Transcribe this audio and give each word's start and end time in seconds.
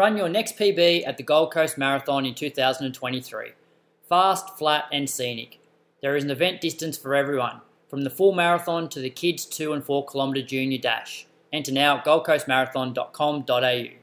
Run 0.00 0.16
your 0.16 0.30
next 0.30 0.56
PB 0.56 1.06
at 1.06 1.18
the 1.18 1.22
Gold 1.22 1.52
Coast 1.52 1.76
Marathon 1.76 2.24
in 2.24 2.34
2023. 2.34 3.50
Fast, 4.08 4.56
flat, 4.56 4.86
and 4.90 5.10
scenic. 5.10 5.60
There 6.00 6.16
is 6.16 6.24
an 6.24 6.30
event 6.30 6.62
distance 6.62 6.96
for 6.96 7.14
everyone, 7.14 7.60
from 7.86 8.00
the 8.00 8.08
full 8.08 8.32
marathon 8.32 8.88
to 8.88 9.00
the 9.00 9.10
kids 9.10 9.44
2 9.44 9.74
and 9.74 9.84
4 9.84 10.06
kilometre 10.06 10.40
junior 10.40 10.78
dash. 10.78 11.26
Enter 11.52 11.72
now 11.72 11.98
at 11.98 12.06
goldcoastmarathon.com.au. 12.06 13.99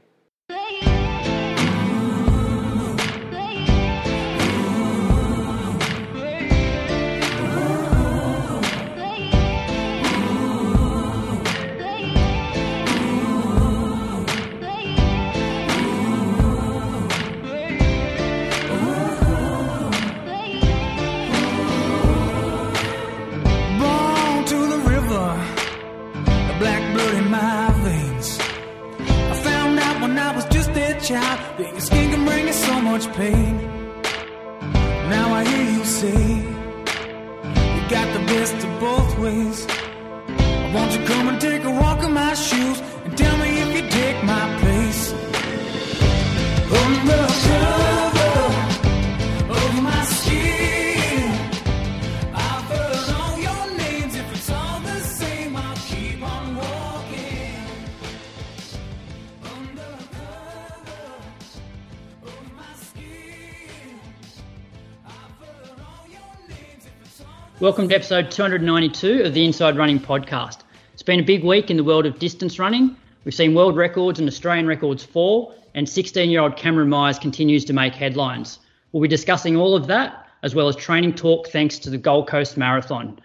Welcome 67.88 68.02
to 68.02 68.06
episode 68.06 68.32
292 68.32 69.24
of 69.24 69.34
the 69.34 69.46
Inside 69.46 69.78
Running 69.78 69.98
Podcast. 69.98 70.58
It's 70.92 71.04
been 71.04 71.22
a 71.22 71.24
big 71.24 71.46
week 71.46 71.72
in 71.72 71.78
the 71.78 71.86
world 71.86 72.06
of 72.06 72.20
distance 72.20 72.60
running. 72.60 72.98
We've 73.24 73.34
seen 73.34 73.56
world 73.56 73.78
records 73.78 74.20
and 74.20 74.28
Australian 74.28 74.68
records 74.68 75.06
fall, 75.06 75.56
and 75.74 75.88
16 75.88 76.30
year 76.30 76.42
old 76.42 76.58
Cameron 76.58 76.90
Myers 76.90 77.18
continues 77.18 77.64
to 77.64 77.72
make 77.72 77.96
headlines. 77.96 78.60
We'll 78.92 79.04
be 79.04 79.08
discussing 79.08 79.56
all 79.56 79.74
of 79.74 79.88
that, 79.88 80.28
as 80.44 80.54
well 80.54 80.68
as 80.68 80.76
training 80.76 81.14
talk 81.14 81.48
thanks 81.48 81.80
to 81.80 81.90
the 81.90 81.98
Gold 81.98 82.28
Coast 82.28 82.58
Marathon. 82.58 83.22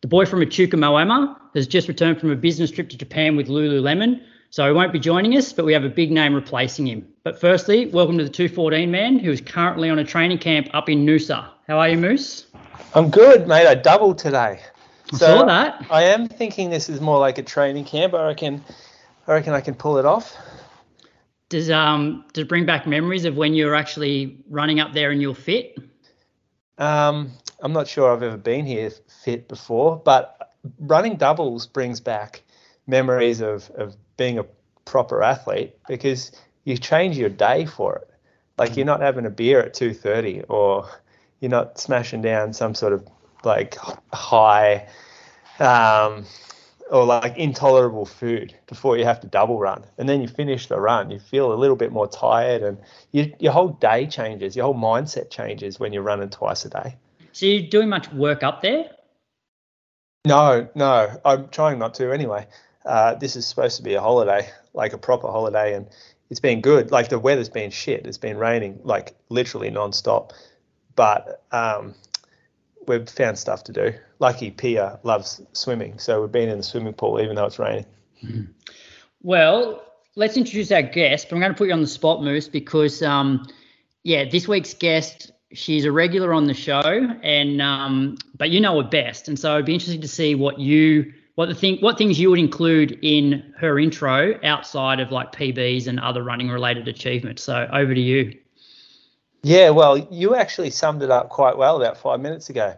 The 0.00 0.08
boy 0.08 0.24
from 0.24 0.40
Echuca 0.40 0.78
Moama 0.78 1.36
has 1.54 1.66
just 1.66 1.86
returned 1.86 2.18
from 2.18 2.30
a 2.30 2.36
business 2.36 2.70
trip 2.70 2.88
to 2.88 2.96
Japan 2.96 3.36
with 3.36 3.48
Lululemon, 3.48 4.22
so 4.48 4.66
he 4.66 4.72
won't 4.72 4.94
be 4.94 4.98
joining 4.98 5.36
us, 5.36 5.52
but 5.52 5.66
we 5.66 5.74
have 5.74 5.84
a 5.84 5.90
big 5.90 6.10
name 6.10 6.32
replacing 6.32 6.86
him. 6.86 7.06
But 7.22 7.38
firstly, 7.38 7.88
welcome 7.88 8.16
to 8.16 8.24
the 8.24 8.30
214 8.30 8.90
man, 8.90 9.18
who 9.18 9.30
is 9.30 9.42
currently 9.42 9.90
on 9.90 9.98
a 9.98 10.04
training 10.04 10.38
camp 10.38 10.70
up 10.72 10.88
in 10.88 11.04
Noosa. 11.04 11.50
How 11.68 11.80
are 11.80 11.90
you, 11.90 11.98
Moose? 11.98 12.46
I'm 12.94 13.10
good, 13.10 13.46
mate. 13.46 13.66
I 13.66 13.74
doubled 13.74 14.18
today. 14.18 14.60
I 15.12 15.16
saw 15.16 15.44
that. 15.44 15.86
I 15.90 16.04
am 16.04 16.28
thinking 16.28 16.70
this 16.70 16.88
is 16.88 17.00
more 17.00 17.18
like 17.18 17.38
a 17.38 17.42
training 17.42 17.84
camp. 17.84 18.14
I 18.14 18.26
reckon, 18.26 18.64
I 19.26 19.32
reckon 19.32 19.52
I 19.52 19.60
can 19.60 19.74
pull 19.74 19.98
it 19.98 20.04
off. 20.04 20.36
Does 21.48 21.70
um 21.70 22.24
does 22.32 22.42
it 22.42 22.48
bring 22.48 22.66
back 22.66 22.86
memories 22.86 23.24
of 23.24 23.36
when 23.36 23.54
you 23.54 23.66
were 23.66 23.74
actually 23.74 24.42
running 24.48 24.80
up 24.80 24.92
there 24.94 25.10
and 25.10 25.22
you're 25.22 25.34
fit? 25.34 25.78
Um, 26.78 27.30
I'm 27.60 27.72
not 27.72 27.86
sure 27.86 28.12
I've 28.12 28.22
ever 28.22 28.36
been 28.36 28.66
here 28.66 28.90
fit 29.22 29.48
before, 29.48 29.96
but 30.04 30.54
running 30.80 31.16
doubles 31.16 31.66
brings 31.66 32.00
back 32.00 32.42
memories 32.86 33.40
of, 33.40 33.70
of 33.76 33.96
being 34.16 34.38
a 34.38 34.44
proper 34.84 35.22
athlete 35.22 35.76
because 35.88 36.32
you 36.64 36.76
change 36.76 37.16
your 37.16 37.28
day 37.30 37.64
for 37.64 37.96
it. 37.96 38.10
Like 38.58 38.76
you're 38.76 38.86
not 38.86 39.00
having 39.00 39.26
a 39.26 39.30
beer 39.30 39.60
at 39.60 39.74
2:30 39.74 40.46
or 40.48 40.88
you're 41.40 41.50
not 41.50 41.78
smashing 41.78 42.22
down 42.22 42.52
some 42.52 42.74
sort 42.74 42.92
of 42.92 43.06
like 43.44 43.76
high 44.12 44.88
um, 45.58 46.24
or 46.90 47.04
like 47.04 47.36
intolerable 47.36 48.06
food 48.06 48.54
before 48.66 48.96
you 48.96 49.04
have 49.04 49.20
to 49.20 49.26
double 49.26 49.58
run. 49.58 49.84
And 49.98 50.08
then 50.08 50.22
you 50.22 50.28
finish 50.28 50.66
the 50.66 50.80
run, 50.80 51.10
you 51.10 51.18
feel 51.18 51.52
a 51.52 51.54
little 51.54 51.76
bit 51.76 51.92
more 51.92 52.08
tired 52.08 52.62
and 52.62 52.78
you, 53.12 53.32
your 53.38 53.52
whole 53.52 53.68
day 53.68 54.06
changes, 54.06 54.56
your 54.56 54.64
whole 54.64 54.74
mindset 54.74 55.30
changes 55.30 55.78
when 55.78 55.92
you're 55.92 56.02
running 56.02 56.30
twice 56.30 56.64
a 56.64 56.70
day. 56.70 56.96
So 57.32 57.46
you're 57.46 57.68
doing 57.68 57.88
much 57.88 58.10
work 58.12 58.42
up 58.42 58.62
there? 58.62 58.90
No, 60.26 60.68
no, 60.74 61.20
I'm 61.24 61.48
trying 61.48 61.78
not 61.78 61.94
to 61.94 62.12
anyway. 62.12 62.46
Uh, 62.84 63.14
this 63.14 63.36
is 63.36 63.46
supposed 63.46 63.76
to 63.76 63.82
be 63.82 63.94
a 63.94 64.00
holiday, 64.00 64.48
like 64.74 64.92
a 64.92 64.98
proper 64.98 65.28
holiday, 65.28 65.74
and 65.74 65.86
it's 66.30 66.40
been 66.40 66.60
good. 66.60 66.90
Like 66.90 67.08
the 67.08 67.18
weather's 67.18 67.48
been 67.48 67.70
shit. 67.70 68.06
It's 68.06 68.18
been 68.18 68.36
raining 68.36 68.80
like 68.82 69.14
literally 69.28 69.70
non-stop, 69.70 70.32
but 70.96 71.44
um, 71.52 71.94
we've 72.88 73.08
found 73.08 73.38
stuff 73.38 73.64
to 73.64 73.72
do. 73.72 73.92
Lucky 74.18 74.50
Pia 74.50 74.98
loves 75.02 75.40
swimming, 75.52 75.98
so 75.98 76.22
we've 76.22 76.32
been 76.32 76.48
in 76.48 76.58
the 76.58 76.64
swimming 76.64 76.94
pool 76.94 77.20
even 77.20 77.36
though 77.36 77.44
it's 77.44 77.58
raining. 77.58 77.86
Well, 79.22 79.82
let's 80.14 80.36
introduce 80.36 80.72
our 80.72 80.82
guest. 80.82 81.28
But 81.28 81.36
I'm 81.36 81.40
going 81.40 81.52
to 81.52 81.58
put 81.58 81.68
you 81.68 81.74
on 81.74 81.80
the 81.80 81.86
spot, 81.86 82.22
Moose, 82.22 82.48
because 82.48 83.02
um, 83.02 83.46
yeah, 84.02 84.24
this 84.24 84.48
week's 84.48 84.74
guest, 84.74 85.30
she's 85.52 85.84
a 85.84 85.92
regular 85.92 86.32
on 86.32 86.46
the 86.46 86.54
show, 86.54 86.80
and 87.22 87.62
um, 87.62 88.16
but 88.36 88.50
you 88.50 88.60
know 88.60 88.80
her 88.80 88.88
best, 88.88 89.28
and 89.28 89.38
so 89.38 89.54
it'd 89.54 89.66
be 89.66 89.74
interesting 89.74 90.00
to 90.00 90.08
see 90.08 90.34
what 90.34 90.58
you 90.58 91.12
what 91.34 91.46
the 91.46 91.54
thing 91.54 91.78
what 91.80 91.98
things 91.98 92.18
you 92.18 92.30
would 92.30 92.38
include 92.38 92.98
in 93.02 93.52
her 93.58 93.78
intro 93.78 94.38
outside 94.42 95.00
of 95.00 95.12
like 95.12 95.32
PBs 95.32 95.86
and 95.86 96.00
other 96.00 96.22
running 96.22 96.48
related 96.48 96.88
achievements. 96.88 97.42
So 97.42 97.68
over 97.72 97.94
to 97.94 98.00
you. 98.00 98.38
Yeah, 99.42 99.70
well, 99.70 99.96
you 99.98 100.34
actually 100.34 100.70
summed 100.70 101.02
it 101.02 101.10
up 101.10 101.28
quite 101.28 101.56
well 101.56 101.80
about 101.80 101.98
five 101.98 102.20
minutes 102.20 102.50
ago. 102.50 102.76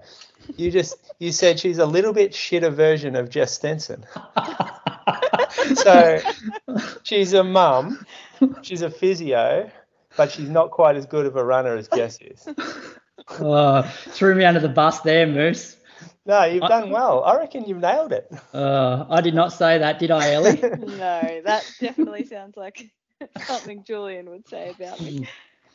You 0.57 0.71
just 0.71 0.97
you 1.19 1.33
said 1.33 1.59
she's 1.59 1.79
a 1.79 1.87
little 1.87 2.13
bit 2.13 2.33
shitter 2.33 2.73
version 2.73 3.17
of 3.17 3.31
Jess 3.31 3.53
Stenson. 3.53 4.05
so 5.75 6.21
she's 7.03 7.33
a 7.33 7.45
mum, 7.45 8.05
she's 8.63 8.83
a 8.83 8.91
physio, 8.91 9.71
but 10.17 10.31
she's 10.31 10.49
not 10.49 10.71
quite 10.71 10.97
as 10.97 11.07
good 11.07 11.27
of 11.27 11.37
a 11.37 11.45
runner 11.45 11.77
as 11.77 11.89
Jess 11.89 12.19
is. 12.21 12.49
Uh, 13.29 13.83
threw 13.83 14.35
me 14.35 14.45
under 14.45 14.61
the 14.61 14.69
bus 14.69 15.01
there, 15.01 15.27
Moose. 15.27 15.77
No, 16.25 16.45
you've 16.45 16.63
done 16.63 16.91
well. 16.91 17.25
I 17.25 17.37
reckon 17.37 17.65
you've 17.65 17.81
nailed 17.81 18.13
it. 18.13 18.31
Uh, 18.53 19.07
I 19.09 19.23
did 19.23 19.35
not 19.35 19.53
say 19.53 19.79
that, 19.79 19.99
did 19.99 20.11
I, 20.11 20.33
Ellie? 20.33 20.61
No, 20.79 21.41
that 21.45 21.65
definitely 21.81 22.25
sounds 22.25 22.57
like 22.57 22.91
something 23.47 23.83
Julian 23.85 24.29
would 24.31 24.47
say 24.47 24.71
about 24.71 25.01
me. 25.01 25.27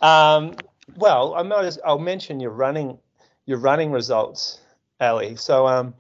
Um, 0.02 0.56
well, 0.96 1.36
I 1.36 1.44
might 1.44 1.66
as, 1.66 1.80
I'll 1.86 2.00
mention 2.00 2.40
your 2.40 2.52
running 2.52 2.98
your 3.46 3.58
running 3.58 3.92
results, 3.92 4.60
Ali. 5.00 5.36
So 5.36 5.68
um, 5.68 5.94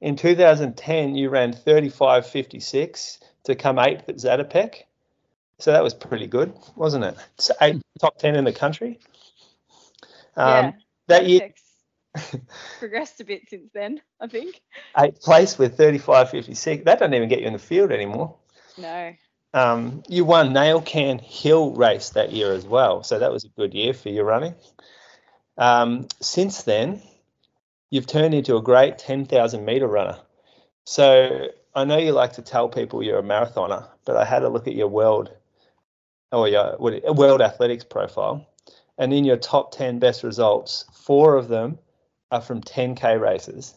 in 0.00 0.16
2010, 0.16 1.14
you 1.14 1.30
ran 1.30 1.52
35.56 1.52 3.18
to 3.44 3.54
come 3.54 3.78
eighth 3.78 4.08
at 4.08 4.16
Zatopek. 4.16 4.82
So 5.58 5.72
that 5.72 5.82
was 5.82 5.94
pretty 5.94 6.26
good, 6.26 6.54
wasn't 6.76 7.04
it? 7.04 7.16
It's 7.34 7.50
eight, 7.60 7.82
top 8.00 8.18
10 8.18 8.34
in 8.34 8.44
the 8.44 8.52
country. 8.52 8.98
Um, 10.36 10.46
yeah, 10.46 10.72
that 11.08 11.26
year, 11.26 11.54
progressed 12.78 13.20
a 13.20 13.24
bit 13.24 13.42
since 13.48 13.70
then, 13.74 14.00
I 14.20 14.26
think. 14.26 14.62
eighth 14.98 15.20
place 15.20 15.58
with 15.58 15.76
35.56. 15.76 16.84
That 16.84 16.98
doesn't 16.98 17.14
even 17.14 17.28
get 17.28 17.40
you 17.40 17.46
in 17.46 17.52
the 17.52 17.58
field 17.58 17.92
anymore. 17.92 18.34
No, 18.78 19.12
Um, 19.52 20.02
you 20.08 20.24
won 20.24 20.52
Nail 20.52 20.80
Can 20.80 21.18
Hill 21.18 21.72
race 21.72 22.10
that 22.10 22.32
year 22.32 22.52
as 22.52 22.64
well, 22.64 23.02
so 23.02 23.18
that 23.18 23.32
was 23.32 23.44
a 23.44 23.48
good 23.48 23.74
year 23.74 23.92
for 23.92 24.08
your 24.08 24.24
running. 24.24 24.54
Um, 25.58 26.06
since 26.20 26.62
then, 26.62 27.02
you've 27.90 28.06
turned 28.06 28.34
into 28.34 28.56
a 28.56 28.62
great 28.62 28.98
10,000 28.98 29.64
meter 29.64 29.88
runner. 29.88 30.18
So 30.84 31.48
I 31.74 31.84
know 31.84 31.98
you 31.98 32.12
like 32.12 32.34
to 32.34 32.42
tell 32.42 32.68
people 32.68 33.02
you're 33.02 33.18
a 33.18 33.22
marathoner, 33.22 33.88
but 34.04 34.16
I 34.16 34.24
had 34.24 34.44
a 34.44 34.48
look 34.48 34.68
at 34.68 34.74
your 34.74 34.88
world 34.88 35.30
or 36.32 36.48
your 36.48 36.76
world 36.78 37.40
athletics 37.40 37.84
profile, 37.84 38.46
and 38.98 39.12
in 39.12 39.24
your 39.24 39.36
top 39.36 39.72
10 39.72 39.98
best 39.98 40.22
results, 40.22 40.84
four 40.92 41.36
of 41.36 41.48
them 41.48 41.78
are 42.30 42.40
from 42.40 42.60
10k 42.60 43.20
races, 43.20 43.74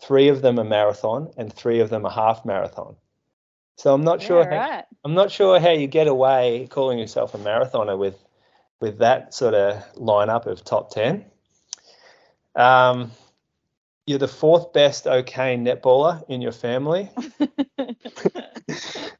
three 0.00 0.28
of 0.28 0.42
them 0.42 0.60
are 0.60 0.64
marathon, 0.64 1.32
and 1.36 1.52
three 1.52 1.80
of 1.80 1.90
them 1.90 2.06
are 2.06 2.12
half 2.12 2.44
marathon. 2.44 2.94
So 3.78 3.94
I'm 3.94 4.02
not 4.02 4.20
sure. 4.20 4.42
yeah, 4.42 4.66
how- 4.66 4.84
I'm 5.04 5.14
not 5.14 5.30
sure 5.30 5.60
how 5.60 5.70
you 5.70 5.86
get 5.86 6.08
away 6.08 6.66
calling 6.68 6.98
yourself 6.98 7.34
a 7.34 7.38
marathoner 7.38 7.96
with 7.96 8.16
with 8.80 8.98
that 8.98 9.32
sort 9.32 9.54
of 9.54 9.82
lineup 9.94 10.46
of 10.46 10.64
top 10.64 10.90
ten. 10.90 11.24
Um, 12.56 13.12
you're 14.06 14.18
the 14.18 14.28
fourth 14.28 14.72
best 14.72 15.06
OK 15.06 15.56
netballer 15.56 16.24
in 16.28 16.42
your 16.42 16.52
family. 16.52 17.08
that 18.66 19.14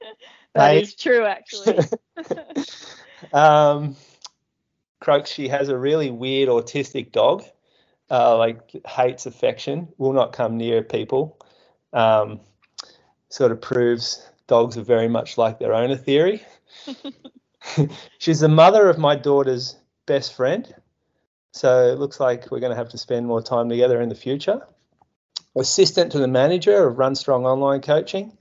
Mate. 0.55 0.83
is 0.83 0.95
true, 0.95 1.25
actually. 1.25 1.79
Um, 3.33 3.97
Croaks, 5.01 5.31
she 5.31 5.49
has 5.49 5.69
a 5.69 5.77
really 5.77 6.11
weird 6.11 6.49
autistic 6.49 7.11
dog. 7.11 7.45
Uh, 8.11 8.39
like 8.39 8.75
hates 8.87 9.27
affection, 9.27 9.89
will 9.99 10.13
not 10.13 10.33
come 10.33 10.57
near 10.57 10.83
people. 10.83 11.37
Um, 11.93 12.41
sort 13.29 13.53
of 13.53 13.61
proves 13.61 14.27
dogs 14.49 14.77
are 14.77 14.83
very 14.83 15.09
much 15.09 15.39
like 15.39 15.59
their 15.59 15.73
owner 15.73 15.97
theory. 15.97 16.43
She's 18.19 18.41
the 18.41 18.49
mother 18.49 18.89
of 18.89 18.99
my 18.99 19.17
daughter's 19.17 19.77
best 20.07 20.35
friend. 20.35 20.75
So 21.53 21.89
it 21.89 21.99
looks 21.99 22.21
like 22.21 22.51
we're 22.51 22.61
going 22.61 22.73
to 22.73 22.77
have 22.77 22.91
to 22.91 22.99
spend 22.99 23.27
more 23.27 23.43
time 23.43 23.69
together 23.69 24.01
in 24.01 24.09
the 24.09 24.15
future. 24.15 24.67
Assistant 25.57 26.13
to 26.13 26.19
the 26.19 26.29
manager 26.29 26.87
of 26.87 26.99
Run 26.99 27.15
Strong 27.15 27.47
Online 27.47 27.81
Coaching. 27.81 28.37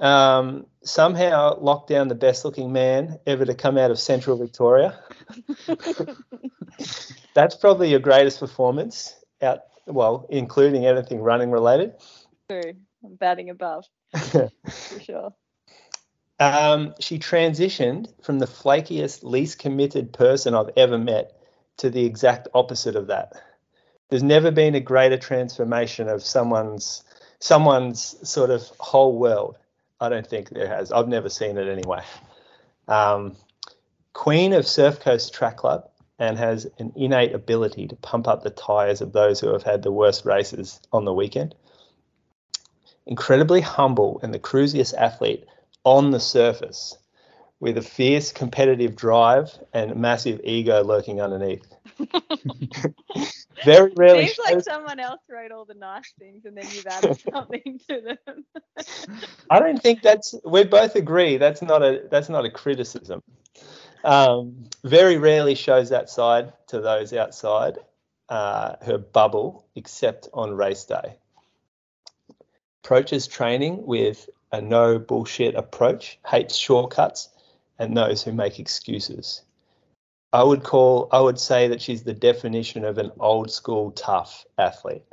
Um, 0.00 0.66
somehow 0.82 1.58
locked 1.60 1.88
down 1.88 2.08
the 2.08 2.14
best 2.14 2.44
looking 2.44 2.72
man 2.72 3.18
ever 3.26 3.44
to 3.44 3.54
come 3.54 3.78
out 3.78 3.90
of 3.90 3.98
Central 3.98 4.36
Victoria. 4.36 4.98
That's 7.34 7.54
probably 7.56 7.90
your 7.90 8.00
greatest 8.00 8.40
performance 8.40 9.14
out, 9.42 9.60
well, 9.86 10.26
including 10.30 10.86
anything 10.86 11.20
running 11.20 11.50
related. 11.50 11.94
True. 12.48 12.74
I'm 13.04 13.16
batting 13.16 13.50
above 13.50 13.84
for 14.30 15.00
sure. 15.00 15.34
Um, 16.40 16.94
she 17.00 17.18
transitioned 17.18 18.08
from 18.22 18.38
the 18.38 18.46
flakiest, 18.46 19.22
least 19.22 19.58
committed 19.58 20.12
person 20.12 20.54
I've 20.54 20.70
ever 20.76 20.98
met 20.98 21.32
to 21.78 21.90
the 21.90 22.04
exact 22.04 22.48
opposite 22.54 22.96
of 22.96 23.08
that. 23.08 23.32
There's 24.10 24.22
never 24.22 24.50
been 24.50 24.74
a 24.74 24.80
greater 24.80 25.16
transformation 25.16 26.08
of 26.08 26.22
someone's 26.22 27.02
someone's 27.38 28.16
sort 28.28 28.50
of 28.50 28.62
whole 28.78 29.18
world. 29.18 29.58
I 30.00 30.08
don't 30.08 30.26
think 30.26 30.50
there 30.50 30.68
has. 30.68 30.92
I've 30.92 31.08
never 31.08 31.28
seen 31.28 31.56
it 31.56 31.68
anyway. 31.68 32.02
Um, 32.88 33.36
queen 34.12 34.52
of 34.52 34.66
Surf 34.66 35.00
Coast 35.00 35.34
Track 35.34 35.58
Club 35.58 35.88
and 36.18 36.38
has 36.38 36.66
an 36.78 36.92
innate 36.96 37.34
ability 37.34 37.88
to 37.88 37.96
pump 37.96 38.28
up 38.28 38.42
the 38.42 38.50
tyres 38.50 39.00
of 39.00 39.12
those 39.12 39.40
who 39.40 39.52
have 39.52 39.62
had 39.62 39.82
the 39.82 39.92
worst 39.92 40.24
races 40.24 40.80
on 40.92 41.04
the 41.04 41.12
weekend. 41.12 41.54
Incredibly 43.06 43.60
humble 43.60 44.20
and 44.22 44.32
the 44.32 44.38
cruisiest 44.38 44.94
athlete 44.94 45.44
on 45.84 46.10
the 46.10 46.20
surface 46.20 46.96
with 47.60 47.78
a 47.78 47.82
fierce 47.82 48.32
competitive 48.32 48.96
drive 48.96 49.50
and 49.72 49.96
massive 49.96 50.40
ego 50.44 50.82
lurking 50.82 51.20
underneath. 51.20 51.74
Very 53.64 53.92
rarely. 53.96 54.26
Seems 54.26 54.38
like 54.38 54.62
someone 54.62 55.00
else 55.00 55.20
wrote 55.30 55.52
all 55.52 55.64
the 55.64 55.74
nice 55.74 56.12
things 56.18 56.44
and 56.44 56.56
then 56.56 56.66
you've 56.68 56.86
added 56.86 57.18
something 57.32 57.80
to 57.88 58.00
them. 58.00 58.44
I 59.50 59.60
don't 59.60 59.82
think 59.82 60.02
that's. 60.02 60.34
We 60.44 60.64
both 60.64 60.96
agree 60.96 61.36
that's 61.36 61.62
not 61.62 61.82
a 61.82 62.02
that's 62.10 62.28
not 62.28 62.44
a 62.44 62.50
criticism. 62.50 63.22
Um, 64.02 64.64
very 64.84 65.16
rarely 65.16 65.54
shows 65.54 65.88
that 65.90 66.10
side 66.10 66.52
to 66.68 66.80
those 66.80 67.12
outside 67.14 67.78
uh, 68.28 68.76
her 68.82 68.98
bubble, 68.98 69.66
except 69.74 70.28
on 70.34 70.54
race 70.54 70.84
day. 70.84 71.16
Approaches 72.84 73.26
training 73.26 73.86
with 73.86 74.28
a 74.52 74.60
no 74.60 74.98
bullshit 74.98 75.54
approach, 75.54 76.18
hates 76.26 76.54
shortcuts, 76.54 77.30
and 77.78 77.96
those 77.96 78.22
who 78.22 78.30
make 78.30 78.60
excuses. 78.60 79.40
I 80.34 80.42
would 80.42 80.64
call, 80.64 81.08
I 81.10 81.18
would 81.18 81.40
say 81.40 81.68
that 81.68 81.80
she's 81.80 82.02
the 82.02 82.12
definition 82.12 82.84
of 82.84 82.98
an 82.98 83.10
old 83.18 83.50
school 83.50 83.90
tough 83.92 84.44
athlete. 84.58 85.04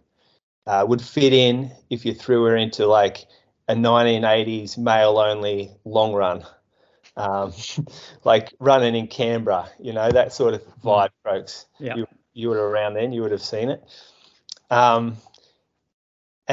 Uh, 0.68 0.86
would 0.86 1.02
fit 1.02 1.32
in 1.32 1.72
if 1.90 2.06
you 2.06 2.14
threw 2.14 2.44
her 2.44 2.58
into 2.58 2.88
like 2.88 3.26
a 3.70 3.74
1980s 3.74 4.78
male 4.78 5.18
only 5.18 5.72
long 5.86 6.12
run, 6.12 6.44
um, 7.16 7.54
like 8.26 8.54
running 8.60 8.96
in 8.96 9.08
Canberra, 9.08 9.70
you 9.80 9.94
know, 9.94 10.12
that 10.12 10.34
sort 10.34 10.56
of 10.56 10.62
vibe, 10.84 11.12
folks. 11.24 11.68
Yeah. 11.80 11.96
You, 11.96 12.08
you 12.34 12.50
were 12.50 12.70
around 12.70 12.96
then, 12.96 13.14
you 13.14 13.22
would 13.22 13.32
have 13.32 13.42
seen 13.42 13.70
it. 13.70 13.82
Um, 14.70 15.16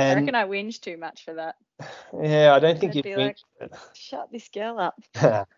I 0.00 0.14
reckon 0.14 0.34
I 0.34 0.44
whinge 0.44 0.80
too 0.80 0.96
much 0.96 1.24
for 1.24 1.34
that. 1.34 1.56
yeah, 2.22 2.54
I 2.54 2.58
don't 2.58 2.78
think 2.78 2.90
I'd 2.90 2.96
you'd 2.96 3.02
be 3.04 3.14
be. 3.14 3.22
like- 3.22 3.36
Shut 3.94 4.30
this 4.32 4.48
girl 4.48 4.78
up. 4.78 5.00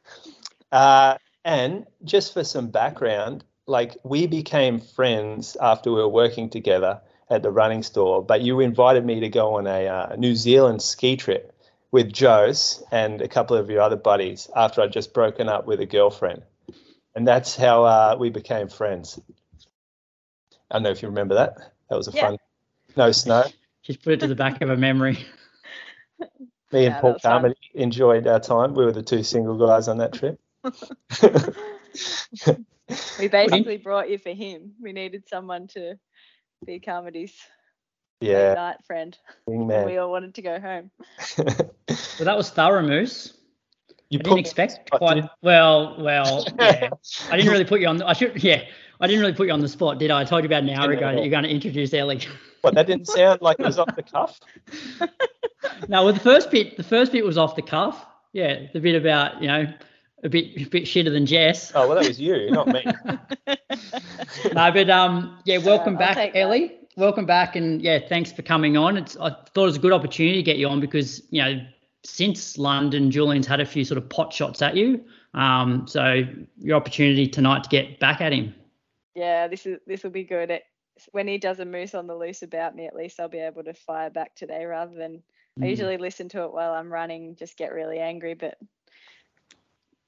uh, 0.72 1.16
and 1.44 1.86
just 2.04 2.32
for 2.32 2.44
some 2.44 2.68
background, 2.68 3.44
like 3.66 3.96
we 4.04 4.26
became 4.26 4.80
friends 4.80 5.56
after 5.60 5.90
we 5.90 5.96
were 5.96 6.08
working 6.08 6.50
together 6.50 7.00
at 7.28 7.42
the 7.42 7.50
running 7.50 7.82
store. 7.82 8.22
But 8.22 8.42
you 8.42 8.60
invited 8.60 9.04
me 9.04 9.20
to 9.20 9.28
go 9.28 9.56
on 9.56 9.66
a 9.66 9.86
uh, 9.86 10.16
New 10.16 10.34
Zealand 10.34 10.82
ski 10.82 11.16
trip 11.16 11.54
with 11.92 12.16
Jose 12.16 12.82
and 12.90 13.20
a 13.20 13.28
couple 13.28 13.56
of 13.56 13.68
your 13.70 13.80
other 13.82 13.96
buddies 13.96 14.48
after 14.54 14.80
I'd 14.80 14.92
just 14.92 15.12
broken 15.14 15.48
up 15.48 15.66
with 15.66 15.80
a 15.80 15.86
girlfriend, 15.86 16.42
and 17.14 17.26
that's 17.26 17.56
how 17.56 17.84
uh, 17.84 18.16
we 18.18 18.30
became 18.30 18.68
friends. 18.68 19.18
I 20.70 20.74
don't 20.76 20.82
know 20.84 20.90
if 20.90 21.02
you 21.02 21.08
remember 21.08 21.34
that. 21.36 21.56
That 21.88 21.96
was 21.96 22.08
a 22.08 22.12
Yeah. 22.12 22.28
fun. 22.28 22.38
No 22.96 23.12
snow. 23.12 23.44
She's 23.90 23.96
put 23.96 24.12
it 24.12 24.20
to 24.20 24.28
the 24.28 24.36
back 24.36 24.62
of 24.62 24.68
her 24.68 24.76
memory. 24.76 25.18
Me 26.20 26.26
and 26.28 26.94
Yeah, 26.94 27.00
Paul 27.00 27.10
that 27.10 27.14
was 27.14 27.22
fun. 27.22 27.32
Carmody 27.32 27.56
enjoyed 27.74 28.24
our 28.28 28.38
time. 28.38 28.72
We 28.72 28.84
were 28.84 28.92
the 28.92 29.02
two 29.02 29.24
single 29.24 29.58
guys 29.58 29.88
on 29.88 29.98
that 29.98 30.12
trip. 30.12 30.40
We 33.18 33.28
basically 33.28 33.78
brought 33.78 34.10
you 34.10 34.18
for 34.18 34.30
him. 34.30 34.72
We 34.80 34.92
needed 34.92 35.28
someone 35.28 35.66
to 35.68 35.94
be 36.64 36.78
Carmody's 36.78 37.34
yeah, 38.20 38.54
night 38.54 38.76
friend. 38.86 39.16
And 39.48 39.66
man. 39.66 39.86
we 39.86 39.96
all 39.96 40.10
wanted 40.10 40.34
to 40.36 40.42
go 40.42 40.60
home. 40.60 40.90
Well, 41.88 42.26
that 42.26 42.36
was 42.36 42.50
thorough, 42.50 42.82
Moose. 42.82 43.34
you 44.08 44.20
I 44.20 44.22
didn't 44.22 44.38
expect 44.38 44.90
quite 44.90 45.24
well. 45.42 45.96
Well, 45.98 46.44
yeah. 46.60 46.90
I 47.28 47.36
didn't 47.36 47.50
really 47.50 47.64
put 47.64 47.80
you 47.80 47.88
on. 47.88 47.96
The, 47.96 48.06
I 48.06 48.12
should, 48.12 48.40
yeah. 48.42 48.62
I 49.00 49.06
didn't 49.06 49.22
really 49.22 49.32
put 49.32 49.46
you 49.46 49.52
on 49.52 49.60
the 49.60 49.68
spot, 49.68 49.98
did 49.98 50.10
I? 50.10 50.20
I 50.20 50.24
told 50.24 50.42
you 50.42 50.46
about 50.46 50.62
an 50.62 50.70
hour 50.70 50.90
ago 50.90 51.14
that 51.14 51.20
you're 51.20 51.30
going 51.30 51.44
to 51.44 51.50
introduce 51.50 51.92
Ellie. 51.94 52.20
What 52.60 52.74
that 52.74 52.86
didn't 52.86 53.06
sound 53.06 53.40
like 53.40 53.58
it 53.58 53.64
was 53.64 53.78
off 53.78 53.96
the 53.96 54.02
cuff. 54.02 54.38
no, 55.88 56.04
well, 56.04 56.12
the 56.12 56.20
first 56.20 56.50
bit, 56.50 56.76
the 56.76 56.82
first 56.82 57.10
bit 57.10 57.24
was 57.24 57.38
off 57.38 57.56
the 57.56 57.62
cuff. 57.62 58.04
Yeah, 58.34 58.66
the 58.74 58.80
bit 58.80 58.94
about 58.94 59.40
you 59.40 59.48
know 59.48 59.72
a 60.22 60.28
bit, 60.28 60.44
a 60.60 60.68
bit 60.68 60.84
shitter 60.84 61.10
than 61.10 61.24
Jess. 61.24 61.72
Oh 61.74 61.88
well, 61.88 61.98
that 61.98 62.06
was 62.06 62.20
you, 62.20 62.50
not 62.50 62.68
me. 62.68 62.84
no, 64.52 64.70
but 64.72 64.90
um, 64.90 65.38
yeah, 65.46 65.56
welcome 65.56 65.94
I'll 65.94 66.00
back, 66.00 66.16
take 66.16 66.34
that. 66.34 66.38
Ellie. 66.38 66.76
Welcome 66.96 67.24
back, 67.24 67.56
and 67.56 67.80
yeah, 67.80 67.98
thanks 68.06 68.30
for 68.30 68.42
coming 68.42 68.76
on. 68.76 68.98
It's 68.98 69.16
I 69.16 69.30
thought 69.30 69.62
it 69.62 69.66
was 69.66 69.76
a 69.76 69.80
good 69.80 69.94
opportunity 69.94 70.36
to 70.36 70.42
get 70.42 70.58
you 70.58 70.68
on 70.68 70.78
because 70.80 71.22
you 71.30 71.42
know 71.42 71.64
since 72.04 72.58
London, 72.58 73.10
Julian's 73.10 73.46
had 73.46 73.60
a 73.60 73.66
few 73.66 73.86
sort 73.86 73.96
of 73.96 74.06
pot 74.10 74.34
shots 74.34 74.60
at 74.60 74.76
you. 74.76 75.02
Um, 75.32 75.86
so 75.86 76.24
your 76.58 76.76
opportunity 76.76 77.26
tonight 77.26 77.64
to 77.64 77.70
get 77.70 77.98
back 78.00 78.20
at 78.20 78.34
him. 78.34 78.54
Yeah, 79.14 79.48
this 79.48 79.66
is 79.66 79.78
this 79.86 80.02
will 80.02 80.10
be 80.10 80.24
good. 80.24 80.50
It, 80.50 80.62
when 81.12 81.26
he 81.26 81.38
does 81.38 81.60
a 81.60 81.64
moose 81.64 81.94
on 81.94 82.06
the 82.06 82.14
loose 82.14 82.42
about 82.42 82.74
me, 82.76 82.86
at 82.86 82.94
least 82.94 83.20
I'll 83.20 83.28
be 83.28 83.38
able 83.38 83.64
to 83.64 83.74
fire 83.74 84.10
back 84.10 84.34
today 84.34 84.64
rather 84.64 84.94
than 84.94 85.22
I 85.58 85.64
Mm. 85.64 85.70
usually 85.70 85.96
listen 85.96 86.28
to 86.30 86.42
it 86.44 86.52
while 86.52 86.72
I'm 86.72 86.92
running, 86.92 87.36
just 87.36 87.56
get 87.56 87.72
really 87.72 87.98
angry. 87.98 88.34
But 88.34 88.58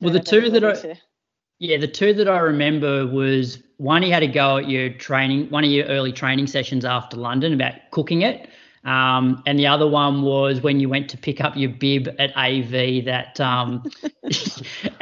Well, 0.01 0.13
the 0.13 0.21
two 0.21 0.51
that 0.51 0.65
I 0.65 0.75
to- 0.75 0.97
yeah, 1.59 1.77
the 1.79 1.89
two 1.89 2.13
that 2.15 2.29
I 2.29 2.39
remember 2.41 3.07
was 3.07 3.63
one 3.77 4.03
he 4.03 4.11
had 4.11 4.23
a 4.23 4.27
go 4.27 4.59
at 4.59 4.69
your 4.69 4.91
training, 4.91 5.49
one 5.51 5.65
of 5.65 5.71
your 5.71 5.87
early 5.87 6.13
training 6.13 6.47
sessions 6.47 6.85
after 6.85 7.17
London 7.17 7.53
about 7.53 7.75
cooking 7.91 8.23
it. 8.23 8.49
Um, 8.85 9.43
and 9.47 9.59
the 9.59 9.67
other 9.69 9.87
one 9.87 10.23
was 10.23 10.61
when 10.61 10.81
you 10.81 10.89
went 10.89 11.09
to 11.11 11.17
pick 11.17 11.41
up 11.41 11.57
your 11.57 11.71
bib 11.71 12.09
at 12.19 12.37
AV 12.37 13.05
that 13.05 13.39
um, 13.41 13.85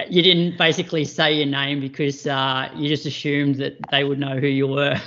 you 0.08 0.22
didn't 0.22 0.58
basically 0.58 1.04
say 1.04 1.34
your 1.34 1.46
name 1.46 1.80
because 1.80 2.26
uh, 2.26 2.68
you 2.76 2.88
just 2.88 3.06
assumed 3.06 3.56
that 3.56 3.76
they 3.90 4.04
would 4.04 4.18
know 4.18 4.38
who 4.38 4.48
you 4.48 4.66
were. 4.66 5.00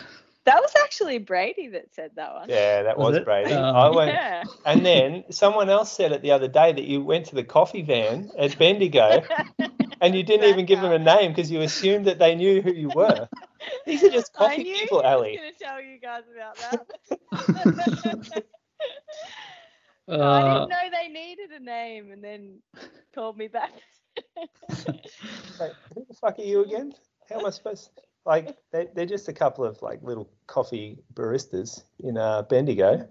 that 0.45 0.59
was 0.59 0.73
actually 0.83 1.19
Brady 1.19 1.67
that 1.69 1.93
said 1.93 2.11
that 2.15 2.33
one. 2.33 2.49
Yeah, 2.49 2.81
that 2.83 2.97
Was 2.97 3.15
was. 3.15 3.23
Brady. 3.23 3.53
Oh. 3.53 3.61
I 3.61 3.89
went, 3.95 4.11
Yeah. 4.11 4.43
and 4.65 4.83
then 4.85 5.23
someone 5.29 5.69
else 5.69 5.91
said 5.91 6.11
it 6.11 6.21
the 6.23 6.31
other 6.31 6.47
day 6.47 6.71
that 6.73 6.83
you 6.85 7.03
went 7.03 7.27
to 7.27 7.35
the 7.35 7.43
coffee 7.43 7.83
van 7.83 8.31
at 8.39 8.57
Bendigo, 8.57 9.21
and 10.01 10.15
you 10.15 10.23
didn't 10.23 10.49
even 10.49 10.65
give 10.65 10.81
them 10.81 10.91
a 10.91 10.99
name 10.99 11.31
because 11.31 11.51
you 11.51 11.61
assumed 11.61 12.05
that 12.07 12.17
they 12.19 12.33
knew 12.35 12.61
who 12.61 12.71
you 12.73 12.89
were. 12.95 13.27
These 13.85 14.03
are 14.03 14.09
just 14.09 14.31
I 14.39 14.39
coffee 14.49 14.63
knew 14.63 14.75
people, 14.75 14.99
he 14.99 15.05
was 15.05 15.13
Ali. 15.13 15.37
going 15.37 15.51
to 15.53 15.59
tell 15.63 15.79
you 15.81 15.99
guys 15.99 16.23
about 16.35 16.57
that. 16.57 18.43
I 20.09 20.13
Uh, 20.13 20.53
didn't 20.53 20.69
know 20.69 20.89
they 20.91 21.07
needed 21.07 21.51
a 21.51 21.59
name, 21.59 22.11
and 22.11 22.23
then 22.23 22.59
called 23.15 23.37
me 23.37 23.47
back. 23.47 23.71
Like, 25.59 25.73
who 25.93 26.05
the 26.07 26.13
fuck 26.13 26.39
are 26.39 26.43
you 26.43 26.63
again? 26.63 26.93
How 27.29 27.39
am 27.39 27.45
I 27.45 27.49
supposed? 27.49 27.95
To, 27.95 28.01
Like, 28.25 28.55
they, 28.71 28.87
they're 28.93 29.05
just 29.05 29.27
a 29.27 29.33
couple 29.33 29.65
of 29.65 29.81
like 29.81 30.01
little 30.03 30.29
coffee 30.47 30.99
baristas 31.13 31.83
in 31.99 32.17
uh, 32.17 32.43
Bendigo. 32.43 33.07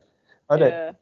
I 0.51 0.57
don't. 0.59 0.71
yeah. 0.71 0.93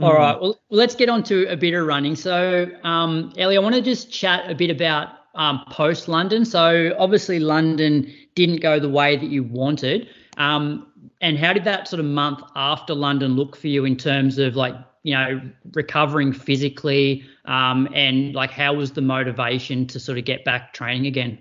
All 0.00 0.14
right. 0.14 0.40
Well, 0.40 0.58
let's 0.70 0.94
get 0.94 1.08
on 1.08 1.22
to 1.24 1.46
a 1.48 1.56
bit 1.56 1.72
of 1.74 1.86
running. 1.86 2.16
So, 2.16 2.68
um, 2.82 3.32
Ellie, 3.38 3.56
I 3.56 3.60
want 3.60 3.76
to 3.76 3.80
just 3.80 4.10
chat 4.12 4.50
a 4.50 4.54
bit 4.54 4.70
about 4.70 5.08
um, 5.36 5.64
post 5.70 6.08
London. 6.08 6.44
So, 6.44 6.94
obviously, 6.98 7.38
London 7.38 8.12
didn't 8.34 8.60
go 8.60 8.80
the 8.80 8.88
way 8.88 9.16
that 9.16 9.30
you 9.30 9.44
wanted. 9.44 10.08
Um, 10.36 10.88
and 11.24 11.38
how 11.38 11.52
did 11.52 11.64
that 11.64 11.88
sort 11.88 12.00
of 12.00 12.06
month 12.06 12.40
after 12.54 12.94
London 12.94 13.34
look 13.34 13.56
for 13.56 13.68
you 13.68 13.84
in 13.84 13.96
terms 13.96 14.38
of 14.38 14.56
like 14.56 14.74
you 15.04 15.14
know, 15.14 15.40
recovering 15.74 16.32
physically, 16.32 17.24
um, 17.44 17.86
and 17.94 18.34
like 18.34 18.50
how 18.50 18.72
was 18.72 18.92
the 18.92 19.02
motivation 19.02 19.86
to 19.86 20.00
sort 20.00 20.16
of 20.16 20.24
get 20.24 20.44
back 20.44 20.72
training 20.72 21.06
again? 21.06 21.38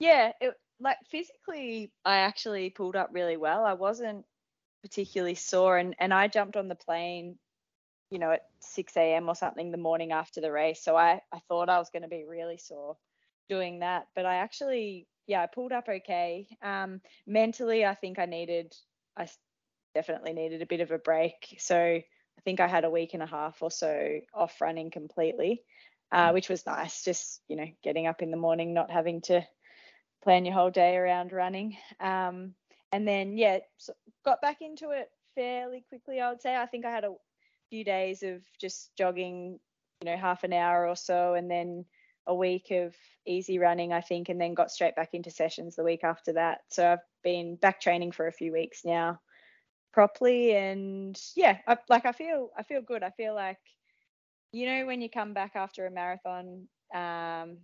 Yeah, 0.00 0.32
it, 0.40 0.54
like 0.80 0.98
physically, 1.08 1.92
I 2.04 2.16
actually 2.16 2.70
pulled 2.70 2.96
up 2.96 3.10
really 3.12 3.36
well. 3.36 3.64
I 3.64 3.74
wasn't 3.74 4.26
particularly 4.82 5.36
sore, 5.36 5.78
and 5.78 5.94
and 6.00 6.12
I 6.12 6.26
jumped 6.26 6.56
on 6.56 6.66
the 6.66 6.74
plane, 6.74 7.38
you 8.10 8.18
know, 8.18 8.32
at 8.32 8.46
6 8.58 8.96
a.m. 8.96 9.28
or 9.28 9.36
something 9.36 9.70
the 9.70 9.78
morning 9.78 10.10
after 10.10 10.40
the 10.40 10.50
race. 10.50 10.82
So 10.82 10.96
I 10.96 11.20
I 11.32 11.38
thought 11.48 11.68
I 11.68 11.78
was 11.78 11.90
going 11.90 12.02
to 12.02 12.08
be 12.08 12.24
really 12.24 12.58
sore 12.58 12.96
doing 13.48 13.78
that, 13.78 14.08
but 14.16 14.26
I 14.26 14.36
actually 14.36 15.06
yeah 15.26 15.42
I 15.42 15.46
pulled 15.46 15.72
up 15.72 15.88
okay. 15.88 16.46
Um, 16.62 17.00
mentally, 17.26 17.84
I 17.84 17.94
think 17.94 18.18
I 18.18 18.26
needed 18.26 18.74
I 19.16 19.28
definitely 19.94 20.32
needed 20.32 20.62
a 20.62 20.66
bit 20.66 20.80
of 20.80 20.90
a 20.90 20.98
break. 20.98 21.56
So 21.58 21.76
I 21.76 22.40
think 22.44 22.60
I 22.60 22.66
had 22.66 22.84
a 22.84 22.90
week 22.90 23.14
and 23.14 23.22
a 23.22 23.26
half 23.26 23.62
or 23.62 23.70
so 23.70 24.18
off 24.34 24.60
running 24.60 24.90
completely, 24.90 25.62
uh, 26.12 26.32
which 26.32 26.48
was 26.48 26.66
nice. 26.66 27.04
Just 27.04 27.40
you 27.48 27.56
know, 27.56 27.66
getting 27.82 28.06
up 28.06 28.22
in 28.22 28.30
the 28.30 28.36
morning, 28.36 28.74
not 28.74 28.90
having 28.90 29.20
to 29.22 29.46
plan 30.22 30.44
your 30.44 30.54
whole 30.54 30.70
day 30.70 30.96
around 30.96 31.32
running. 31.32 31.76
Um, 32.00 32.54
and 32.92 33.06
then 33.06 33.36
yeah, 33.36 33.58
so 33.78 33.92
got 34.24 34.40
back 34.42 34.58
into 34.60 34.90
it 34.90 35.10
fairly 35.34 35.84
quickly. 35.88 36.20
I 36.20 36.30
would 36.30 36.42
say. 36.42 36.56
I 36.56 36.66
think 36.66 36.84
I 36.84 36.90
had 36.90 37.04
a 37.04 37.14
few 37.70 37.84
days 37.84 38.22
of 38.22 38.42
just 38.60 38.90
jogging, 38.96 39.58
you 40.00 40.06
know, 40.06 40.16
half 40.16 40.44
an 40.44 40.52
hour 40.52 40.88
or 40.88 40.96
so, 40.96 41.34
and 41.34 41.50
then 41.50 41.84
a 42.26 42.34
week 42.34 42.70
of 42.70 42.94
easy 43.26 43.58
running, 43.58 43.92
I 43.92 44.00
think, 44.00 44.28
and 44.28 44.40
then 44.40 44.54
got 44.54 44.70
straight 44.70 44.96
back 44.96 45.10
into 45.12 45.30
sessions 45.30 45.76
the 45.76 45.84
week 45.84 46.04
after 46.04 46.32
that. 46.34 46.60
So 46.70 46.92
I've 46.92 46.98
been 47.22 47.56
back 47.56 47.80
training 47.80 48.12
for 48.12 48.26
a 48.26 48.32
few 48.32 48.52
weeks 48.52 48.84
now 48.84 49.20
properly 49.94 50.56
and 50.56 51.18
yeah 51.36 51.58
I, 51.68 51.78
like 51.88 52.04
i 52.04 52.10
feel 52.10 52.50
i 52.58 52.64
feel 52.64 52.82
good 52.82 53.04
i 53.04 53.10
feel 53.10 53.32
like 53.32 53.60
you 54.50 54.66
know 54.66 54.86
when 54.86 55.00
you 55.00 55.08
come 55.08 55.32
back 55.32 55.52
after 55.54 55.86
a 55.86 55.90
marathon 55.90 56.66
um 56.92 57.58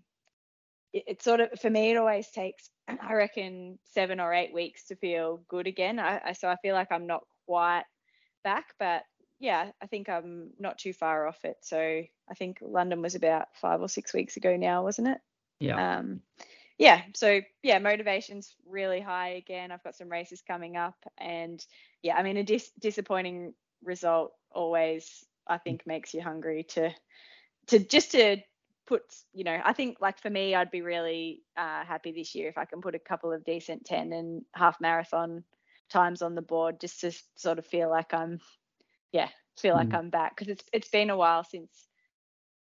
it, 0.92 1.02
it 1.08 1.22
sort 1.22 1.40
of 1.40 1.50
for 1.60 1.68
me 1.68 1.90
it 1.90 1.96
always 1.96 2.30
takes 2.30 2.70
i 2.88 3.14
reckon 3.14 3.80
seven 3.82 4.20
or 4.20 4.32
eight 4.32 4.54
weeks 4.54 4.84
to 4.84 4.94
feel 4.94 5.42
good 5.48 5.66
again 5.66 5.98
I, 5.98 6.20
I 6.26 6.32
so 6.32 6.48
i 6.48 6.54
feel 6.62 6.74
like 6.76 6.92
i'm 6.92 7.08
not 7.08 7.24
quite 7.46 7.82
back 8.44 8.66
but 8.78 9.02
yeah 9.40 9.70
i 9.82 9.86
think 9.86 10.08
i'm 10.08 10.50
not 10.58 10.78
too 10.78 10.92
far 10.92 11.26
off 11.26 11.44
it. 11.44 11.56
So 11.62 11.78
i 11.78 12.34
think 12.36 12.58
london 12.60 13.02
was 13.02 13.14
about 13.16 13.48
five 13.54 13.80
or 13.80 13.88
six 13.88 14.14
weeks 14.14 14.36
ago 14.36 14.56
now 14.56 14.84
wasn't 14.84 15.08
it? 15.08 15.18
Yeah. 15.58 15.98
Um 15.98 16.20
yeah 16.78 17.02
so 17.14 17.40
yeah 17.62 17.78
motivation's 17.78 18.54
really 18.66 19.00
high 19.00 19.30
again. 19.30 19.72
I've 19.72 19.84
got 19.84 19.96
some 19.96 20.08
races 20.08 20.42
coming 20.46 20.76
up 20.76 20.96
and 21.18 21.64
yeah 22.02 22.16
i 22.16 22.22
mean 22.22 22.36
a 22.36 22.44
dis- 22.44 22.72
disappointing 22.78 23.54
result 23.82 24.32
always 24.52 25.24
i 25.46 25.58
think 25.58 25.86
makes 25.86 26.14
you 26.14 26.22
hungry 26.22 26.64
to 26.64 26.90
to 27.68 27.78
just 27.78 28.12
to 28.12 28.36
put 28.86 29.02
you 29.32 29.44
know 29.44 29.60
i 29.64 29.72
think 29.72 29.98
like 30.00 30.20
for 30.20 30.28
me 30.30 30.54
i'd 30.54 30.70
be 30.70 30.82
really 30.82 31.42
uh, 31.56 31.84
happy 31.84 32.12
this 32.12 32.34
year 32.34 32.48
if 32.48 32.58
i 32.58 32.64
can 32.64 32.80
put 32.80 32.94
a 32.94 32.98
couple 32.98 33.32
of 33.32 33.44
decent 33.44 33.84
10 33.84 34.12
and 34.12 34.44
half 34.52 34.80
marathon 34.80 35.44
times 35.88 36.22
on 36.22 36.34
the 36.34 36.42
board 36.42 36.80
just 36.80 37.00
to 37.00 37.12
sort 37.36 37.58
of 37.58 37.66
feel 37.66 37.88
like 37.88 38.12
i'm 38.12 38.40
yeah 39.12 39.28
feel 39.58 39.74
like 39.74 39.88
mm. 39.88 39.96
i'm 39.96 40.10
back 40.10 40.36
because 40.36 40.48
it's 40.48 40.64
it's 40.72 40.88
been 40.88 41.10
a 41.10 41.16
while 41.16 41.44
since 41.44 41.70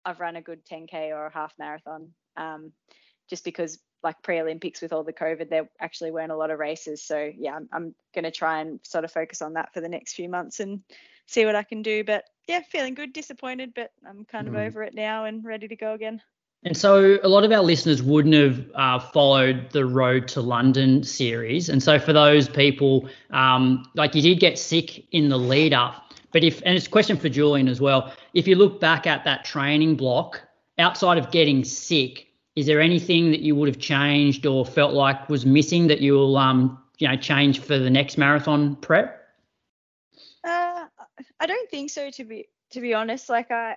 i've 0.04 0.20
run 0.20 0.36
a 0.36 0.42
good 0.42 0.64
10k 0.66 1.10
or 1.10 1.26
a 1.26 1.32
half 1.32 1.52
marathon 1.58 2.08
um, 2.36 2.72
just 3.28 3.44
because 3.44 3.78
like 4.02 4.20
pre-Olympics 4.22 4.82
with 4.82 4.92
all 4.92 5.04
the 5.04 5.12
COVID, 5.12 5.48
there 5.48 5.68
actually 5.80 6.10
weren't 6.10 6.32
a 6.32 6.36
lot 6.36 6.50
of 6.50 6.58
races. 6.58 7.02
So 7.02 7.30
yeah, 7.36 7.54
I'm, 7.54 7.68
I'm 7.72 7.94
going 8.14 8.24
to 8.24 8.30
try 8.30 8.60
and 8.60 8.80
sort 8.82 9.04
of 9.04 9.12
focus 9.12 9.42
on 9.42 9.54
that 9.54 9.72
for 9.72 9.80
the 9.80 9.88
next 9.88 10.14
few 10.14 10.28
months 10.28 10.60
and 10.60 10.82
see 11.26 11.46
what 11.46 11.54
I 11.54 11.62
can 11.62 11.82
do. 11.82 12.02
But 12.04 12.24
yeah, 12.48 12.60
feeling 12.68 12.94
good, 12.94 13.12
disappointed, 13.12 13.72
but 13.74 13.90
I'm 14.08 14.24
kind 14.24 14.48
of 14.48 14.54
mm. 14.54 14.66
over 14.66 14.82
it 14.82 14.94
now 14.94 15.24
and 15.24 15.44
ready 15.44 15.68
to 15.68 15.76
go 15.76 15.92
again. 15.94 16.20
And 16.64 16.76
so 16.76 17.18
a 17.22 17.28
lot 17.28 17.44
of 17.44 17.50
our 17.50 17.62
listeners 17.62 18.02
wouldn't 18.02 18.34
have 18.34 18.70
uh, 18.74 18.98
followed 18.98 19.70
the 19.70 19.84
Road 19.84 20.28
to 20.28 20.40
London 20.40 21.02
series. 21.02 21.68
And 21.68 21.82
so 21.82 21.98
for 21.98 22.12
those 22.12 22.48
people, 22.48 23.08
um, 23.30 23.84
like 23.94 24.14
you 24.14 24.22
did 24.22 24.38
get 24.38 24.58
sick 24.58 25.04
in 25.12 25.28
the 25.28 25.38
lead 25.38 25.74
up, 25.74 26.11
but 26.32 26.42
if, 26.42 26.62
and 26.64 26.76
it's 26.76 26.86
a 26.86 26.90
question 26.90 27.16
for 27.16 27.28
Julian 27.28 27.68
as 27.68 27.80
well, 27.80 28.12
if 28.34 28.48
you 28.48 28.56
look 28.56 28.80
back 28.80 29.06
at 29.06 29.24
that 29.24 29.44
training 29.44 29.96
block, 29.96 30.40
outside 30.78 31.18
of 31.18 31.30
getting 31.30 31.64
sick, 31.64 32.28
is 32.56 32.66
there 32.66 32.80
anything 32.80 33.30
that 33.30 33.40
you 33.40 33.54
would 33.54 33.68
have 33.68 33.78
changed 33.78 34.46
or 34.46 34.64
felt 34.66 34.92
like 34.92 35.28
was 35.28 35.46
missing 35.46 35.86
that 35.86 36.00
you'll 36.00 36.36
um 36.36 36.78
you 36.98 37.08
know 37.08 37.16
change 37.16 37.60
for 37.60 37.78
the 37.78 37.90
next 37.90 38.18
marathon 38.18 38.76
prep? 38.76 39.18
Uh, 40.44 40.86
I 41.40 41.46
don't 41.46 41.70
think 41.70 41.90
so 41.90 42.10
to 42.10 42.24
be 42.24 42.48
to 42.70 42.80
be 42.80 42.94
honest. 42.94 43.28
Like 43.28 43.50
I 43.50 43.76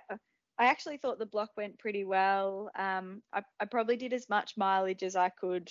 I 0.58 0.66
actually 0.66 0.96
thought 0.96 1.18
the 1.18 1.26
block 1.26 1.50
went 1.56 1.78
pretty 1.78 2.04
well. 2.04 2.70
Um, 2.76 3.22
I, 3.32 3.42
I 3.60 3.66
probably 3.66 3.96
did 3.96 4.12
as 4.12 4.28
much 4.28 4.56
mileage 4.56 5.02
as 5.02 5.14
I 5.14 5.28
could 5.28 5.70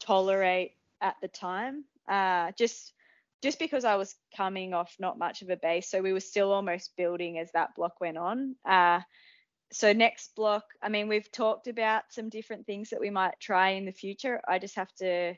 tolerate 0.00 0.72
at 1.00 1.16
the 1.22 1.28
time. 1.28 1.84
Uh, 2.08 2.50
just 2.58 2.92
just 3.42 3.58
because 3.58 3.84
I 3.84 3.96
was 3.96 4.14
coming 4.36 4.74
off 4.74 4.94
not 4.98 5.18
much 5.18 5.42
of 5.42 5.50
a 5.50 5.56
base, 5.56 5.90
so 5.90 6.02
we 6.02 6.12
were 6.12 6.20
still 6.20 6.52
almost 6.52 6.92
building 6.96 7.38
as 7.38 7.50
that 7.52 7.74
block 7.74 8.00
went 8.00 8.18
on. 8.18 8.56
Uh, 8.68 9.00
so 9.72 9.92
next 9.92 10.34
block, 10.34 10.64
I 10.82 10.88
mean, 10.88 11.08
we've 11.08 11.30
talked 11.30 11.68
about 11.68 12.02
some 12.10 12.28
different 12.28 12.66
things 12.66 12.90
that 12.90 13.00
we 13.00 13.10
might 13.10 13.38
try 13.40 13.70
in 13.70 13.86
the 13.86 13.92
future. 13.92 14.40
I 14.46 14.58
just 14.58 14.76
have 14.76 14.92
to 14.98 15.34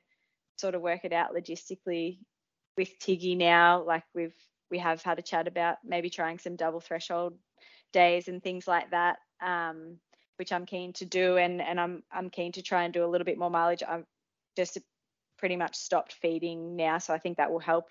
sort 0.57 0.75
of 0.75 0.83
work 0.83 1.05
it 1.05 1.13
out 1.13 1.35
logistically 1.35 2.19
with 2.77 2.99
Tiggy 2.99 3.37
now. 3.37 3.83
Like 3.85 4.05
we've 4.15 4.35
we 4.71 4.79
have 4.79 5.03
had 5.03 5.19
a 5.19 5.23
chat 5.23 5.47
about 5.47 5.77
maybe 5.85 6.09
trying 6.09 6.39
some 6.39 6.57
double 6.57 6.81
threshold 6.81 7.35
days 7.93 8.29
and 8.29 8.43
things 8.43 8.67
like 8.67 8.91
that, 8.91 9.19
um, 9.43 9.99
which 10.37 10.51
I'm 10.51 10.65
keen 10.65 10.95
to 10.95 11.05
do. 11.05 11.37
And 11.37 11.61
and 11.61 11.79
I'm 11.79 12.03
I'm 12.11 12.31
keen 12.31 12.53
to 12.53 12.63
try 12.63 12.85
and 12.85 12.95
do 12.95 13.05
a 13.05 13.11
little 13.11 13.27
bit 13.27 13.39
more 13.39 13.51
mileage. 13.51 13.83
I'm 13.87 14.07
just 14.57 14.79
pretty 15.43 15.57
much 15.57 15.75
stopped 15.75 16.13
feeding 16.23 16.77
now, 16.77 16.99
so 16.99 17.13
I 17.13 17.19
think 17.19 17.39
that 17.39 17.51
will 17.51 17.59
help 17.59 17.91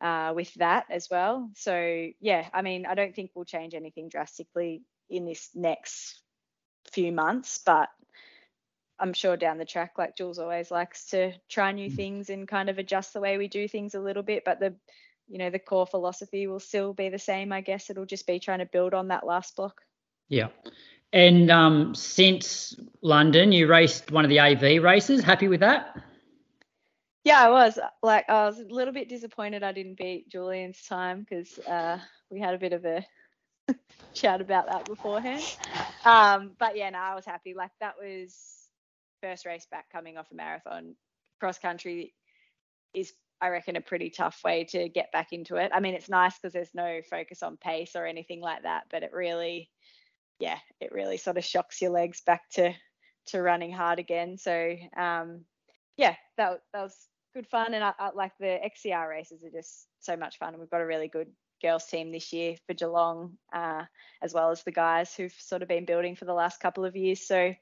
uh, 0.00 0.32
with 0.34 0.54
that 0.54 0.86
as 0.88 1.08
well. 1.10 1.50
So 1.54 2.08
yeah, 2.18 2.48
I 2.54 2.62
mean, 2.62 2.86
I 2.86 2.94
don't 2.94 3.14
think 3.14 3.32
we'll 3.34 3.44
change 3.44 3.74
anything 3.74 4.08
drastically 4.08 4.80
in 5.10 5.26
this 5.26 5.50
next 5.54 6.18
few 6.90 7.12
months, 7.12 7.60
but 7.66 7.90
I'm 8.98 9.12
sure 9.12 9.36
down 9.36 9.58
the 9.58 9.66
track, 9.66 9.98
like 9.98 10.16
Jules 10.16 10.38
always 10.38 10.70
likes 10.70 11.10
to 11.10 11.32
try 11.50 11.72
new 11.72 11.90
mm. 11.90 11.94
things 11.94 12.30
and 12.30 12.48
kind 12.48 12.70
of 12.70 12.78
adjust 12.78 13.12
the 13.12 13.20
way 13.20 13.36
we 13.36 13.48
do 13.48 13.68
things 13.68 13.94
a 13.94 14.00
little 14.00 14.22
bit. 14.22 14.46
But 14.46 14.58
the, 14.58 14.74
you 15.28 15.36
know, 15.36 15.50
the 15.50 15.58
core 15.58 15.86
philosophy 15.86 16.46
will 16.46 16.58
still 16.58 16.94
be 16.94 17.10
the 17.10 17.18
same. 17.18 17.52
I 17.52 17.60
guess 17.60 17.90
it'll 17.90 18.06
just 18.06 18.26
be 18.26 18.40
trying 18.40 18.60
to 18.60 18.66
build 18.66 18.94
on 18.94 19.08
that 19.08 19.26
last 19.26 19.56
block. 19.56 19.82
Yeah. 20.30 20.48
And 21.12 21.50
um, 21.50 21.94
since 21.94 22.74
London, 23.02 23.52
you 23.52 23.66
raced 23.66 24.10
one 24.10 24.24
of 24.24 24.30
the 24.30 24.40
AV 24.40 24.82
races. 24.82 25.22
Happy 25.22 25.48
with 25.48 25.60
that? 25.60 26.07
Yeah, 27.28 27.44
I 27.44 27.50
was. 27.50 27.78
Like, 28.02 28.24
I 28.30 28.46
was 28.46 28.58
a 28.58 28.64
little 28.64 28.94
bit 28.94 29.10
disappointed 29.10 29.62
I 29.62 29.72
didn't 29.72 29.98
beat 29.98 30.30
Julian's 30.30 30.82
time 30.86 31.26
because 31.28 31.58
uh, 31.58 31.98
we 32.30 32.40
had 32.40 32.54
a 32.54 32.58
bit 32.58 32.72
of 32.72 32.86
a 32.86 33.04
chat 34.14 34.40
about 34.40 34.66
that 34.68 34.86
beforehand. 34.86 35.44
Um, 36.06 36.52
but 36.58 36.74
yeah, 36.74 36.88
no, 36.88 36.98
I 36.98 37.14
was 37.14 37.26
happy. 37.26 37.52
Like 37.52 37.72
that 37.80 37.96
was 38.02 38.34
first 39.20 39.44
race 39.44 39.66
back 39.70 39.92
coming 39.92 40.16
off 40.16 40.30
a 40.32 40.34
marathon. 40.34 40.94
Cross 41.38 41.58
country 41.58 42.14
is, 42.94 43.12
I 43.42 43.48
reckon, 43.48 43.76
a 43.76 43.82
pretty 43.82 44.08
tough 44.08 44.40
way 44.42 44.64
to 44.70 44.88
get 44.88 45.12
back 45.12 45.34
into 45.34 45.56
it. 45.56 45.70
I 45.74 45.80
mean, 45.80 45.92
it's 45.92 46.08
nice 46.08 46.38
because 46.38 46.54
there's 46.54 46.74
no 46.74 47.02
focus 47.10 47.42
on 47.42 47.58
pace 47.58 47.94
or 47.94 48.06
anything 48.06 48.40
like 48.40 48.62
that, 48.62 48.84
but 48.90 49.02
it 49.02 49.12
really, 49.12 49.68
yeah, 50.38 50.56
it 50.80 50.92
really 50.92 51.18
sort 51.18 51.36
of 51.36 51.44
shocks 51.44 51.82
your 51.82 51.90
legs 51.90 52.22
back 52.22 52.48
to 52.52 52.72
to 53.26 53.42
running 53.42 53.70
hard 53.70 53.98
again. 53.98 54.38
So 54.38 54.76
um, 54.96 55.44
yeah, 55.98 56.14
that 56.38 56.62
that 56.72 56.84
was 56.84 56.96
good 57.34 57.46
fun, 57.46 57.74
and 57.74 57.84
I, 57.84 57.92
I 57.98 58.10
like 58.14 58.32
the 58.38 58.58
XCR 58.64 59.08
races 59.08 59.44
are 59.44 59.50
just 59.50 59.86
so 60.00 60.16
much 60.16 60.38
fun, 60.38 60.50
and 60.50 60.60
we've 60.60 60.70
got 60.70 60.80
a 60.80 60.86
really 60.86 61.08
good 61.08 61.28
girls 61.62 61.86
team 61.86 62.12
this 62.12 62.32
year 62.32 62.56
for 62.66 62.74
Geelong, 62.74 63.36
uh, 63.52 63.84
as 64.22 64.32
well 64.32 64.50
as 64.50 64.62
the 64.62 64.72
guys 64.72 65.14
who've 65.14 65.34
sort 65.38 65.62
of 65.62 65.68
been 65.68 65.84
building 65.84 66.16
for 66.16 66.24
the 66.24 66.34
last 66.34 66.60
couple 66.60 66.84
of 66.84 66.96
years. 66.96 67.26
So 67.26 67.54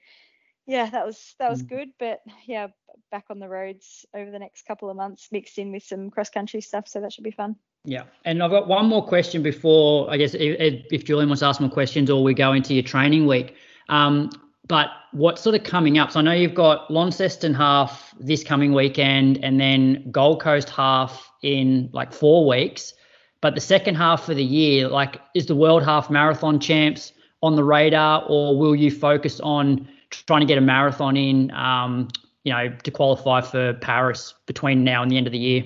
yeah, 0.67 0.91
that 0.91 1.07
was 1.07 1.35
that 1.39 1.51
was 1.51 1.63
mm. 1.63 1.69
good. 1.69 1.89
But 1.99 2.21
yeah, 2.47 2.69
back 3.11 3.27
on 3.31 3.39
the 3.39 3.49
roads 3.49 4.05
over 4.15 4.31
the 4.31 4.39
next 4.39 4.67
couple 4.67 4.91
of 4.91 4.97
months, 4.97 5.29
mixed 5.31 5.59
in 5.59 5.73
with 5.73 5.85
some 5.85 6.11
cross 6.11 6.31
country 6.31 6.61
stuff. 6.61 6.89
So 6.89 7.01
that 7.01 7.13
should 7.13 7.25
be 7.25 7.31
fun. 7.31 7.57
Yeah, 7.85 8.05
and 8.25 8.43
I've 8.43 8.51
got 8.51 8.67
one 8.67 8.87
more 8.87 9.07
question 9.07 9.43
before 9.43 10.11
I 10.11 10.17
guess 10.17 10.35
if, 10.35 10.85
if 10.91 11.05
Julian 11.05 11.29
wants 11.29 11.41
to 11.41 11.47
ask 11.47 11.61
more 11.61 11.71
questions, 11.71 12.11
or 12.11 12.23
we 12.23 12.35
go 12.35 12.53
into 12.53 12.75
your 12.75 12.83
training 12.83 13.27
week. 13.27 13.55
Um, 13.89 14.31
but 14.67 14.89
what's 15.13 15.43
sort 15.43 15.55
of 15.55 15.63
coming 15.63 15.99
up? 15.99 16.11
So 16.11 16.21
I 16.21 16.23
know 16.23 16.33
you've 16.33 16.55
got 16.55 16.91
Launceston 16.91 17.55
half 17.55 18.15
this 18.19 18.43
coming 18.43 18.73
weekend, 18.73 19.43
and 19.45 19.61
then 19.61 20.11
Gold 20.11 20.41
Coast 20.41 20.71
half 20.71 21.31
in 21.43 21.89
like 21.93 22.13
four 22.13 22.47
weeks. 22.47 22.95
But 23.41 23.55
the 23.55 23.61
second 23.61 23.97
half 23.97 24.29
of 24.29 24.37
the 24.37 24.45
year, 24.45 24.89
like, 24.89 25.21
is 25.35 25.47
the 25.47 25.55
World 25.55 25.85
Half 25.85 26.11
Marathon 26.11 26.59
Champs 26.59 27.13
on 27.43 27.55
the 27.55 27.63
radar, 27.63 28.25
or 28.27 28.59
will 28.59 28.75
you 28.75 28.91
focus 28.91 29.41
on 29.41 29.89
trying 30.11 30.41
to 30.41 30.47
get 30.47 30.59
a 30.59 30.63
marathon 30.63 31.17
in, 31.17 31.51
um, 31.53 32.09
you 32.45 32.53
know, 32.53 32.75
to 32.83 32.91
qualify 32.91 33.43
for 33.43 33.75
Paris 33.75 34.35
between 34.47 34.85
now 34.85 35.03
and 35.03 35.11
the 35.11 35.17
end 35.17 35.27
of 35.27 35.33
the 35.33 35.39
year? 35.39 35.65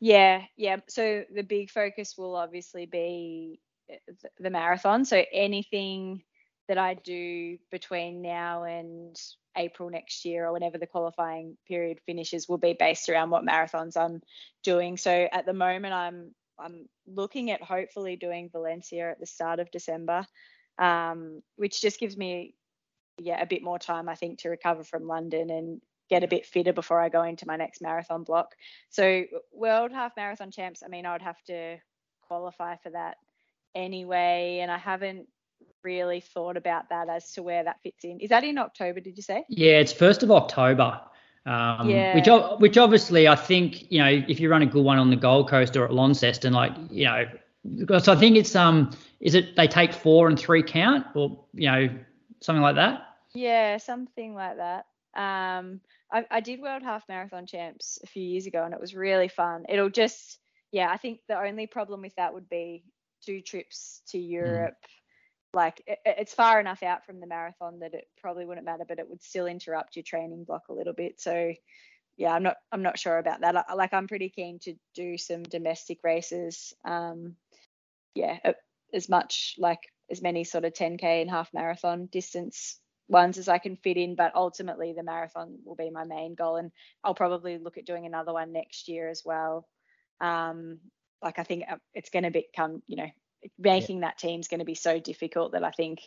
Yeah, 0.00 0.42
yeah. 0.56 0.78
So 0.88 1.24
the 1.32 1.42
big 1.42 1.70
focus 1.70 2.16
will 2.16 2.34
obviously 2.34 2.86
be 2.86 3.60
uh, 3.90 4.12
the 4.40 4.50
marathon. 4.50 5.04
So 5.04 5.22
anything 5.32 6.22
that 6.68 6.78
I 6.78 6.94
do 6.94 7.58
between 7.70 8.22
now 8.22 8.64
and 8.64 9.16
April 9.56 9.90
next 9.90 10.24
year 10.24 10.46
or 10.46 10.52
whenever 10.52 10.78
the 10.78 10.86
qualifying 10.86 11.56
period 11.66 12.00
finishes 12.06 12.48
will 12.48 12.58
be 12.58 12.76
based 12.78 13.08
around 13.08 13.30
what 13.30 13.44
marathons 13.44 13.96
I'm 13.96 14.22
doing. 14.62 14.96
So 14.96 15.28
at 15.32 15.46
the 15.46 15.52
moment 15.52 15.94
I'm 15.94 16.34
I'm 16.58 16.88
looking 17.06 17.50
at 17.50 17.62
hopefully 17.62 18.16
doing 18.16 18.48
Valencia 18.50 19.10
at 19.10 19.20
the 19.20 19.26
start 19.26 19.60
of 19.60 19.70
December, 19.70 20.26
um, 20.78 21.42
which 21.56 21.80
just 21.80 22.00
gives 22.00 22.16
me 22.16 22.54
yeah 23.18 23.40
a 23.40 23.46
bit 23.46 23.62
more 23.62 23.78
time 23.78 24.08
I 24.08 24.14
think 24.14 24.40
to 24.40 24.50
recover 24.50 24.84
from 24.84 25.06
London 25.06 25.50
and 25.50 25.80
get 26.08 26.22
a 26.22 26.28
bit 26.28 26.46
fitter 26.46 26.72
before 26.72 27.00
I 27.00 27.08
go 27.08 27.22
into 27.22 27.46
my 27.46 27.56
next 27.56 27.80
marathon 27.80 28.24
block. 28.24 28.54
So 28.90 29.24
world 29.52 29.92
half 29.92 30.16
marathon 30.16 30.50
champs, 30.50 30.82
I 30.84 30.88
mean 30.88 31.06
I 31.06 31.12
would 31.12 31.22
have 31.22 31.42
to 31.44 31.78
qualify 32.22 32.76
for 32.76 32.90
that 32.90 33.16
anyway 33.74 34.60
and 34.62 34.70
I 34.70 34.78
haven't 34.78 35.28
really 35.82 36.20
thought 36.20 36.56
about 36.56 36.88
that 36.90 37.08
as 37.08 37.32
to 37.32 37.42
where 37.42 37.64
that 37.64 37.80
fits 37.82 38.04
in. 38.04 38.20
Is 38.20 38.30
that 38.30 38.44
in 38.44 38.58
October? 38.58 39.00
Did 39.00 39.16
you 39.16 39.22
say? 39.22 39.44
Yeah, 39.48 39.78
it's 39.78 39.92
first 39.92 40.22
of 40.22 40.30
October. 40.30 41.00
Um, 41.44 41.88
Yeah. 41.88 42.14
Which, 42.14 42.60
which 42.60 42.78
obviously 42.78 43.28
I 43.28 43.36
think 43.36 43.90
you 43.90 44.00
know 44.00 44.24
if 44.28 44.40
you 44.40 44.50
run 44.50 44.62
a 44.62 44.66
good 44.66 44.84
one 44.84 44.98
on 44.98 45.10
the 45.10 45.16
Gold 45.16 45.48
Coast 45.48 45.76
or 45.76 45.84
at 45.84 45.92
Launceston, 45.92 46.52
like 46.52 46.72
you 46.90 47.04
know, 47.04 47.24
because 47.76 48.08
I 48.08 48.16
think 48.16 48.36
it's 48.36 48.56
um, 48.56 48.90
is 49.20 49.34
it 49.34 49.56
they 49.56 49.68
take 49.68 49.92
four 49.92 50.28
and 50.28 50.38
three 50.38 50.62
count 50.62 51.06
or 51.14 51.44
you 51.54 51.70
know 51.70 51.88
something 52.40 52.62
like 52.62 52.76
that. 52.76 53.02
Yeah, 53.34 53.76
something 53.76 54.34
like 54.34 54.56
that. 54.56 54.86
Um, 55.14 55.80
I, 56.12 56.24
I 56.30 56.40
did 56.40 56.60
World 56.60 56.82
Half 56.82 57.08
Marathon 57.08 57.46
Champs 57.46 57.98
a 58.02 58.06
few 58.06 58.22
years 58.22 58.46
ago, 58.46 58.64
and 58.64 58.74
it 58.74 58.80
was 58.80 58.94
really 58.94 59.28
fun. 59.28 59.64
It'll 59.68 59.90
just, 59.90 60.38
yeah, 60.72 60.88
I 60.90 60.96
think 60.96 61.20
the 61.28 61.38
only 61.38 61.66
problem 61.66 62.02
with 62.02 62.14
that 62.16 62.34
would 62.34 62.48
be 62.48 62.84
two 63.24 63.40
trips 63.40 64.02
to 64.08 64.18
Europe. 64.18 64.76
Like 65.56 65.82
it, 65.86 65.98
it's 66.04 66.34
far 66.34 66.60
enough 66.60 66.82
out 66.82 67.06
from 67.06 67.18
the 67.18 67.26
marathon 67.26 67.78
that 67.78 67.94
it 67.94 68.04
probably 68.20 68.44
wouldn't 68.44 68.66
matter, 68.66 68.84
but 68.86 68.98
it 68.98 69.08
would 69.08 69.22
still 69.22 69.46
interrupt 69.46 69.96
your 69.96 70.02
training 70.02 70.44
block 70.44 70.64
a 70.68 70.74
little 70.74 70.92
bit. 70.92 71.18
So, 71.18 71.54
yeah, 72.18 72.32
I'm 72.32 72.42
not, 72.42 72.56
I'm 72.70 72.82
not 72.82 72.98
sure 72.98 73.16
about 73.16 73.40
that. 73.40 73.56
I, 73.56 73.72
like 73.72 73.94
I'm 73.94 74.06
pretty 74.06 74.28
keen 74.28 74.58
to 74.64 74.74
do 74.94 75.16
some 75.16 75.42
domestic 75.42 76.00
races. 76.04 76.74
Um, 76.84 77.36
yeah, 78.14 78.38
as 78.92 79.08
much 79.08 79.54
like 79.58 79.80
as 80.10 80.20
many 80.20 80.44
sort 80.44 80.66
of 80.66 80.74
10k 80.74 81.22
and 81.22 81.30
half 81.30 81.48
marathon 81.54 82.06
distance 82.12 82.78
ones 83.08 83.38
as 83.38 83.48
I 83.48 83.56
can 83.56 83.76
fit 83.76 83.96
in, 83.96 84.14
but 84.14 84.34
ultimately 84.34 84.92
the 84.92 85.02
marathon 85.02 85.58
will 85.64 85.74
be 85.74 85.88
my 85.88 86.04
main 86.04 86.34
goal, 86.34 86.56
and 86.56 86.70
I'll 87.02 87.14
probably 87.14 87.56
look 87.56 87.78
at 87.78 87.86
doing 87.86 88.04
another 88.04 88.34
one 88.34 88.52
next 88.52 88.88
year 88.88 89.08
as 89.08 89.22
well. 89.24 89.66
Um, 90.20 90.80
like 91.22 91.38
I 91.38 91.44
think 91.44 91.64
uh, 91.70 91.76
it's 91.94 92.10
going 92.10 92.24
to 92.24 92.30
become, 92.30 92.82
you 92.86 92.96
know, 92.96 93.08
making 93.58 94.00
that 94.00 94.18
team 94.18 94.40
is 94.40 94.48
going 94.48 94.60
to 94.60 94.64
be 94.64 94.74
so 94.74 94.98
difficult 94.98 95.52
that 95.52 95.64
I 95.64 95.70
think 95.70 96.00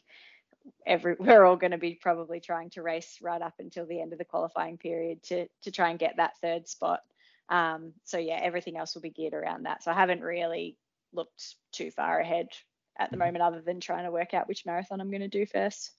every 0.86 1.16
we're 1.20 1.46
all 1.46 1.56
going 1.56 1.72
to 1.72 1.78
be 1.78 1.96
probably 1.96 2.40
trying 2.40 2.70
to 2.72 2.82
race 2.82 3.20
right 3.22 3.42
up 3.42 3.56
until 3.60 3.86
the 3.86 4.02
end 4.02 4.14
of 4.14 4.20
the 4.20 4.26
qualifying 4.26 4.78
period 4.78 5.24
to 5.24 5.48
to 5.64 5.72
try 5.72 5.90
and 5.90 6.00
get 6.00 6.18
that 6.18 6.38
third 6.42 6.68
spot. 6.68 7.02
Um, 7.50 7.94
so 8.04 8.18
yeah, 8.18 8.40
everything 8.42 8.78
else 8.78 8.94
will 8.94 9.02
be 9.02 9.10
geared 9.10 9.34
around 9.34 9.64
that. 9.64 9.84
So 9.84 9.92
I 9.92 9.96
haven't 9.96 10.22
really 10.22 10.78
looked 11.14 11.56
too 11.72 11.90
far 11.90 12.20
ahead 12.20 12.50
at 12.98 13.12
the 13.12 13.18
moment, 13.18 13.42
other 13.42 13.62
than 13.62 13.80
trying 13.80 14.04
to 14.04 14.12
work 14.12 14.34
out 14.34 14.48
which 14.48 14.66
marathon 14.66 15.00
I'm 15.00 15.10
going 15.10 15.22
to 15.22 15.28
do 15.28 15.46
first. 15.46 15.92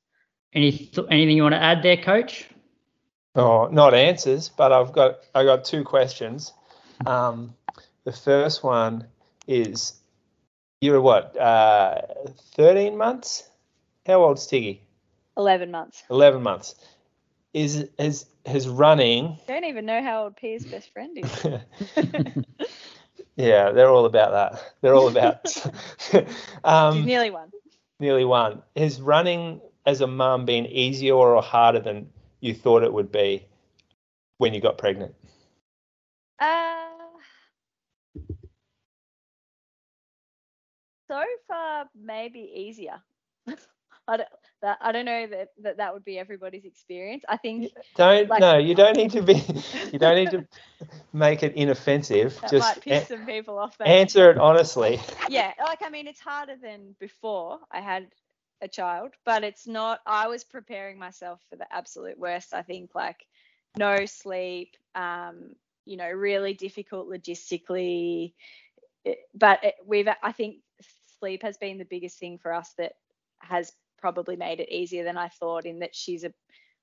Any 0.52 0.70
th- 0.70 1.06
anything 1.10 1.36
you 1.36 1.42
want 1.42 1.54
to 1.54 1.62
add 1.62 1.82
there, 1.82 1.96
Coach? 1.96 2.48
Oh, 3.34 3.68
not 3.68 3.94
answers, 3.94 4.48
but 4.48 4.72
I've 4.72 4.92
got 4.92 5.20
I 5.34 5.44
got 5.44 5.64
two 5.64 5.84
questions. 5.84 6.52
Um, 7.06 7.54
the 8.04 8.12
first 8.12 8.62
one 8.62 9.06
is 9.46 9.99
you're 10.80 11.00
what, 11.00 11.36
uh, 11.38 12.02
13 12.54 12.96
months? 12.96 13.48
How 14.06 14.24
old's 14.24 14.46
Tiggy? 14.46 14.80
11 15.36 15.70
months. 15.70 16.02
11 16.10 16.42
months. 16.42 16.74
Is 17.52 17.88
has 17.98 18.26
has 18.46 18.68
running? 18.68 19.36
Don't 19.48 19.64
even 19.64 19.84
know 19.84 20.00
how 20.02 20.24
old 20.24 20.36
Pia's 20.36 20.64
best 20.64 20.92
friend 20.92 21.18
is. 21.18 21.44
yeah, 23.36 23.72
they're 23.72 23.90
all 23.90 24.04
about 24.04 24.30
that. 24.30 24.74
They're 24.80 24.94
all 24.94 25.08
about 25.08 25.52
um, 26.64 27.04
nearly 27.04 27.30
one. 27.30 27.50
nearly 27.98 28.24
one. 28.24 28.62
Has 28.76 29.00
running 29.00 29.60
as 29.84 30.00
a 30.00 30.06
mum 30.06 30.44
been 30.44 30.66
easier 30.66 31.14
or 31.14 31.42
harder 31.42 31.80
than 31.80 32.10
you 32.38 32.54
thought 32.54 32.84
it 32.84 32.92
would 32.92 33.10
be 33.10 33.46
when 34.38 34.54
you 34.54 34.60
got 34.60 34.78
pregnant? 34.78 35.14
So 41.10 41.22
far, 41.48 41.86
maybe 42.00 42.40
easier. 42.54 43.00
I 44.08 44.16
don't, 44.16 44.28
that, 44.62 44.78
I 44.80 44.92
don't 44.92 45.04
know 45.04 45.26
that, 45.26 45.48
that 45.62 45.76
that 45.76 45.94
would 45.94 46.04
be 46.04 46.18
everybody's 46.18 46.64
experience. 46.64 47.24
I 47.28 47.36
think 47.36 47.72
Don't 47.96 48.28
Like- 48.28 48.40
no, 48.40 48.58
you 48.58 48.74
don't 48.74 48.96
need 48.96 49.10
to 49.12 49.22
be. 49.22 49.42
You 49.92 49.98
don't 49.98 50.16
need 50.16 50.30
to 50.30 50.46
make 51.12 51.42
it 51.42 51.54
inoffensive. 51.54 52.40
that 52.42 52.50
Just 52.50 52.76
might 52.76 52.80
piss 52.84 53.02
a- 53.04 53.06
some 53.06 53.26
people 53.26 53.58
off. 53.58 53.76
answer 53.84 54.30
it 54.30 54.38
honestly. 54.38 55.00
yeah, 55.28 55.52
like 55.64 55.80
I 55.84 55.90
mean, 55.90 56.06
it's 56.06 56.20
harder 56.20 56.56
than 56.60 56.94
before 56.98 57.58
I 57.70 57.80
had 57.80 58.08
a 58.62 58.68
child, 58.68 59.12
but 59.24 59.44
it's 59.44 59.66
not. 59.66 60.00
I 60.06 60.28
was 60.28 60.44
preparing 60.44 60.98
myself 60.98 61.40
for 61.50 61.56
the 61.56 61.66
absolute 61.72 62.18
worst. 62.18 62.54
I 62.54 62.62
think 62.62 62.94
like 62.94 63.26
no 63.78 64.06
sleep, 64.06 64.76
um, 64.94 65.54
you 65.84 65.96
know, 65.96 66.10
really 66.10 66.54
difficult 66.54 67.08
logistically. 67.08 68.34
But 69.34 69.64
it, 69.64 69.74
we've, 69.86 70.08
I 70.22 70.32
think, 70.32 70.56
sleep 71.20 71.42
has 71.42 71.56
been 71.58 71.78
the 71.78 71.84
biggest 71.84 72.18
thing 72.18 72.38
for 72.38 72.52
us 72.52 72.72
that 72.78 72.92
has 73.40 73.72
probably 73.98 74.36
made 74.36 74.60
it 74.60 74.72
easier 74.72 75.04
than 75.04 75.18
I 75.18 75.28
thought. 75.28 75.66
In 75.66 75.80
that 75.80 75.94
she's 75.94 76.24
a 76.24 76.32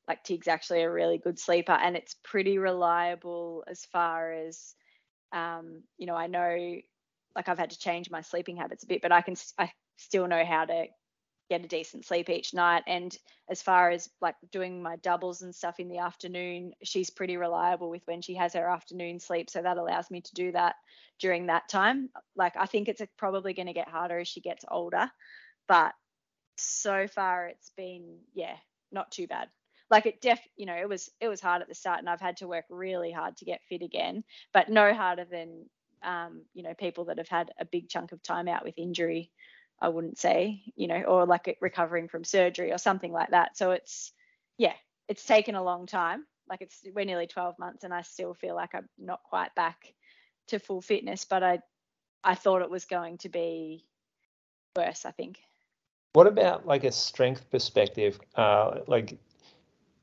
like 0.07 0.23
Tig's 0.23 0.47
actually 0.47 0.83
a 0.83 0.91
really 0.91 1.17
good 1.17 1.39
sleeper, 1.39 1.73
and 1.73 1.97
it's 1.97 2.15
pretty 2.23 2.57
reliable 2.57 3.63
as 3.67 3.85
far 3.91 4.31
as 4.31 4.73
um, 5.33 5.83
you 5.97 6.07
know. 6.07 6.15
I 6.15 6.27
know 6.27 6.77
like 7.35 7.49
I've 7.49 7.59
had 7.59 7.71
to 7.71 7.79
change 7.79 8.09
my 8.09 8.21
sleeping 8.21 8.57
habits 8.57 8.83
a 8.83 8.87
bit, 8.87 9.01
but 9.01 9.11
I 9.11 9.21
can 9.21 9.35
I 9.57 9.71
still 9.97 10.27
know 10.27 10.45
how 10.45 10.65
to 10.65 10.85
get 11.49 11.63
a 11.63 11.67
decent 11.67 12.05
sleep 12.05 12.29
each 12.29 12.53
night. 12.53 12.83
And 12.87 13.15
as 13.49 13.61
far 13.61 13.89
as 13.89 14.09
like 14.21 14.35
doing 14.51 14.81
my 14.81 14.97
doubles 14.97 15.41
and 15.41 15.53
stuff 15.55 15.79
in 15.79 15.89
the 15.89 15.99
afternoon, 15.99 16.73
she's 16.83 17.09
pretty 17.09 17.37
reliable 17.37 17.89
with 17.89 18.03
when 18.05 18.21
she 18.21 18.35
has 18.35 18.53
her 18.53 18.69
afternoon 18.69 19.19
sleep, 19.19 19.49
so 19.49 19.61
that 19.61 19.77
allows 19.77 20.11
me 20.11 20.21
to 20.21 20.33
do 20.33 20.51
that 20.51 20.75
during 21.19 21.47
that 21.47 21.69
time. 21.69 22.09
Like 22.35 22.53
I 22.57 22.65
think 22.65 22.87
it's 22.87 23.01
probably 23.17 23.53
going 23.53 23.67
to 23.67 23.73
get 23.73 23.89
harder 23.89 24.19
as 24.19 24.27
she 24.27 24.41
gets 24.41 24.65
older, 24.69 25.09
but 25.67 25.93
so 26.57 27.07
far 27.07 27.47
it's 27.47 27.71
been 27.77 28.17
yeah 28.33 28.55
not 28.91 29.11
too 29.11 29.27
bad 29.27 29.47
like 29.89 30.05
it 30.05 30.21
def 30.21 30.39
you 30.55 30.65
know 30.65 30.75
it 30.75 30.89
was 30.89 31.09
it 31.21 31.27
was 31.27 31.39
hard 31.39 31.61
at 31.61 31.67
the 31.67 31.75
start 31.75 31.99
and 31.99 32.09
i've 32.09 32.21
had 32.21 32.37
to 32.37 32.47
work 32.47 32.65
really 32.69 33.11
hard 33.11 33.37
to 33.37 33.45
get 33.45 33.61
fit 33.69 33.81
again 33.81 34.23
but 34.53 34.69
no 34.69 34.93
harder 34.93 35.25
than 35.25 35.65
um, 36.03 36.43
you 36.53 36.61
know 36.63 36.75
people 36.75 37.05
that 37.05 37.17
have 37.17 37.27
had 37.27 37.51
a 37.59 37.65
big 37.65 37.89
chunk 37.89 38.11
of 38.11 38.21
time 38.21 38.47
out 38.47 38.63
with 38.63 38.77
injury 38.77 39.31
i 39.79 39.89
wouldn't 39.89 40.17
say 40.17 40.61
you 40.75 40.87
know 40.87 41.01
or 41.03 41.25
like 41.25 41.57
recovering 41.61 42.07
from 42.07 42.23
surgery 42.23 42.71
or 42.71 42.77
something 42.77 43.11
like 43.11 43.31
that 43.31 43.57
so 43.57 43.71
it's 43.71 44.11
yeah 44.57 44.73
it's 45.07 45.25
taken 45.25 45.55
a 45.55 45.63
long 45.63 45.85
time 45.85 46.25
like 46.49 46.61
it's 46.61 46.81
we're 46.95 47.05
nearly 47.05 47.27
12 47.27 47.57
months 47.59 47.83
and 47.83 47.93
i 47.93 48.01
still 48.01 48.33
feel 48.33 48.55
like 48.55 48.73
i'm 48.73 48.87
not 48.97 49.21
quite 49.23 49.53
back 49.55 49.93
to 50.47 50.59
full 50.59 50.81
fitness 50.81 51.25
but 51.25 51.43
i 51.43 51.59
i 52.23 52.35
thought 52.35 52.61
it 52.61 52.69
was 52.69 52.85
going 52.85 53.17
to 53.17 53.29
be 53.29 53.85
worse 54.75 55.05
i 55.05 55.11
think 55.11 55.39
What 56.13 56.27
about 56.27 56.65
like 56.65 56.83
a 56.83 56.91
strength 56.91 57.49
perspective? 57.51 58.19
Uh, 58.35 58.79
like 58.87 59.19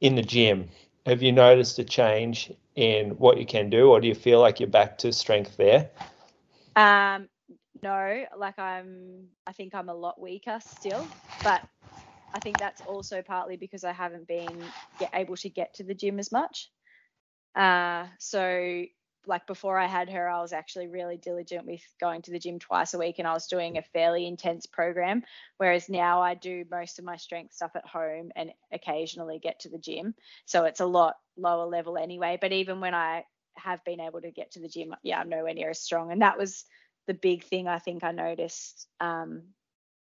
in 0.01 0.15
the 0.15 0.23
gym, 0.23 0.69
have 1.07 1.23
you 1.23 1.33
noticed 1.33 1.79
a 1.79 1.85
change 1.85 2.53
in 2.77 3.11
what 3.13 3.39
you 3.39 3.47
can 3.47 3.71
do, 3.71 3.91
or 3.91 4.01
do 4.01 4.09
you 4.09 4.15
feel 4.15 4.41
like 4.41 4.61
you're 4.61 4.69
back 4.69 4.99
to 4.99 5.13
strength 5.13 5.57
there? 5.57 5.91
Um, 6.77 7.29
no, 7.83 8.25
like 8.37 8.59
I'm, 8.59 9.29
I 9.47 9.53
think 9.53 9.75
I'm 9.75 9.89
a 9.89 9.95
lot 9.95 10.21
weaker 10.21 10.59
still, 10.61 11.11
but 11.43 11.61
I 12.33 12.41
think 12.41 12.59
that's 12.59 12.81
also 12.81 13.23
partly 13.23 13.57
because 13.57 13.85
I 13.85 13.93
haven't 13.93 14.27
been 14.27 14.73
get, 14.99 15.11
able 15.15 15.37
to 15.37 15.49
get 15.49 15.75
to 15.75 15.85
the 15.85 15.95
gym 15.95 16.19
as 16.19 16.33
much. 16.33 16.71
Uh, 17.55 18.07
so 18.19 18.85
like 19.27 19.47
before 19.47 19.79
I 19.79 19.87
had 19.87 20.11
her, 20.11 20.29
I 20.29 20.41
was 20.41 20.53
actually 20.53 20.89
really 20.89 21.17
diligent 21.17 21.67
with 21.67 21.83
going 22.01 22.23
to 22.23 22.31
the 22.31 22.39
gym 22.39 22.59
twice 22.59 22.93
a 22.95 22.99
week 22.99 23.17
and 23.19 23.27
I 23.29 23.33
was 23.33 23.47
doing 23.47 23.79
a 23.79 23.83
fairly 23.83 24.27
intense 24.27 24.67
program. 24.67 25.23
Whereas 25.57 25.89
now 25.89 26.21
I 26.23 26.35
do 26.35 26.65
most 26.71 26.99
of 26.99 27.05
my 27.05 27.17
strength 27.17 27.55
stuff 27.55 27.73
at 27.77 27.87
home 27.87 28.31
and 28.37 28.51
occasionally 28.73 29.39
get 29.39 29.61
to 29.61 29.71
the 29.71 29.79
gym. 29.79 30.15
So 30.47 30.65
it's 30.65 30.81
a 30.81 30.87
lot 30.87 31.15
lower 31.37 31.67
level 31.67 31.97
anyway. 31.97 32.39
But 32.41 32.53
even 32.53 32.81
when 32.81 32.95
I 32.95 33.25
have 33.57 33.85
been 33.85 34.01
able 34.01 34.21
to 34.21 34.31
get 34.31 34.53
to 34.53 34.61
the 34.61 34.69
gym, 34.69 34.95
yeah, 35.03 35.19
I'm 35.21 35.29
nowhere 35.29 35.55
near 35.55 35.71
as 35.71 35.81
strong. 35.81 36.13
And 36.13 36.23
that 36.23 36.37
was 36.39 36.65
the 37.07 37.15
big 37.15 37.45
thing 37.45 37.69
I 37.69 37.79
think 37.79 38.05
I 38.05 38.13
noticed. 38.13 38.87
Um, 39.01 39.43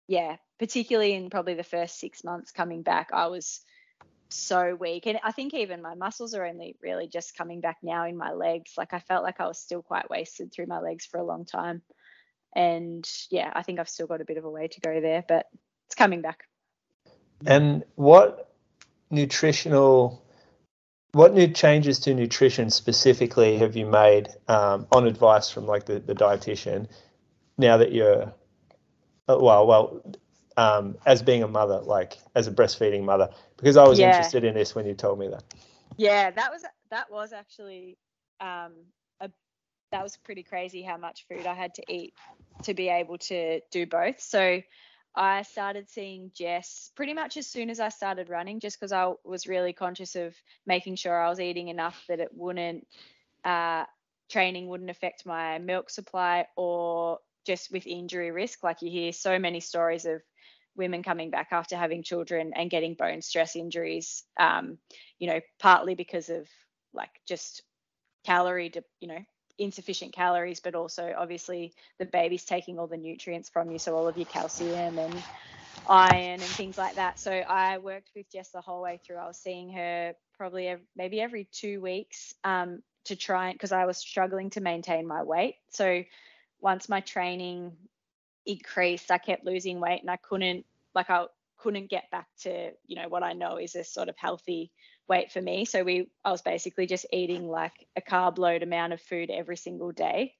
yeah, 0.08 0.36
particularly 0.58 1.14
in 1.14 1.30
probably 1.30 1.54
the 1.54 1.62
first 1.62 1.98
six 1.98 2.24
months 2.24 2.50
coming 2.52 2.82
back, 2.82 3.10
I 3.12 3.28
was 3.28 3.60
so 4.28 4.74
weak. 4.74 5.06
And 5.06 5.20
I 5.22 5.32
think 5.32 5.54
even 5.54 5.82
my 5.82 5.94
muscles 5.94 6.34
are 6.34 6.44
only 6.44 6.76
really 6.82 7.06
just 7.06 7.36
coming 7.36 7.60
back 7.60 7.78
now 7.82 8.06
in 8.06 8.16
my 8.16 8.32
legs. 8.32 8.72
Like 8.76 8.92
I 8.92 8.98
felt 8.98 9.22
like 9.22 9.40
I 9.40 9.46
was 9.46 9.58
still 9.58 9.82
quite 9.82 10.10
wasted 10.10 10.52
through 10.52 10.66
my 10.66 10.80
legs 10.80 11.06
for 11.06 11.18
a 11.18 11.24
long 11.24 11.44
time. 11.44 11.82
And 12.54 13.08
yeah, 13.30 13.50
I 13.54 13.62
think 13.62 13.78
I've 13.78 13.88
still 13.88 14.06
got 14.06 14.20
a 14.20 14.26
bit 14.26 14.36
of 14.36 14.44
a 14.44 14.50
way 14.50 14.68
to 14.68 14.80
go 14.80 15.00
there, 15.00 15.24
but 15.26 15.46
it's 15.86 15.94
coming 15.94 16.20
back. 16.20 16.44
And 17.46 17.84
what 17.94 18.52
nutritional, 19.10 20.21
what 21.12 21.34
new 21.34 21.48
changes 21.48 22.00
to 22.00 22.14
nutrition 22.14 22.70
specifically 22.70 23.58
have 23.58 23.76
you 23.76 23.86
made 23.86 24.28
um, 24.48 24.86
on 24.92 25.06
advice 25.06 25.50
from 25.50 25.66
like 25.66 25.84
the, 25.84 26.00
the 26.00 26.14
dietitian 26.14 26.88
now 27.58 27.76
that 27.76 27.92
you're, 27.92 28.32
uh, 29.28 29.38
well, 29.38 29.66
well, 29.66 30.02
um, 30.56 30.96
as 31.06 31.22
being 31.22 31.42
a 31.42 31.48
mother, 31.48 31.80
like 31.80 32.18
as 32.34 32.46
a 32.46 32.50
breastfeeding 32.50 33.04
mother, 33.04 33.30
because 33.56 33.76
I 33.76 33.84
was 33.86 33.98
Yeah. 33.98 34.08
interested 34.08 34.44
in 34.44 34.54
this 34.54 34.74
when 34.74 34.86
you 34.86 34.94
told 34.94 35.18
me 35.18 35.28
that. 35.28 35.44
Yeah, 35.96 36.30
that 36.30 36.50
was 36.50 36.64
that 36.90 37.10
was 37.10 37.32
actually 37.32 37.98
um 38.40 38.72
a 39.20 39.30
that 39.90 40.02
was 40.02 40.16
pretty 40.16 40.42
crazy 40.42 40.82
how 40.82 40.96
much 40.96 41.26
food 41.28 41.46
I 41.46 41.54
had 41.54 41.74
to 41.74 41.82
eat 41.88 42.14
to 42.64 42.74
be 42.74 42.88
able 42.88 43.18
to 43.18 43.60
do 43.70 43.86
both. 43.86 44.20
So 44.20 44.62
I 45.14 45.42
started 45.42 45.90
seeing 45.90 46.30
Jess 46.34 46.90
pretty 46.96 47.14
much 47.14 47.36
as 47.36 47.46
soon 47.46 47.70
as 47.70 47.80
I 47.80 47.88
started 47.90 48.28
running, 48.30 48.60
just 48.60 48.78
because 48.78 48.92
I 48.92 49.12
was 49.24 49.46
really 49.46 49.72
conscious 49.72 50.16
of 50.16 50.34
making 50.66 50.96
sure 50.96 51.20
I 51.20 51.28
was 51.28 51.40
eating 51.40 51.68
enough 51.68 52.02
that 52.08 52.20
it 52.20 52.30
wouldn't 52.34 52.86
uh, 53.44 53.84
training 54.30 54.68
wouldn't 54.68 54.90
affect 54.90 55.26
my 55.26 55.58
milk 55.58 55.90
supply 55.90 56.46
or 56.56 57.18
just 57.46 57.72
with 57.72 57.86
injury 57.86 58.30
risk. 58.30 58.62
Like 58.62 58.82
you 58.82 58.90
hear 58.90 59.12
so 59.12 59.38
many 59.38 59.60
stories 59.60 60.06
of 60.06 60.22
women 60.76 61.02
coming 61.02 61.30
back 61.30 61.48
after 61.52 61.76
having 61.76 62.02
children 62.02 62.52
and 62.54 62.70
getting 62.70 62.94
bone 62.94 63.20
stress 63.22 63.56
injuries. 63.56 64.24
Um, 64.38 64.78
you 65.18 65.28
know, 65.28 65.40
partly 65.60 65.94
because 65.94 66.30
of 66.30 66.48
like 66.94 67.10
just 67.26 67.62
calorie, 68.24 68.70
de- 68.70 68.84
you 69.00 69.08
know, 69.08 69.20
insufficient 69.58 70.12
calories, 70.12 70.60
but 70.60 70.74
also 70.74 71.14
obviously 71.16 71.72
the 71.98 72.04
baby's 72.06 72.44
taking 72.44 72.78
all 72.78 72.86
the 72.86 72.96
nutrients 72.96 73.48
from 73.48 73.70
you, 73.70 73.78
so 73.78 73.96
all 73.96 74.08
of 74.08 74.16
your 74.16 74.26
calcium 74.26 74.98
and 74.98 75.22
iron 75.88 76.40
and 76.40 76.42
things 76.42 76.78
like 76.78 76.96
that. 76.96 77.18
So 77.18 77.32
I 77.32 77.78
worked 77.78 78.10
with 78.14 78.30
Jess 78.30 78.50
the 78.50 78.60
whole 78.60 78.82
way 78.82 79.00
through. 79.04 79.16
I 79.16 79.26
was 79.26 79.38
seeing 79.38 79.72
her 79.72 80.14
probably 80.36 80.68
ev- 80.68 80.80
maybe 80.96 81.20
every 81.20 81.48
two 81.52 81.80
weeks 81.80 82.34
um, 82.44 82.82
to 83.04 83.16
try 83.16 83.52
because 83.52 83.72
I 83.72 83.86
was 83.86 83.98
struggling 83.98 84.50
to 84.50 84.60
maintain 84.60 85.06
my 85.06 85.22
weight. 85.22 85.56
So 85.70 86.04
once 86.60 86.88
my 86.88 87.00
training 87.00 87.76
increased, 88.46 89.10
I 89.10 89.18
kept 89.18 89.44
losing 89.44 89.80
weight 89.80 90.00
and 90.00 90.10
I 90.10 90.16
couldn't 90.16 90.64
like 90.94 91.10
I 91.10 91.26
couldn't 91.58 91.90
get 91.90 92.10
back 92.10 92.26
to 92.40 92.72
you 92.86 92.96
know 92.96 93.08
what 93.08 93.22
I 93.22 93.32
know 93.34 93.56
is 93.56 93.74
a 93.76 93.84
sort 93.84 94.08
of 94.08 94.16
healthy 94.16 94.72
weight 95.12 95.30
for 95.30 95.42
me. 95.42 95.66
So 95.66 95.82
we 95.82 96.08
I 96.24 96.30
was 96.30 96.40
basically 96.40 96.86
just 96.86 97.04
eating 97.12 97.46
like 97.46 97.86
a 97.96 98.00
carb 98.00 98.38
load 98.38 98.62
amount 98.62 98.94
of 98.94 99.00
food 99.02 99.28
every 99.30 99.58
single 99.58 99.92
day. 99.92 100.34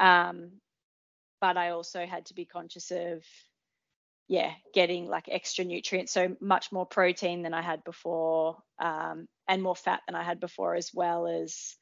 Um, 0.00 0.52
but 1.38 1.58
I 1.58 1.70
also 1.70 2.06
had 2.06 2.24
to 2.26 2.34
be 2.34 2.46
conscious 2.46 2.90
of 2.90 3.22
yeah, 4.28 4.52
getting 4.72 5.06
like 5.06 5.28
extra 5.30 5.64
nutrients, 5.64 6.12
so 6.12 6.34
much 6.40 6.72
more 6.72 6.86
protein 6.86 7.42
than 7.42 7.54
I 7.54 7.62
had 7.62 7.84
before, 7.84 8.56
um, 8.80 9.28
and 9.46 9.62
more 9.62 9.76
fat 9.76 10.00
than 10.06 10.16
I 10.16 10.24
had 10.24 10.40
before, 10.40 10.74
as 10.74 10.90
well 10.94 11.26
as 11.26 11.76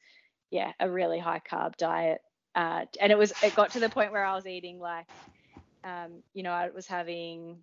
yeah, 0.51 0.73
a 0.79 0.89
really 0.89 1.19
high 1.19 1.41
carb 1.49 1.77
diet. 1.77 2.19
Uh, 2.53 2.85
and 3.01 3.11
it 3.11 3.17
was 3.17 3.31
it 3.43 3.55
got 3.55 3.71
to 3.71 3.79
the 3.79 3.89
point 3.89 4.11
where 4.11 4.25
I 4.25 4.35
was 4.35 4.45
eating 4.45 4.79
like, 4.79 5.07
um, 5.83 6.21
you 6.33 6.43
know, 6.43 6.51
I 6.51 6.69
was 6.69 6.85
having 6.85 7.59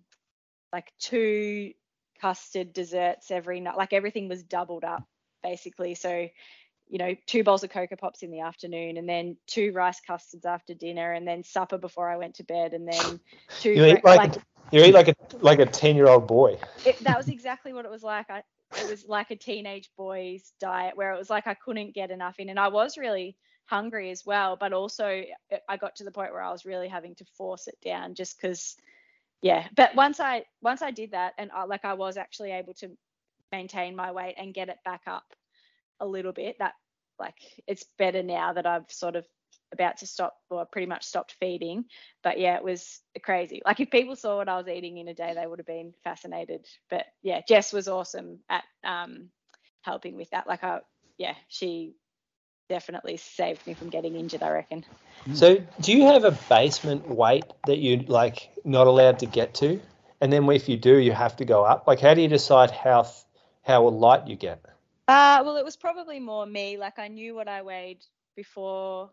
like 0.73 0.91
two 0.99 1.73
custard 2.19 2.73
desserts 2.73 3.31
every 3.31 3.59
night, 3.59 3.77
like 3.77 3.93
everything 3.93 4.29
was 4.29 4.43
doubled 4.43 4.83
up 4.83 5.03
basically. 5.41 5.95
So 5.95 6.29
you 6.89 6.99
know, 6.99 7.15
two 7.25 7.43
bowls 7.43 7.63
of 7.63 7.69
Cocoa 7.69 7.95
Pops 7.95 8.23
in 8.23 8.31
the 8.31 8.41
afternoon, 8.41 8.97
and 8.97 9.07
then 9.07 9.37
two 9.47 9.71
rice 9.71 9.99
custards 10.01 10.45
after 10.45 10.73
dinner, 10.73 11.11
and 11.13 11.27
then 11.27 11.43
supper 11.43 11.77
before 11.77 12.09
I 12.09 12.17
went 12.17 12.35
to 12.35 12.43
bed, 12.43 12.73
and 12.73 12.87
then 12.87 13.19
two. 13.61 13.71
You 13.71 13.85
eat 13.85 14.01
bre- 14.01 14.09
like, 14.09 14.35
you 14.71 14.83
eat 14.83 14.93
like 14.93 15.07
a 15.07 15.15
like 15.39 15.59
a 15.59 15.65
ten 15.65 15.95
year 15.95 16.07
old 16.07 16.27
boy. 16.27 16.59
it, 16.85 17.03
that 17.03 17.17
was 17.17 17.29
exactly 17.29 17.73
what 17.73 17.85
it 17.85 17.91
was 17.91 18.03
like. 18.03 18.29
I, 18.29 18.43
it 18.77 18.89
was 18.89 19.07
like 19.07 19.31
a 19.31 19.35
teenage 19.35 19.89
boy's 19.97 20.53
diet 20.59 20.97
where 20.97 21.13
it 21.13 21.17
was 21.17 21.29
like 21.29 21.47
I 21.47 21.53
couldn't 21.53 21.95
get 21.95 22.11
enough 22.11 22.39
in, 22.39 22.49
and 22.49 22.59
I 22.59 22.67
was 22.67 22.97
really 22.97 23.37
hungry 23.65 24.11
as 24.11 24.25
well. 24.25 24.57
But 24.59 24.73
also, 24.73 25.23
I 25.67 25.77
got 25.77 25.95
to 25.95 26.03
the 26.03 26.11
point 26.11 26.31
where 26.31 26.43
I 26.43 26.51
was 26.51 26.65
really 26.65 26.89
having 26.89 27.15
to 27.15 27.25
force 27.37 27.67
it 27.67 27.77
down 27.83 28.13
just 28.13 28.39
because, 28.39 28.75
yeah. 29.43 29.67
But 29.77 29.95
once 29.95 30.21
I 30.21 30.45
once 30.63 30.81
I 30.83 30.91
did 30.91 31.11
that, 31.11 31.35
and 31.37 31.51
I, 31.53 31.65
like 31.65 31.85
I 31.85 31.95
was 31.95 32.17
actually 32.17 32.53
able 32.53 32.73
to 32.75 32.89
maintain 33.51 33.95
my 33.95 34.11
weight 34.13 34.35
and 34.39 34.55
get 34.55 34.69
it 34.69 34.79
back 34.85 35.03
up 35.07 35.25
a 36.01 36.07
little 36.07 36.33
bit. 36.33 36.57
That 36.59 36.73
like 37.19 37.35
it's 37.67 37.85
better 37.99 38.23
now 38.23 38.53
that 38.53 38.65
I've 38.65 38.91
sort 38.91 39.17
of 39.17 39.25
about 39.73 39.97
to 39.97 40.07
stop 40.07 40.35
or 40.49 40.65
pretty 40.65 40.87
much 40.87 41.05
stopped 41.05 41.35
feeding. 41.39 41.85
But 42.23 42.39
yeah, 42.39 42.57
it 42.57 42.63
was 42.63 43.01
crazy. 43.23 43.61
Like 43.65 43.81
if 43.81 43.91
people 43.91 44.15
saw 44.15 44.37
what 44.37 44.49
I 44.49 44.57
was 44.57 44.69
eating 44.69 44.97
in 44.97 45.09
a 45.09 45.15
day, 45.15 45.33
they 45.35 45.47
would 45.47 45.59
have 45.59 45.67
been 45.67 45.93
fascinated. 46.05 46.65
But 46.89 47.05
yeah, 47.23 47.41
Jess 47.47 47.73
was 47.73 47.89
awesome 47.89 48.39
at 48.49 48.63
um, 48.85 49.29
helping 49.83 50.17
with 50.17 50.29
that. 50.31 50.47
Like 50.47 50.63
I, 50.63 50.79
yeah, 51.19 51.35
she 51.49 51.95
definitely 52.69 53.17
saved 53.17 53.65
me 53.67 53.73
from 53.73 53.89
getting 53.89 54.15
injured. 54.15 54.43
I 54.43 54.51
reckon. 54.51 54.85
So, 55.33 55.57
do 55.81 55.93
you 55.93 56.05
have 56.07 56.23
a 56.23 56.31
basement 56.49 57.07
weight 57.07 57.45
that 57.67 57.77
you're 57.77 58.03
like 58.03 58.49
not 58.65 58.87
allowed 58.87 59.19
to 59.19 59.25
get 59.25 59.53
to, 59.55 59.79
and 60.21 60.31
then 60.31 60.49
if 60.49 60.67
you 60.67 60.77
do, 60.77 60.97
you 60.97 61.11
have 61.11 61.35
to 61.37 61.45
go 61.45 61.63
up? 61.63 61.87
Like, 61.87 61.99
how 61.99 62.13
do 62.13 62.21
you 62.21 62.27
decide 62.27 62.71
how 62.71 63.07
how 63.63 63.87
light 63.87 64.27
you 64.27 64.35
get? 64.35 64.63
Uh, 65.07 65.41
well, 65.43 65.57
it 65.57 65.65
was 65.65 65.75
probably 65.75 66.19
more 66.19 66.45
me. 66.45 66.77
Like 66.77 66.99
I 66.99 67.07
knew 67.07 67.35
what 67.35 67.47
I 67.47 67.61
weighed 67.61 68.05
before, 68.35 69.11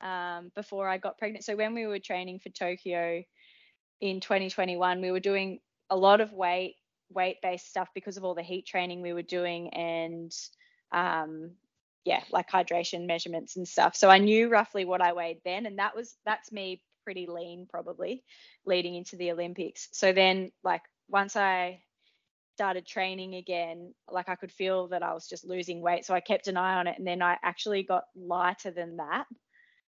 um, 0.00 0.52
before 0.54 0.88
I 0.88 0.98
got 0.98 1.18
pregnant. 1.18 1.44
So 1.44 1.56
when 1.56 1.74
we 1.74 1.86
were 1.86 1.98
training 1.98 2.38
for 2.38 2.50
Tokyo 2.50 3.22
in 4.00 4.20
2021, 4.20 5.00
we 5.00 5.10
were 5.10 5.20
doing 5.20 5.60
a 5.90 5.96
lot 5.96 6.20
of 6.20 6.32
weight 6.32 6.76
weight 7.10 7.36
based 7.42 7.68
stuff 7.68 7.88
because 7.94 8.16
of 8.16 8.24
all 8.24 8.34
the 8.34 8.42
heat 8.42 8.66
training 8.66 9.02
we 9.02 9.12
were 9.12 9.22
doing 9.22 9.72
and 9.74 10.34
um, 10.92 11.50
yeah, 12.04 12.22
like 12.30 12.50
hydration 12.50 13.06
measurements 13.06 13.56
and 13.56 13.66
stuff. 13.66 13.96
So 13.96 14.10
I 14.10 14.18
knew 14.18 14.48
roughly 14.48 14.84
what 14.84 15.00
I 15.00 15.12
weighed 15.12 15.40
then, 15.44 15.66
and 15.66 15.78
that 15.78 15.96
was 15.96 16.16
that's 16.26 16.52
me 16.52 16.82
pretty 17.04 17.26
lean 17.26 17.66
probably 17.70 18.24
leading 18.64 18.94
into 18.94 19.16
the 19.16 19.30
Olympics. 19.32 19.88
So 19.92 20.12
then 20.12 20.52
like 20.62 20.82
once 21.08 21.36
I 21.36 21.80
started 22.54 22.86
training 22.86 23.34
again, 23.34 23.94
like 24.10 24.28
I 24.28 24.36
could 24.36 24.52
feel 24.52 24.88
that 24.88 25.02
I 25.02 25.12
was 25.12 25.28
just 25.28 25.44
losing 25.44 25.80
weight. 25.80 26.04
So 26.04 26.14
I 26.14 26.20
kept 26.20 26.48
an 26.48 26.56
eye 26.56 26.76
on 26.76 26.86
it. 26.86 26.96
And 26.98 27.06
then 27.06 27.20
I 27.22 27.36
actually 27.42 27.82
got 27.82 28.04
lighter 28.16 28.70
than 28.70 28.96
that. 28.96 29.26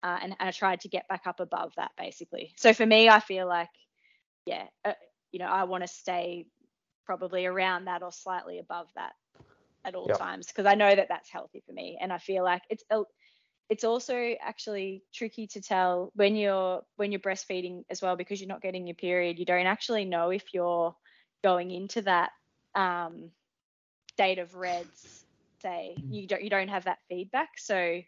Uh, 0.02 0.18
and, 0.22 0.36
and 0.38 0.48
I 0.48 0.50
tried 0.50 0.80
to 0.80 0.88
get 0.88 1.08
back 1.08 1.22
up 1.26 1.40
above 1.40 1.72
that 1.76 1.92
basically. 1.96 2.52
So 2.56 2.74
for 2.74 2.84
me, 2.84 3.08
I 3.08 3.20
feel 3.20 3.46
like, 3.46 3.70
yeah, 4.44 4.64
uh, 4.84 4.92
you 5.32 5.38
know, 5.38 5.46
I 5.46 5.64
want 5.64 5.84
to 5.84 5.88
stay 5.88 6.46
probably 7.04 7.46
around 7.46 7.86
that 7.86 8.02
or 8.02 8.12
slightly 8.12 8.58
above 8.58 8.88
that 8.96 9.12
at 9.86 9.94
all 9.94 10.08
Yep. 10.08 10.18
times 10.18 10.48
because 10.48 10.66
I 10.66 10.74
know 10.74 10.94
that 10.94 11.08
that's 11.08 11.30
healthy 11.30 11.62
for 11.64 11.72
me. 11.72 11.96
And 12.00 12.12
I 12.12 12.18
feel 12.18 12.44
like 12.44 12.62
it's, 12.68 12.84
it's 13.68 13.84
also 13.84 14.34
actually 14.40 15.02
tricky 15.14 15.46
to 15.48 15.60
tell 15.60 16.12
when 16.14 16.36
you're 16.36 16.82
when 16.96 17.12
you're 17.12 17.20
breastfeeding 17.20 17.84
as 17.90 18.02
well 18.02 18.16
because 18.16 18.40
you're 18.40 18.48
not 18.48 18.62
getting 18.62 18.86
your 18.86 18.94
period 18.94 19.38
you 19.38 19.44
don't 19.44 19.66
actually 19.66 20.04
know 20.04 20.30
if 20.30 20.54
you're 20.54 20.94
going 21.42 21.70
into 21.70 22.02
that 22.02 22.30
um, 22.74 23.30
state 24.12 24.38
of 24.38 24.54
RED-S 24.54 25.24
say 25.62 25.96
you 26.10 26.26
don't 26.26 26.42
you 26.42 26.50
don't 26.50 26.68
have 26.68 26.84
that 26.84 26.98
feedback 27.08 27.48
so 27.56 28.00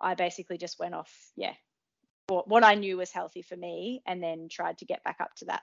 i 0.00 0.14
basically 0.14 0.56
just 0.56 0.78
went 0.78 0.94
off 0.94 1.12
yeah 1.36 1.52
what, 2.28 2.48
what 2.48 2.64
i 2.64 2.74
knew 2.74 2.96
was 2.96 3.10
healthy 3.10 3.42
for 3.42 3.56
me 3.56 4.02
and 4.06 4.22
then 4.22 4.48
tried 4.50 4.78
to 4.78 4.86
get 4.86 5.04
back 5.04 5.18
up 5.20 5.34
to 5.36 5.44
that 5.44 5.60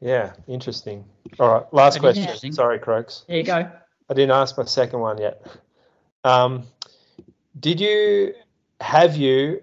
Yeah, 0.00 0.34
interesting. 0.46 1.06
All 1.40 1.48
right, 1.48 1.72
last 1.72 2.00
That 2.02 2.16
is 2.16 2.26
question. 2.26 2.52
Sorry, 2.52 2.78
Croaks. 2.78 3.24
There 3.26 3.38
you 3.38 3.42
go. 3.42 3.70
I 4.08 4.14
didn't 4.14 4.32
ask 4.32 4.56
my 4.56 4.64
second 4.64 5.00
one 5.00 5.18
yet. 5.18 5.46
Um, 6.24 6.64
did 7.58 7.80
you 7.80 8.34
have 8.80 9.16
you 9.16 9.62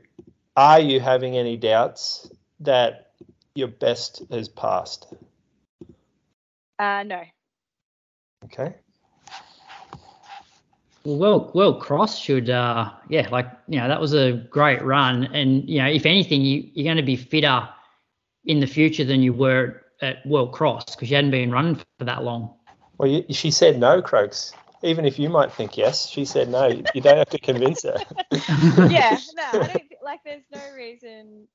are 0.55 0.79
you 0.79 0.99
having 0.99 1.37
any 1.37 1.57
doubts 1.57 2.29
that 2.59 3.11
your 3.55 3.67
best 3.67 4.23
has 4.31 4.49
passed? 4.49 5.13
uh 6.79 7.03
no 7.03 7.21
Okay. 8.45 8.75
Well, 11.05 11.17
well, 11.17 11.51
well, 11.53 11.73
Cross 11.75 12.19
should, 12.19 12.49
uh, 12.49 12.89
yeah, 13.09 13.27
like 13.29 13.47
you 13.67 13.79
know, 13.79 13.87
that 13.87 13.99
was 13.99 14.13
a 14.13 14.33
great 14.49 14.81
run, 14.81 15.25
and 15.33 15.67
you 15.67 15.79
know, 15.79 15.87
if 15.87 16.05
anything, 16.05 16.41
you 16.41 16.69
you're 16.73 16.85
going 16.85 16.97
to 16.97 17.03
be 17.03 17.15
fitter 17.17 17.67
in 18.45 18.59
the 18.59 18.67
future 18.67 19.03
than 19.03 19.21
you 19.21 19.33
were 19.33 19.81
at 20.01 20.25
World 20.25 20.53
Cross 20.53 20.95
because 20.95 21.09
you 21.09 21.15
hadn't 21.15 21.31
been 21.31 21.51
running 21.51 21.75
for 21.75 22.05
that 22.05 22.23
long. 22.23 22.53
Well, 22.97 23.09
you, 23.09 23.25
she 23.33 23.51
said 23.51 23.79
no, 23.79 24.01
Croaks. 24.01 24.53
Even 24.83 25.05
if 25.05 25.17
you 25.19 25.29
might 25.29 25.51
think 25.51 25.77
yes, 25.77 26.07
she 26.07 26.25
said 26.25 26.49
no. 26.49 26.67
You 26.93 27.01
don't 27.01 27.17
have 27.17 27.29
to 27.29 27.39
convince 27.39 27.83
her. 27.83 28.01
yeah 28.87 29.19
no 29.33 29.43
i 29.43 29.67
don't 29.67 29.83
like 30.03 30.19
there's 30.23 30.43
no 30.51 30.69
reason 30.75 31.47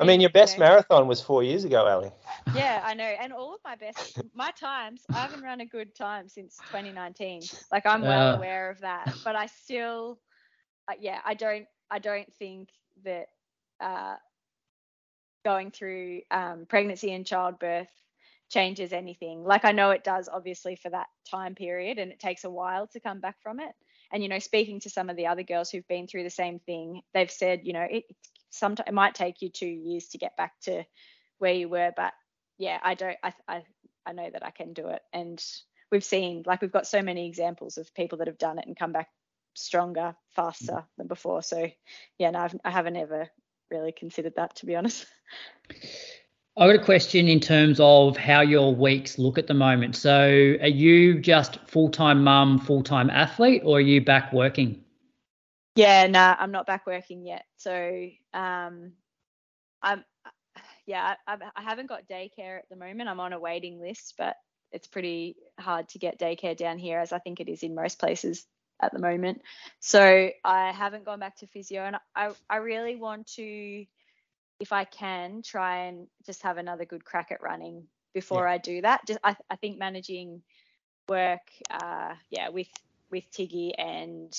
I 0.00 0.04
mean, 0.04 0.20
your 0.20 0.30
best 0.30 0.58
know, 0.58 0.58
marathon 0.58 1.06
was 1.06 1.20
four 1.20 1.42
years 1.42 1.64
ago, 1.64 1.86
Ali. 1.86 2.10
Yeah, 2.52 2.82
I 2.84 2.94
know. 2.94 3.04
And 3.04 3.32
all 3.32 3.54
of 3.54 3.60
my 3.64 3.76
best, 3.76 4.02
my 4.34 4.50
times, 4.52 5.06
I 5.12 5.22
haven't 5.22 5.42
run 5.42 5.60
a 5.60 5.66
good 5.66 5.94
time 5.94 6.28
since 6.28 6.62
2019. 6.70 7.48
Like 7.70 7.86
I'm 7.86 8.04
well 8.06 8.28
Uh. 8.28 8.32
aware 8.32 8.70
of 8.70 8.80
that, 8.80 9.10
but 9.24 9.36
I 9.36 9.46
still, 9.46 10.18
uh, 10.88 10.94
yeah, 11.00 11.20
I 11.24 11.34
don't, 11.34 11.66
I 11.90 11.98
don't 11.98 12.32
think 12.34 12.70
that 13.04 13.26
uh, 13.80 14.16
going 15.44 15.70
through 15.70 16.22
um, 16.30 16.66
pregnancy 16.68 17.12
and 17.12 17.26
childbirth 17.26 17.88
changes 18.54 18.92
anything. 18.92 19.42
Like 19.42 19.64
I 19.64 19.72
know 19.72 19.90
it 19.90 20.04
does, 20.04 20.28
obviously, 20.32 20.76
for 20.76 20.90
that 20.90 21.08
time 21.28 21.54
period, 21.54 21.98
and 21.98 22.12
it 22.12 22.20
takes 22.20 22.44
a 22.44 22.50
while 22.50 22.86
to 22.88 23.00
come 23.00 23.20
back 23.20 23.36
from 23.42 23.58
it. 23.58 23.72
And 24.12 24.22
you 24.22 24.28
know, 24.28 24.38
speaking 24.38 24.80
to 24.80 24.90
some 24.90 25.10
of 25.10 25.16
the 25.16 25.26
other 25.26 25.42
girls 25.42 25.70
who've 25.70 25.88
been 25.88 26.06
through 26.06 26.22
the 26.22 26.30
same 26.30 26.60
thing, 26.60 27.02
they've 27.12 27.30
said, 27.30 27.62
you 27.64 27.72
know, 27.72 27.86
it 27.90 28.04
sometimes 28.50 28.88
it 28.88 28.94
might 28.94 29.14
take 29.14 29.42
you 29.42 29.50
two 29.50 29.66
years 29.66 30.08
to 30.08 30.18
get 30.18 30.36
back 30.36 30.52
to 30.62 30.84
where 31.38 31.52
you 31.52 31.68
were, 31.68 31.92
but 31.96 32.12
yeah, 32.56 32.78
I 32.80 32.94
don't, 32.94 33.16
I, 33.24 33.34
I, 33.48 33.62
I 34.06 34.12
know 34.12 34.30
that 34.32 34.46
I 34.46 34.50
can 34.50 34.72
do 34.72 34.88
it, 34.88 35.02
and 35.12 35.44
we've 35.90 36.04
seen, 36.04 36.44
like, 36.46 36.62
we've 36.62 36.72
got 36.72 36.86
so 36.86 37.02
many 37.02 37.26
examples 37.26 37.76
of 37.76 37.92
people 37.94 38.18
that 38.18 38.28
have 38.28 38.38
done 38.38 38.60
it 38.60 38.66
and 38.66 38.78
come 38.78 38.92
back 38.92 39.08
stronger, 39.54 40.14
faster 40.36 40.84
than 40.96 41.08
before. 41.08 41.42
So 41.42 41.68
yeah, 42.18 42.30
no, 42.30 42.40
I've, 42.40 42.56
I 42.64 42.70
haven't 42.70 42.96
ever 42.96 43.28
really 43.70 43.92
considered 43.92 44.34
that 44.36 44.56
to 44.56 44.66
be 44.66 44.76
honest. 44.76 45.06
I 46.56 46.68
got 46.68 46.76
a 46.76 46.84
question 46.84 47.26
in 47.26 47.40
terms 47.40 47.80
of 47.80 48.16
how 48.16 48.40
your 48.42 48.72
weeks 48.72 49.18
look 49.18 49.38
at 49.38 49.48
the 49.48 49.54
moment. 49.54 49.96
So, 49.96 50.56
are 50.60 50.68
you 50.68 51.18
just 51.18 51.58
full 51.66 51.88
time 51.88 52.22
mum, 52.22 52.60
full 52.60 52.84
time 52.84 53.10
athlete, 53.10 53.62
or 53.64 53.78
are 53.78 53.80
you 53.80 54.00
back 54.00 54.32
working? 54.32 54.84
Yeah, 55.74 56.06
nah, 56.06 56.36
I'm 56.38 56.52
not 56.52 56.66
back 56.66 56.86
working 56.86 57.26
yet. 57.26 57.44
So, 57.56 58.08
um, 58.32 58.92
I'm, 59.82 60.04
yeah, 60.86 61.14
I, 61.26 61.36
I 61.56 61.62
haven't 61.62 61.88
got 61.88 62.08
daycare 62.08 62.58
at 62.58 62.68
the 62.70 62.76
moment. 62.76 63.08
I'm 63.08 63.18
on 63.18 63.32
a 63.32 63.40
waiting 63.40 63.80
list, 63.80 64.14
but 64.16 64.36
it's 64.70 64.86
pretty 64.86 65.34
hard 65.58 65.88
to 65.90 65.98
get 65.98 66.20
daycare 66.20 66.56
down 66.56 66.78
here, 66.78 67.00
as 67.00 67.12
I 67.12 67.18
think 67.18 67.40
it 67.40 67.48
is 67.48 67.64
in 67.64 67.74
most 67.74 67.98
places 67.98 68.46
at 68.80 68.92
the 68.92 69.00
moment. 69.00 69.42
So 69.80 70.30
I 70.44 70.70
haven't 70.70 71.04
gone 71.04 71.18
back 71.18 71.36
to 71.38 71.48
physio, 71.48 71.82
and 71.82 71.96
I, 72.14 72.30
I 72.48 72.56
really 72.56 72.94
want 72.94 73.26
to, 73.34 73.84
if 74.64 74.72
I 74.72 74.84
can, 74.84 75.42
try 75.42 75.84
and 75.88 76.06
just 76.24 76.42
have 76.42 76.56
another 76.56 76.86
good 76.86 77.04
crack 77.04 77.30
at 77.30 77.42
running 77.42 77.84
before 78.14 78.48
I 78.48 78.56
do 78.56 78.80
that. 78.80 79.06
Just 79.06 79.20
I, 79.22 79.36
I 79.50 79.56
think 79.56 79.78
managing 79.78 80.40
work, 81.06 81.42
uh, 81.70 82.14
yeah, 82.30 82.48
with 82.48 82.70
with 83.10 83.30
Tiggy 83.30 83.74
and 83.76 84.32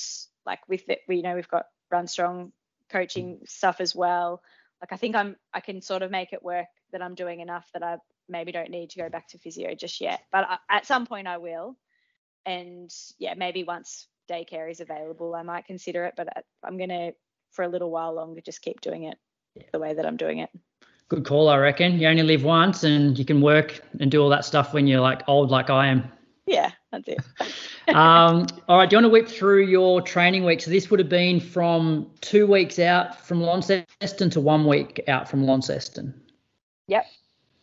like 0.44 0.68
with 0.68 0.90
it, 0.90 1.02
we 1.08 1.18
you 1.18 1.22
know 1.22 1.36
we've 1.36 1.48
got 1.48 1.68
Run 1.92 2.08
Strong 2.08 2.54
coaching 2.90 3.42
stuff 3.46 3.80
as 3.80 3.94
well. 3.96 4.42
Like 4.82 4.94
I 4.94 4.98
think 4.98 5.16
I'm 5.16 5.36
I 5.54 5.60
can 5.60 5.84
sort 5.84 6.02
of 6.02 6.10
make 6.10 6.34
it 6.34 6.42
work 6.42 6.66
that 6.92 7.04
I'm 7.04 7.14
doing 7.14 7.42
enough 7.42 7.70
that 7.74 7.84
I 7.84 7.98
maybe 8.28 8.52
don't 8.52 8.72
need 8.72 8.90
to 8.90 9.00
go 9.00 9.10
back 9.10 9.28
to 9.28 9.38
physio 9.38 9.76
just 9.76 10.02
yet. 10.02 10.22
But 10.32 10.50
I, 10.50 10.58
at 10.78 10.88
some 10.88 11.06
point 11.06 11.28
I 11.28 11.38
will. 11.38 11.78
And 12.48 12.92
yeah, 13.20 13.36
maybe 13.36 13.64
once 13.64 14.08
daycare 14.28 14.72
is 14.72 14.80
available, 14.80 15.36
I 15.36 15.44
might 15.44 15.68
consider 15.68 16.06
it. 16.06 16.16
But 16.18 16.36
I- 16.36 16.68
I'm 16.68 16.80
gonna 16.80 17.12
for 17.52 17.62
a 17.62 17.70
little 17.70 17.92
while 17.92 18.16
longer 18.16 18.42
just 18.42 18.64
keep 18.64 18.82
doing 18.82 19.04
it 19.04 19.20
the 19.72 19.80
way 19.80 19.94
that 19.94 20.06
I'm 20.06 20.18
doing 20.18 20.40
it. 20.40 20.50
Good 21.08 21.26
call, 21.26 21.50
I 21.50 21.58
reckon. 21.58 22.00
You 22.00 22.08
only 22.08 22.24
live 22.24 22.44
once, 22.44 22.84
and 22.84 23.18
you 23.18 23.26
can 23.26 23.42
work 23.42 23.82
and 24.00 24.10
do 24.10 24.22
all 24.22 24.30
that 24.30 24.44
stuff 24.44 24.74
when 24.74 24.88
you're 24.88 25.02
like 25.02 25.22
old, 25.28 25.52
like 25.52 25.70
I 25.70 25.88
am. 25.88 26.12
Yeah, 26.48 26.72
that's 26.92 27.08
it. 27.08 27.20
um, 27.96 28.48
all 28.68 28.78
right, 28.78 28.90
do 28.90 28.96
you 28.96 29.02
want 29.02 29.06
to 29.06 29.10
whip 29.10 29.28
through 29.28 29.66
your 29.66 30.02
training 30.02 30.44
week? 30.46 30.62
So 30.62 30.72
this 30.72 30.90
would 30.90 31.00
have 31.00 31.10
been 31.10 31.40
from 31.40 32.12
two 32.22 32.48
weeks 32.48 32.80
out 32.80 33.20
from 33.22 33.42
Launceston 33.42 34.30
to 34.32 34.42
one 34.42 34.66
week 34.66 35.04
out 35.08 35.30
from 35.30 35.46
Launceston. 35.46 36.20
Yep, 36.88 37.06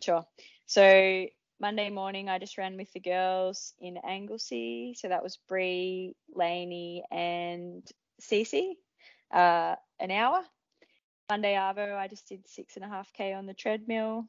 sure. 0.01 0.27
So 0.67 1.27
Monday 1.61 1.91
morning, 1.91 2.29
I 2.29 2.39
just 2.39 2.59
ran 2.59 2.77
with 2.77 2.93
the 2.93 3.01
girls 3.01 3.73
in 3.81 3.97
Anglesea. 3.99 4.95
So 4.95 5.09
that 5.09 5.23
was 5.23 5.39
Bree, 5.49 6.15
Laney, 6.35 7.05
and 7.11 7.89
Cece, 8.21 8.73
uh, 9.33 9.77
an 10.01 10.11
hour. 10.11 10.43
Monday 11.31 11.55
Arvo, 11.55 11.97
I 11.97 12.09
just 12.09 12.29
did 12.29 12.47
six 12.49 12.77
and 12.77 12.85
a 12.85 12.89
half 12.89 13.13
k 13.13 13.33
on 13.33 13.47
the 13.47 13.55
treadmill, 13.55 14.27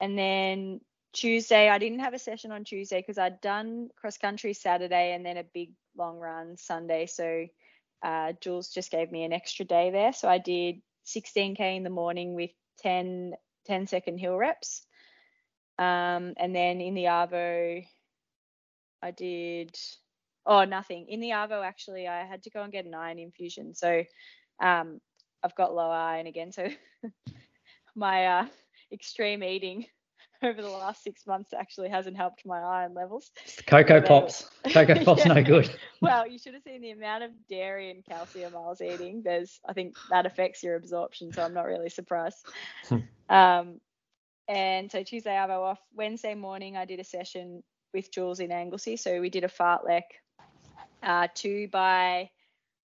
and 0.00 0.18
then 0.18 0.80
Tuesday, 1.16 1.70
I 1.70 1.78
didn't 1.78 2.00
have 2.00 2.12
a 2.12 2.18
session 2.18 2.52
on 2.52 2.64
Tuesday 2.64 3.00
because 3.00 3.16
I'd 3.16 3.40
done 3.40 3.88
cross 3.96 4.18
country 4.18 4.52
Saturday 4.52 5.14
and 5.14 5.24
then 5.24 5.38
a 5.38 5.44
big 5.44 5.70
long 5.96 6.18
run 6.18 6.58
Sunday. 6.58 7.06
So 7.06 7.46
uh, 8.02 8.34
Jules 8.42 8.68
just 8.68 8.90
gave 8.90 9.10
me 9.10 9.24
an 9.24 9.32
extra 9.32 9.64
day 9.64 9.90
there. 9.90 10.12
So 10.12 10.28
I 10.28 10.36
did 10.36 10.82
16k 11.06 11.76
in 11.76 11.84
the 11.84 11.90
morning 11.90 12.34
with 12.34 12.50
10 12.80 13.32
10 13.64 13.86
second 13.86 14.18
hill 14.18 14.36
reps. 14.36 14.82
Um, 15.78 16.34
and 16.36 16.54
then 16.54 16.80
in 16.80 16.94
the 16.94 17.04
Arvo, 17.04 17.86
I 19.02 19.10
did, 19.10 19.74
oh, 20.44 20.64
nothing. 20.64 21.06
In 21.08 21.20
the 21.20 21.30
Arvo, 21.30 21.64
actually, 21.64 22.06
I 22.06 22.26
had 22.26 22.42
to 22.44 22.50
go 22.50 22.62
and 22.62 22.72
get 22.72 22.84
an 22.84 22.94
iron 22.94 23.18
infusion. 23.18 23.74
So 23.74 24.04
um, 24.62 25.00
I've 25.46 25.54
got 25.54 25.74
low 25.74 25.90
iron 25.90 26.26
again. 26.26 26.50
So 26.50 26.66
my 27.94 28.26
uh, 28.26 28.46
extreme 28.92 29.44
eating 29.44 29.86
over 30.42 30.60
the 30.60 30.68
last 30.68 31.04
six 31.04 31.24
months 31.24 31.52
actually 31.52 31.88
hasn't 31.88 32.16
helped 32.16 32.44
my 32.44 32.60
iron 32.60 32.94
levels. 32.94 33.30
Cocoa 33.66 34.00
Pops. 34.00 34.50
Cocoa 34.72 34.96
Pops 35.04 35.24
Yeah. 35.24 35.34
no 35.34 35.42
good. 35.44 35.70
Well, 36.02 36.26
you 36.26 36.36
should 36.40 36.54
have 36.54 36.64
seen 36.64 36.82
the 36.82 36.90
amount 36.90 37.22
of 37.22 37.30
dairy 37.48 37.92
and 37.92 38.04
calcium 38.04 38.56
I 38.56 38.58
was 38.58 38.82
eating. 38.82 39.22
There's, 39.24 39.60
I 39.68 39.72
think 39.72 39.94
that 40.10 40.26
affects 40.26 40.64
your 40.64 40.74
absorption, 40.74 41.32
so 41.32 41.42
I'm 41.44 41.54
not 41.54 41.66
really 41.66 41.90
surprised. 41.90 42.44
um, 43.28 43.80
and 44.48 44.90
so 44.90 45.04
Tuesday 45.04 45.36
I 45.36 45.46
Arvo 45.46 45.62
off. 45.62 45.80
Wednesday 45.94 46.34
morning 46.34 46.76
I 46.76 46.84
did 46.86 46.98
a 46.98 47.04
session 47.04 47.62
with 47.94 48.10
Jules 48.12 48.40
in 48.40 48.50
Anglesea. 48.50 48.96
So 48.96 49.20
we 49.20 49.30
did 49.30 49.44
a 49.44 49.48
fartlek, 49.48 50.02
uh, 51.04 51.28
two 51.34 51.68
by 51.68 52.30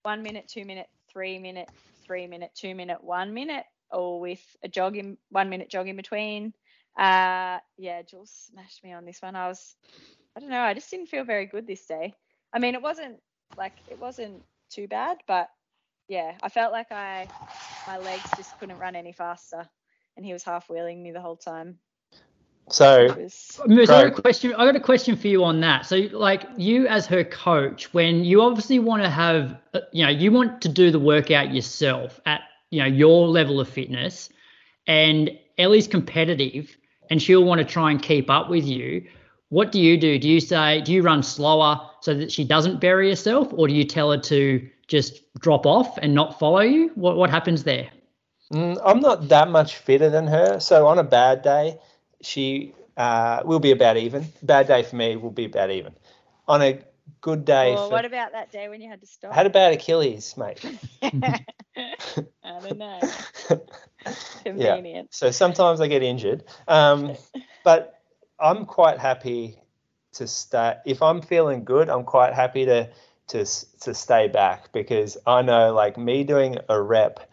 one 0.04 0.24
minute, 0.24 0.47
two 0.47 0.65
minute, 0.65 0.88
three 1.12 1.38
minute, 1.38 1.67
three 2.12 2.28
minute, 2.28 2.52
two 2.54 2.76
minute, 2.76 3.02
one 3.02 3.34
minute, 3.34 3.63
or 3.89 4.19
with 4.19 4.43
a 4.65 4.67
jog 4.67 4.97
in 4.97 5.17
one 5.30 5.50
minute 5.50 5.69
jog 5.69 5.88
in 5.88 5.95
between. 5.95 6.54
Uh, 7.00 7.60
yeah, 7.78 8.02
Jules 8.02 8.50
smashed 8.52 8.84
me 8.84 8.91
on 8.91 9.06
this 9.06 9.21
one. 9.21 9.38
I 9.38 9.47
was, 9.47 9.78
I 10.36 10.41
don't 10.41 10.50
know, 10.50 10.60
I 10.60 10.74
just 10.74 10.91
didn't 10.91 11.08
feel 11.08 11.24
very 11.24 11.45
good 11.45 11.65
this 11.65 11.86
day. 11.86 12.13
I 12.54 12.60
mean, 12.60 12.76
it 12.76 12.82
wasn't 12.82 13.21
like 13.58 13.71
it 13.89 13.97
wasn't 13.97 14.43
too 14.69 14.89
bad, 14.89 15.19
but 15.26 15.47
yeah, 16.10 16.34
I 16.43 16.50
felt 16.50 16.74
like 16.74 16.91
I 16.91 17.30
my 17.88 17.97
legs 17.97 18.30
just 18.36 18.60
couldn't 18.60 18.78
run 18.78 18.97
any 18.97 19.13
faster, 19.13 19.65
and 20.17 20.26
he 20.26 20.34
was 20.34 20.43
half 20.43 20.69
wheeling 20.69 21.02
me 21.02 21.12
the 21.12 21.21
whole 21.21 21.38
time. 21.38 21.80
So 22.69 23.06
It 23.06 23.24
was 23.24 23.60
Moose, 23.67 23.89
I 23.89 24.04
got 24.04 24.17
a 24.17 24.21
question. 24.21 24.54
I 24.56 24.65
got 24.65 24.76
a 24.76 24.80
question 24.80 25.15
for 25.15 25.28
you 25.28 25.43
on 25.43 25.60
that. 25.62 25.86
So, 25.86 26.08
like 26.13 26.47
you 26.58 26.88
as 26.88 27.06
her 27.08 27.24
coach, 27.24 27.93
when 27.93 28.24
you 28.24 28.41
obviously 28.41 28.80
want 28.80 29.04
to 29.04 29.10
have, 29.10 29.58
uh, 29.74 29.82
you 29.91 30.04
know, 30.04 30.10
you 30.10 30.32
want 30.32 30.62
to 30.62 30.69
do 30.69 30.91
the 30.91 31.00
workout 31.00 31.54
yourself 31.54 32.19
at, 32.26 32.41
you 32.69 32.80
know, 32.80 32.88
your 32.88 33.28
level 33.28 33.60
of 33.60 33.67
fitness, 33.67 34.30
and 34.88 35.32
Ellie's 35.58 35.88
competitive, 35.88 36.76
and 37.10 37.21
she'll 37.21 37.43
want 37.43 37.60
to 37.60 37.65
try 37.65 37.91
and 37.91 38.02
keep 38.02 38.30
up 38.30 38.50
with 38.50 38.65
you. 38.65 39.06
What 39.50 39.74
do 39.74 39.80
you 39.82 39.97
do? 39.97 40.17
Do 40.17 40.30
you 40.30 40.39
say, 40.39 40.80
do 40.82 40.93
you 40.93 41.02
run 41.02 41.24
slower 41.24 41.82
so 42.00 42.13
that 42.13 42.32
she 42.32 42.45
doesn't 42.45 42.80
bury 42.80 43.10
herself, 43.10 43.50
or 43.52 43.67
do 43.67 43.74
you 43.74 43.84
tell 43.84 44.12
her 44.12 44.17
to 44.17 44.65
just 44.88 45.21
drop 45.39 45.65
off 45.65 45.97
and 45.97 46.15
not 46.15 46.39
follow 46.39 46.62
you? 46.62 46.91
What 46.95 47.17
what 47.17 47.30
happens 47.30 47.63
there? 47.63 47.89
Mm, 48.54 48.80
I'm 48.84 49.00
not 49.00 49.30
that 49.30 49.50
much 49.50 49.78
fitter 49.78 50.10
than 50.10 50.28
her. 50.28 50.60
So 50.60 50.88
on 50.88 51.00
a 51.00 51.04
bad 51.04 51.41
day, 51.41 51.78
she 52.21 52.73
uh, 52.97 53.41
will 53.45 53.60
be 53.60 53.71
about 53.71 53.97
even. 53.97 54.25
Bad 54.41 54.67
day 54.67 54.84
for 54.84 54.95
me 54.95 55.15
will 55.15 55.31
be 55.31 55.45
about 55.45 55.71
even. 55.71 55.93
On 56.47 56.62
a 56.62 56.79
good 57.21 57.45
day, 57.45 57.75
well, 57.75 57.88
for, 57.88 57.93
what 57.93 58.05
about 58.05 58.31
that 58.34 58.51
day 58.51 58.69
when 58.69 58.81
you 58.81 58.89
had 58.89 59.01
to 59.01 59.07
stop? 59.07 59.31
I 59.31 59.36
had 59.36 59.45
a 59.45 59.49
bad 59.49 59.73
Achilles, 59.73 60.36
mate. 60.38 60.63
I 61.03 61.95
don't 62.43 62.77
know. 62.77 62.99
Convenient. 64.43 65.10
Yeah. 65.12 65.15
So 65.17 65.31
sometimes 65.31 65.81
I 65.81 65.88
get 65.88 66.03
injured. 66.03 66.43
Um, 66.67 67.15
but 67.63 68.01
I'm 68.39 68.65
quite 68.65 68.99
happy 68.99 69.60
to 70.13 70.27
stay. 70.27 70.75
If 70.86 71.01
I'm 71.01 71.21
feeling 71.21 71.63
good, 71.63 71.89
I'm 71.89 72.03
quite 72.03 72.34
happy 72.34 72.65
to 72.65 72.89
to 73.27 73.45
to 73.81 73.93
stay 73.93 74.27
back 74.27 74.73
because 74.73 75.17
I 75.25 75.41
know 75.41 75.73
like 75.73 75.97
me 75.97 76.23
doing 76.23 76.57
a 76.67 76.81
rep 76.81 77.31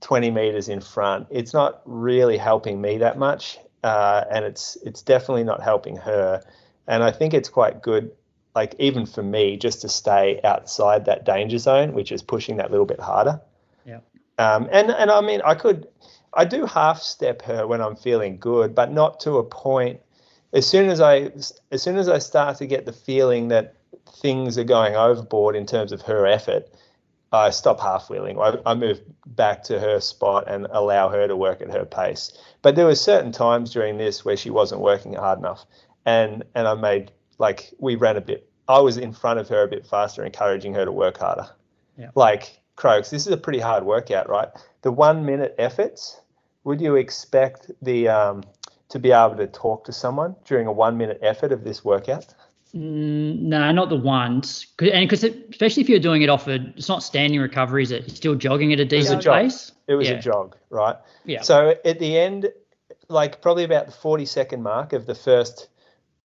20 0.00 0.30
meters 0.30 0.68
in 0.68 0.80
front, 0.80 1.26
it's 1.30 1.52
not 1.52 1.82
really 1.84 2.36
helping 2.36 2.80
me 2.80 2.98
that 2.98 3.18
much, 3.18 3.58
uh, 3.82 4.24
and 4.30 4.44
it's 4.44 4.76
it's 4.84 5.02
definitely 5.02 5.44
not 5.44 5.62
helping 5.62 5.96
her. 5.96 6.42
And 6.86 7.02
I 7.02 7.10
think 7.10 7.34
it's 7.34 7.48
quite 7.48 7.82
good, 7.82 8.10
like 8.54 8.74
even 8.78 9.06
for 9.06 9.22
me, 9.22 9.56
just 9.56 9.80
to 9.82 9.88
stay 9.88 10.40
outside 10.44 11.04
that 11.04 11.24
danger 11.24 11.58
zone, 11.58 11.92
which 11.92 12.12
is 12.12 12.22
pushing 12.22 12.56
that 12.56 12.70
little 12.70 12.86
bit 12.86 13.00
harder. 13.00 13.40
Yeah. 13.86 14.00
Um, 14.38 14.68
and 14.72 14.90
and 14.90 15.10
I 15.10 15.20
mean, 15.20 15.40
I 15.44 15.54
could, 15.54 15.86
I 16.34 16.44
do 16.44 16.66
half 16.66 17.00
step 17.00 17.42
her 17.42 17.66
when 17.66 17.80
I'm 17.80 17.96
feeling 17.96 18.38
good, 18.38 18.74
but 18.74 18.92
not 18.92 19.20
to 19.20 19.38
a 19.38 19.44
point. 19.44 20.00
As 20.52 20.66
soon 20.66 20.90
as 20.90 21.00
I, 21.00 21.30
as 21.70 21.82
soon 21.82 21.96
as 21.96 22.08
I 22.08 22.18
start 22.18 22.56
to 22.58 22.66
get 22.66 22.84
the 22.84 22.92
feeling 22.92 23.48
that 23.48 23.76
things 24.20 24.58
are 24.58 24.64
going 24.64 24.96
overboard 24.96 25.54
in 25.54 25.64
terms 25.64 25.92
of 25.92 26.02
her 26.02 26.26
effort, 26.26 26.68
I 27.32 27.50
stop 27.50 27.80
half 27.80 28.10
wheeling. 28.10 28.38
I, 28.40 28.58
I 28.66 28.74
move 28.74 29.00
back 29.24 29.62
to 29.64 29.78
her 29.78 30.00
spot 30.00 30.44
and 30.48 30.66
allow 30.70 31.08
her 31.08 31.28
to 31.28 31.36
work 31.36 31.60
at 31.62 31.70
her 31.70 31.84
pace. 31.84 32.32
But 32.62 32.74
there 32.74 32.86
were 32.86 32.96
certain 32.96 33.30
times 33.30 33.72
during 33.72 33.98
this 33.98 34.24
where 34.24 34.36
she 34.36 34.50
wasn't 34.50 34.80
working 34.80 35.14
hard 35.14 35.38
enough, 35.38 35.64
and 36.04 36.44
and 36.54 36.66
I 36.66 36.74
made 36.74 37.12
like 37.38 37.72
we 37.78 37.94
ran 37.94 38.16
a 38.16 38.20
bit. 38.20 38.48
I 38.68 38.80
was 38.80 38.96
in 38.96 39.12
front 39.12 39.40
of 39.40 39.48
her 39.48 39.62
a 39.62 39.68
bit 39.68 39.86
faster, 39.86 40.24
encouraging 40.24 40.74
her 40.74 40.84
to 40.84 40.92
work 40.92 41.18
harder. 41.18 41.48
Yeah. 41.96 42.10
Like 42.14 42.60
Croaks, 42.76 43.10
this 43.10 43.26
is 43.26 43.32
a 43.32 43.36
pretty 43.36 43.60
hard 43.60 43.84
workout, 43.84 44.28
right? 44.28 44.48
The 44.82 44.92
one 44.92 45.24
minute 45.24 45.54
efforts. 45.58 46.20
Would 46.64 46.80
you 46.80 46.96
expect 46.96 47.70
the 47.80 48.08
um, 48.08 48.44
to 48.90 48.98
be 48.98 49.12
able 49.12 49.36
to 49.36 49.46
talk 49.46 49.84
to 49.84 49.92
someone 49.92 50.36
during 50.44 50.66
a 50.66 50.72
one 50.72 50.96
minute 50.96 51.18
effort 51.22 51.52
of 51.52 51.64
this 51.64 51.84
workout? 51.84 52.34
No, 52.72 53.72
not 53.72 53.88
the 53.88 53.96
ones. 53.96 54.66
'Cause- 54.76 54.90
And 54.92 55.08
because 55.08 55.24
especially 55.24 55.82
if 55.82 55.88
you're 55.88 55.98
doing 55.98 56.22
it 56.22 56.28
off 56.28 56.46
a, 56.46 56.54
it's 56.76 56.88
not 56.88 57.02
standing 57.02 57.40
recovery, 57.40 57.82
is 57.82 57.90
it? 57.90 58.06
You're 58.06 58.16
still 58.16 58.34
jogging 58.34 58.72
at 58.72 58.80
a 58.80 58.84
decent 58.84 59.16
was 59.18 59.24
a 59.26 59.28
jog. 59.28 59.34
pace. 59.42 59.72
It 59.88 59.94
was 59.94 60.08
Yeah. 60.08 60.16
a 60.16 60.20
jog, 60.20 60.56
right? 60.70 60.96
Yeah. 61.24 61.42
So 61.42 61.74
at 61.84 61.98
the 61.98 62.16
end, 62.18 62.52
like 63.08 63.40
probably 63.42 63.64
about 63.64 63.86
the 63.86 63.92
40 63.92 64.24
second 64.24 64.62
mark 64.62 64.92
of 64.92 65.06
the 65.06 65.14
first 65.16 65.68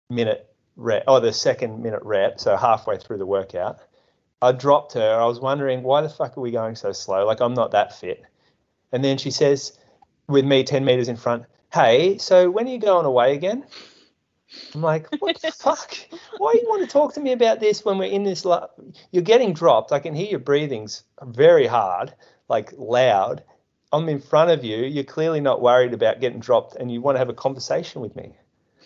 minute 0.10 0.48
rep, 0.76 1.04
or 1.08 1.18
oh, 1.18 1.20
the 1.20 1.32
second 1.34 1.84
minute 1.84 2.02
rep, 2.04 2.40
so 2.40 2.56
halfway 2.58 2.98
through 2.98 3.18
the 3.20 3.26
workout, 3.28 3.80
I 4.42 4.52
dropped 4.54 4.94
her. 4.94 5.20
I 5.22 5.26
was 5.26 5.40
wondering, 5.40 5.84
why 5.84 6.02
the 6.02 6.10
fuck 6.10 6.38
are 6.38 6.42
we 6.42 6.52
going 6.52 6.76
so 6.76 6.92
slow? 6.92 7.26
Like, 7.26 7.42
I'm 7.42 7.54
not 7.54 7.72
that 7.72 7.94
fit. 7.94 8.24
And 8.92 9.04
then 9.04 9.18
she 9.18 9.30
says, 9.32 9.78
with 10.28 10.46
me 10.46 10.64
10 10.64 10.84
meters 10.84 11.08
in 11.10 11.16
front, 11.16 11.46
hey, 11.74 12.18
so 12.18 12.50
when 12.50 12.68
are 12.68 12.72
you 12.72 12.80
going 12.80 13.06
away 13.06 13.36
again? 13.36 13.66
I'm 14.76 14.82
like, 14.82 15.08
what 15.22 15.42
the 15.42 15.52
fuck? 15.52 15.96
Why 16.38 16.54
do 16.54 16.60
you 16.60 16.68
want 16.70 16.82
to 16.84 16.88
talk 16.88 17.14
to 17.16 17.20
me 17.20 17.32
about 17.32 17.60
this 17.60 17.84
when 17.86 17.98
we're 17.98 18.12
in 18.12 18.24
this? 18.24 18.46
La- 18.46 18.68
You're 19.12 19.24
getting 19.24 19.54
dropped. 19.54 19.92
I 19.92 20.00
can 20.00 20.14
hear 20.14 20.28
your 20.28 20.40
breathing's 20.40 21.04
very 21.22 21.68
hard, 21.68 22.14
like 22.50 22.72
loud. 22.78 23.44
I'm 23.92 24.10
in 24.10 24.20
front 24.20 24.50
of 24.52 24.64
you. 24.64 24.78
You're 24.78 25.04
clearly 25.04 25.40
not 25.42 25.62
worried 25.62 25.94
about 25.94 26.20
getting 26.20 26.40
dropped, 26.40 26.76
and 26.76 26.92
you 26.92 27.02
want 27.02 27.16
to 27.16 27.20
have 27.20 27.30
a 27.30 27.34
conversation 27.34 28.02
with 28.02 28.16
me. 28.16 28.34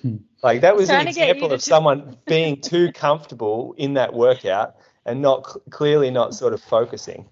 Hmm. 0.01 0.17
Like 0.43 0.61
that 0.61 0.75
was 0.75 0.89
an 0.89 0.95
Trying 0.95 1.05
to 1.07 1.13
get 1.13 1.27
you 1.27 1.31
example 1.33 1.53
of 1.53 1.59
just- 1.59 1.67
someone 1.67 2.17
being 2.27 2.61
too 2.61 2.91
comfortable 2.91 3.73
in 3.77 3.93
that 3.95 4.13
workout 4.13 4.75
and 5.05 5.21
not 5.21 5.43
clearly 5.69 6.11
not 6.11 6.33
sort 6.35 6.53
of 6.53 6.61
focusing. 6.61 7.29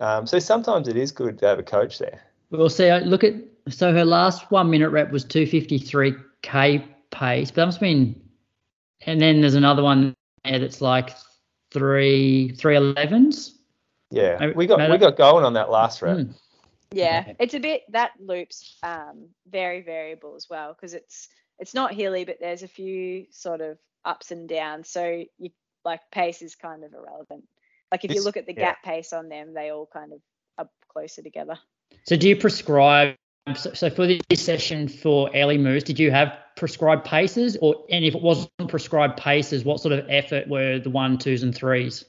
Um, 0.00 0.26
so 0.26 0.38
sometimes 0.38 0.88
it 0.88 0.96
is 0.96 1.12
good 1.12 1.38
to 1.40 1.46
have 1.46 1.58
a 1.58 1.62
coach 1.62 1.98
there. 1.98 2.22
We'll 2.50 2.70
see. 2.70 2.90
Look 3.00 3.22
at 3.22 3.34
so 3.68 3.92
her 3.92 4.04
last 4.04 4.50
one 4.50 4.70
minute 4.70 4.88
rep 4.90 5.12
was 5.12 5.24
253k 5.26 6.82
pace, 7.10 7.50
but 7.50 7.56
that 7.56 7.66
must 7.66 7.76
have 7.76 7.82
been. 7.82 8.20
And 9.06 9.20
then 9.20 9.40
there's 9.40 9.54
another 9.54 9.82
one 9.82 10.14
there 10.44 10.58
that's 10.58 10.80
like 10.80 11.16
three 11.70 12.54
three 12.58 12.76
elevens. 12.76 13.58
Yeah, 14.10 14.36
I- 14.40 14.48
we 14.48 14.66
got 14.66 14.78
no, 14.78 14.90
we 14.90 14.98
got 14.98 15.16
going 15.16 15.44
on 15.44 15.54
that 15.54 15.70
last 15.70 16.02
rep. 16.02 16.18
Mm. 16.18 16.34
Yeah, 16.92 17.34
it's 17.38 17.54
a 17.54 17.60
bit 17.60 17.82
that 17.90 18.12
loops 18.18 18.76
um, 18.82 19.28
very 19.48 19.80
variable 19.82 20.34
as 20.34 20.48
well 20.50 20.74
because 20.74 20.92
it's 20.94 21.28
it's 21.58 21.74
not 21.74 21.94
hilly, 21.94 22.24
but 22.24 22.38
there's 22.40 22.62
a 22.62 22.68
few 22.68 23.26
sort 23.30 23.60
of 23.60 23.78
ups 24.04 24.32
and 24.32 24.48
downs. 24.48 24.90
So 24.90 25.24
you 25.38 25.50
like 25.84 26.00
pace 26.10 26.42
is 26.42 26.56
kind 26.56 26.84
of 26.84 26.92
irrelevant. 26.92 27.44
Like 27.92 28.04
if 28.04 28.14
you 28.14 28.22
look 28.24 28.36
at 28.36 28.46
the 28.46 28.54
yeah. 28.54 28.60
gap 28.60 28.82
pace 28.82 29.12
on 29.12 29.28
them, 29.28 29.54
they 29.54 29.70
all 29.70 29.88
kind 29.92 30.12
of 30.12 30.20
are 30.58 30.68
closer 30.92 31.22
together. 31.22 31.58
So 32.04 32.16
do 32.16 32.28
you 32.28 32.36
prescribe? 32.36 33.16
So, 33.54 33.72
so 33.72 33.90
for 33.90 34.06
this 34.06 34.44
session 34.44 34.88
for 34.88 35.34
Ellie 35.34 35.58
Moose, 35.58 35.82
did 35.82 35.98
you 35.98 36.10
have 36.10 36.36
prescribed 36.60 37.06
paces, 37.06 37.56
or 37.62 37.74
and 37.90 38.04
if 38.04 38.14
it 38.14 38.22
wasn't 38.22 38.68
prescribed 38.68 39.16
paces, 39.16 39.64
what 39.64 39.80
sort 39.80 39.92
of 39.92 40.06
effort 40.10 40.46
were 40.46 40.78
the 40.78 40.90
one, 40.90 41.16
twos, 41.16 41.42
and 41.42 41.54
threes? 41.54 42.04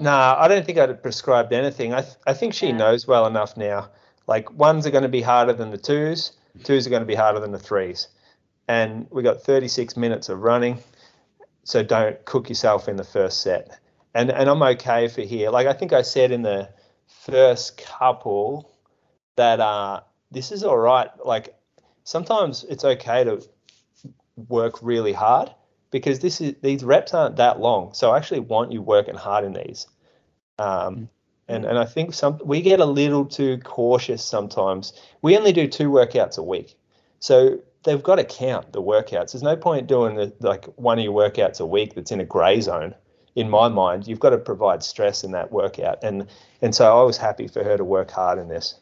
Nah, 0.00 0.36
I 0.38 0.48
don't 0.48 0.64
think 0.64 0.78
I'd 0.78 0.88
have 0.88 1.02
prescribed 1.02 1.52
anything. 1.52 1.92
I, 1.92 2.00
th- 2.00 2.14
I 2.26 2.32
think 2.32 2.54
she 2.54 2.72
knows 2.72 3.06
well 3.06 3.26
enough 3.26 3.56
now. 3.56 3.90
Like 4.26 4.50
ones 4.52 4.86
are 4.86 4.90
going 4.90 5.02
to 5.02 5.08
be 5.08 5.20
harder 5.20 5.52
than 5.52 5.70
the 5.70 5.78
twos, 5.78 6.32
twos 6.64 6.86
are 6.86 6.90
going 6.90 7.02
to 7.02 7.06
be 7.06 7.14
harder 7.14 7.40
than 7.40 7.52
the 7.52 7.58
threes. 7.58 8.08
And 8.68 9.06
we 9.10 9.22
got 9.22 9.42
36 9.42 9.96
minutes 9.96 10.30
of 10.30 10.40
running, 10.40 10.78
so 11.62 11.82
don't 11.82 12.22
cook 12.24 12.48
yourself 12.48 12.88
in 12.88 12.96
the 12.96 13.04
first 13.04 13.42
set. 13.42 13.78
And 14.14 14.30
and 14.30 14.48
I'm 14.48 14.62
okay 14.62 15.08
for 15.08 15.20
here. 15.20 15.50
Like 15.50 15.66
I 15.66 15.74
think 15.74 15.92
I 15.92 16.02
said 16.02 16.32
in 16.32 16.40
the 16.40 16.70
first 17.06 17.76
couple 17.76 18.72
that 19.36 19.60
uh 19.60 20.00
this 20.30 20.52
is 20.52 20.64
all 20.64 20.78
right. 20.78 21.10
Like 21.22 21.54
sometimes 22.04 22.64
it's 22.64 22.84
okay 22.84 23.24
to 23.24 23.42
work 24.48 24.82
really 24.82 25.12
hard 25.12 25.50
because 25.90 26.20
this 26.20 26.40
is 26.40 26.54
these 26.62 26.84
reps 26.84 27.14
aren't 27.14 27.36
that 27.36 27.60
long. 27.60 27.94
So 27.94 28.10
I 28.10 28.16
actually 28.16 28.40
want 28.40 28.72
you 28.72 28.82
working 28.82 29.14
hard 29.14 29.44
in 29.44 29.52
these. 29.52 29.86
Um, 30.58 31.08
and 31.48 31.64
and 31.64 31.78
I 31.78 31.84
think 31.84 32.14
some 32.14 32.40
we 32.44 32.60
get 32.60 32.80
a 32.80 32.84
little 32.84 33.24
too 33.24 33.58
cautious 33.58 34.24
sometimes. 34.24 34.92
We 35.22 35.36
only 35.36 35.52
do 35.52 35.66
two 35.66 35.90
workouts 35.90 36.38
a 36.38 36.42
week, 36.42 36.76
so 37.20 37.58
they've 37.84 38.02
got 38.02 38.16
to 38.16 38.24
count 38.24 38.72
the 38.72 38.82
workouts. 38.82 39.32
There's 39.32 39.42
no 39.42 39.56
point 39.56 39.86
doing 39.86 40.16
the, 40.16 40.32
like 40.40 40.66
one 40.76 40.98
of 40.98 41.04
your 41.04 41.14
workouts 41.14 41.60
a 41.60 41.66
week 41.66 41.94
that's 41.94 42.10
in 42.10 42.20
a 42.20 42.24
grey 42.24 42.60
zone. 42.60 42.94
In 43.34 43.48
my 43.48 43.68
mind, 43.68 44.06
you've 44.06 44.20
got 44.20 44.30
to 44.30 44.38
provide 44.38 44.82
stress 44.82 45.24
in 45.24 45.30
that 45.32 45.50
workout, 45.52 46.02
and 46.02 46.26
and 46.60 46.74
so 46.74 47.00
I 47.00 47.02
was 47.02 47.16
happy 47.16 47.48
for 47.48 47.64
her 47.64 47.76
to 47.76 47.84
work 47.84 48.10
hard 48.10 48.38
in 48.38 48.48
this. 48.48 48.74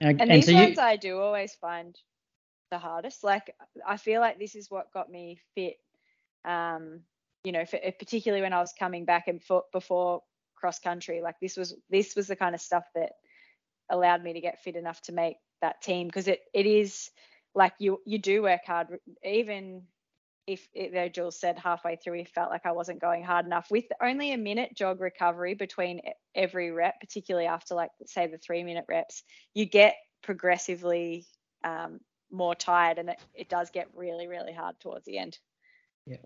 And, 0.00 0.20
And 0.20 0.30
and 0.30 0.42
these 0.42 0.46
so 0.46 0.54
ones 0.54 0.76
you, 0.76 0.82
I 0.82 0.96
do 0.96 1.18
always 1.20 1.54
find 1.54 1.96
the 2.70 2.78
hardest. 2.78 3.24
Like 3.24 3.54
I 3.86 3.96
feel 3.96 4.20
like 4.20 4.38
this 4.38 4.54
is 4.54 4.70
what 4.70 4.92
got 4.92 5.10
me 5.10 5.40
fit. 5.54 5.76
Um, 6.44 7.00
you 7.44 7.52
know, 7.52 7.64
for, 7.64 7.78
particularly 7.98 8.42
when 8.42 8.52
I 8.52 8.60
was 8.60 8.72
coming 8.78 9.04
back 9.04 9.28
and 9.28 9.42
for, 9.42 9.64
before 9.72 10.22
cross 10.54 10.78
country, 10.78 11.20
like 11.22 11.36
this 11.40 11.56
was 11.56 11.74
this 11.90 12.14
was 12.16 12.26
the 12.26 12.36
kind 12.36 12.54
of 12.54 12.60
stuff 12.60 12.84
that 12.94 13.12
allowed 13.90 14.22
me 14.22 14.32
to 14.34 14.40
get 14.40 14.62
fit 14.62 14.76
enough 14.76 15.00
to 15.02 15.12
make 15.12 15.36
that 15.60 15.82
team 15.82 16.06
because 16.06 16.28
it 16.28 16.40
it 16.54 16.66
is 16.66 17.10
like 17.54 17.72
you 17.78 18.00
you 18.06 18.18
do 18.18 18.42
work 18.42 18.64
hard 18.64 18.86
even 19.24 19.82
if 20.46 20.68
though 20.74 21.08
Jules 21.08 21.38
said 21.38 21.58
halfway 21.58 21.96
through 21.96 22.18
he 22.18 22.24
felt 22.24 22.50
like 22.50 22.66
I 22.66 22.72
wasn't 22.72 23.00
going 23.00 23.22
hard 23.22 23.46
enough 23.46 23.68
with 23.70 23.84
only 24.02 24.32
a 24.32 24.38
minute 24.38 24.76
jog 24.76 25.00
recovery 25.00 25.54
between 25.54 26.00
every 26.34 26.70
rep, 26.70 26.98
particularly 27.00 27.46
after 27.46 27.74
like 27.74 27.90
say 28.06 28.26
the 28.26 28.38
three 28.38 28.64
minute 28.64 28.84
reps, 28.88 29.22
you 29.54 29.66
get 29.66 29.96
progressively 30.22 31.26
um, 31.64 32.00
more 32.30 32.54
tired 32.54 32.98
and 32.98 33.10
it, 33.10 33.18
it 33.34 33.48
does 33.48 33.70
get 33.70 33.88
really 33.94 34.26
really 34.26 34.52
hard 34.52 34.78
towards 34.80 35.04
the 35.04 35.18
end. 35.18 35.38
Yeah. 36.06 36.16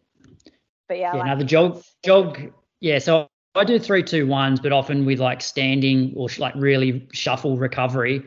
But 0.89 0.99
yeah, 0.99 1.13
I 1.13 1.15
yeah, 1.15 1.19
like 1.19 1.27
now 1.27 1.35
the 1.37 1.45
jog 1.45 1.83
jog 2.05 2.53
yeah. 2.81 2.99
So 2.99 3.29
I 3.55 3.65
do 3.65 3.79
three 3.79 4.03
two 4.03 4.27
ones, 4.27 4.61
but 4.61 4.73
often 4.73 5.05
with 5.05 5.21
like 5.21 5.41
standing 5.41 6.13
or 6.17 6.29
sh- 6.29 6.39
like 6.39 6.55
really 6.57 7.09
shuffle 7.13 7.57
recovery. 7.57 8.23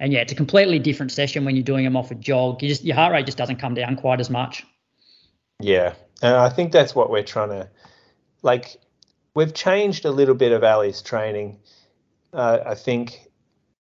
And 0.00 0.12
yeah, 0.12 0.20
it's 0.20 0.32
a 0.32 0.36
completely 0.36 0.80
different 0.80 1.12
session 1.12 1.44
when 1.44 1.54
you're 1.54 1.62
doing 1.62 1.84
them 1.84 1.96
off 1.96 2.10
a 2.10 2.16
jog. 2.16 2.62
You 2.62 2.68
just 2.68 2.84
your 2.84 2.96
heart 2.96 3.12
rate 3.12 3.26
just 3.26 3.38
doesn't 3.38 3.56
come 3.56 3.74
down 3.74 3.96
quite 3.96 4.18
as 4.18 4.30
much. 4.30 4.64
Yeah, 5.60 5.94
and 6.22 6.34
I 6.34 6.48
think 6.48 6.72
that's 6.72 6.92
what 6.92 7.08
we're 7.08 7.22
trying 7.22 7.50
to, 7.50 7.70
like, 8.42 8.80
we've 9.34 9.54
changed 9.54 10.04
a 10.04 10.10
little 10.10 10.34
bit 10.34 10.50
of 10.50 10.64
Ali's 10.64 11.00
training. 11.02 11.60
Uh, 12.32 12.58
I 12.66 12.74
think, 12.74 13.30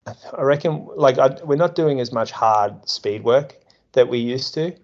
I 0.07 0.43
reckon, 0.43 0.89
like, 0.97 1.19
I, 1.19 1.37
we're 1.45 1.57
not 1.57 1.75
doing 1.75 2.01
as 2.01 2.13
much 2.13 2.33
hard 2.33 2.89
speed 2.89 3.23
work 3.23 3.57
that 3.93 4.09
we 4.09 4.19
used 4.19 4.55
to. 4.55 4.75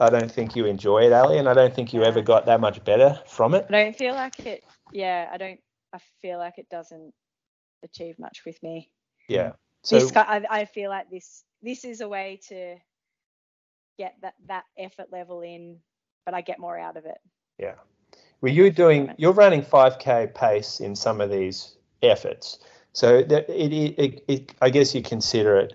I 0.00 0.10
don't 0.10 0.30
think 0.30 0.56
you 0.56 0.66
enjoy 0.66 1.06
it, 1.06 1.12
Ali, 1.12 1.38
and 1.38 1.48
I 1.48 1.54
don't 1.54 1.74
think 1.74 1.92
you 1.92 2.04
ever 2.04 2.22
got 2.22 2.46
that 2.46 2.60
much 2.60 2.82
better 2.84 3.20
from 3.26 3.54
it. 3.54 3.66
I 3.68 3.84
don't 3.84 3.96
feel 3.96 4.14
like 4.14 4.46
it. 4.46 4.64
Yeah, 4.92 5.28
I 5.32 5.36
don't. 5.36 5.60
I 5.92 5.98
feel 6.22 6.38
like 6.38 6.58
it 6.58 6.68
doesn't 6.70 7.12
achieve 7.82 8.18
much 8.18 8.42
with 8.46 8.62
me. 8.62 8.90
Yeah. 9.28 9.52
So 9.82 9.98
this 9.98 10.14
I, 10.14 10.44
I 10.48 10.64
feel 10.66 10.90
like 10.90 11.10
this 11.10 11.44
this 11.62 11.84
is 11.84 12.00
a 12.00 12.08
way 12.08 12.40
to 12.48 12.76
get 13.98 14.14
that 14.22 14.34
that 14.46 14.64
effort 14.78 15.06
level 15.10 15.40
in, 15.40 15.78
but 16.24 16.34
I 16.34 16.42
get 16.42 16.58
more 16.60 16.78
out 16.78 16.96
of 16.96 17.04
it. 17.04 17.18
Yeah. 17.58 17.74
Well, 18.40 18.52
you're 18.52 18.70
doing, 18.70 19.12
you're 19.18 19.32
running 19.32 19.62
5k 19.62 20.34
pace 20.34 20.78
in 20.80 20.94
some 20.94 21.20
of 21.20 21.30
these 21.30 21.76
efforts. 22.02 22.60
So 22.98 23.22
that 23.22 23.48
it, 23.48 23.72
it, 23.72 24.24
it, 24.26 24.52
I 24.60 24.70
guess 24.70 24.92
you 24.92 25.02
consider 25.02 25.56
it, 25.56 25.74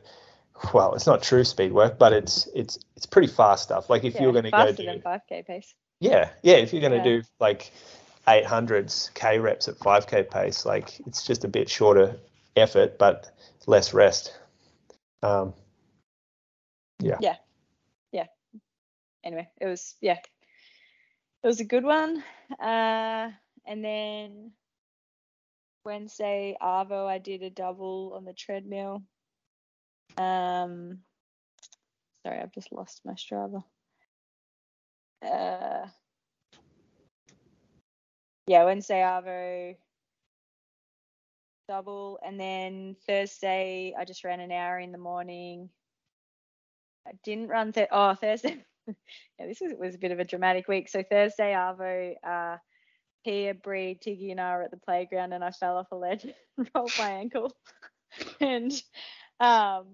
well, 0.74 0.94
it's 0.94 1.08
not 1.08 1.24
true 1.24 1.46
speed 1.46 1.72
work, 1.72 1.98
but 1.98 2.12
it's 2.12 2.50
it's 2.54 2.78
it's 2.98 3.06
pretty 3.06 3.30
fast 3.30 3.64
stuff. 3.64 3.90
Like 3.90 4.04
if 4.04 4.16
yeah, 4.16 4.24
you're 4.24 4.34
going 4.34 4.44
to 4.44 4.52
go 4.52 4.58
faster 4.58 4.84
do, 4.84 4.90
than 4.90 5.00
5k 5.00 5.46
pace. 5.46 5.74
yeah, 6.02 6.32
yeah, 6.42 6.56
if 6.56 6.74
you're 6.74 6.82
going 6.82 6.92
to 6.92 6.98
Yeah. 6.98 7.22
do 7.22 7.28
like 7.40 7.72
800s 8.28 9.14
k 9.14 9.40
reps 9.40 9.70
at 9.70 9.76
5k 9.80 10.30
pace, 10.30 10.66
like 10.66 11.00
it's 11.08 11.26
just 11.26 11.46
a 11.46 11.48
bit 11.48 11.70
shorter 11.70 12.18
effort, 12.58 12.98
but 12.98 13.32
less 13.68 13.94
rest. 13.94 14.38
Um, 15.22 15.54
yeah. 17.00 17.20
Yeah. 17.22 17.38
Yeah. 18.12 18.28
Anyway, 19.24 19.48
it 19.62 19.67
was 19.67 19.96
yeah, 20.02 20.19
it 21.42 21.48
was 21.48 21.62
a 21.62 21.65
good 21.65 21.86
one. 21.86 22.21
Uh, 22.60 23.32
and 23.65 23.82
then 23.82 24.52
Wednesday 25.86 26.58
Arvo, 26.62 27.08
I 27.08 27.19
did 27.19 27.44
a 27.44 27.50
double 27.50 28.13
on 28.15 28.25
the 28.25 28.34
treadmill. 28.34 29.04
Um, 30.17 31.00
sorry, 32.25 32.40
I've 32.40 32.54
just 32.54 32.71
lost 32.71 33.02
my 33.06 33.13
Strava. 33.13 33.63
Uh, 35.25 35.88
yeah, 38.48 38.65
Wednesday 38.65 39.02
Arvo. 39.02 39.75
double, 41.67 42.19
and 42.25 42.40
then 42.40 42.96
Thursday 43.08 43.94
I 43.98 44.06
just 44.06 44.23
ran 44.23 44.40
an 44.40 44.52
hour 44.52 44.79
in 44.79 44.92
the 44.92 44.98
morning. 44.98 45.69
I 47.08 47.12
didn't 47.23 47.48
run 47.50 47.71
th- 47.73 47.90
oh 47.92 48.15
Thursday. 48.15 48.63
yeah, 48.88 49.48
this 49.48 49.60
was, 49.62 49.73
was 49.79 49.96
a 49.96 50.00
bit 50.00 50.12
of 50.12 50.19
a 50.19 50.25
dramatic 50.25 50.67
week. 50.67 50.90
So 50.90 51.04
Thursday 51.04 51.54
Arvo, 51.54 52.15
uh, 52.25 52.58
Pia, 53.24 53.54
Bree, 53.54 53.98
Tiggy, 54.00 54.32
and 54.32 54.42
I 54.42 54.56
were 54.56 54.63
at 54.63 54.71
the 54.71 54.78
playground, 54.78 55.34
and 55.34 55.44
I 55.44 55.52
fell 55.52 55.78
off 55.78 55.92
a 55.92 55.96
ledge 55.96 56.26
and 56.58 56.69
rolled 56.76 56.94
my 56.98 57.12
ankle. 57.12 57.52
and 58.40 58.71
um, 59.40 59.86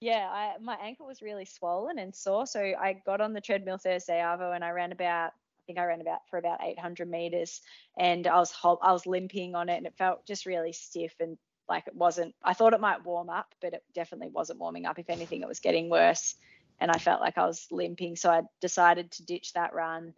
yeah, 0.00 0.28
I, 0.30 0.54
my 0.60 0.76
ankle 0.76 1.06
was 1.06 1.22
really 1.22 1.44
swollen 1.44 1.98
and 1.98 2.14
sore. 2.14 2.46
So 2.46 2.60
I 2.60 3.00
got 3.06 3.20
on 3.20 3.32
the 3.32 3.40
treadmill 3.40 3.78
Thursday 3.78 4.20
Arvo, 4.20 4.54
and 4.54 4.64
I 4.64 4.70
ran 4.70 4.92
about 4.92 5.32
I 5.32 5.66
think 5.66 5.78
I 5.78 5.86
ran 5.86 6.02
about 6.02 6.20
for 6.28 6.38
about 6.38 6.62
800 6.62 7.08
meters, 7.08 7.62
and 7.98 8.26
I 8.26 8.38
was 8.38 8.52
I 8.62 8.92
was 8.92 9.06
limping 9.06 9.54
on 9.54 9.68
it, 9.68 9.78
and 9.78 9.86
it 9.86 9.96
felt 9.96 10.26
just 10.26 10.44
really 10.44 10.72
stiff 10.72 11.14
and 11.20 11.38
like 11.68 11.86
it 11.86 11.94
wasn't. 11.94 12.34
I 12.42 12.52
thought 12.52 12.74
it 12.74 12.80
might 12.80 13.04
warm 13.04 13.30
up, 13.30 13.54
but 13.62 13.72
it 13.72 13.82
definitely 13.94 14.28
wasn't 14.28 14.58
warming 14.58 14.84
up. 14.84 14.98
If 14.98 15.08
anything, 15.08 15.40
it 15.40 15.48
was 15.48 15.60
getting 15.60 15.88
worse, 15.88 16.34
and 16.80 16.90
I 16.90 16.98
felt 16.98 17.22
like 17.22 17.38
I 17.38 17.46
was 17.46 17.66
limping. 17.70 18.16
So 18.16 18.30
I 18.30 18.42
decided 18.60 19.10
to 19.12 19.24
ditch 19.24 19.54
that 19.54 19.72
run, 19.72 20.12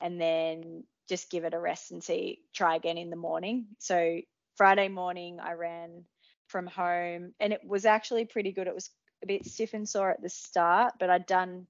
and 0.00 0.18
then 0.18 0.84
just 1.08 1.30
give 1.30 1.44
it 1.44 1.54
a 1.54 1.60
rest 1.60 1.92
and 1.92 2.02
see 2.02 2.40
try 2.54 2.76
again 2.76 2.98
in 2.98 3.10
the 3.10 3.16
morning. 3.16 3.66
So 3.78 4.20
Friday 4.56 4.88
morning 4.88 5.38
I 5.40 5.52
ran 5.52 6.04
from 6.48 6.66
home, 6.66 7.34
and 7.40 7.52
it 7.52 7.60
was 7.66 7.84
actually 7.84 8.24
pretty 8.24 8.52
good. 8.52 8.66
It 8.66 8.74
was 8.74 8.90
a 9.22 9.26
bit 9.26 9.46
stiff 9.46 9.74
and 9.74 9.88
sore 9.88 10.10
at 10.10 10.22
the 10.22 10.28
start, 10.28 10.94
but 10.98 11.10
I'd 11.10 11.26
done 11.26 11.66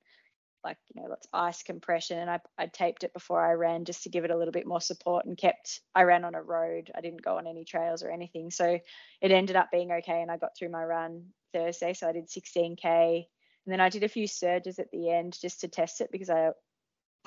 like 0.66 0.78
you 0.92 1.00
know 1.00 1.08
lots 1.08 1.26
of 1.32 1.38
ice 1.38 1.62
compression 1.62 2.18
and 2.18 2.28
I, 2.28 2.40
I 2.58 2.66
taped 2.66 3.04
it 3.04 3.12
before 3.12 3.40
I 3.40 3.52
ran 3.52 3.84
just 3.84 4.02
to 4.02 4.08
give 4.08 4.24
it 4.24 4.32
a 4.32 4.36
little 4.36 4.52
bit 4.52 4.66
more 4.66 4.80
support 4.80 5.24
and 5.24 5.38
kept 5.38 5.80
I 5.94 6.02
ran 6.02 6.24
on 6.24 6.34
a 6.34 6.42
road 6.42 6.90
I 6.92 7.00
didn't 7.02 7.22
go 7.22 7.38
on 7.38 7.46
any 7.46 7.64
trails 7.64 8.02
or 8.02 8.10
anything 8.10 8.50
so 8.50 8.80
it 9.20 9.30
ended 9.30 9.54
up 9.54 9.70
being 9.70 9.92
okay 9.92 10.22
and 10.22 10.30
I 10.30 10.38
got 10.38 10.56
through 10.58 10.70
my 10.70 10.82
run 10.82 11.26
Thursday 11.54 11.92
so 11.92 12.08
I 12.08 12.12
did 12.12 12.28
16k 12.28 12.82
and 12.84 13.72
then 13.72 13.80
I 13.80 13.90
did 13.90 14.02
a 14.02 14.08
few 14.08 14.26
surges 14.26 14.80
at 14.80 14.90
the 14.90 15.08
end 15.08 15.38
just 15.40 15.60
to 15.60 15.68
test 15.68 16.00
it 16.00 16.10
because 16.10 16.30
I 16.30 16.50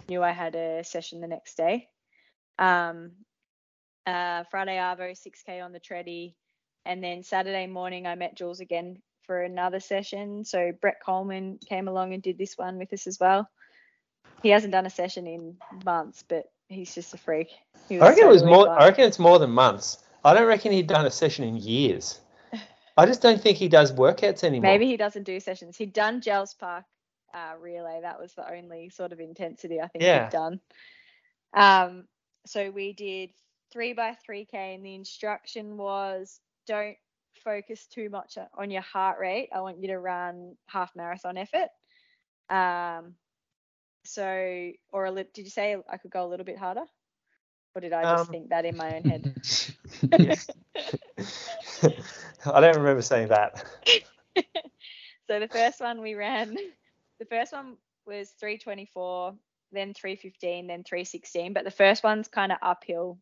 knew 0.10 0.22
I 0.22 0.32
had 0.32 0.56
a 0.56 0.84
session 0.84 1.22
the 1.22 1.28
next 1.28 1.56
day 1.56 1.88
um 2.60 3.12
uh 4.06 4.44
Friday 4.52 4.78
Arvo 4.78 5.12
6k 5.12 5.64
on 5.64 5.72
the 5.72 5.80
tready 5.80 6.36
and 6.86 7.04
then 7.04 7.24
Saturday 7.24 7.66
morning 7.68 8.06
I 8.06 8.16
met 8.16 8.36
Jules 8.36 8.60
again 8.60 9.02
for 9.30 9.44
another 9.44 9.80
session. 9.80 10.44
So 10.44 10.72
Brett 10.82 10.98
Coleman 11.06 11.60
came 11.70 11.88
along 11.88 12.16
and 12.16 12.24
did 12.24 12.40
this 12.40 12.58
one 12.58 12.80
with 12.80 12.92
us 12.94 13.06
as 13.06 13.20
well. 13.20 13.48
He 14.42 14.50
hasn't 14.50 14.72
done 14.72 14.88
a 14.88 14.90
session 14.90 15.28
in 15.28 15.58
months, 15.86 16.24
but 16.28 16.46
he's 16.68 16.96
just 16.96 17.14
a 17.14 17.18
freak. 17.20 17.50
I 17.92 17.98
reckon 17.98 18.24
so 18.24 18.30
it 18.30 18.34
was 18.34 18.44
more. 18.44 18.66
Fun. 18.66 18.82
I 18.82 18.88
reckon 18.88 19.04
it's 19.06 19.20
more 19.20 19.38
than 19.38 19.52
months. 19.52 20.00
I 20.26 20.34
don't 20.34 20.48
reckon 20.48 20.72
he'd 20.72 20.88
done 20.88 21.06
a 21.06 21.12
session 21.12 21.46
in 21.46 21.58
years. 21.58 22.20
I 22.98 23.06
just 23.06 23.22
don't 23.22 23.40
think 23.40 23.58
he 23.58 23.70
does 23.70 23.94
workouts 23.94 24.44
anymore. 24.44 24.72
Maybe 24.72 24.88
he 24.88 24.98
doesn't 24.98 25.24
do 25.24 25.40
sessions. 25.40 25.78
He'd 25.78 25.94
done 25.94 26.22
Jells 26.22 26.56
Park 26.56 26.86
uh, 27.32 27.54
relay. 27.60 28.00
That 28.02 28.20
was 28.20 28.34
the 28.34 28.52
only 28.52 28.90
sort 28.90 29.12
of 29.12 29.20
intensity 29.20 29.80
I 29.80 29.90
think 29.90 30.04
yeah. 30.04 30.24
he'd 30.24 30.32
done. 30.32 30.60
Um, 31.54 32.06
so 32.46 32.70
we 32.72 32.94
did 32.94 33.32
three 33.72 33.94
by 33.94 34.16
three 34.26 34.46
k, 34.46 34.76
and 34.76 34.86
the 34.86 34.96
instruction 34.96 35.78
was 35.78 36.40
don't 36.66 36.98
focus 37.44 37.88
too 37.88 38.10
much 38.10 38.38
on 38.58 38.72
your 38.72 38.82
heart 38.82 39.20
rate. 39.20 39.50
I 39.54 39.62
want 39.62 39.82
you 39.82 39.88
to 39.90 40.00
run 40.00 40.56
half 40.68 40.96
marathon 40.96 41.38
effort. 41.38 41.70
Um, 42.50 43.16
so, 44.06 44.72
or 44.92 45.06
a 45.06 45.12
did 45.12 45.38
you 45.38 45.50
say 45.50 45.78
I 45.90 45.98
could 45.98 46.12
go 46.12 46.26
a 46.26 46.30
little 46.30 46.46
bit 46.46 46.58
harder? 46.58 46.86
Or 47.76 47.82
did 47.82 47.94
I 47.94 48.04
just 48.04 48.28
um, 48.28 48.28
think 48.28 48.50
that 48.50 48.66
in 48.66 48.76
my 48.76 48.96
own 48.96 49.04
head? 49.04 49.36
I 52.46 52.62
don't 52.62 52.78
remember 52.78 53.02
saying 53.02 53.28
that. 53.28 53.64
so 55.28 55.40
the 55.40 55.48
first 55.48 55.80
one 55.80 56.02
we 56.02 56.16
ran, 56.16 56.58
the 57.20 57.26
first 57.26 57.54
one 57.54 57.78
was 58.08 58.32
324, 58.40 59.36
then 59.72 59.94
315, 59.94 60.68
then 60.68 60.84
316. 60.84 61.54
But 61.54 61.64
the 61.64 61.72
first 61.72 62.04
one's 62.04 62.28
kind 62.28 62.52
of 62.52 62.58
uphill, 62.62 63.20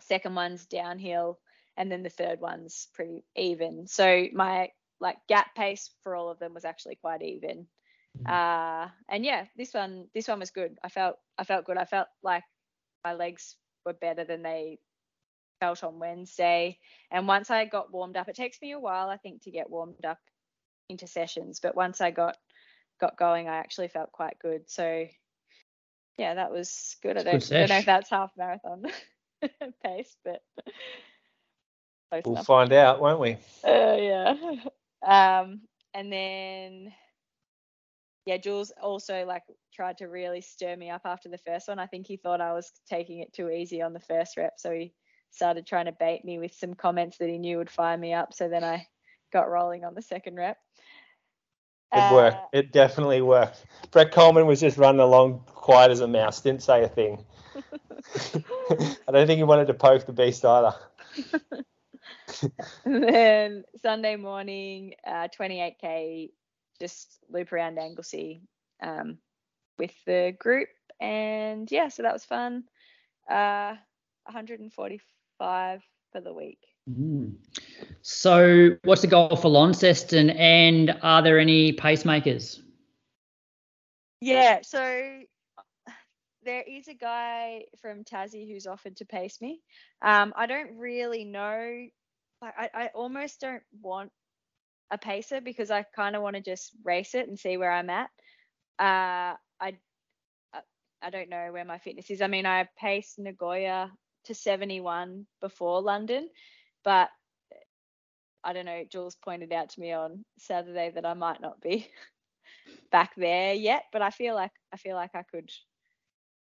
second 0.00 0.34
one's 0.34 0.66
downhill, 0.66 1.38
and 1.76 1.90
then 1.90 2.02
the 2.02 2.10
third 2.10 2.40
one's 2.40 2.88
pretty 2.94 3.24
even. 3.36 3.86
So 3.86 4.26
my 4.32 4.70
like 5.00 5.16
gap 5.28 5.54
pace 5.54 5.90
for 6.02 6.14
all 6.14 6.28
of 6.28 6.38
them 6.38 6.54
was 6.54 6.64
actually 6.64 6.96
quite 6.96 7.22
even. 7.22 7.66
Mm. 8.18 8.28
Uh, 8.28 8.88
and 9.08 9.24
yeah, 9.24 9.44
this 9.56 9.72
one 9.72 10.08
this 10.14 10.28
one 10.28 10.40
was 10.40 10.50
good. 10.50 10.76
I 10.82 10.88
felt 10.88 11.16
I 11.38 11.44
felt 11.44 11.64
good. 11.64 11.78
I 11.78 11.84
felt 11.84 12.08
like 12.22 12.44
my 13.04 13.14
legs 13.14 13.56
were 13.86 13.94
better 13.94 14.24
than 14.24 14.42
they 14.42 14.78
felt 15.60 15.84
on 15.84 15.98
Wednesday. 15.98 16.78
And 17.10 17.28
once 17.28 17.50
I 17.50 17.64
got 17.66 17.92
warmed 17.92 18.16
up, 18.16 18.28
it 18.28 18.36
takes 18.36 18.60
me 18.60 18.72
a 18.72 18.78
while 18.78 19.08
I 19.08 19.16
think 19.16 19.42
to 19.42 19.50
get 19.50 19.70
warmed 19.70 20.04
up 20.04 20.18
into 20.88 21.06
sessions, 21.06 21.60
but 21.60 21.76
once 21.76 22.00
I 22.00 22.10
got 22.10 22.36
got 23.00 23.16
going, 23.16 23.48
I 23.48 23.56
actually 23.56 23.88
felt 23.88 24.12
quite 24.12 24.38
good. 24.40 24.68
So 24.68 25.06
yeah, 26.20 26.34
that 26.34 26.52
was 26.52 26.96
good. 27.02 27.16
I 27.16 27.22
don't, 27.22 27.48
don't 27.48 27.68
know 27.70 27.78
if 27.78 27.86
that's 27.86 28.10
half 28.10 28.30
marathon 28.36 28.82
pace, 29.82 30.14
but 30.22 30.42
we'll 32.12 32.34
enough. 32.34 32.46
find 32.46 32.74
out, 32.74 33.00
won't 33.00 33.20
we? 33.20 33.38
Uh, 33.64 33.96
yeah. 33.96 34.34
Um, 35.02 35.62
and 35.94 36.12
then 36.12 36.92
yeah, 38.26 38.36
Jules 38.36 38.70
also 38.82 39.24
like 39.24 39.44
tried 39.72 39.96
to 39.96 40.08
really 40.08 40.42
stir 40.42 40.76
me 40.76 40.90
up 40.90 41.00
after 41.06 41.30
the 41.30 41.38
first 41.38 41.68
one. 41.68 41.78
I 41.78 41.86
think 41.86 42.06
he 42.06 42.18
thought 42.18 42.42
I 42.42 42.52
was 42.52 42.70
taking 42.86 43.20
it 43.20 43.32
too 43.32 43.48
easy 43.48 43.80
on 43.80 43.94
the 43.94 44.00
first 44.00 44.36
rep, 44.36 44.52
so 44.58 44.72
he 44.72 44.92
started 45.30 45.66
trying 45.66 45.86
to 45.86 45.96
bait 45.98 46.22
me 46.22 46.38
with 46.38 46.52
some 46.52 46.74
comments 46.74 47.16
that 47.16 47.30
he 47.30 47.38
knew 47.38 47.56
would 47.56 47.70
fire 47.70 47.96
me 47.96 48.12
up. 48.12 48.34
So 48.34 48.46
then 48.46 48.62
I 48.62 48.86
got 49.32 49.48
rolling 49.48 49.86
on 49.86 49.94
the 49.94 50.02
second 50.02 50.34
rep. 50.34 50.58
It 51.92 51.98
uh, 51.98 52.12
worked. 52.12 52.54
It 52.54 52.72
definitely 52.72 53.20
worked. 53.20 53.64
Brett 53.90 54.12
Coleman 54.12 54.46
was 54.46 54.60
just 54.60 54.78
running 54.78 55.00
along 55.00 55.42
quiet 55.46 55.90
as 55.90 56.00
a 56.00 56.08
mouse, 56.08 56.40
didn't 56.40 56.62
say 56.62 56.84
a 56.84 56.88
thing. 56.88 57.24
I 59.08 59.12
don't 59.12 59.26
think 59.26 59.38
he 59.38 59.44
wanted 59.44 59.66
to 59.66 59.74
poke 59.74 60.06
the 60.06 60.12
beast 60.12 60.44
either. 60.44 60.74
and 62.84 63.04
then 63.04 63.64
Sunday 63.82 64.16
morning, 64.16 64.94
uh, 65.06 65.28
28k, 65.36 66.30
just 66.80 67.18
loop 67.28 67.52
around 67.52 67.78
Anglesea 67.78 68.40
um, 68.82 69.18
with 69.78 69.92
the 70.06 70.34
group, 70.38 70.68
and 71.00 71.70
yeah, 71.70 71.88
so 71.88 72.02
that 72.02 72.12
was 72.12 72.24
fun. 72.24 72.64
Uh, 73.28 73.74
145 74.24 75.82
for 76.12 76.20
the 76.20 76.32
week. 76.32 76.69
So, 78.02 78.76
what's 78.84 79.02
the 79.02 79.08
goal 79.08 79.36
for 79.36 79.48
Launceston, 79.48 80.30
and 80.30 80.96
are 81.02 81.22
there 81.22 81.38
any 81.38 81.72
pacemakers? 81.72 82.60
Yeah, 84.20 84.60
so 84.62 85.20
there 86.44 86.62
is 86.62 86.88
a 86.88 86.94
guy 86.94 87.64
from 87.80 88.04
Tassie 88.04 88.50
who's 88.50 88.66
offered 88.66 88.96
to 88.96 89.04
pace 89.04 89.40
me. 89.40 89.60
Um, 90.02 90.32
I 90.36 90.46
don't 90.46 90.78
really 90.78 91.24
know 91.24 91.88
I, 92.42 92.70
I 92.74 92.86
almost 92.94 93.40
don't 93.40 93.62
want 93.82 94.10
a 94.90 94.98
pacer 94.98 95.40
because 95.40 95.70
I 95.70 95.84
kind 95.94 96.16
of 96.16 96.22
want 96.22 96.36
to 96.36 96.42
just 96.42 96.72
race 96.84 97.14
it 97.14 97.28
and 97.28 97.38
see 97.38 97.56
where 97.56 97.70
I'm 97.70 97.90
at. 97.90 98.10
Uh, 98.78 99.36
I 99.60 99.74
I 101.02 101.10
don't 101.10 101.30
know 101.30 101.48
where 101.52 101.64
my 101.64 101.78
fitness 101.78 102.10
is. 102.10 102.20
I 102.20 102.26
mean, 102.26 102.44
I 102.44 102.68
paced 102.78 103.18
Nagoya 103.18 103.90
to 104.24 104.34
71 104.34 105.26
before 105.40 105.80
London, 105.80 106.28
but 106.84 107.08
I 108.42 108.52
don't 108.52 108.64
know. 108.64 108.84
Jules 108.90 109.16
pointed 109.16 109.52
out 109.52 109.70
to 109.70 109.80
me 109.80 109.92
on 109.92 110.24
Saturday 110.38 110.90
that 110.94 111.04
I 111.04 111.14
might 111.14 111.40
not 111.40 111.60
be 111.60 111.86
back 112.92 113.12
there 113.16 113.54
yet, 113.54 113.84
but 113.92 114.02
I 114.02 114.10
feel 114.10 114.34
like 114.34 114.52
I 114.72 114.76
feel 114.76 114.96
like 114.96 115.14
I 115.14 115.22
could. 115.22 115.50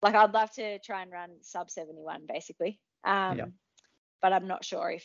Like 0.00 0.14
I'd 0.14 0.34
love 0.34 0.50
to 0.52 0.78
try 0.80 1.02
and 1.02 1.12
run 1.12 1.30
sub 1.42 1.70
71 1.70 2.22
basically. 2.26 2.80
Um, 3.04 3.38
yeah. 3.38 3.44
But 4.20 4.32
I'm 4.32 4.46
not 4.46 4.64
sure 4.64 4.90
if 4.90 5.04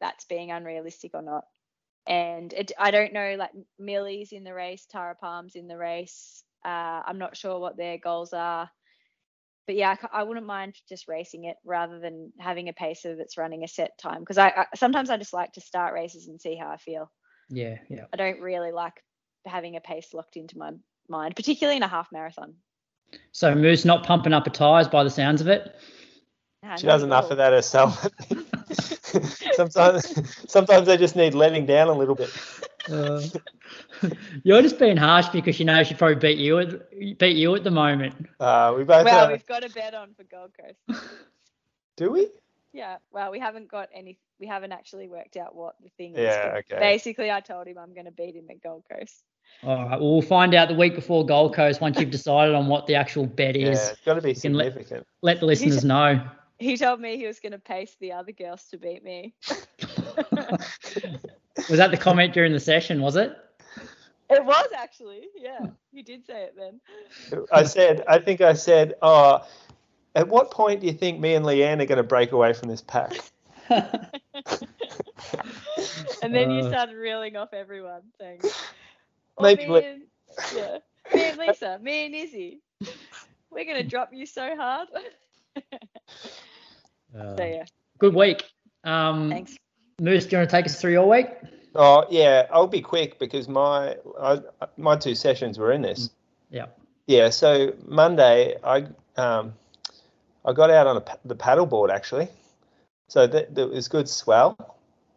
that's 0.00 0.24
being 0.24 0.50
unrealistic 0.50 1.12
or 1.14 1.22
not. 1.22 1.44
And 2.06 2.52
it, 2.54 2.72
I 2.78 2.90
don't 2.90 3.12
know, 3.12 3.36
like 3.38 3.50
Millie's 3.78 4.32
in 4.32 4.44
the 4.44 4.54
race, 4.54 4.86
Tara 4.86 5.14
Palm's 5.14 5.54
in 5.54 5.68
the 5.68 5.76
race. 5.76 6.42
Uh, 6.64 7.02
I'm 7.06 7.18
not 7.18 7.36
sure 7.36 7.58
what 7.60 7.76
their 7.76 7.98
goals 7.98 8.32
are. 8.32 8.70
But 9.68 9.76
yeah, 9.76 9.96
I, 10.02 10.20
I, 10.20 10.22
wouldn't 10.22 10.46
mind 10.46 10.76
just 10.88 11.08
racing 11.08 11.44
it 11.44 11.58
rather 11.62 12.00
than 12.00 12.32
having 12.38 12.70
a 12.70 12.72
pacer 12.72 13.14
that's 13.14 13.36
running 13.36 13.64
a 13.64 13.68
set 13.68 13.98
time. 13.98 14.20
Because 14.20 14.38
I, 14.38 14.48
I 14.48 14.64
sometimes 14.74 15.10
I 15.10 15.18
just 15.18 15.34
like 15.34 15.52
to 15.52 15.60
start 15.60 15.92
races 15.92 16.26
and 16.26 16.40
see 16.40 16.56
how 16.56 16.70
I 16.70 16.78
feel. 16.78 17.12
Yeah, 17.50 17.76
yeah. 17.90 18.06
I 18.10 18.16
don't 18.16 18.40
really 18.40 18.72
like 18.72 18.94
having 19.46 19.76
a 19.76 19.80
pace 19.80 20.14
locked 20.14 20.38
into 20.38 20.56
my 20.56 20.70
mind, 21.10 21.36
particularly 21.36 21.76
in 21.76 21.82
a 21.82 21.88
half 21.88 22.08
marathon. 22.12 22.54
So 23.32 23.54
Moose 23.54 23.84
not 23.84 24.04
pumping 24.04 24.32
up 24.32 24.46
her 24.46 24.50
tyres 24.50 24.88
by 24.88 25.04
the 25.04 25.10
sounds 25.10 25.42
of 25.42 25.48
it. 25.48 25.76
Nah, 26.62 26.76
she 26.76 26.86
does 26.86 27.02
enough 27.02 27.30
of 27.30 27.36
that 27.36 27.52
herself. 27.52 28.06
sometimes, 29.52 30.50
sometimes 30.50 30.86
they 30.86 30.96
just 30.96 31.14
need 31.14 31.34
letting 31.34 31.66
down 31.66 31.88
a 31.88 31.92
little 31.92 32.14
bit. 32.14 32.30
Uh, 32.90 33.22
you're 34.42 34.62
just 34.62 34.78
being 34.78 34.96
harsh 34.96 35.28
because 35.28 35.58
you 35.58 35.64
know 35.64 35.82
she 35.82 35.94
probably 35.94 36.16
beat 36.16 36.38
you 36.38 36.58
at 36.58 37.18
beat 37.18 37.36
you 37.36 37.54
at 37.54 37.64
the 37.64 37.70
moment. 37.70 38.14
Uh, 38.40 38.74
we 38.76 38.84
both. 38.84 39.04
Well, 39.04 39.30
we've 39.30 39.46
got 39.46 39.64
a 39.64 39.70
bet 39.70 39.94
on 39.94 40.14
for 40.14 40.24
Gold 40.24 40.52
Coast. 40.58 41.02
Do 41.96 42.12
we? 42.12 42.28
Yeah. 42.72 42.98
Well, 43.10 43.30
we 43.30 43.38
haven't 43.38 43.68
got 43.70 43.88
any. 43.94 44.18
We 44.38 44.46
haven't 44.46 44.72
actually 44.72 45.08
worked 45.08 45.36
out 45.36 45.54
what 45.54 45.74
the 45.82 45.90
thing 45.96 46.14
is. 46.14 46.20
Yeah, 46.20 46.58
okay. 46.58 46.78
Basically, 46.78 47.30
I 47.30 47.40
told 47.40 47.66
him 47.66 47.76
I'm 47.78 47.92
going 47.92 48.06
to 48.06 48.12
beat 48.12 48.36
him 48.36 48.46
at 48.50 48.62
Gold 48.62 48.84
Coast. 48.90 49.24
All 49.64 49.76
right, 49.76 50.00
well, 50.00 50.12
we'll 50.12 50.22
find 50.22 50.54
out 50.54 50.68
the 50.68 50.74
week 50.74 50.94
before 50.94 51.26
Gold 51.26 51.54
Coast 51.54 51.80
once 51.80 51.98
you've 51.98 52.10
decided 52.10 52.54
on 52.54 52.68
what 52.68 52.86
the 52.86 52.94
actual 52.94 53.26
bet 53.26 53.56
is. 53.56 53.62
Yeah, 53.62 53.70
is. 53.70 53.88
it's 53.90 54.00
got 54.02 54.14
to 54.14 54.20
be 54.20 54.34
can 54.34 54.52
let- 54.52 54.66
significant. 54.66 55.06
Let 55.22 55.40
the 55.40 55.46
listeners 55.46 55.84
know. 55.84 56.22
He 56.58 56.76
told 56.76 57.00
me 57.00 57.16
he 57.16 57.26
was 57.26 57.40
going 57.40 57.52
to 57.52 57.58
pace 57.58 57.96
the 58.00 58.12
other 58.12 58.32
girls 58.32 58.64
to 58.70 58.78
beat 58.78 59.02
me. 59.02 59.34
Was 61.68 61.78
that 61.78 61.90
the 61.90 61.96
comment 61.96 62.32
during 62.32 62.52
the 62.52 62.60
session? 62.60 63.00
Was 63.00 63.16
it? 63.16 63.36
It 64.30 64.44
was 64.44 64.66
actually. 64.76 65.28
Yeah, 65.36 65.66
you 65.92 66.02
did 66.02 66.24
say 66.26 66.42
it 66.44 66.54
then. 66.56 66.80
I 67.52 67.64
said, 67.64 68.04
I 68.06 68.18
think 68.18 68.40
I 68.40 68.52
said, 68.52 68.94
oh, 69.02 69.46
at 70.14 70.28
what 70.28 70.50
point 70.50 70.80
do 70.80 70.86
you 70.86 70.92
think 70.92 71.18
me 71.20 71.34
and 71.34 71.44
Leanne 71.44 71.80
are 71.80 71.86
going 71.86 71.96
to 71.96 72.02
break 72.02 72.32
away 72.32 72.52
from 72.52 72.68
this 72.68 72.82
pack? 72.82 73.12
And 76.20 76.34
then 76.34 76.50
you 76.50 76.64
Uh. 76.64 76.68
started 76.68 76.96
reeling 76.96 77.36
off 77.36 77.52
everyone 77.52 78.02
saying, 78.20 78.40
well, 78.42 78.52
Maybe 79.40 79.66
me 79.66 79.70
let- 79.70 79.84
and, 79.84 80.02
yeah, 80.54 80.78
me 81.14 81.24
and 81.28 81.38
Lisa, 81.38 81.78
me 81.80 82.06
and 82.06 82.14
Izzy, 82.14 82.60
we're 83.50 83.64
going 83.64 83.76
to 83.76 83.84
drop 83.84 84.12
you 84.12 84.26
so 84.26 84.56
hard. 84.56 84.88
so 87.12 87.36
yeah, 87.38 87.64
Good 87.98 88.14
week. 88.14 88.44
Um, 88.84 89.30
thanks. 89.30 89.56
Moose, 90.00 90.26
do 90.26 90.36
you 90.36 90.38
want 90.38 90.50
to 90.50 90.56
take 90.56 90.66
us 90.66 90.80
through 90.80 90.92
your 90.92 91.08
week? 91.08 91.28
Oh 91.74 92.04
yeah, 92.08 92.46
I'll 92.52 92.66
be 92.66 92.80
quick 92.80 93.18
because 93.18 93.48
my 93.48 93.96
I, 94.20 94.40
my 94.76 94.96
two 94.96 95.14
sessions 95.14 95.58
were 95.58 95.72
in 95.72 95.82
this. 95.82 96.10
Yeah. 96.50 96.66
Yeah, 97.06 97.30
so 97.30 97.74
Monday 97.86 98.56
I 98.62 98.86
um 99.16 99.54
I 100.44 100.52
got 100.52 100.70
out 100.70 100.86
on 100.86 100.98
a, 100.98 101.04
the 101.24 101.34
paddleboard 101.34 101.90
actually, 101.90 102.28
so 103.08 103.26
that, 103.26 103.54
that 103.54 103.68
was 103.68 103.88
good 103.88 104.08
swell, 104.08 104.76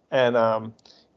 and 0.10 0.36
um 0.36 0.74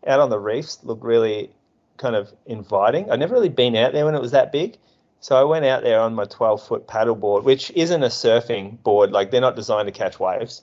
out 0.07 0.21
on 0.21 0.31
the 0.31 0.39
reefs 0.39 0.79
looked 0.83 1.03
really 1.03 1.51
kind 1.97 2.17
of 2.17 2.33
inviting. 2.47 3.11
I'd 3.11 3.21
never 3.21 3.35
really 3.35 3.49
been 3.49 3.77
out 3.77 3.93
there 3.93 4.05
when 4.05 4.15
it 4.15 4.21
was 4.21 4.33
that 4.33 4.53
big, 4.53 4.77
so 5.21 5.41
I 5.41 5.45
went 5.45 5.65
out 5.65 5.83
there 5.83 6.01
on 6.01 6.15
my 6.15 6.27
12 6.27 6.67
foot 6.67 6.87
paddleboard, 6.87 7.45
which 7.45 7.71
isn't 7.75 8.03
a 8.03 8.09
surfing 8.09 8.83
board. 8.83 9.11
Like 9.11 9.31
they're 9.31 9.41
not 9.41 9.57
designed 9.57 9.87
to 9.87 9.93
catch 9.93 10.21
waves, 10.21 10.63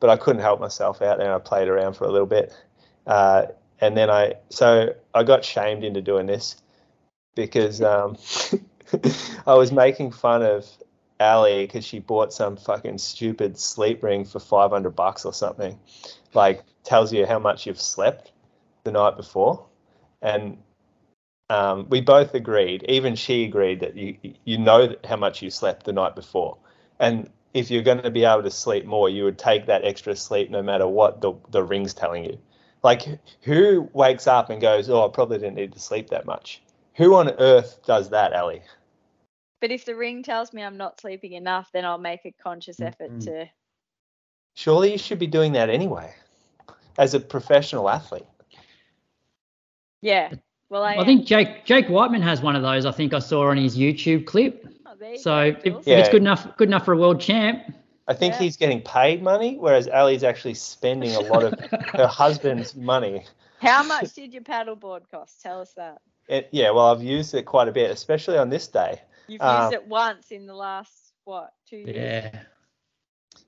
but 0.00 0.10
I 0.10 0.16
couldn't 0.16 0.42
help 0.42 0.60
myself 0.60 1.02
out 1.02 1.18
there. 1.18 1.26
and 1.26 1.34
I 1.34 1.38
played 1.38 1.68
around 1.68 1.94
for 1.94 2.04
a 2.04 2.10
little 2.10 2.26
bit. 2.26 2.52
Uh, 3.06 3.46
and 3.80 3.96
then 3.96 4.10
I 4.10 4.34
so 4.48 4.94
I 5.14 5.22
got 5.22 5.44
shamed 5.44 5.84
into 5.84 6.00
doing 6.00 6.26
this 6.26 6.56
because 7.34 7.82
um, 7.82 8.16
I 9.46 9.54
was 9.54 9.72
making 9.72 10.12
fun 10.12 10.42
of 10.42 10.66
Ali 11.20 11.66
because 11.66 11.84
she 11.84 11.98
bought 11.98 12.32
some 12.32 12.56
fucking 12.56 12.98
stupid 12.98 13.58
sleep 13.58 14.02
ring 14.02 14.24
for 14.24 14.38
500 14.38 14.90
bucks 14.90 15.24
or 15.24 15.32
something, 15.32 15.78
like 16.34 16.62
tells 16.84 17.12
you 17.12 17.26
how 17.26 17.38
much 17.38 17.66
you've 17.66 17.80
slept 17.80 18.32
the 18.84 18.90
night 18.90 19.16
before, 19.16 19.66
and 20.20 20.58
um, 21.48 21.86
we 21.88 22.00
both 22.00 22.34
agreed, 22.34 22.84
even 22.88 23.14
she 23.14 23.44
agreed 23.44 23.80
that 23.80 23.96
you 23.96 24.16
you 24.44 24.58
know 24.58 24.94
how 25.08 25.16
much 25.16 25.42
you 25.42 25.50
slept 25.50 25.84
the 25.84 25.92
night 25.92 26.14
before, 26.14 26.58
and 26.98 27.30
if 27.56 27.70
you're 27.70 27.82
going 27.82 28.02
to 28.02 28.10
be 28.10 28.24
able 28.24 28.42
to 28.42 28.50
sleep 28.50 28.84
more, 28.84 29.08
you 29.08 29.24
would 29.24 29.38
take 29.38 29.64
that 29.66 29.84
extra 29.84 30.14
sleep 30.14 30.50
no 30.50 30.62
matter 30.62 30.86
what 30.86 31.20
the 31.22 31.32
the 31.50 31.62
ring's 31.62 31.94
telling 31.94 32.24
you. 32.24 32.38
Like, 32.82 33.18
who 33.42 33.88
wakes 33.94 34.26
up 34.26 34.50
and 34.50 34.60
goes, 34.60 34.90
"Oh, 34.90 35.06
I 35.06 35.10
probably 35.12 35.38
didn't 35.38 35.56
need 35.56 35.72
to 35.72 35.80
sleep 35.80 36.10
that 36.10 36.26
much"? 36.26 36.62
Who 36.96 37.14
on 37.14 37.30
earth 37.38 37.80
does 37.86 38.10
that, 38.10 38.34
Ali? 38.34 38.62
But 39.60 39.70
if 39.70 39.86
the 39.86 39.96
ring 39.96 40.22
tells 40.22 40.52
me 40.52 40.62
I'm 40.62 40.76
not 40.76 41.00
sleeping 41.00 41.32
enough, 41.32 41.70
then 41.72 41.84
I'll 41.86 41.98
make 41.98 42.26
a 42.26 42.32
conscious 42.32 42.80
effort 42.80 43.10
Mhm. 43.10 43.24
to. 43.24 43.46
Surely 44.54 44.92
you 44.92 44.98
should 44.98 45.18
be 45.18 45.26
doing 45.26 45.52
that 45.52 45.70
anyway, 45.70 46.14
as 46.98 47.14
a 47.14 47.20
professional 47.20 47.88
athlete. 47.88 48.26
Yeah. 50.02 50.32
Well, 50.68 50.82
I, 50.82 50.96
I 50.96 51.04
think 51.04 51.26
Jake 51.26 51.64
Jake 51.64 51.88
Whiteman 51.88 52.22
has 52.22 52.42
one 52.42 52.54
of 52.54 52.62
those. 52.62 52.84
I 52.84 52.92
think 52.92 53.14
I 53.14 53.18
saw 53.18 53.48
on 53.50 53.56
his 53.56 53.78
YouTube 53.78 54.26
clip. 54.26 54.66
There 54.98 55.12
you 55.12 55.18
So 55.18 55.52
go, 55.52 55.58
if, 55.64 55.64
Jules. 55.64 55.86
if 55.86 55.98
it's 55.98 56.08
good 56.08 56.22
enough, 56.22 56.56
good 56.56 56.68
enough 56.68 56.84
for 56.84 56.92
a 56.92 56.96
world 56.96 57.20
champ. 57.20 57.74
I 58.08 58.14
think 58.14 58.34
Yeah. 58.34 58.38
he's 58.38 58.56
getting 58.56 58.82
paid 58.82 59.22
money, 59.22 59.56
whereas 59.58 59.88
Ali's 59.88 60.22
actually 60.24 60.54
spending 60.54 61.14
a 61.14 61.20
lot 61.20 61.44
of 61.44 61.58
her 61.96 62.06
husband's 62.06 62.74
money. 62.76 63.24
How 63.60 63.82
much 63.82 64.14
did 64.14 64.32
your 64.32 64.42
paddleboard 64.42 65.08
cost? 65.10 65.42
Tell 65.42 65.60
us 65.60 65.72
that. 65.74 65.98
It, 66.28 66.48
yeah, 66.52 66.70
well, 66.70 66.86
I've 66.86 67.02
used 67.02 67.34
it 67.34 67.44
quite 67.44 67.68
a 67.68 67.72
bit, 67.72 67.90
especially 67.90 68.38
on 68.38 68.50
this 68.50 68.68
day. 68.68 69.00
You've 69.26 69.42
Um, 69.42 69.62
used 69.62 69.72
it 69.72 69.86
once 69.86 70.30
in 70.30 70.46
the 70.46 70.54
last 70.54 71.12
what 71.24 71.52
two 71.68 71.78
years? 71.78 71.96
Yeah. 71.96 72.40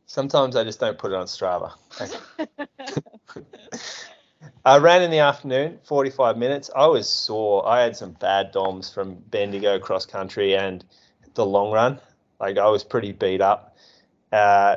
Sometimes 0.07 0.57
I 0.57 0.65
just 0.65 0.81
don't 0.81 0.99
put 0.99 1.13
it 1.13 1.17
on 1.17 1.27
Strava. 1.27 1.73
I 4.65 4.79
ran 4.79 5.03
in 5.03 5.11
the 5.11 5.19
afternoon, 5.19 5.79
45 5.85 6.39
minutes. 6.39 6.71
I 6.75 6.87
was 6.87 7.09
sore. 7.09 7.67
I 7.69 7.83
had 7.83 7.97
some 7.97 8.13
bad 8.13 8.53
DOMs 8.53 8.93
from 8.93 9.15
Bendigo 9.15 9.79
cross 9.79 10.07
country 10.07 10.57
and 10.57 10.85
the 11.39 11.47
long 11.47 11.73
run. 11.73 11.99
Like 12.39 12.59
I 12.59 12.69
was 12.69 12.85
pretty 12.85 13.13
beat 13.13 13.41
up. 13.41 13.77
Uh, 14.31 14.77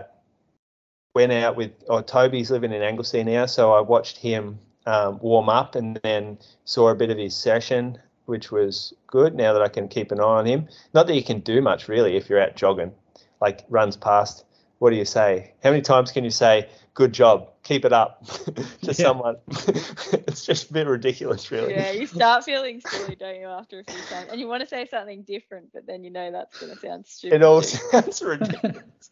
went 1.13 1.33
out 1.33 1.57
with, 1.57 1.71
oh, 1.89 2.01
Toby's 2.01 2.49
living 2.49 2.71
in 2.71 2.81
Anglesea 2.81 3.23
now, 3.25 3.45
so 3.45 3.73
I 3.73 3.81
watched 3.81 4.17
him 4.17 4.57
um, 4.85 5.19
warm 5.19 5.49
up 5.49 5.75
and 5.75 5.99
then 6.03 6.37
saw 6.63 6.89
a 6.89 6.95
bit 6.95 7.09
of 7.09 7.17
his 7.17 7.35
session, 7.35 7.99
which 8.25 8.51
was 8.51 8.93
good 9.07 9.35
now 9.35 9.51
that 9.51 9.61
I 9.61 9.67
can 9.67 9.89
keep 9.89 10.11
an 10.11 10.21
eye 10.21 10.23
on 10.23 10.45
him. 10.45 10.69
Not 10.93 11.07
that 11.07 11.15
you 11.15 11.23
can 11.23 11.41
do 11.41 11.61
much 11.61 11.89
really 11.89 12.15
if 12.15 12.29
you're 12.29 12.41
out 12.41 12.55
jogging, 12.55 12.93
like 13.41 13.65
runs 13.69 13.97
past. 13.97 14.45
What 14.79 14.91
do 14.91 14.95
you 14.95 15.05
say? 15.05 15.53
How 15.63 15.71
many 15.71 15.81
times 15.81 16.11
can 16.11 16.23
you 16.23 16.31
say, 16.31 16.69
good 16.93 17.13
job, 17.13 17.49
keep 17.63 17.85
it 17.85 17.93
up 17.93 18.25
to 18.27 18.63
Yeah. 18.81 18.91
someone? 18.93 19.37
it's 19.47 20.45
just 20.45 20.69
a 20.69 20.73
bit 20.73 20.87
ridiculous, 20.87 21.49
really. 21.51 21.73
Yeah, 21.73 21.91
you 21.91 22.05
start 22.07 22.43
feeling 22.43 22.81
silly, 22.81 23.15
don't 23.15 23.39
you, 23.39 23.47
after 23.47 23.79
a 23.79 23.83
few 23.83 24.01
times? 24.09 24.29
And 24.31 24.39
you 24.39 24.47
want 24.47 24.61
to 24.61 24.67
say 24.67 24.85
something 24.85 25.23
different, 25.23 25.71
but 25.73 25.85
then 25.85 26.03
you 26.03 26.09
know 26.11 26.31
that's 26.31 26.59
going 26.59 26.73
to 26.73 26.79
sound 26.79 27.05
stupid. 27.07 27.35
It 27.35 27.43
all 27.43 27.61
too. 27.61 27.77
sounds 27.91 28.21
ridiculous. 28.21 29.11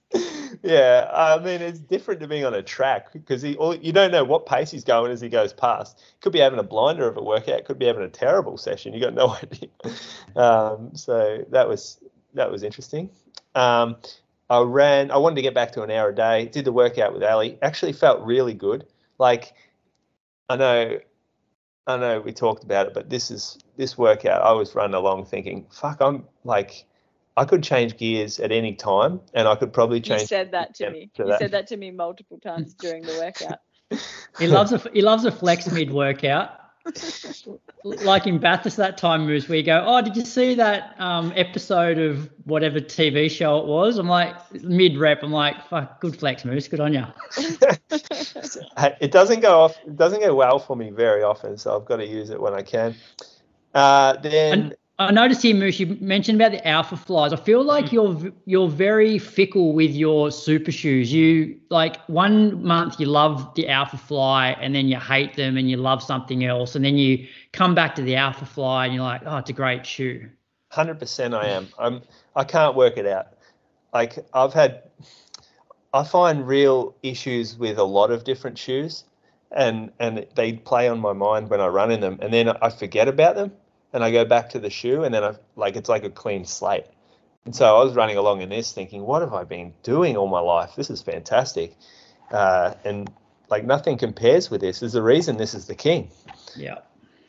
yeah, 0.63 1.09
I 1.13 1.37
mean 1.39 1.61
it's 1.61 1.79
different 1.79 2.19
to 2.21 2.27
being 2.27 2.43
on 2.45 2.53
a 2.53 2.61
track 2.63 3.13
because 3.13 3.41
he, 3.41 3.55
all, 3.55 3.75
you 3.75 3.91
don't 3.93 4.11
know 4.11 4.23
what 4.23 4.45
pace 4.45 4.71
he's 4.71 4.83
going 4.83 5.11
as 5.11 5.21
he 5.21 5.29
goes 5.29 5.53
past. 5.53 6.01
Could 6.21 6.33
be 6.33 6.39
having 6.39 6.59
a 6.59 6.63
blinder 6.63 7.07
of 7.07 7.17
a 7.17 7.23
workout. 7.23 7.65
Could 7.65 7.79
be 7.79 7.85
having 7.85 8.03
a 8.03 8.09
terrible 8.09 8.57
session. 8.57 8.93
You 8.93 8.99
got 8.99 9.13
no 9.13 9.29
idea. 9.43 9.69
Um, 10.35 10.95
so 10.95 11.45
that 11.51 11.67
was 11.67 11.99
that 12.33 12.51
was 12.51 12.63
interesting. 12.63 13.09
Um, 13.55 13.95
I 14.49 14.61
ran. 14.61 15.11
I 15.11 15.17
wanted 15.17 15.35
to 15.35 15.41
get 15.41 15.53
back 15.53 15.71
to 15.73 15.83
an 15.83 15.91
hour 15.91 16.09
a 16.09 16.15
day. 16.15 16.45
Did 16.47 16.65
the 16.65 16.71
workout 16.71 17.13
with 17.13 17.23
Ali. 17.23 17.57
Actually 17.61 17.93
felt 17.93 18.21
really 18.21 18.53
good. 18.53 18.85
Like 19.17 19.53
I 20.49 20.55
know, 20.55 20.99
I 21.87 21.97
know 21.97 22.19
we 22.21 22.31
talked 22.33 22.63
about 22.63 22.87
it, 22.87 22.93
but 22.93 23.09
this 23.09 23.29
is 23.31 23.59
this 23.77 23.97
workout. 23.97 24.41
I 24.41 24.51
was 24.53 24.73
running 24.75 24.95
along 24.95 25.25
thinking, 25.25 25.67
"Fuck, 25.71 26.01
I'm 26.01 26.25
like." 26.43 26.85
I 27.37 27.45
could 27.45 27.63
change 27.63 27.95
gears 27.95 28.37
at 28.41 28.51
any 28.51 28.73
time, 28.75 29.21
and 29.33 29.47
I 29.47 29.55
could 29.55 29.71
probably 29.71 30.01
change. 30.01 30.21
You 30.23 30.27
said 30.27 30.51
that 30.51 30.75
to 30.75 30.89
me. 30.89 31.09
to 31.13 31.23
You 31.23 31.29
that. 31.29 31.39
said 31.39 31.51
that 31.51 31.67
to 31.67 31.77
me 31.77 31.89
multiple 31.89 32.37
times 32.37 32.73
during 32.73 33.01
the 33.03 33.13
workout. 33.13 33.59
He 34.39 34.47
loves 34.47 34.73
a 34.73 34.77
he 34.93 35.01
loves 35.01 35.23
a 35.23 35.31
flex 35.31 35.71
mid 35.71 35.91
workout. 35.91 36.58
Like 37.85 38.27
in 38.27 38.39
Bathurst 38.39 38.75
that 38.75 38.97
time 38.97 39.25
moves 39.25 39.47
where 39.47 39.57
you 39.57 39.63
go, 39.63 39.81
oh, 39.87 40.01
did 40.01 40.17
you 40.17 40.25
see 40.25 40.53
that 40.55 40.99
um, 40.99 41.31
episode 41.37 41.97
of 41.97 42.29
whatever 42.43 42.81
TV 42.81 43.31
show 43.31 43.57
it 43.59 43.67
was? 43.67 43.97
I'm 43.97 44.07
like 44.07 44.35
mid 44.63 44.97
rep. 44.97 45.23
I'm 45.23 45.31
like, 45.31 45.65
fuck, 45.67 46.01
good 46.01 46.19
flex 46.19 46.43
moose, 46.43 46.67
good 46.67 46.81
on 46.81 46.93
you. 46.93 47.05
it 48.99 49.11
doesn't 49.11 49.39
go 49.39 49.61
off. 49.61 49.79
It 49.87 49.95
doesn't 49.95 50.19
go 50.19 50.35
well 50.35 50.59
for 50.59 50.75
me 50.75 50.89
very 50.89 51.23
often, 51.23 51.57
so 51.57 51.73
I've 51.73 51.85
got 51.85 51.97
to 51.97 52.05
use 52.05 52.31
it 52.31 52.41
when 52.41 52.53
I 52.53 52.63
can. 52.63 52.95
Uh, 53.73 54.17
then 54.17 54.59
And 54.59 54.75
I 54.99 55.11
noticed 55.11 55.41
here, 55.41 55.55
Moose, 55.55 55.79
you 55.79 55.97
mentioned 56.01 56.41
about 56.41 56.51
the 56.51 56.67
alpha 56.67 56.97
flies. 56.97 57.31
I 57.31 57.37
feel 57.37 57.63
like 57.63 57.85
mm. 57.85 57.91
you're 57.93 58.33
you're 58.45 58.67
very 58.67 59.17
fickle 59.17 59.71
with 59.71 59.91
your 59.91 60.29
super 60.29 60.73
shoes. 60.73 61.13
You 61.13 61.57
like 61.69 62.03
one 62.07 62.61
month 62.61 62.99
you 62.99 63.05
love 63.05 63.55
the 63.55 63.69
alpha 63.69 63.95
fly, 63.95 64.57
and 64.59 64.75
then 64.75 64.89
you 64.89 64.99
hate 64.99 65.37
them, 65.37 65.55
and 65.55 65.69
you 65.69 65.77
love 65.77 66.03
something 66.03 66.43
else, 66.43 66.75
and 66.75 66.83
then 66.83 66.97
you 66.97 67.25
come 67.53 67.73
back 67.73 67.95
to 67.95 68.01
the 68.01 68.17
alpha 68.17 68.45
fly, 68.45 68.87
and 68.87 68.93
you're 68.93 69.03
like, 69.03 69.21
oh, 69.25 69.37
it's 69.37 69.49
a 69.49 69.53
great 69.53 69.85
shoe. 69.85 70.27
Hundred 70.69 70.99
percent, 70.99 71.33
I 71.33 71.47
am. 71.47 71.69
I'm. 71.79 72.01
I 72.35 72.43
can't 72.43 72.75
work 72.75 72.97
it 72.97 73.07
out. 73.07 73.27
Like 73.93 74.19
I've 74.33 74.53
had, 74.53 74.83
I 75.93 76.03
find 76.03 76.45
real 76.45 76.93
issues 77.03 77.57
with 77.57 77.77
a 77.77 77.85
lot 77.85 78.11
of 78.11 78.25
different 78.25 78.57
shoes, 78.57 79.05
and 79.51 79.93
and 80.01 80.27
they 80.35 80.53
play 80.53 80.89
on 80.89 80.99
my 80.99 81.13
mind 81.13 81.49
when 81.49 81.61
I 81.61 81.67
run 81.67 81.89
in 81.89 82.01
them, 82.01 82.19
and 82.21 82.33
then 82.33 82.49
I 82.49 82.69
forget 82.69 83.07
about 83.07 83.35
them, 83.35 83.53
and 83.93 84.03
I 84.03 84.11
go 84.11 84.25
back 84.25 84.49
to 84.51 84.59
the 84.59 84.69
shoe, 84.69 85.03
and 85.03 85.13
then 85.13 85.23
I 85.23 85.35
like 85.55 85.75
it's 85.75 85.89
like 85.89 86.03
a 86.03 86.09
clean 86.09 86.45
slate. 86.45 86.85
And 87.45 87.55
so 87.55 87.65
I 87.65 87.83
was 87.83 87.95
running 87.95 88.17
along 88.17 88.41
in 88.41 88.49
this, 88.49 88.71
thinking, 88.73 89.01
what 89.03 89.21
have 89.21 89.33
I 89.33 89.43
been 89.43 89.73
doing 89.83 90.17
all 90.17 90.27
my 90.27 90.41
life? 90.41 90.71
This 90.75 90.89
is 90.89 91.01
fantastic, 91.01 91.75
uh, 92.31 92.73
and 92.83 93.11
like 93.49 93.65
nothing 93.65 93.97
compares 93.97 94.51
with 94.51 94.61
this. 94.61 94.79
There's 94.81 94.95
a 94.95 95.01
reason 95.01 95.37
this 95.37 95.53
is 95.55 95.65
the 95.65 95.75
king 95.75 96.11
Yeah. 96.55 96.79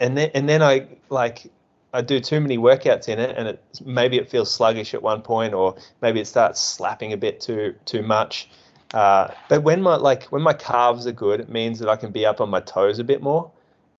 and 0.01 0.17
then 0.19 0.31
and 0.35 0.49
then 0.49 0.63
I 0.63 0.89
like 1.09 1.51
I 1.95 2.03
do 2.03 2.21
too 2.21 2.41
many 2.41 2.59
workouts 2.59 3.09
in 3.09 3.19
it, 3.19 3.37
and 3.39 3.49
it 3.49 3.65
maybe 3.85 4.19
it 4.19 4.31
feels 4.31 4.53
sluggish 4.53 4.93
at 4.95 5.03
one 5.03 5.23
point, 5.23 5.55
or 5.55 5.77
maybe 6.03 6.21
it 6.21 6.27
starts 6.27 6.61
slapping 6.61 7.13
a 7.13 7.17
bit 7.17 7.41
too 7.41 7.75
too 7.87 8.03
much, 8.03 8.49
Uh, 8.93 9.29
but 9.49 9.63
when 9.63 9.81
my 9.83 9.97
like 9.97 10.25
when 10.25 10.43
my 10.43 10.53
calves 10.53 11.07
are 11.07 11.13
good, 11.13 11.41
it 11.41 11.49
means 11.49 11.79
that 11.79 11.89
I 11.89 11.97
can 11.97 12.11
be 12.13 12.27
up 12.27 12.41
on 12.41 12.51
my 12.51 12.61
toes 12.61 12.99
a 12.99 13.05
bit 13.05 13.23
more 13.23 13.51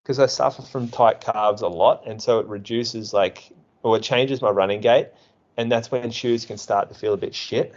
because 0.04 0.20
I 0.20 0.26
suffer 0.26 0.62
from 0.62 0.88
tight 0.88 1.22
calves 1.22 1.62
a 1.62 1.68
lot, 1.68 2.04
and 2.06 2.22
so 2.22 2.40
it 2.40 2.48
reduces 2.48 3.14
like 3.14 3.52
or 3.84 3.98
it 3.98 4.04
changes 4.04 4.42
my 4.42 4.50
running 4.50 4.82
gait, 4.82 5.10
and 5.58 5.72
that's 5.72 5.92
when 5.92 6.12
shoes 6.12 6.46
can 6.46 6.58
start 6.58 6.90
to 6.90 6.96
feel 6.96 7.14
a 7.14 7.18
bit 7.18 7.36
shit. 7.36 7.74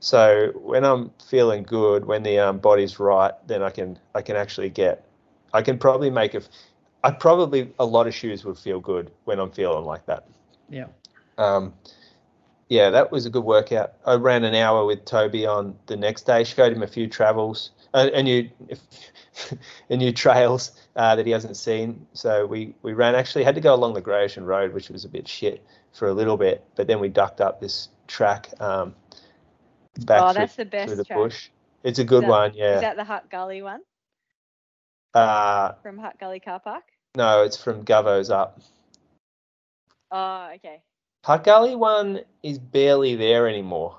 So 0.00 0.52
when 0.54 0.84
I'm 0.84 1.10
feeling 1.26 1.62
good, 1.62 2.04
when 2.04 2.22
the 2.22 2.38
um, 2.38 2.58
body's 2.58 2.98
right, 2.98 3.32
then 3.46 3.62
I 3.62 3.70
can 3.70 3.98
I 4.14 4.22
can 4.22 4.36
actually 4.36 4.70
get 4.70 5.06
I 5.52 5.62
can 5.62 5.78
probably 5.78 6.10
make 6.10 6.34
a 6.34 6.42
I 7.02 7.10
probably 7.12 7.72
a 7.78 7.86
lot 7.86 8.06
of 8.06 8.14
shoes 8.14 8.44
would 8.44 8.58
feel 8.58 8.80
good 8.80 9.10
when 9.24 9.38
I'm 9.38 9.50
feeling 9.50 9.84
like 9.84 10.06
that. 10.06 10.26
Yeah. 10.68 10.86
Um, 11.38 11.74
yeah, 12.68 12.90
that 12.90 13.12
was 13.12 13.26
a 13.26 13.30
good 13.30 13.44
workout. 13.44 13.94
I 14.04 14.14
ran 14.14 14.42
an 14.42 14.54
hour 14.54 14.84
with 14.84 15.04
Toby 15.04 15.46
on 15.46 15.76
the 15.86 15.96
next 15.96 16.26
day. 16.26 16.42
Showed 16.42 16.72
him 16.72 16.82
a 16.82 16.86
few 16.88 17.06
travels, 17.06 17.70
uh, 17.94 18.10
a 18.12 18.22
new, 18.22 18.50
a 19.90 19.96
new 19.96 20.12
trails 20.12 20.72
uh, 20.96 21.14
that 21.14 21.26
he 21.26 21.32
hasn't 21.32 21.56
seen. 21.56 22.06
So 22.14 22.46
we 22.46 22.74
we 22.82 22.94
ran. 22.94 23.14
Actually, 23.14 23.44
had 23.44 23.54
to 23.54 23.60
go 23.60 23.74
along 23.74 23.94
the 23.94 24.00
Great 24.00 24.24
Ocean 24.24 24.44
Road, 24.44 24.72
which 24.72 24.88
was 24.88 25.04
a 25.04 25.08
bit 25.08 25.28
shit 25.28 25.64
for 25.92 26.08
a 26.08 26.12
little 26.14 26.36
bit. 26.36 26.64
But 26.74 26.86
then 26.86 26.98
we 26.98 27.08
ducked 27.08 27.40
up 27.40 27.60
this 27.60 27.88
track 28.08 28.48
um, 28.60 28.94
back 30.00 30.22
oh, 30.22 30.32
through, 30.32 30.40
that's 30.40 30.56
the 30.56 30.64
best 30.64 30.88
through 30.88 30.96
the 30.96 31.04
track. 31.04 31.18
bush. 31.18 31.48
It's 31.84 31.98
a 31.98 32.04
good 32.04 32.24
that- 32.24 32.30
one, 32.30 32.52
yeah. 32.54 32.76
Is 32.76 32.80
that 32.80 32.96
the 32.96 33.04
Hutt 33.04 33.30
Gully 33.30 33.62
one 33.62 33.82
uh, 35.14 35.72
from 35.82 35.98
Hutt 35.98 36.18
Gully 36.18 36.40
Car 36.40 36.58
Park? 36.58 36.84
no, 37.16 37.42
it's 37.42 37.56
from 37.56 37.82
Govo's 37.84 38.30
up. 38.30 38.60
Oh, 40.10 40.50
okay. 40.56 40.82
Hutt 41.24 41.44
Gully 41.44 41.76
one 41.76 42.20
is 42.42 42.58
barely 42.58 43.16
there 43.16 43.48
anymore. 43.48 43.98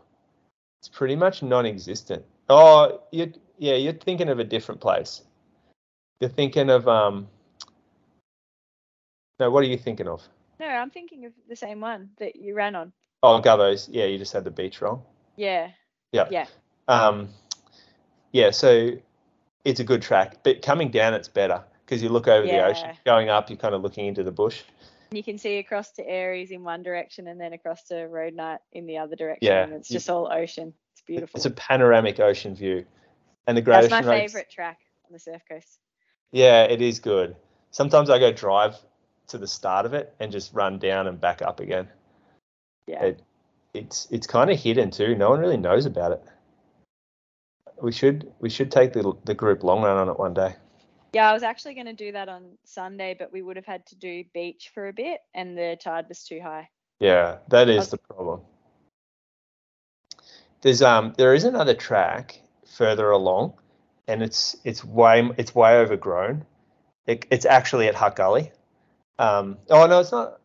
It's 0.82 0.90
pretty 0.90 1.16
much 1.16 1.44
non-existent. 1.44 2.26
Oh, 2.50 3.02
you 3.12 3.34
yeah, 3.60 3.76
you're 3.76 3.94
thinking 3.94 4.30
of 4.30 4.40
a 4.40 4.44
different 4.44 4.82
place. 4.82 5.24
You're 6.20 6.30
thinking 6.30 6.70
of 6.70 6.88
um. 6.88 7.28
No, 9.40 9.52
what 9.52 9.64
are 9.64 9.68
you 9.68 9.78
thinking 9.78 10.08
of? 10.08 10.22
No, 10.60 10.66
I'm 10.68 10.90
thinking 10.90 11.26
of 11.26 11.34
the 11.48 11.56
same 11.56 11.80
one 11.80 12.10
that 12.18 12.36
you 12.36 12.56
ran 12.56 12.76
on. 12.76 12.92
Oh, 13.22 13.40
Govo's. 13.40 13.88
Yeah, 13.90 14.06
you 14.06 14.18
just 14.18 14.34
had 14.34 14.44
the 14.44 14.52
beach 14.52 14.82
wrong. 14.82 15.04
Yeah. 15.36 15.70
Yeah. 16.12 16.28
Yeah. 16.32 16.46
Um, 16.88 17.30
yeah. 18.32 18.50
So 18.50 18.94
it's 19.64 19.80
a 19.80 19.84
good 19.84 20.02
track, 20.02 20.38
but 20.44 20.64
coming 20.64 20.90
down, 20.90 21.14
it's 21.14 21.28
better 21.28 21.64
because 21.86 22.02
you 22.02 22.10
look 22.10 22.28
over 22.28 22.48
the 22.48 22.66
ocean. 22.66 22.90
Yeah. 22.90 22.96
Going 23.06 23.30
up, 23.30 23.50
you're 23.50 23.58
kind 23.58 23.76
of 23.76 23.82
looking 23.84 24.08
into 24.08 24.24
the 24.24 24.32
bush. 24.32 24.64
You 25.12 25.24
can 25.24 25.38
see 25.38 25.58
across 25.60 25.92
to 25.94 26.06
Aireys 26.06 26.50
in 26.50 26.64
one 26.64 26.82
direction 26.84 27.28
and 27.28 27.40
then 27.40 27.54
across 27.54 27.84
to 27.84 27.94
Roadknight 27.94 28.58
in 28.74 28.88
the 28.88 28.98
other 28.98 29.16
direction. 29.16 29.48
Yeah, 29.48 29.64
And 29.64 29.74
it's 29.74 29.88
just 29.88 30.10
all 30.10 30.30
ocean. 30.32 30.74
It's 30.94 31.02
beautiful. 31.02 31.38
It's 31.38 31.46
a 31.46 31.52
panoramic 31.52 32.20
ocean 32.20 32.56
view, 32.56 32.86
and 33.46 33.56
the 33.56 33.62
Great 33.62 33.82
That's 33.84 33.94
Ocean 33.94 34.06
my 34.06 34.12
Road's- 34.12 34.32
favourite 34.32 34.50
track 34.50 34.80
on 35.06 35.14
the 35.14 35.20
surf 35.20 35.42
coast. 35.50 35.80
Yeah, 36.32 36.64
it 36.64 36.82
is 36.82 37.00
good. 37.00 37.36
Sometimes 37.72 38.10
I 38.10 38.20
go 38.20 38.32
drive 38.32 38.76
to 39.28 39.38
the 39.38 39.48
start 39.48 39.86
of 39.86 39.94
it 39.94 40.14
and 40.20 40.32
just 40.32 40.54
run 40.54 40.80
down 40.80 41.08
and 41.08 41.20
back 41.20 41.42
up 41.42 41.60
again. 41.60 41.88
Yeah. 42.88 43.04
It, 43.04 43.22
it's 43.74 44.08
it's 44.12 44.28
kind 44.28 44.50
of 44.50 44.60
hidden 44.60 44.92
too. 44.92 45.16
No 45.16 45.30
one 45.30 45.40
really 45.40 45.58
knows 45.58 45.86
about 45.86 46.14
it. 46.14 46.24
We 47.82 47.92
should 47.92 48.32
we 48.40 48.50
should 48.50 48.72
take 48.72 48.94
the 48.94 49.14
the 49.26 49.36
group 49.36 49.64
long 49.64 49.82
run 49.82 49.98
on 49.98 50.10
it 50.10 50.18
one 50.18 50.34
day. 50.34 50.56
Yeah, 51.14 51.30
I 51.30 51.34
was 51.34 51.44
actually 51.44 51.74
going 51.74 51.86
to 51.88 51.94
do 51.94 52.12
that 52.12 52.28
on 52.28 52.58
Sunday, 52.66 53.16
but 53.18 53.32
we 53.32 53.42
would 53.42 53.56
have 53.56 53.66
had 53.66 53.86
to 53.88 53.96
do 53.96 54.24
beach 54.34 54.72
for 54.74 54.88
a 54.88 54.94
bit 54.94 55.22
and 55.34 55.58
the 55.58 55.78
tide 55.82 56.06
was 56.10 56.24
too 56.24 56.40
high. 56.42 56.70
Yeah, 57.00 57.38
that 57.50 57.70
is 57.70 57.84
Us- 57.84 57.90
the 57.92 57.98
problem. 57.98 58.42
There's 60.62 60.82
um 60.82 61.14
there 61.18 61.34
is 61.34 61.44
another 61.44 61.76
track 61.76 62.42
further 62.66 63.12
along, 63.12 63.54
and 64.08 64.22
it's 64.24 64.56
it's 64.64 64.84
way 64.84 65.30
it's 65.38 65.54
way 65.56 65.78
overgrown. 65.78 66.46
It, 67.06 67.26
it's 67.32 67.46
actually 67.46 67.88
at 67.88 67.96
Hutt 67.96 68.16
Gully. 68.16 68.52
Um, 69.20 69.58
oh 69.70 69.88
no, 69.88 70.00
it's 70.00 70.12
not. 70.12 70.40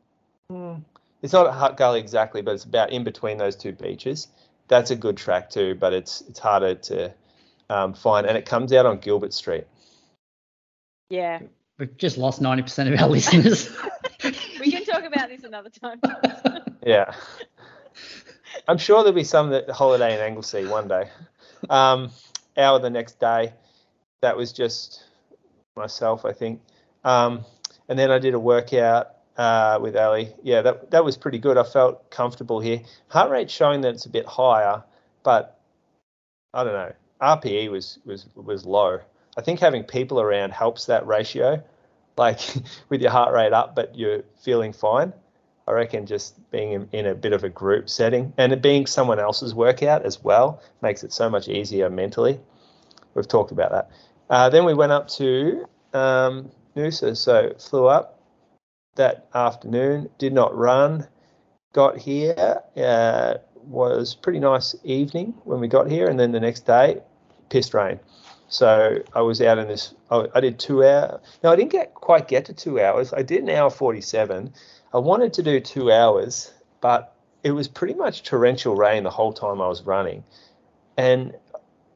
hmm, 0.51 0.75
It's 1.23 1.33
not 1.33 1.47
at 1.47 1.55
Hutt 1.55 1.77
Gully 1.77 2.01
exactly, 2.01 2.43
but 2.43 2.55
it's 2.55 2.65
about 2.65 2.91
in 2.91 3.05
between 3.05 3.39
those 3.39 3.57
two 3.57 3.73
beaches. 3.73 4.29
That's 4.69 4.91
a 4.91 4.97
good 4.97 5.17
track 5.17 5.51
too, 5.51 5.75
but 5.75 5.93
it's 5.93 6.23
it's 6.23 6.39
harder 6.39 6.75
to 6.75 7.13
um, 7.69 7.95
find, 7.95 8.27
and 8.27 8.37
it 8.39 8.47
comes 8.47 8.73
out 8.73 8.87
on 8.87 8.99
Gilbert 8.99 9.35
Street. 9.35 9.67
Yeah. 11.11 11.41
We've 11.79 11.97
just 11.97 12.17
lost 12.17 12.41
90% 12.41 12.93
of 12.93 13.01
our 13.01 13.09
listeners. 13.09 13.71
We 14.61 14.71
can 14.71 14.85
talk 14.85 15.03
about 15.03 15.29
this 15.31 15.43
another 15.43 15.71
time. 15.71 16.01
Yeah. 16.87 17.13
I'm 18.69 18.79
sure 18.79 18.99
there'll 19.03 19.13
be 19.13 19.25
some 19.25 19.51
that 19.51 19.69
holiday 19.71 20.15
in 20.15 20.21
Anglesea 20.21 20.67
one 20.67 20.87
day. 20.87 21.09
Um, 21.69 22.11
hour 22.57 22.79
the 22.79 22.91
next 22.91 23.19
day. 23.21 23.53
That 24.21 24.37
was 24.37 24.53
just 24.53 25.05
myself, 25.77 26.25
I 26.25 26.33
think. 26.33 26.61
Um, 27.05 27.45
and 27.89 27.99
then 27.99 28.11
I 28.11 28.19
did 28.19 28.35
a 28.35 28.39
workout 28.39 29.09
uh, 29.37 29.79
with 29.81 29.97
Ali. 29.97 30.35
Yeah, 30.43 30.63
that 30.63 30.91
that 30.91 31.05
was 31.05 31.17
pretty 31.17 31.39
good. 31.39 31.59
I 31.59 31.65
felt 31.65 32.11
comfortable 32.11 32.61
here. 32.61 32.81
Heart 33.09 33.31
rate 33.31 33.51
showing 33.51 33.81
that 33.83 33.95
it's 33.95 34.07
a 34.07 34.11
bit 34.11 34.27
higher, 34.27 34.83
but 35.23 35.59
I 36.55 36.65
don't 36.65 36.75
know. 36.75 36.93
RPE 37.21 37.71
was 37.71 37.99
was 38.05 38.27
was 38.35 38.65
low. 38.65 39.01
I 39.37 39.41
think 39.41 39.61
having 39.61 39.85
people 39.85 40.21
around 40.21 40.53
helps 40.53 40.87
that 40.87 41.07
ratio. 41.07 41.63
Like 42.17 42.41
with 42.89 43.01
your 43.01 43.11
heart 43.11 43.33
rate 43.33 43.53
up, 43.53 43.75
but 43.75 43.97
you're 43.97 44.23
feeling 44.43 44.73
fine. 44.73 45.13
I 45.67 45.73
reckon 45.73 46.07
just 46.07 46.51
being 46.51 46.89
in, 46.93 47.07
a 47.07 47.15
bit 47.15 47.33
of 47.33 47.45
a 47.45 47.49
group 47.49 47.89
setting 47.89 48.33
and 48.37 48.53
it 48.53 48.63
being 48.63 48.87
someone 48.87 49.21
else's 49.21 49.55
workout 49.55 50.05
as 50.05 50.23
well 50.23 50.61
makes 50.83 51.05
it 51.05 51.13
so 51.13 51.31
much 51.31 51.49
easier 51.49 51.89
mentally. 51.89 52.41
We've 53.15 53.29
talked 53.29 53.53
about 53.53 53.71
that. 53.71 53.91
Uh, 54.29 54.49
then 54.49 54.65
we 54.65 54.75
went 54.75 54.93
up 54.93 55.09
to 55.09 55.67
um, 55.93 56.51
Noosa, 56.75 57.17
so 57.17 57.55
flew 57.59 57.87
up 57.87 58.19
that 58.97 59.29
afternoon, 59.35 60.09
did 60.19 60.33
not 60.33 60.57
run, 60.57 61.07
got 61.73 61.99
here, 61.99 62.61
uh, 62.77 63.35
was 63.55 64.15
pretty 64.15 64.41
nice 64.41 64.75
evening 64.85 65.35
when 65.45 65.61
we 65.61 65.69
got 65.69 65.91
here, 65.91 66.09
and 66.09 66.19
then 66.19 66.33
the 66.33 66.41
next 66.41 66.67
day, 66.67 67.01
pissed 67.49 67.75
rain. 67.75 68.01
So 68.49 68.99
I 69.15 69.21
was 69.23 69.41
out 69.41 69.59
in 69.59 69.69
this. 69.69 69.95
I, 70.11 70.27
I 70.35 70.41
did 70.41 70.59
two 70.59 70.85
hours. 70.85 71.21
No, 71.43 71.53
I 71.53 71.57
didn't 71.57 71.73
get 71.73 71.95
quite 71.95 72.29
get 72.29 72.45
to 72.47 72.53
two 72.53 72.81
hours. 72.81 73.13
I 73.13 73.23
did 73.23 73.43
an 73.43 73.49
hour 73.49 73.71
forty-seven. 73.71 74.53
I 74.95 74.99
wanted 74.99 75.33
to 75.35 75.43
do 75.43 75.59
two 75.59 75.91
hours, 75.91 76.53
but 76.83 77.17
it 77.43 77.53
was 77.53 77.67
pretty 77.67 77.95
much 77.95 78.25
torrential 78.25 78.77
rain 78.77 79.05
the 79.05 79.11
whole 79.11 79.33
time 79.33 79.63
I 79.63 79.69
was 79.69 79.83
running, 79.83 80.23
and 80.99 81.35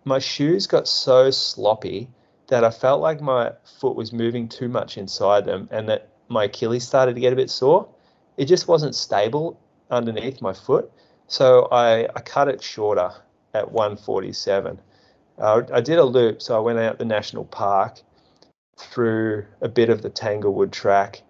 my 0.05 0.19
shoes 0.19 0.67
got 0.67 0.89
so 0.89 1.31
sloppy 1.31 2.09
that 2.49 2.65
I 2.65 2.71
felt 2.71 3.03
like 3.03 3.21
my 3.21 3.53
foot 3.81 3.97
was 3.97 4.15
moving 4.15 4.49
too 4.49 4.69
much 4.69 4.97
inside 4.97 5.45
them, 5.45 5.69
and 5.71 5.91
that 5.91 6.09
my 6.29 6.45
Achilles 6.45 6.87
started 6.87 7.15
to 7.17 7.21
get 7.21 7.35
a 7.35 7.37
bit 7.37 7.51
sore. 7.51 7.87
It 8.39 8.47
just 8.47 8.67
wasn't 8.67 8.95
stable 8.95 9.61
underneath 9.91 10.41
my 10.41 10.55
foot, 10.55 10.91
so 11.27 11.69
I, 11.71 12.05
I 12.05 12.21
cut 12.21 12.49
it 12.49 12.63
shorter 12.63 13.13
at 13.53 13.73
147. 13.73 14.81
Uh, 15.37 15.63
I 15.71 15.83
did 15.83 15.99
a 15.99 16.05
loop, 16.05 16.41
so 16.41 16.57
I 16.57 16.61
went 16.61 16.79
out 16.79 16.99
the 16.99 17.05
national 17.05 17.45
park 17.45 18.01
through 18.79 19.45
a 19.61 19.69
bit 19.69 19.91
of 19.91 20.01
the 20.01 20.09
Tanglewood 20.09 20.73
track 20.73 21.23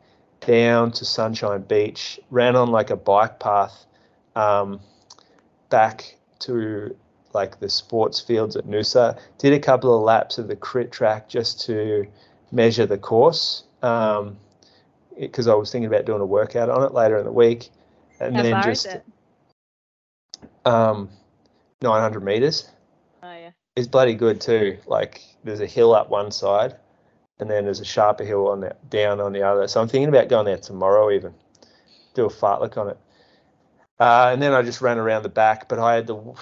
down 0.47 0.93
to 0.93 1.05
Sunshine 1.05 1.63
Beach, 1.63 2.19
ran 2.31 2.57
on 2.57 2.71
like 2.71 2.91
a 2.91 2.97
bike 2.97 3.39
path 3.39 3.85
um, 4.35 4.81
back 5.69 6.17
to 6.41 6.97
like 7.35 7.61
the 7.61 7.69
sports 7.69 8.19
fields 8.21 8.57
at 8.57 8.67
Noosa, 8.67 9.19
did 9.39 9.53
a 9.53 9.59
couple 9.59 9.95
of 9.95 10.03
laps 10.03 10.39
of 10.39 10.49
the 10.49 10.57
crit 10.57 10.91
track 10.91 11.29
just 11.29 11.61
to 11.67 12.07
measure 12.51 12.87
the 12.87 12.97
course 12.97 13.65
because 13.81 15.49
I 15.49 15.55
was 15.55 15.71
thinking 15.71 15.87
about 15.87 16.07
doing 16.07 16.21
a 16.23 16.27
workout 16.27 16.71
on 16.71 16.83
it 16.83 16.95
later 16.95 17.19
in 17.19 17.25
the 17.25 17.33
week. 17.33 17.69
And 18.21 18.37
How 18.37 18.43
then 18.43 18.63
just 18.63 18.87
um, 20.65 21.11
900 21.83 22.25
meters 22.25 22.71
Oh 23.23 23.33
yeah. 23.33 23.51
is 23.75 23.89
bloody 23.89 24.15
good 24.15 24.41
too. 24.41 24.79
Like 24.87 25.23
there's 25.45 25.61
a 25.61 25.67
hill 25.67 25.95
up 25.95 26.09
one 26.09 26.31
side, 26.31 26.77
and 27.39 27.51
then 27.51 27.65
there's 27.65 27.81
a 27.81 27.85
sharper 27.85 28.25
hill 28.25 28.49
on 28.49 28.61
the 28.61 28.75
down 28.89 29.21
on 29.21 29.33
the 29.33 29.43
other. 29.43 29.69
So 29.69 29.81
I'm 29.81 29.89
thinking 29.89 30.09
about 30.09 30.29
going 30.29 30.47
there 30.47 30.57
tomorrow 30.57 31.11
even, 31.11 31.35
do 32.15 32.25
a 32.27 32.31
fartlek 32.31 32.77
on 32.77 32.89
it. 32.89 32.99
Uh, 33.99 34.31
and 34.33 34.43
then 34.43 34.53
I 34.53 34.63
just 34.63 34.81
ran 34.81 34.99
around 34.99 35.23
the 35.23 35.31
back, 35.31 35.69
but 35.69 35.79
I 35.79 35.95
had 35.95 36.07
the, 36.07 36.35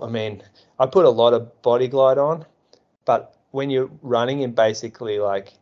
I 0.00 0.08
mean, 0.08 0.42
I 0.78 0.86
put 0.86 1.04
a 1.04 1.10
lot 1.10 1.34
of 1.34 1.62
body 1.62 1.88
glide 1.88 2.18
on, 2.18 2.46
but 3.04 3.36
when 3.50 3.68
you're 3.70 3.90
running 4.00 4.40
in 4.40 4.52
basically 4.52 5.18
like 5.18 5.52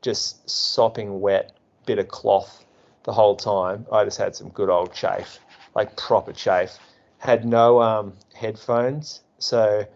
just 0.00 0.48
sopping 0.48 1.20
wet 1.20 1.52
bit 1.86 1.98
of 1.98 2.08
cloth 2.08 2.64
the 3.02 3.12
whole 3.12 3.36
time, 3.36 3.86
I 3.92 4.04
just 4.04 4.16
had 4.16 4.34
some 4.34 4.48
good 4.48 4.70
old 4.70 4.94
chafe, 4.94 5.38
like 5.74 5.96
proper 5.96 6.32
chafe. 6.32 6.78
Had 7.18 7.44
no 7.44 7.80
um, 7.80 8.14
headphones, 8.34 9.22
so 9.38 9.86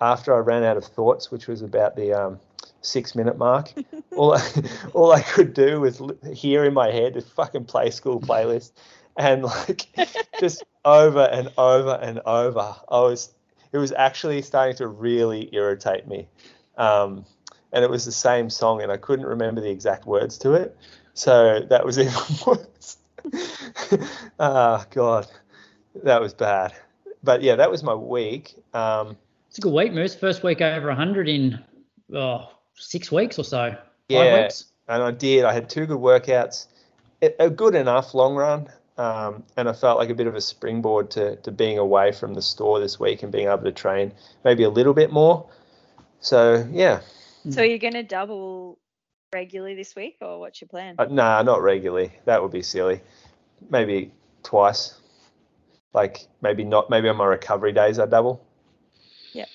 after 0.00 0.34
I 0.34 0.38
ran 0.38 0.64
out 0.64 0.76
of 0.76 0.84
thoughts, 0.84 1.30
which 1.30 1.46
was 1.46 1.62
about 1.62 1.96
the 1.96 2.12
um, 2.12 2.40
six 2.82 3.14
minute 3.14 3.38
mark, 3.38 3.72
all 4.16 4.34
I, 4.34 4.42
all 4.94 5.12
I 5.12 5.22
could 5.22 5.54
do 5.54 5.80
was 5.80 6.00
l- 6.00 6.16
hear 6.32 6.64
in 6.64 6.74
my 6.74 6.90
head 6.90 7.16
a 7.16 7.22
fucking 7.22 7.64
play 7.64 7.90
school 7.90 8.20
playlist, 8.20 8.72
and 9.16 9.44
like 9.44 9.88
just 10.40 10.64
over 10.84 11.24
and 11.24 11.50
over 11.58 11.98
and 12.02 12.20
over. 12.26 12.76
I 12.88 13.00
was 13.00 13.32
it 13.72 13.78
was 13.78 13.92
actually 13.92 14.42
starting 14.42 14.76
to 14.76 14.88
really 14.88 15.48
irritate 15.52 16.08
me. 16.08 16.28
Um, 16.76 17.24
and 17.72 17.84
it 17.84 17.90
was 17.90 18.04
the 18.04 18.12
same 18.12 18.50
song, 18.50 18.82
and 18.82 18.90
I 18.90 18.96
couldn't 18.96 19.26
remember 19.26 19.60
the 19.60 19.70
exact 19.70 20.06
words 20.06 20.38
to 20.38 20.54
it. 20.54 20.76
So 21.14 21.60
that 21.68 21.84
was 21.84 21.98
even 21.98 22.12
worse. 22.46 22.96
oh, 24.40 24.84
God. 24.90 25.26
That 26.02 26.20
was 26.20 26.34
bad. 26.34 26.74
But 27.22 27.42
yeah, 27.42 27.56
that 27.56 27.70
was 27.70 27.82
my 27.82 27.94
week. 27.94 28.54
Um, 28.72 29.16
it's 29.48 29.58
a 29.58 29.60
good 29.60 29.72
week, 29.72 29.92
Moose. 29.92 30.14
First 30.14 30.42
week 30.42 30.60
over 30.60 30.88
100 30.88 31.28
in 31.28 31.62
oh, 32.14 32.48
six 32.80 33.12
weeks 33.12 33.38
or 33.38 33.44
so. 33.44 33.76
Yeah, 34.08 34.48
and 34.88 35.02
I 35.02 35.10
did. 35.12 35.44
I 35.44 35.52
had 35.52 35.70
two 35.70 35.86
good 35.86 35.98
workouts, 35.98 36.66
a 37.38 37.48
good 37.48 37.74
enough 37.74 38.12
long 38.12 38.34
run, 38.34 38.68
um, 38.98 39.44
and 39.56 39.68
I 39.68 39.72
felt 39.72 39.98
like 39.98 40.10
a 40.10 40.14
bit 40.14 40.26
of 40.26 40.34
a 40.34 40.40
springboard 40.40 41.10
to, 41.12 41.36
to 41.36 41.52
being 41.52 41.78
away 41.78 42.12
from 42.12 42.34
the 42.34 42.42
store 42.42 42.80
this 42.80 42.98
week 42.98 43.22
and 43.22 43.30
being 43.30 43.46
able 43.46 43.62
to 43.62 43.72
train 43.72 44.12
maybe 44.44 44.64
a 44.64 44.68
little 44.68 44.94
bit 44.94 45.12
more. 45.12 45.48
So 46.20 46.66
yeah. 46.72 47.00
So 47.48 47.62
you're 47.62 47.78
going 47.78 47.94
to 47.94 48.02
double 48.02 48.78
regularly 49.32 49.74
this 49.74 49.94
week, 49.94 50.18
or 50.20 50.40
what's 50.40 50.60
your 50.60 50.68
plan? 50.68 50.96
Uh, 50.98 51.06
nah, 51.06 51.40
not 51.42 51.62
regularly. 51.62 52.12
That 52.26 52.42
would 52.42 52.52
be 52.52 52.62
silly. 52.62 53.00
Maybe 53.70 54.12
twice. 54.42 55.00
Like 55.94 56.26
maybe 56.42 56.64
not. 56.64 56.90
Maybe 56.90 57.08
on 57.08 57.16
my 57.16 57.26
recovery 57.26 57.72
days 57.72 57.98
I 57.98 58.06
double. 58.06 58.44
Yeah. 59.32 59.46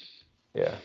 Yeah. 0.53 0.75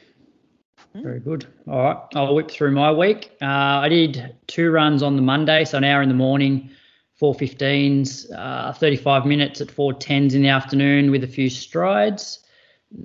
Very 0.95 1.21
good. 1.21 1.47
All 1.69 1.83
right, 1.83 1.99
I'll 2.15 2.35
whip 2.35 2.51
through 2.51 2.73
my 2.73 2.91
week. 2.91 3.31
Uh, 3.41 3.47
I 3.47 3.89
did 3.89 4.35
two 4.49 4.71
runs 4.71 5.03
on 5.03 5.17
the 5.17 5.23
Monday, 5.23 5.65
so 5.65 5.79
an 5.79 5.85
hour 5.85 6.03
in 6.03 6.09
the 6.09 6.15
morning, 6.15 6.71
four 7.15 7.35
15s, 7.35 8.27
uh, 8.37 8.73
35 8.73 9.25
minutes 9.25 9.61
at 9.61 9.69
4.10s 9.69 10.35
in 10.35 10.43
the 10.43 10.49
afternoon 10.49 11.13
with 11.13 11.23
a 11.23 11.29
few 11.29 11.49
strides. 11.49 12.41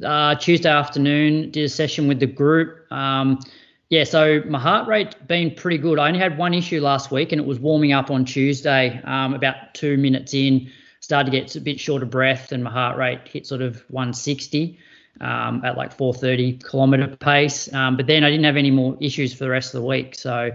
Uh, 0.03 0.33
Tuesday 0.33 0.69
afternoon, 0.69 1.51
did 1.51 1.63
a 1.63 1.69
session 1.69 2.07
with 2.07 2.19
the 2.19 2.25
group. 2.25 2.91
Um, 2.91 3.39
yeah, 3.89 4.03
so 4.03 4.41
my 4.47 4.59
heart 4.59 4.87
rate 4.87 5.15
been 5.27 5.53
pretty 5.53 5.77
good. 5.77 5.99
I 5.99 6.07
only 6.07 6.19
had 6.19 6.39
one 6.39 6.55
issue 6.55 6.81
last 6.81 7.11
week, 7.11 7.31
and 7.31 7.39
it 7.39 7.45
was 7.45 7.59
warming 7.59 7.93
up 7.93 8.09
on 8.09 8.25
Tuesday. 8.25 8.99
Um, 9.03 9.35
about 9.35 9.75
two 9.75 9.95
minutes 9.97 10.33
in, 10.33 10.71
started 11.01 11.29
to 11.29 11.37
get 11.39 11.55
a 11.55 11.61
bit 11.61 11.79
short 11.79 12.01
of 12.01 12.09
breath, 12.09 12.51
and 12.51 12.63
my 12.63 12.71
heart 12.71 12.97
rate 12.97 13.27
hit 13.27 13.45
sort 13.45 13.61
of 13.61 13.75
160 13.89 14.79
um, 15.21 15.63
at 15.63 15.77
like 15.77 15.95
4:30 15.95 16.63
kilometer 16.63 17.15
pace. 17.17 17.71
Um, 17.73 17.97
but 17.97 18.07
then 18.07 18.23
I 18.23 18.29
didn't 18.29 18.45
have 18.45 18.57
any 18.57 18.71
more 18.71 18.97
issues 18.99 19.33
for 19.33 19.45
the 19.45 19.49
rest 19.49 19.73
of 19.73 19.81
the 19.81 19.87
week. 19.87 20.15
So, 20.15 20.51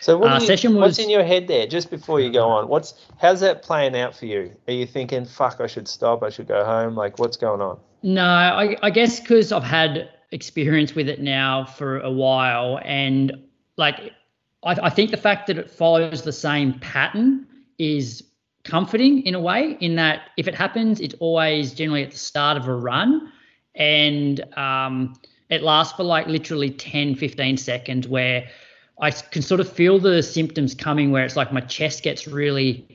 so 0.00 0.18
what 0.18 0.32
uh, 0.32 0.40
you, 0.40 0.46
session 0.46 0.74
was, 0.74 0.82
what's 0.82 0.98
in 0.98 1.10
your 1.10 1.24
head 1.24 1.48
there? 1.48 1.66
Just 1.66 1.90
before 1.90 2.20
you 2.20 2.32
go 2.32 2.48
on, 2.48 2.68
what's 2.68 2.94
how's 3.18 3.40
that 3.40 3.62
playing 3.62 3.96
out 3.96 4.16
for 4.16 4.26
you? 4.26 4.54
Are 4.68 4.72
you 4.72 4.86
thinking, 4.86 5.24
"Fuck, 5.24 5.60
I 5.60 5.66
should 5.66 5.88
stop. 5.88 6.22
I 6.22 6.30
should 6.30 6.48
go 6.48 6.64
home"? 6.64 6.94
Like, 6.94 7.18
what's 7.18 7.36
going 7.36 7.60
on? 7.60 7.78
No, 8.02 8.24
I, 8.24 8.76
I 8.82 8.90
guess 8.90 9.20
because 9.20 9.50
I've 9.52 9.64
had 9.64 10.10
experience 10.30 10.94
with 10.94 11.08
it 11.08 11.20
now 11.20 11.64
for 11.64 12.00
a 12.00 12.10
while, 12.10 12.80
and 12.84 13.32
like, 13.76 14.12
I, 14.62 14.76
I 14.82 14.90
think 14.90 15.10
the 15.10 15.16
fact 15.16 15.46
that 15.48 15.58
it 15.58 15.70
follows 15.70 16.22
the 16.22 16.32
same 16.32 16.78
pattern 16.80 17.46
is 17.78 18.22
comforting 18.64 19.22
in 19.22 19.34
a 19.34 19.40
way. 19.40 19.76
In 19.80 19.96
that, 19.96 20.30
if 20.36 20.48
it 20.48 20.54
happens, 20.54 21.00
it's 21.00 21.14
always 21.20 21.72
generally 21.74 22.02
at 22.02 22.10
the 22.10 22.18
start 22.18 22.56
of 22.56 22.66
a 22.66 22.74
run 22.74 23.30
and 23.74 24.40
um, 24.56 25.14
it 25.50 25.62
lasts 25.62 25.94
for 25.96 26.04
like 26.04 26.26
literally 26.26 26.70
10, 26.70 27.16
15 27.16 27.56
seconds 27.56 28.08
where 28.08 28.48
I 29.00 29.10
can 29.10 29.42
sort 29.42 29.60
of 29.60 29.70
feel 29.70 29.98
the 29.98 30.22
symptoms 30.22 30.74
coming 30.74 31.10
where 31.10 31.24
it's 31.24 31.36
like 31.36 31.52
my 31.52 31.60
chest 31.60 32.02
gets 32.02 32.28
really 32.28 32.86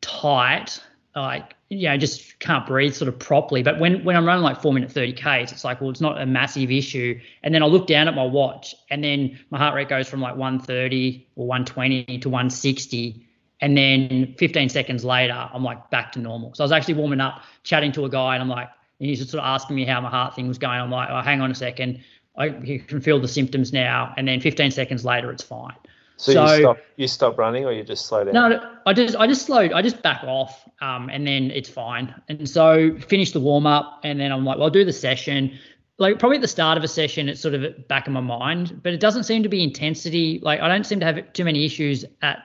tight, 0.00 0.80
like, 1.14 1.54
you 1.68 1.88
know, 1.88 1.96
just 1.96 2.38
can't 2.40 2.66
breathe 2.66 2.94
sort 2.94 3.08
of 3.08 3.18
properly. 3.18 3.62
But 3.62 3.78
when, 3.78 4.04
when 4.04 4.16
I'm 4.16 4.26
running 4.26 4.42
like 4.42 4.60
four 4.60 4.72
minute 4.72 4.90
30 4.90 5.12
Ks, 5.12 5.52
it's 5.52 5.64
like, 5.64 5.80
well, 5.80 5.90
it's 5.90 6.00
not 6.00 6.20
a 6.20 6.26
massive 6.26 6.70
issue. 6.70 7.18
And 7.42 7.54
then 7.54 7.62
I 7.62 7.66
look 7.66 7.86
down 7.86 8.08
at 8.08 8.14
my 8.14 8.24
watch 8.24 8.74
and 8.90 9.02
then 9.02 9.38
my 9.50 9.58
heart 9.58 9.74
rate 9.74 9.88
goes 9.88 10.08
from 10.08 10.20
like 10.20 10.36
130 10.36 11.28
or 11.36 11.46
120 11.46 12.18
to 12.18 12.28
160. 12.28 13.26
And 13.60 13.76
then 13.78 14.34
15 14.38 14.68
seconds 14.68 15.04
later, 15.04 15.48
I'm 15.52 15.62
like 15.62 15.88
back 15.90 16.12
to 16.12 16.18
normal. 16.18 16.52
So 16.54 16.64
I 16.64 16.66
was 16.66 16.72
actually 16.72 16.94
warming 16.94 17.20
up, 17.20 17.42
chatting 17.62 17.92
to 17.92 18.04
a 18.04 18.10
guy, 18.10 18.34
and 18.34 18.42
I'm 18.42 18.48
like, 18.48 18.68
and 19.00 19.08
he's 19.08 19.18
just 19.18 19.30
sort 19.30 19.42
of 19.42 19.48
asking 19.48 19.76
me 19.76 19.84
how 19.84 20.00
my 20.00 20.10
heart 20.10 20.34
thing 20.34 20.48
was 20.48 20.58
going. 20.58 20.78
I'm 20.78 20.90
like, 20.90 21.08
oh, 21.10 21.20
hang 21.20 21.40
on 21.40 21.50
a 21.50 21.54
second. 21.54 22.02
I 22.36 22.46
you 22.46 22.80
can 22.80 23.00
feel 23.00 23.20
the 23.20 23.28
symptoms 23.28 23.72
now, 23.72 24.12
and 24.16 24.26
then 24.26 24.40
15 24.40 24.70
seconds 24.70 25.04
later, 25.04 25.30
it's 25.30 25.44
fine. 25.44 25.74
So, 26.16 26.32
so 26.32 26.54
you 26.54 26.60
stop 26.60 26.78
you 26.96 27.08
stop 27.08 27.38
running, 27.38 27.64
or 27.64 27.72
you 27.72 27.82
just 27.82 28.06
slow 28.06 28.24
down? 28.24 28.34
No, 28.34 28.76
I 28.86 28.92
just 28.92 29.16
I 29.16 29.26
just 29.26 29.46
slowed. 29.46 29.72
I 29.72 29.82
just 29.82 30.02
back 30.02 30.22
off, 30.24 30.68
um, 30.80 31.08
and 31.08 31.26
then 31.26 31.50
it's 31.50 31.68
fine. 31.68 32.14
And 32.28 32.48
so 32.48 32.96
finish 32.98 33.32
the 33.32 33.40
warm 33.40 33.66
up, 33.66 34.00
and 34.04 34.18
then 34.20 34.32
I'm 34.32 34.44
like, 34.44 34.56
well, 34.56 34.64
I'll 34.64 34.70
do 34.70 34.84
the 34.84 34.92
session. 34.92 35.58
Like 35.98 36.18
probably 36.18 36.38
at 36.38 36.42
the 36.42 36.48
start 36.48 36.76
of 36.76 36.82
a 36.82 36.88
session, 36.88 37.28
it's 37.28 37.40
sort 37.40 37.54
of 37.54 37.88
back 37.88 38.08
in 38.08 38.12
my 38.12 38.20
mind, 38.20 38.80
but 38.82 38.92
it 38.92 39.00
doesn't 39.00 39.24
seem 39.24 39.44
to 39.44 39.48
be 39.48 39.62
intensity. 39.62 40.40
Like 40.42 40.60
I 40.60 40.68
don't 40.68 40.84
seem 40.84 41.00
to 41.00 41.06
have 41.06 41.32
too 41.32 41.44
many 41.44 41.64
issues 41.64 42.04
at 42.22 42.42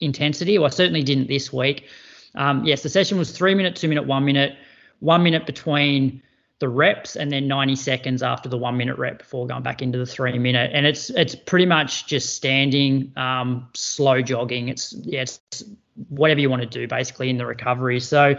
intensity, 0.00 0.58
or 0.58 0.66
I 0.66 0.70
certainly 0.70 1.02
didn't 1.02 1.28
this 1.28 1.52
week. 1.52 1.86
Um, 2.34 2.64
yes, 2.64 2.82
the 2.82 2.88
session 2.88 3.16
was 3.16 3.30
three 3.30 3.54
minute, 3.54 3.76
two 3.76 3.88
minute, 3.88 4.06
one 4.06 4.24
minute 4.24 4.56
one 5.04 5.22
minute 5.22 5.44
between 5.46 6.22
the 6.60 6.68
reps 6.68 7.14
and 7.14 7.30
then 7.30 7.46
90 7.46 7.76
seconds 7.76 8.22
after 8.22 8.48
the 8.48 8.56
one 8.56 8.76
minute 8.76 8.96
rep 8.96 9.18
before 9.18 9.46
going 9.46 9.62
back 9.62 9.82
into 9.82 9.98
the 9.98 10.06
three 10.06 10.38
minute. 10.38 10.70
And 10.72 10.86
it's 10.86 11.10
it's 11.10 11.34
pretty 11.34 11.66
much 11.66 12.06
just 12.06 12.34
standing 12.34 13.12
um, 13.16 13.68
slow 13.74 14.22
jogging. 14.22 14.68
It's 14.68 14.94
yeah 15.02 15.22
it's 15.22 15.40
whatever 16.08 16.40
you 16.40 16.48
want 16.48 16.62
to 16.62 16.68
do 16.68 16.88
basically 16.88 17.28
in 17.28 17.36
the 17.36 17.44
recovery. 17.44 18.00
So 18.00 18.34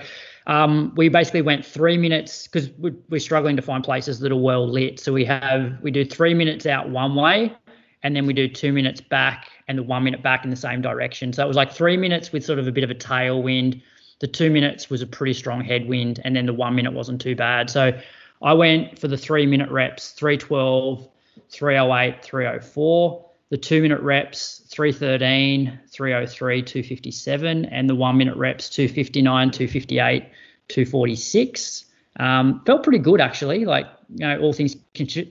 um, 0.48 0.94
we 0.96 1.10
basically 1.10 1.44
went 1.44 1.66
three 1.66 1.98
minutes 1.98 2.48
because 2.48 2.70
we're 3.10 3.20
struggling 3.20 3.56
to 3.58 3.62
find 3.62 3.84
places 3.84 4.20
that 4.20 4.32
are 4.32 4.36
well 4.36 4.68
lit. 4.68 5.00
So 5.00 5.14
we 5.14 5.26
have 5.26 5.78
we 5.84 5.92
do 5.92 6.04
three 6.04 6.34
minutes 6.34 6.66
out 6.66 6.90
one 6.90 7.16
way 7.16 7.54
and 8.02 8.16
then 8.16 8.26
we 8.26 8.34
do 8.34 8.48
two 8.48 8.74
minutes 8.74 9.02
back 9.02 9.50
and 9.68 9.78
the 9.78 9.84
one 9.84 10.04
minute 10.04 10.24
back 10.24 10.44
in 10.44 10.50
the 10.50 10.56
same 10.56 10.82
direction. 10.82 11.32
So 11.32 11.44
it 11.44 11.48
was 11.48 11.58
like 11.58 11.72
three 11.72 11.98
minutes 11.98 12.32
with 12.32 12.44
sort 12.44 12.60
of 12.60 12.68
a 12.68 12.72
bit 12.72 12.84
of 12.84 12.90
a 12.90 12.96
tailwind 12.96 13.82
the 14.20 14.28
two 14.28 14.50
minutes 14.50 14.90
was 14.90 15.02
a 15.02 15.08
pretty 15.08 15.34
strong 15.34 15.64
headwind, 15.64 16.22
and 16.24 16.36
then 16.36 16.46
the 16.46 16.54
one 16.54 16.76
minute 16.76 16.94
wasn't 16.94 17.22
too 17.22 17.36
bad. 17.36 17.70
So 17.70 18.00
I 18.42 18.54
went 18.54 19.00
for 19.00 19.08
the 19.08 19.18
three 19.18 19.46
minute 19.46 19.70
reps 19.70 20.12
312, 20.12 21.08
308, 21.50 22.24
304. 22.24 23.26
The 23.50 23.58
two 23.58 23.82
minute 23.82 24.02
reps 24.02 24.64
313, 24.70 25.80
303, 25.92 26.62
257, 26.64 27.66
and 27.66 27.90
the 27.90 27.96
one 27.96 28.18
minute 28.18 28.36
reps 28.38 28.70
259, 28.70 29.52
258, 29.52 30.24
246. 30.68 31.86
Um, 32.18 32.62
felt 32.66 32.84
pretty 32.84 33.00
good 33.00 33.22
actually. 33.22 33.66
Like 33.66 33.88
you 34.10 34.26
know, 34.26 34.40
all 34.40 34.54
things 34.54 34.76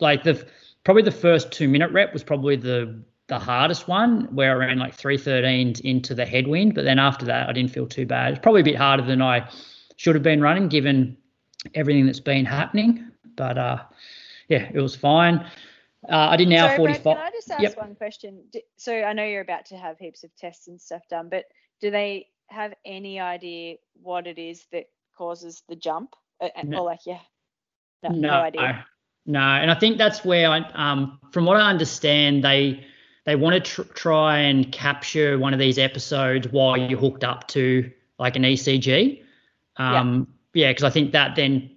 like 0.01 0.23
the 0.23 0.47
probably 0.85 1.03
the 1.03 1.11
first 1.11 1.51
two 1.51 1.69
minute 1.69 1.91
rep 1.93 2.13
was 2.13 2.23
probably 2.23 2.57
the 2.57 3.03
the 3.27 3.39
hardest 3.39 3.89
one 3.89 4.29
where 4.35 4.53
I 4.53 4.67
ran 4.67 4.79
like 4.79 4.97
313s 4.97 5.81
into 5.81 6.15
the 6.15 6.27
headwind. 6.27 6.75
But 6.75 6.85
then 6.85 6.99
after 6.99 7.25
that, 7.27 7.49
I 7.49 7.53
didn't 7.53 7.71
feel 7.71 7.87
too 7.87 8.07
bad. 8.07 8.35
It's 8.35 8.43
probably 8.43 8.61
a 8.61 8.65
bit 8.65 8.77
harder 8.77 9.03
than 9.03 9.23
I 9.23 9.49
should 9.97 10.15
have 10.15 10.23
been 10.23 10.41
running 10.41 10.69
given 10.69 11.17
everything 11.75 12.07
that's 12.07 12.21
been 12.21 12.45
happening. 12.45 13.11
But 13.37 13.57
uh, 13.57 13.83
yeah, 14.49 14.69
it 14.73 14.81
was 14.81 14.95
fine. 14.95 15.39
Uh, 16.09 16.29
I 16.31 16.37
did 16.37 16.49
now 16.49 16.67
Sorry, 16.67 16.77
45. 16.77 17.03
Brad, 17.03 17.17
can 17.17 17.27
I 17.27 17.31
just 17.31 17.51
ask 17.51 17.63
yep. 17.63 17.79
one 17.79 17.95
question? 17.95 18.45
So 18.77 18.95
I 18.95 19.15
know 19.15 19.25
you're 19.25 19.41
about 19.41 19.67
to 19.67 19.77
have 19.77 19.99
heaps 19.99 20.23
of 20.23 20.37
tests 20.37 20.69
and 20.69 20.79
stuff 20.79 21.03
done, 21.09 21.29
but 21.31 21.47
do 21.81 21.91
they 21.91 22.27
have 22.49 22.75
any 22.85 23.21
idea 23.21 23.77
what 24.03 24.27
it 24.27 24.39
is 24.39 24.67
that 24.73 24.85
causes 25.17 25.63
the 25.69 25.77
jump? 25.77 26.15
No. 26.63 26.81
Or 26.81 26.85
like, 26.85 27.01
yeah, 27.07 27.21
no, 28.03 28.11
no, 28.11 28.29
no 28.29 28.35
idea. 28.35 28.87
No, 29.25 29.41
and 29.41 29.71
I 29.71 29.75
think 29.75 29.97
that's 29.97 30.25
where 30.25 30.51
I, 30.51 30.59
um, 30.75 31.19
from 31.33 31.47
what 31.47 31.57
I 31.57 31.71
understand, 31.71 32.45
they 32.45 32.85
they 33.25 33.37
want 33.37 33.55
to 33.55 33.61
tr- 33.61 33.93
try 33.95 34.39
and 34.39 34.71
capture 34.71 35.39
one 35.39 35.53
of 35.53 35.59
these 35.59 35.79
episodes 35.79 36.49
while 36.49 36.77
you're 36.77 36.99
hooked 36.99 37.25
up 37.25 37.49
to 37.49 37.91
like 38.19 38.37
an 38.37 38.43
ECG. 38.43 39.23
Um, 39.77 40.29
yeah, 40.53 40.71
because 40.71 40.83
yeah, 40.83 40.89
I 40.89 40.91
think 40.91 41.13
that 41.13 41.35
then 41.35 41.71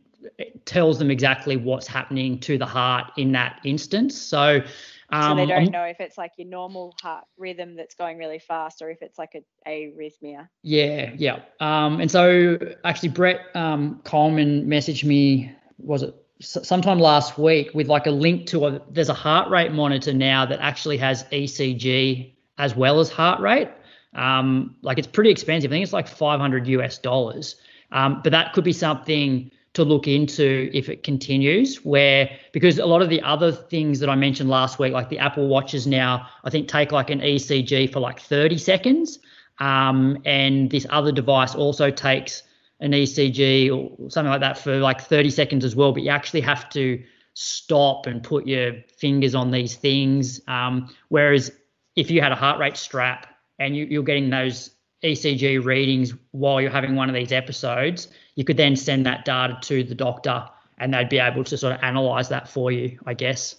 tells 0.66 1.00
them 1.00 1.10
exactly 1.10 1.58
what's 1.58 1.88
happening 1.88 2.40
to 2.42 2.58
the 2.58 2.66
heart 2.66 3.12
in 3.18 3.32
that 3.32 3.60
instance. 3.64 4.20
So, 4.20 4.62
um, 5.10 5.32
so 5.32 5.36
they 5.36 5.54
um, 5.54 5.64
don't 5.64 5.72
know 5.72 5.86
if 5.86 6.00
it's 6.00 6.18
like 6.18 6.34
your 6.38 6.48
normal 6.48 6.94
heart 7.02 7.26
rhythm 7.38 7.76
that's 7.76 7.96
going 7.96 8.18
really 8.18 8.40
fast 8.40 8.82
or 8.82 8.90
if 8.90 9.02
it's 9.02 9.18
like 9.18 9.36
a 9.36 9.70
arrhythmia. 9.70 10.50
Yeah, 10.64 11.12
yeah. 11.16 11.40
Um, 11.60 12.02
and 12.02 12.12
so 12.12 12.58
actually, 12.84 13.10
Brett 13.10 13.40
um, 13.56 14.02
Coleman 14.04 14.68
messaged 14.68 15.06
me. 15.06 15.54
Was 15.80 16.04
it 16.04 16.14
sometime 16.40 17.00
last 17.00 17.38
week 17.38 17.72
with 17.74 17.88
like 17.88 18.06
a 18.06 18.12
link 18.12 18.48
to 18.48 18.68
a 18.68 18.82
there's 18.90 19.10
a 19.10 19.14
heart 19.14 19.50
rate 19.50 19.72
monitor 19.72 20.14
now 20.14 20.46
that 20.46 20.60
actually 20.60 20.98
has 20.98 21.24
ECG 21.26 22.34
as 22.58 22.76
well 22.76 23.00
as 23.00 23.10
heart 23.10 23.40
rate. 23.40 23.70
Um, 24.14 24.76
like 24.82 24.98
it's 24.98 25.08
pretty 25.08 25.30
expensive. 25.30 25.72
I 25.72 25.76
think 25.76 25.84
it's 25.84 25.94
like 25.94 26.08
500 26.08 26.68
US 26.68 26.98
dollars. 26.98 27.56
Um, 27.92 28.22
but 28.24 28.32
that 28.32 28.54
could 28.54 28.64
be 28.64 28.74
something 28.74 29.52
to 29.74 29.84
look 29.84 30.08
into 30.08 30.70
if 30.74 30.90
it 30.90 31.04
continues. 31.04 31.84
Where 31.86 32.30
because 32.52 32.80
a 32.80 32.86
lot 32.86 33.02
of 33.02 33.10
the 33.10 33.22
other 33.22 33.52
things 33.52 34.00
that 34.00 34.10
I 34.10 34.16
mentioned 34.16 34.50
last 34.50 34.80
week, 34.80 34.94
like 34.94 35.10
the 35.10 35.20
Apple 35.20 35.48
Watches 35.48 35.88
now, 35.88 36.28
I 36.44 36.50
think 36.50 36.68
take 36.68 36.92
like 36.92 37.10
an 37.10 37.20
ECG 37.20 37.92
for 37.92 38.00
like 38.00 38.20
30 38.20 38.58
seconds. 38.58 39.20
Um, 39.60 40.20
and 40.26 40.70
this 40.70 40.86
other 40.90 41.12
device 41.12 41.56
also 41.56 41.90
takes 41.90 42.44
an 42.80 42.92
ECG 42.92 43.72
or 43.76 44.10
something 44.10 44.32
like 44.32 44.42
that 44.42 44.58
for 44.58 44.78
like 44.78 45.02
30 45.02 45.30
seconds 45.30 45.66
as 45.66 45.76
well, 45.76 45.92
but 45.92 46.04
you 46.04 46.10
actually 46.10 46.42
have 46.42 46.70
to 46.70 47.04
stop 47.34 48.08
and 48.08 48.24
put 48.24 48.48
your 48.48 48.74
fingers 48.98 49.36
on 49.36 49.52
these 49.52 49.76
things. 49.76 50.42
Um, 50.48 50.90
whereas 51.10 51.52
if 51.96 52.12
you 52.12 52.22
had 52.22 52.32
a 52.32 52.36
heart 52.36 52.60
rate 52.60 52.78
strap 52.78 53.28
and 53.60 53.76
you, 53.76 53.86
you're 53.86 54.04
getting 54.04 54.30
those 54.30 54.72
ECG 55.04 55.64
readings 55.64 56.14
while 56.32 56.62
you're 56.62 56.72
having 56.72 56.96
one 56.96 57.10
of 57.10 57.16
these 57.16 57.32
episodes, 57.32 58.08
you 58.36 58.44
could 58.44 58.58
then 58.58 58.76
send 58.76 59.06
that 59.06 59.26
data 59.26 59.58
to 59.62 59.84
the 59.84 59.96
doctor 59.96 60.46
and 60.78 60.94
they'd 60.94 61.10
be 61.10 61.20
able 61.20 61.44
to 61.44 61.58
sort 61.58 61.74
of 61.74 61.84
analyze 61.84 62.30
that 62.30 62.48
for 62.48 62.72
you, 62.72 63.00
I 63.06 63.14
guess. 63.14 63.56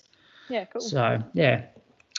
Yeah, 0.49 0.65
cool. 0.67 0.81
So 0.81 1.19
yeah. 1.35 1.67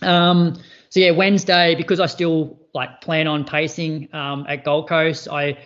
Um, 0.01 0.55
so 0.89 0.99
yeah, 0.99 1.11
Wednesday 1.11 1.75
because 1.75 1.99
I 1.99 2.05
still 2.05 2.59
like 2.73 3.01
plan 3.01 3.27
on 3.27 3.45
pacing 3.45 4.13
um, 4.13 4.45
at 4.47 4.63
Gold 4.63 4.87
Coast. 4.87 5.27
I 5.29 5.57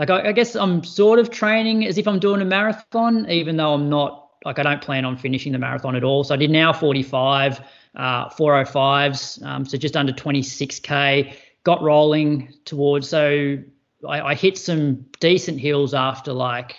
like 0.00 0.08
I, 0.08 0.28
I 0.28 0.32
guess 0.32 0.56
I'm 0.56 0.82
sort 0.82 1.18
of 1.18 1.30
training 1.30 1.86
as 1.86 1.98
if 1.98 2.08
I'm 2.08 2.18
doing 2.18 2.40
a 2.40 2.44
marathon, 2.46 3.30
even 3.30 3.56
though 3.56 3.74
I'm 3.74 3.88
not. 3.88 4.28
Like 4.46 4.58
I 4.58 4.62
don't 4.62 4.80
plan 4.80 5.04
on 5.04 5.18
finishing 5.18 5.52
the 5.52 5.58
marathon 5.58 5.94
at 5.94 6.02
all. 6.02 6.24
So 6.24 6.32
I 6.32 6.38
did 6.38 6.50
now 6.50 6.72
45, 6.72 7.60
uh, 7.94 8.30
405s, 8.30 9.44
um, 9.44 9.66
so 9.66 9.76
just 9.76 9.98
under 9.98 10.14
26k. 10.14 11.34
Got 11.62 11.82
rolling 11.82 12.54
towards. 12.64 13.06
So 13.06 13.58
I, 14.08 14.20
I 14.22 14.34
hit 14.34 14.56
some 14.56 15.04
decent 15.20 15.60
hills 15.60 15.92
after 15.92 16.32
like 16.32 16.74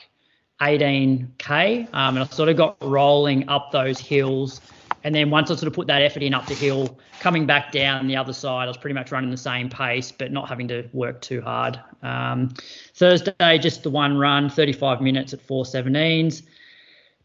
18k, 0.59 1.93
um, 1.93 2.17
and 2.17 2.19
I 2.19 2.25
sort 2.25 2.49
of 2.49 2.57
got 2.57 2.77
rolling 2.81 3.47
up 3.47 3.71
those 3.71 3.99
hills. 3.99 4.59
And 5.03 5.15
then 5.15 5.29
once 5.29 5.49
I 5.49 5.55
sort 5.55 5.67
of 5.67 5.73
put 5.73 5.87
that 5.87 6.01
effort 6.01 6.23
in 6.23 6.33
up 6.33 6.45
the 6.45 6.53
hill, 6.53 6.97
coming 7.19 7.45
back 7.45 7.71
down 7.71 8.07
the 8.07 8.15
other 8.15 8.33
side, 8.33 8.65
I 8.65 8.67
was 8.67 8.77
pretty 8.77 8.93
much 8.93 9.11
running 9.11 9.31
the 9.31 9.37
same 9.37 9.69
pace, 9.69 10.11
but 10.11 10.31
not 10.31 10.47
having 10.47 10.67
to 10.69 10.87
work 10.93 11.21
too 11.21 11.41
hard. 11.41 11.79
Um, 12.03 12.53
Thursday, 12.93 13.57
just 13.57 13.83
the 13.83 13.89
one 13.89 14.17
run, 14.17 14.49
35 14.49 15.01
minutes 15.01 15.33
at 15.33 15.45
417s. 15.45 16.43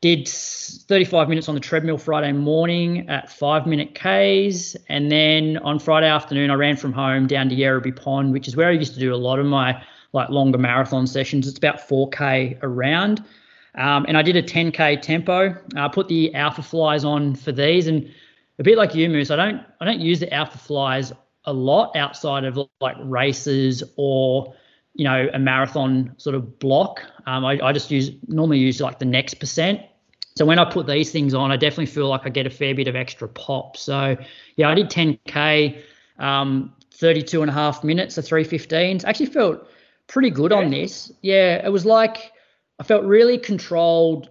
Did 0.02 0.28
35 0.28 1.28
minutes 1.28 1.48
on 1.48 1.54
the 1.54 1.60
treadmill 1.60 1.96
Friday 1.96 2.32
morning 2.32 3.08
at 3.08 3.30
five 3.30 3.66
minute 3.66 3.94
Ks. 3.94 4.76
And 4.88 5.10
then 5.10 5.56
on 5.58 5.78
Friday 5.78 6.06
afternoon, 6.06 6.50
I 6.50 6.54
ran 6.54 6.76
from 6.76 6.92
home 6.92 7.26
down 7.26 7.48
to 7.48 7.56
Yerrabee 7.56 7.96
Pond, 7.96 8.32
which 8.32 8.46
is 8.46 8.56
where 8.56 8.68
I 8.68 8.72
used 8.72 8.94
to 8.94 9.00
do 9.00 9.14
a 9.14 9.16
lot 9.16 9.38
of 9.38 9.46
my 9.46 9.82
like 10.12 10.28
longer 10.28 10.58
marathon 10.58 11.06
sessions. 11.06 11.48
It's 11.48 11.58
about 11.58 11.88
4K 11.88 12.58
around. 12.62 13.24
Um, 13.76 14.06
and 14.08 14.16
I 14.16 14.22
did 14.22 14.36
a 14.36 14.42
10k 14.42 15.02
tempo. 15.02 15.54
I 15.76 15.88
put 15.88 16.08
the 16.08 16.34
Alpha 16.34 16.62
Flies 16.62 17.04
on 17.04 17.34
for 17.34 17.52
these, 17.52 17.86
and 17.86 18.10
a 18.58 18.62
bit 18.62 18.78
like 18.78 18.94
you, 18.94 19.08
Moose. 19.08 19.30
I 19.30 19.36
don't 19.36 19.62
I 19.80 19.84
don't 19.84 20.00
use 20.00 20.20
the 20.20 20.32
Alpha 20.32 20.58
Flies 20.58 21.12
a 21.44 21.52
lot 21.52 21.94
outside 21.96 22.44
of 22.44 22.58
like 22.80 22.96
races 23.00 23.82
or 23.96 24.54
you 24.94 25.04
know 25.04 25.28
a 25.32 25.38
marathon 25.38 26.14
sort 26.16 26.34
of 26.34 26.58
block. 26.58 27.02
Um, 27.26 27.44
I, 27.44 27.58
I 27.62 27.72
just 27.72 27.90
use 27.90 28.10
normally 28.28 28.58
use 28.58 28.80
like 28.80 28.98
the 28.98 29.04
next 29.04 29.34
percent. 29.34 29.80
So 30.36 30.44
when 30.44 30.58
I 30.58 30.70
put 30.70 30.86
these 30.86 31.10
things 31.10 31.32
on, 31.32 31.50
I 31.50 31.56
definitely 31.56 31.86
feel 31.86 32.08
like 32.08 32.22
I 32.24 32.28
get 32.28 32.46
a 32.46 32.50
fair 32.50 32.74
bit 32.74 32.88
of 32.88 32.96
extra 32.96 33.28
pop. 33.28 33.76
So 33.76 34.16
yeah, 34.56 34.68
I 34.68 34.74
did 34.74 34.90
10k, 34.90 35.80
um, 36.18 36.74
32 36.92 37.40
and 37.40 37.50
a 37.50 37.54
half 37.54 37.82
minutes, 37.82 38.18
of 38.18 38.26
315s. 38.26 39.04
Actually 39.04 39.26
felt 39.26 39.66
pretty 40.08 40.28
good 40.28 40.52
on 40.52 40.70
this. 40.70 41.10
Yeah, 41.22 41.64
it 41.64 41.72
was 41.72 41.86
like 41.86 42.32
I 42.78 42.84
felt 42.84 43.04
really 43.04 43.38
controlled 43.38 44.30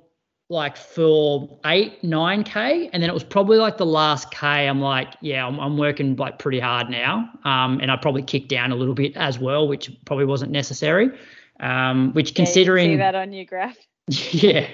like 0.50 0.78
for 0.78 1.60
eight, 1.66 2.04
nine 2.04 2.44
K. 2.44 2.90
And 2.94 3.02
then 3.02 3.10
it 3.10 3.14
was 3.14 3.24
probably 3.24 3.58
like 3.58 3.78
the 3.78 3.86
last 3.86 4.30
K. 4.32 4.68
I'm 4.68 4.80
like, 4.80 5.16
yeah, 5.22 5.46
I'm, 5.46 5.60
I'm 5.60 5.78
working 5.78 6.16
like 6.18 6.38
pretty 6.38 6.60
hard 6.60 6.90
now. 6.90 7.30
Um, 7.44 7.80
and 7.82 7.92
I 7.92 7.96
probably 7.96 8.22
kicked 8.22 8.50
down 8.50 8.72
a 8.72 8.76
little 8.76 8.94
bit 8.94 9.16
as 9.18 9.40
well, 9.40 9.68
which 9.68 9.92
probably 10.06 10.26
wasn't 10.26 10.52
necessary. 10.52 11.10
Um, 11.60 12.14
which 12.14 12.28
Yeah, 12.28 12.30
you 12.30 12.36
can 12.36 12.46
considering, 12.46 12.92
see 12.92 12.98
that 12.98 13.16
on 13.16 13.34
your 13.34 13.46
graph. 13.46 13.78
yeah. 14.10 14.68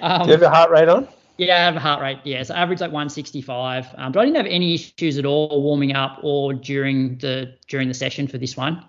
Um, 0.00 0.22
Do 0.22 0.26
you 0.26 0.32
have 0.32 0.40
your 0.40 0.50
heart 0.50 0.70
rate 0.70 0.88
on? 0.88 1.06
yeah, 1.38 1.54
I 1.54 1.58
have 1.60 1.76
a 1.76 1.80
heart 1.80 2.00
rate. 2.00 2.18
Yeah, 2.24 2.42
so 2.42 2.54
average 2.54 2.80
like 2.80 2.90
165. 2.90 3.86
Um, 3.96 4.10
but 4.10 4.20
I 4.20 4.24
didn't 4.24 4.38
have 4.38 4.46
any 4.46 4.74
issues 4.74 5.18
at 5.18 5.26
all 5.26 5.62
warming 5.62 5.94
up 5.94 6.18
or 6.22 6.52
during 6.52 7.18
the 7.18 7.54
during 7.68 7.86
the 7.86 7.94
session 7.94 8.26
for 8.26 8.38
this 8.38 8.56
one. 8.56 8.84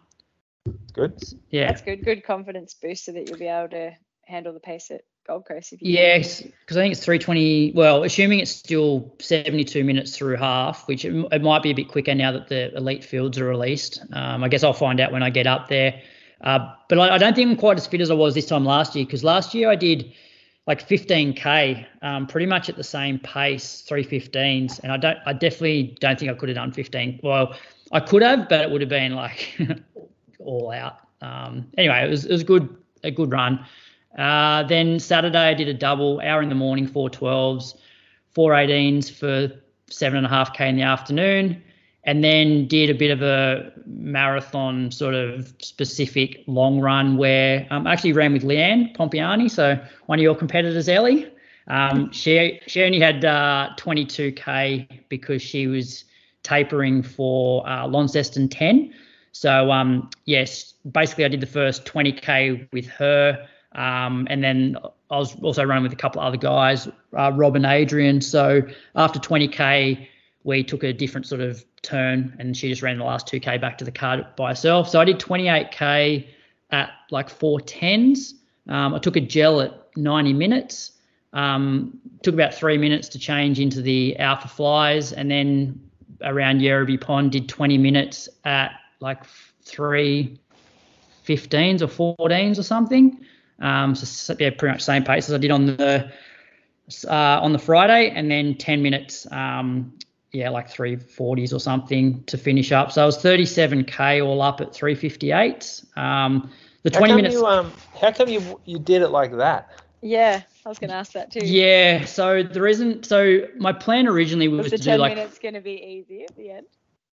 Good. 0.93 1.22
Yeah. 1.51 1.68
That's 1.68 1.82
good. 1.82 2.03
Good 2.03 2.24
confidence 2.24 2.74
booster 2.74 3.11
that 3.11 3.30
you'll 3.30 3.38
be 3.38 3.47
able 3.47 3.70
to 3.70 3.91
handle 4.28 4.53
the 4.53 4.59
pace 4.59 4.91
at 4.91 5.01
Gold 5.25 5.45
Coast 5.45 5.73
if 5.73 5.82
you 5.82 5.91
Yes, 5.91 6.41
because 6.41 6.78
I 6.78 6.82
think 6.82 6.93
it's 6.93 7.03
320. 7.03 7.73
Well, 7.73 8.03
assuming 8.03 8.39
it's 8.39 8.51
still 8.51 9.13
72 9.19 9.84
minutes 9.84 10.15
through 10.15 10.36
half, 10.38 10.88
which 10.88 11.05
it, 11.05 11.13
it 11.32 11.41
might 11.41 11.63
be 11.63 11.71
a 11.71 11.75
bit 11.75 11.88
quicker 11.88 12.13
now 12.13 12.32
that 12.32 12.47
the 12.47 12.75
elite 12.75 13.03
fields 13.03 13.38
are 13.39 13.45
released. 13.45 14.01
Um, 14.13 14.43
I 14.43 14.47
guess 14.47 14.63
I'll 14.63 14.73
find 14.73 14.99
out 14.99 15.11
when 15.11 15.23
I 15.23 15.30
get 15.30 15.47
up 15.47 15.67
there. 15.67 16.01
Uh, 16.41 16.73
but 16.88 16.99
I, 16.99 17.15
I 17.15 17.17
don't 17.17 17.36
think 17.36 17.49
I'm 17.49 17.57
quite 17.57 17.78
as 17.78 17.88
fit 17.88 18.01
as 18.01 18.11
I 18.11 18.13
was 18.13 18.36
this 18.36 18.45
time 18.45 18.63
last 18.63 18.95
year 18.95 19.05
because 19.05 19.23
last 19.23 19.53
year 19.53 19.69
I 19.69 19.75
did 19.75 20.13
like 20.67 20.88
15k, 20.88 21.86
um, 22.01 22.28
pretty 22.28 22.45
much 22.45 22.67
at 22.69 22.75
the 22.75 22.84
same 22.84 23.19
pace, 23.19 23.84
315s, 23.89 24.82
and 24.84 24.91
I 24.91 24.97
don't, 24.97 25.17
I 25.25 25.32
definitely 25.32 25.95
don't 26.01 26.19
think 26.19 26.30
I 26.30 26.36
could 26.36 26.49
have 26.49 26.57
done 26.57 26.73
15. 26.73 27.21
Well, 27.23 27.55
I 27.93 28.01
could 28.01 28.21
have, 28.21 28.49
but 28.49 28.61
it 28.61 28.69
would 28.69 28.82
have 28.82 28.89
been 28.89 29.15
like 29.15 29.57
all 30.39 30.71
out. 30.71 30.99
Um, 31.21 31.67
anyway, 31.78 32.05
it 32.05 32.09
was 32.09 32.25
it 32.25 32.32
was 32.32 32.43
good, 32.43 32.75
a 33.03 33.11
good 33.11 33.32
run. 33.32 33.65
Uh, 34.18 34.63
then 34.63 34.99
Saturday 34.99 35.49
I 35.49 35.53
did 35.53 35.68
a 35.68 35.74
double, 35.74 36.20
hour 36.24 36.41
in 36.41 36.49
the 36.49 36.55
morning, 36.55 36.88
four 36.88 37.09
12s, 37.09 37.76
four 38.34 38.51
18s 38.51 39.11
for 39.11 39.51
seven 39.89 40.18
and 40.18 40.26
a 40.26 40.30
half 40.30 40.53
k 40.53 40.68
in 40.68 40.76
the 40.76 40.82
afternoon, 40.82 41.61
and 42.03 42.24
then 42.24 42.68
did 42.68 42.89
a 42.89 42.93
bit 42.93 43.11
of 43.11 43.22
a 43.22 43.72
marathon 43.86 44.91
sort 44.91 45.13
of 45.13 45.53
specific 45.59 46.43
long 46.47 46.80
run 46.80 47.18
where 47.18 47.68
um, 47.70 47.86
I 47.86 47.93
actually 47.93 48.13
ran 48.13 48.34
with 48.34 48.43
Leanne 48.43 48.95
Pompiani, 48.95 49.49
so 49.49 49.80
one 50.07 50.20
of 50.20 50.24
your 50.24 50.36
competitors, 50.36 50.89
Ellie. 50.89 51.32
Um, 51.68 52.11
she 52.11 52.61
she 52.65 52.82
only 52.84 52.99
had 52.99 53.26
uh, 53.26 53.72
22k 53.78 55.01
because 55.09 55.41
she 55.41 55.68
was 55.68 56.05
tapering 56.43 57.03
for 57.03 57.68
uh, 57.68 57.88
Launceston 57.88 58.47
10. 58.47 58.93
So 59.34 59.70
um, 59.72 60.09
yes, 60.26 60.74
basically 60.89 61.26
I 61.26 61.28
did 61.28 61.41
the 61.41 61.45
first 61.45 61.86
20k 61.86 62.72
with 62.72 62.88
her, 62.88 63.47
um, 63.78 64.28
and 64.30 64.43
then 64.43 64.75
I 65.09 65.17
was 65.17 65.39
also 65.41 65.63
running 65.63 65.84
with 65.84 65.93
a 65.93 65.97
couple 65.97 66.19
of 66.19 66.28
other 66.28 66.38
guys, 66.38 66.88
uh, 67.15 67.32
Rob 67.34 67.55
and 67.55 67.65
Adrian. 67.65 68.19
So 68.21 68.61
after 68.95 69.19
20k, 69.19 70.07
we 70.43 70.63
took 70.63 70.84
a 70.84 70.91
different 70.91 71.28
sort 71.28 71.41
of 71.41 71.63
turn, 71.84 72.36
and 72.39 72.57
she 72.57 72.69
just 72.69 72.82
ran 72.82 72.97
the 72.97 73.03
last 73.03 73.28
2k 73.28 73.61
back 73.61 73.78
to 73.78 73.86
the 73.86 73.91
car 73.91 74.28
by 74.36 74.49
herself. 74.49 74.89
So 74.89 74.99
I 74.99 75.05
did 75.05 75.19
28k 75.19 76.28
at 76.71 76.89
like 77.11 77.30
410s. 77.30 78.34
Um, 78.67 78.95
I 78.95 78.99
took 78.99 79.15
a 79.15 79.21
gel 79.21 79.61
at 79.61 79.73
90 79.95 80.34
minutes. 80.34 80.93
Um, 81.34 81.99
took 82.23 82.34
about 82.34 82.53
three 82.53 82.80
minutes 82.80 83.09
to 83.09 83.19
change 83.19 83.59
into 83.59 83.82
the 83.82 84.17
Alpha 84.17 84.47
Flies, 84.47 85.13
and 85.13 85.30
then 85.30 85.80
around 86.23 86.61
Yerrabee 86.61 86.99
Pond 86.99 87.32
did 87.32 87.47
20 87.47 87.78
minutes 87.78 88.28
at 88.43 88.71
like 89.01 89.23
three 89.61 90.39
15s 91.28 91.82
or 91.82 92.17
14s 92.17 92.57
or 92.57 92.63
something. 92.63 93.19
Um, 93.59 93.95
so 93.95 94.35
yeah, 94.39 94.51
pretty 94.51 94.73
much 94.73 94.83
same 94.83 95.03
pace 95.03 95.29
as 95.29 95.35
I 95.35 95.37
did 95.37 95.51
on 95.51 95.65
the 95.65 96.11
uh, 97.07 97.39
on 97.41 97.53
the 97.53 97.59
Friday, 97.59 98.09
and 98.11 98.31
then 98.31 98.55
10 98.55 98.81
minutes, 98.81 99.27
um, 99.31 99.93
yeah, 100.31 100.49
like 100.49 100.69
340s 100.69 101.53
or 101.53 101.59
something 101.59 102.23
to 102.25 102.37
finish 102.37 102.71
up. 102.71 102.91
So 102.91 103.03
I 103.03 103.05
was 103.05 103.17
37k 103.17 104.25
all 104.25 104.41
up 104.41 104.61
at 104.61 104.73
358. 104.73 105.83
Um, 105.95 106.51
the 106.83 106.91
How 106.91 106.99
20 106.99 107.11
come 107.11 107.15
minutes. 107.17 107.35
you 107.35 107.45
um? 107.45 107.73
How 107.99 108.11
come 108.11 108.29
you 108.29 108.61
you 108.65 108.79
did 108.79 109.01
it 109.01 109.09
like 109.09 109.35
that? 109.37 109.69
Yeah, 110.01 110.41
I 110.65 110.69
was 110.69 110.77
going 110.77 110.89
to 110.89 110.95
ask 110.95 111.11
that 111.13 111.31
too. 111.31 111.39
Yeah, 111.39 112.05
so 112.05 112.43
there 112.43 112.67
isn't. 112.67 113.05
So 113.05 113.47
my 113.57 113.73
plan 113.73 114.07
originally 114.07 114.47
was, 114.47 114.63
Was 114.63 114.71
the 114.71 114.77
to 114.77 114.83
10 114.83 114.97
do 114.97 115.01
like 115.01 115.15
minutes 115.15 115.39
going 115.39 115.55
to 115.55 115.61
be 115.61 115.71
easy 115.83 116.23
at 116.23 116.35
the 116.37 116.51
end? 116.51 116.67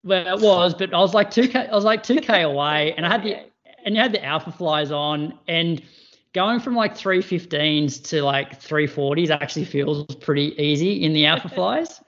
Well, 0.04 0.38
it 0.38 0.42
was, 0.42 0.74
but 0.76 0.94
I 0.94 1.00
was 1.00 1.14
like 1.14 1.32
two 1.32 1.48
k. 1.48 1.68
I 1.68 1.76
was 1.76 1.84
like 1.84 2.04
two 2.04 2.22
k 2.22 2.44
away, 2.44 2.94
and 2.94 3.06
I 3.06 3.10
had 3.10 3.24
the 3.24 3.36
and 3.84 3.96
you 3.96 4.02
had 4.02 4.12
the 4.14 4.24
alpha 4.24 4.52
flies 4.52 4.92
on, 4.92 5.38
and 5.48 5.82
going 6.34 6.60
from 6.60 6.76
like 6.76 6.96
three 6.96 7.22
fifteens 7.22 8.00
to 8.00 8.22
like 8.22 8.62
three 8.62 8.88
forties 8.88 9.32
actually 9.32 9.66
feels 9.66 10.06
pretty 10.16 10.56
easy 10.62 11.04
in 11.04 11.14
the 11.14 11.26
alpha 11.26 11.50
flies. 11.56 12.02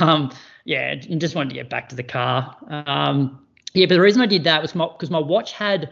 Um, 0.00 0.32
yeah, 0.64 0.92
and 1.08 1.20
just 1.20 1.34
wanted 1.34 1.50
to 1.50 1.54
get 1.54 1.70
back 1.70 1.88
to 1.90 1.96
the 1.96 2.02
car. 2.02 2.56
Um, 2.68 3.46
yeah, 3.72 3.86
but 3.86 3.94
the 3.94 4.00
reason 4.00 4.20
I 4.20 4.26
did 4.26 4.44
that 4.44 4.62
was 4.62 4.72
because 4.72 5.10
my 5.10 5.18
watch 5.18 5.52
had 5.52 5.90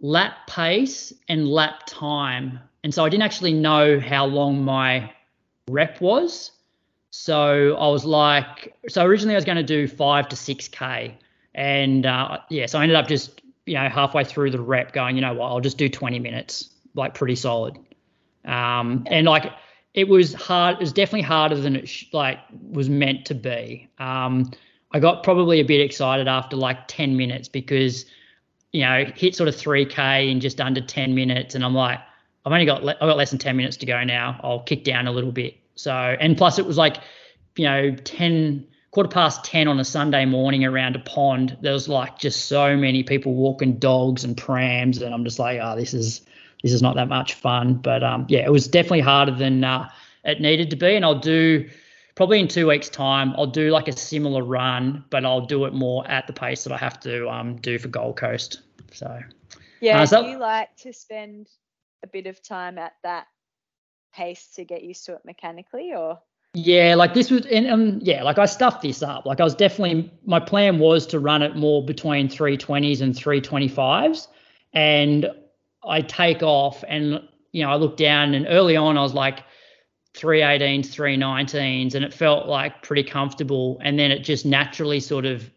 lap 0.00 0.46
pace 0.48 1.12
and 1.28 1.48
lap 1.48 1.82
time, 1.86 2.58
and 2.82 2.92
so 2.92 3.04
I 3.04 3.08
didn't 3.08 3.22
actually 3.22 3.52
know 3.52 4.00
how 4.00 4.26
long 4.26 4.64
my 4.64 5.12
rep 5.68 6.00
was. 6.00 6.50
So 7.10 7.76
I 7.76 7.88
was 7.88 8.04
like, 8.04 8.74
so 8.88 9.04
originally 9.04 9.34
I 9.34 9.38
was 9.38 9.44
going 9.44 9.56
to 9.56 9.62
do 9.62 9.86
five 9.86 10.28
to 10.28 10.36
six 10.36 10.68
k, 10.68 11.16
and 11.54 12.04
uh, 12.04 12.38
yeah, 12.50 12.66
so 12.66 12.78
I 12.78 12.82
ended 12.82 12.96
up 12.96 13.06
just 13.06 13.40
you 13.66 13.74
know 13.74 13.88
halfway 13.88 14.24
through 14.24 14.50
the 14.50 14.60
rep 14.60 14.92
going, 14.92 15.14
you 15.14 15.22
know 15.22 15.34
what, 15.34 15.46
I'll 15.46 15.60
just 15.60 15.78
do 15.78 15.88
20 15.88 16.18
minutes, 16.18 16.70
like 16.94 17.14
pretty 17.14 17.36
solid. 17.36 17.78
Um, 18.44 19.04
and 19.06 19.26
like 19.26 19.52
it 19.94 20.08
was 20.08 20.34
hard, 20.34 20.76
it 20.76 20.80
was 20.80 20.92
definitely 20.92 21.22
harder 21.22 21.56
than 21.56 21.76
it 21.76 21.88
sh- 21.88 22.06
like 22.12 22.38
was 22.70 22.88
meant 22.88 23.26
to 23.26 23.34
be. 23.34 23.88
Um, 23.98 24.50
I 24.92 25.00
got 25.00 25.22
probably 25.22 25.60
a 25.60 25.64
bit 25.64 25.80
excited 25.80 26.28
after 26.28 26.56
like 26.56 26.88
10 26.88 27.16
minutes 27.16 27.48
because 27.48 28.06
you 28.72 28.82
know 28.82 29.04
hit 29.16 29.34
sort 29.34 29.48
of 29.48 29.54
3k 29.54 30.30
in 30.30 30.40
just 30.40 30.60
under 30.60 30.80
10 30.80 31.14
minutes, 31.14 31.54
and 31.54 31.64
I'm 31.64 31.74
like, 31.74 32.00
I've 32.44 32.52
only 32.52 32.64
got 32.64 32.84
le- 32.84 32.94
I've 32.94 33.08
got 33.08 33.16
less 33.16 33.30
than 33.30 33.38
10 33.38 33.56
minutes 33.56 33.76
to 33.78 33.86
go 33.86 34.02
now. 34.04 34.40
I'll 34.42 34.62
kick 34.62 34.84
down 34.84 35.06
a 35.06 35.12
little 35.12 35.32
bit. 35.32 35.56
So, 35.74 35.92
and 35.92 36.36
plus 36.36 36.58
it 36.58 36.66
was 36.66 36.76
like, 36.76 36.96
you 37.56 37.64
know, 37.64 37.94
10, 37.94 38.66
quarter 38.90 39.08
past 39.08 39.44
10 39.44 39.68
on 39.68 39.78
a 39.78 39.84
Sunday 39.84 40.24
morning 40.24 40.64
around 40.64 40.96
a 40.96 41.00
pond. 41.00 41.56
There 41.60 41.72
was 41.72 41.88
like 41.88 42.18
just 42.18 42.46
so 42.46 42.76
many 42.76 43.02
people 43.02 43.34
walking 43.34 43.78
dogs 43.78 44.24
and 44.24 44.36
prams. 44.36 45.00
And 45.02 45.14
I'm 45.14 45.24
just 45.24 45.38
like, 45.38 45.60
oh, 45.62 45.76
this 45.76 45.94
is, 45.94 46.22
this 46.62 46.72
is 46.72 46.82
not 46.82 46.96
that 46.96 47.08
much 47.08 47.34
fun. 47.34 47.74
But 47.74 48.02
um, 48.02 48.26
yeah, 48.28 48.40
it 48.40 48.52
was 48.52 48.68
definitely 48.68 49.00
harder 49.00 49.32
than 49.32 49.64
uh, 49.64 49.88
it 50.24 50.40
needed 50.40 50.70
to 50.70 50.76
be. 50.76 50.94
And 50.94 51.04
I'll 51.04 51.18
do 51.18 51.68
probably 52.14 52.40
in 52.40 52.48
two 52.48 52.66
weeks' 52.66 52.88
time, 52.88 53.32
I'll 53.36 53.46
do 53.46 53.70
like 53.70 53.88
a 53.88 53.96
similar 53.96 54.42
run, 54.42 55.04
but 55.10 55.24
I'll 55.24 55.46
do 55.46 55.64
it 55.66 55.72
more 55.72 56.06
at 56.08 56.26
the 56.26 56.32
pace 56.32 56.64
that 56.64 56.72
I 56.72 56.76
have 56.78 56.98
to 57.00 57.28
um, 57.28 57.56
do 57.56 57.78
for 57.78 57.88
Gold 57.88 58.16
Coast. 58.16 58.62
So, 58.92 59.20
Yeah, 59.80 60.02
Uh, 60.02 60.06
so- 60.06 60.22
do 60.22 60.28
you 60.30 60.38
like 60.38 60.74
to 60.78 60.92
spend 60.92 61.48
a 62.02 62.06
bit 62.06 62.26
of 62.26 62.42
time 62.42 62.78
at 62.78 62.94
that 63.04 63.26
pace 64.12 64.48
to 64.54 64.64
get 64.64 64.82
used 64.82 65.04
to 65.06 65.14
it 65.14 65.20
mechanically 65.24 65.92
or 65.94 66.18
Yeah, 66.54 66.94
like 66.96 67.14
this 67.14 67.30
was, 67.30 67.46
and 67.46 67.68
um, 67.68 67.98
yeah, 68.02 68.22
like 68.24 68.38
I 68.38 68.46
stuffed 68.46 68.82
this 68.82 69.02
up. 69.02 69.26
Like 69.26 69.38
I 69.40 69.44
was 69.44 69.54
definitely, 69.54 70.10
my 70.24 70.40
plan 70.40 70.78
was 70.78 71.06
to 71.08 71.20
run 71.20 71.42
it 71.42 71.54
more 71.56 71.84
between 71.84 72.28
320s 72.28 73.00
and 73.00 73.14
325s, 73.14 74.28
and 74.72 75.30
I 75.88 76.02
take 76.02 76.42
off, 76.42 76.84
and 76.86 77.20
you 77.52 77.62
know, 77.64 77.70
I 77.70 77.76
look 77.76 77.96
down, 77.96 78.34
and 78.34 78.46
early 78.48 78.76
on, 78.76 78.96
I 78.98 79.02
was 79.02 79.14
like 79.14 79.44
318s, 80.14 80.88
319s, 80.88 81.94
and 81.94 82.04
it 82.04 82.12
felt 82.12 82.46
like 82.46 82.82
pretty 82.82 83.04
comfortable, 83.04 83.78
and 83.82 83.98
then 83.98 84.10
it 84.10 84.20
just 84.20 84.44
naturally 84.46 85.00
sort 85.00 85.24
of 85.24 85.50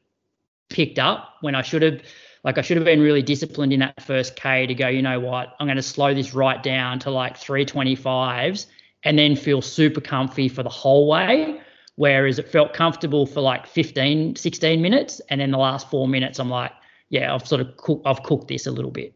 picked 0.69 0.99
up 0.99 1.35
when 1.41 1.55
I 1.55 1.61
should 1.61 1.81
have. 1.81 2.01
Like 2.43 2.57
I 2.57 2.61
should 2.61 2.77
have 2.77 2.85
been 2.85 3.01
really 3.01 3.21
disciplined 3.21 3.71
in 3.71 3.81
that 3.81 4.01
first 4.01 4.35
K 4.35 4.65
to 4.65 4.73
go, 4.73 4.87
you 4.87 5.03
know 5.03 5.19
what, 5.19 5.53
I'm 5.59 5.67
going 5.67 5.75
to 5.77 5.83
slow 5.83 6.11
this 6.11 6.33
right 6.33 6.61
down 6.63 6.97
to 6.99 7.11
like 7.11 7.37
325s 7.37 8.65
and 9.03 9.17
then 9.17 9.35
feel 9.35 9.61
super 9.61 10.01
comfy 10.01 10.47
for 10.47 10.63
the 10.63 10.69
whole 10.69 11.07
way. 11.07 11.61
Whereas 11.97 12.39
it 12.39 12.47
felt 12.47 12.73
comfortable 12.73 13.27
for 13.27 13.41
like 13.41 13.67
15, 13.67 14.35
16 14.35 14.81
minutes. 14.81 15.21
And 15.29 15.39
then 15.39 15.51
the 15.51 15.59
last 15.59 15.89
four 15.91 16.07
minutes, 16.07 16.39
I'm 16.39 16.49
like, 16.49 16.71
yeah, 17.09 17.31
I've 17.33 17.47
sort 17.47 17.61
of 17.61 17.77
cooked, 17.77 18.07
I've 18.07 18.23
cooked 18.23 18.47
this 18.47 18.65
a 18.65 18.71
little 18.71 18.89
bit. 18.89 19.13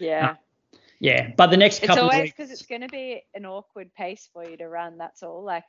Yeah 0.00 0.36
Yeah. 1.00 1.30
But 1.36 1.46
the 1.50 1.56
next 1.56 1.78
it's 1.78 1.86
couple 1.86 2.04
of 2.08 2.12
always 2.12 2.30
because 2.30 2.50
it's 2.50 2.66
going 2.66 2.82
to 2.82 2.88
be 2.88 3.22
an 3.34 3.46
awkward 3.46 3.94
pace 3.94 4.28
for 4.32 4.44
you 4.44 4.56
to 4.56 4.68
run 4.68 4.98
that's 4.98 5.22
all 5.22 5.42
like 5.44 5.64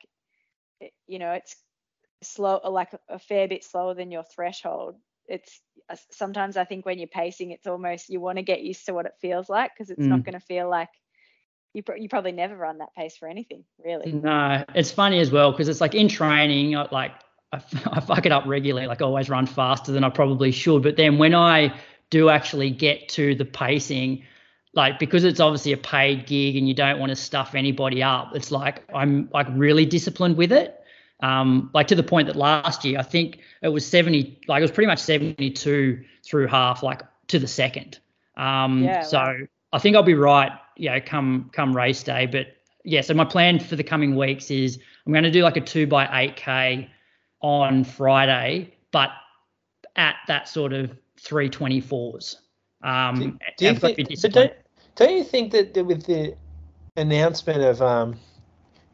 it, 0.80 0.92
you 1.06 1.18
know 1.18 1.32
it's 1.32 1.56
slow 2.22 2.60
like 2.70 2.90
a 3.08 3.18
fair 3.18 3.48
bit 3.48 3.64
slower 3.64 3.94
than 3.94 4.10
your 4.12 4.24
threshold 4.24 4.96
it's 5.26 5.60
uh, 5.90 5.96
sometimes 6.10 6.56
i 6.56 6.64
think 6.64 6.84
when 6.86 6.98
you're 6.98 7.08
pacing 7.08 7.50
it's 7.50 7.66
almost 7.66 8.08
you 8.10 8.20
want 8.20 8.36
to 8.38 8.42
get 8.42 8.62
used 8.62 8.86
to 8.86 8.92
what 8.94 9.06
it 9.06 9.14
feels 9.20 9.48
like 9.48 9.72
because 9.74 9.90
it's 9.90 10.06
not 10.06 10.20
Mm. 10.20 10.24
going 10.24 10.38
to 10.38 10.46
feel 10.46 10.68
like 10.68 10.88
you, 11.74 11.82
pro- 11.82 11.96
you 11.96 12.08
probably 12.08 12.32
never 12.32 12.54
run 12.56 12.78
that 12.78 12.94
pace 12.94 13.16
for 13.16 13.26
anything 13.28 13.64
really 13.84 14.12
no, 14.12 14.64
it's 14.74 14.90
funny 14.92 15.18
as 15.20 15.30
well 15.30 15.50
because 15.52 15.68
it's 15.68 15.80
like 15.80 15.94
in 15.94 16.08
training, 16.08 16.76
I- 16.76 16.88
like 16.90 17.12
I, 17.52 17.62
I 17.90 18.00
fuck 18.00 18.26
it 18.26 18.32
up 18.32 18.44
regularly. 18.46 18.86
Like 18.86 19.00
I 19.00 19.04
always 19.04 19.30
run 19.30 19.46
faster 19.46 19.92
than 19.92 20.04
I 20.04 20.10
probably 20.10 20.50
should. 20.52 20.82
But 20.82 20.96
then 20.96 21.18
when 21.18 21.34
I 21.34 21.74
do 22.12 22.28
actually 22.28 22.70
get 22.70 23.08
to 23.08 23.34
the 23.34 23.44
pacing, 23.44 24.22
like 24.74 24.98
because 24.98 25.24
it's 25.24 25.40
obviously 25.40 25.72
a 25.72 25.78
paid 25.78 26.26
gig 26.26 26.56
and 26.56 26.68
you 26.68 26.74
don't 26.74 27.00
want 27.00 27.08
to 27.08 27.16
stuff 27.16 27.54
anybody 27.54 28.02
up, 28.02 28.36
it's 28.36 28.52
like 28.52 28.84
I'm 28.94 29.30
like 29.32 29.46
really 29.50 29.86
disciplined 29.86 30.36
with 30.36 30.52
it. 30.52 30.78
Um, 31.20 31.70
like 31.72 31.86
to 31.88 31.94
the 31.94 32.02
point 32.02 32.26
that 32.26 32.36
last 32.36 32.84
year 32.84 32.98
I 32.98 33.02
think 33.02 33.38
it 33.62 33.68
was 33.68 33.86
70, 33.86 34.40
like 34.46 34.60
it 34.60 34.62
was 34.62 34.70
pretty 34.70 34.88
much 34.88 34.98
72 34.98 36.04
through 36.22 36.46
half, 36.48 36.82
like 36.82 37.00
to 37.28 37.38
the 37.38 37.48
second. 37.48 37.98
Um, 38.36 38.84
Yeah, 38.84 39.02
so 39.02 39.18
wow. 39.18 39.36
I 39.72 39.78
think 39.78 39.96
I'll 39.96 40.02
be 40.02 40.14
right, 40.14 40.52
you 40.76 40.90
know, 40.90 41.00
come 41.00 41.50
come 41.54 41.74
race 41.74 42.02
day. 42.02 42.26
But 42.26 42.48
yeah, 42.84 43.00
so 43.00 43.14
my 43.14 43.24
plan 43.24 43.58
for 43.58 43.76
the 43.76 43.84
coming 43.84 44.16
weeks 44.16 44.50
is 44.50 44.78
I'm 45.06 45.12
going 45.12 45.24
to 45.24 45.30
do 45.30 45.42
like 45.42 45.56
a 45.56 45.62
two 45.62 45.86
by 45.86 46.08
eight 46.20 46.36
k 46.36 46.90
on 47.40 47.84
Friday, 47.84 48.74
but 48.90 49.10
at 49.96 50.16
that 50.28 50.48
sort 50.48 50.74
of 50.74 50.90
324s. 51.22 52.36
Um, 52.82 53.18
Do, 53.18 53.38
do 53.56 53.64
you 53.64 53.70
I've 53.70 53.80
got 53.80 53.88
to 53.88 53.94
think, 53.94 54.22
but 54.22 54.32
don't, 54.32 54.52
don't 54.96 55.16
you 55.16 55.24
think 55.24 55.52
that 55.52 55.84
with 55.84 56.04
the 56.04 56.34
announcement 56.96 57.62
of 57.62 57.80
um, 57.80 58.16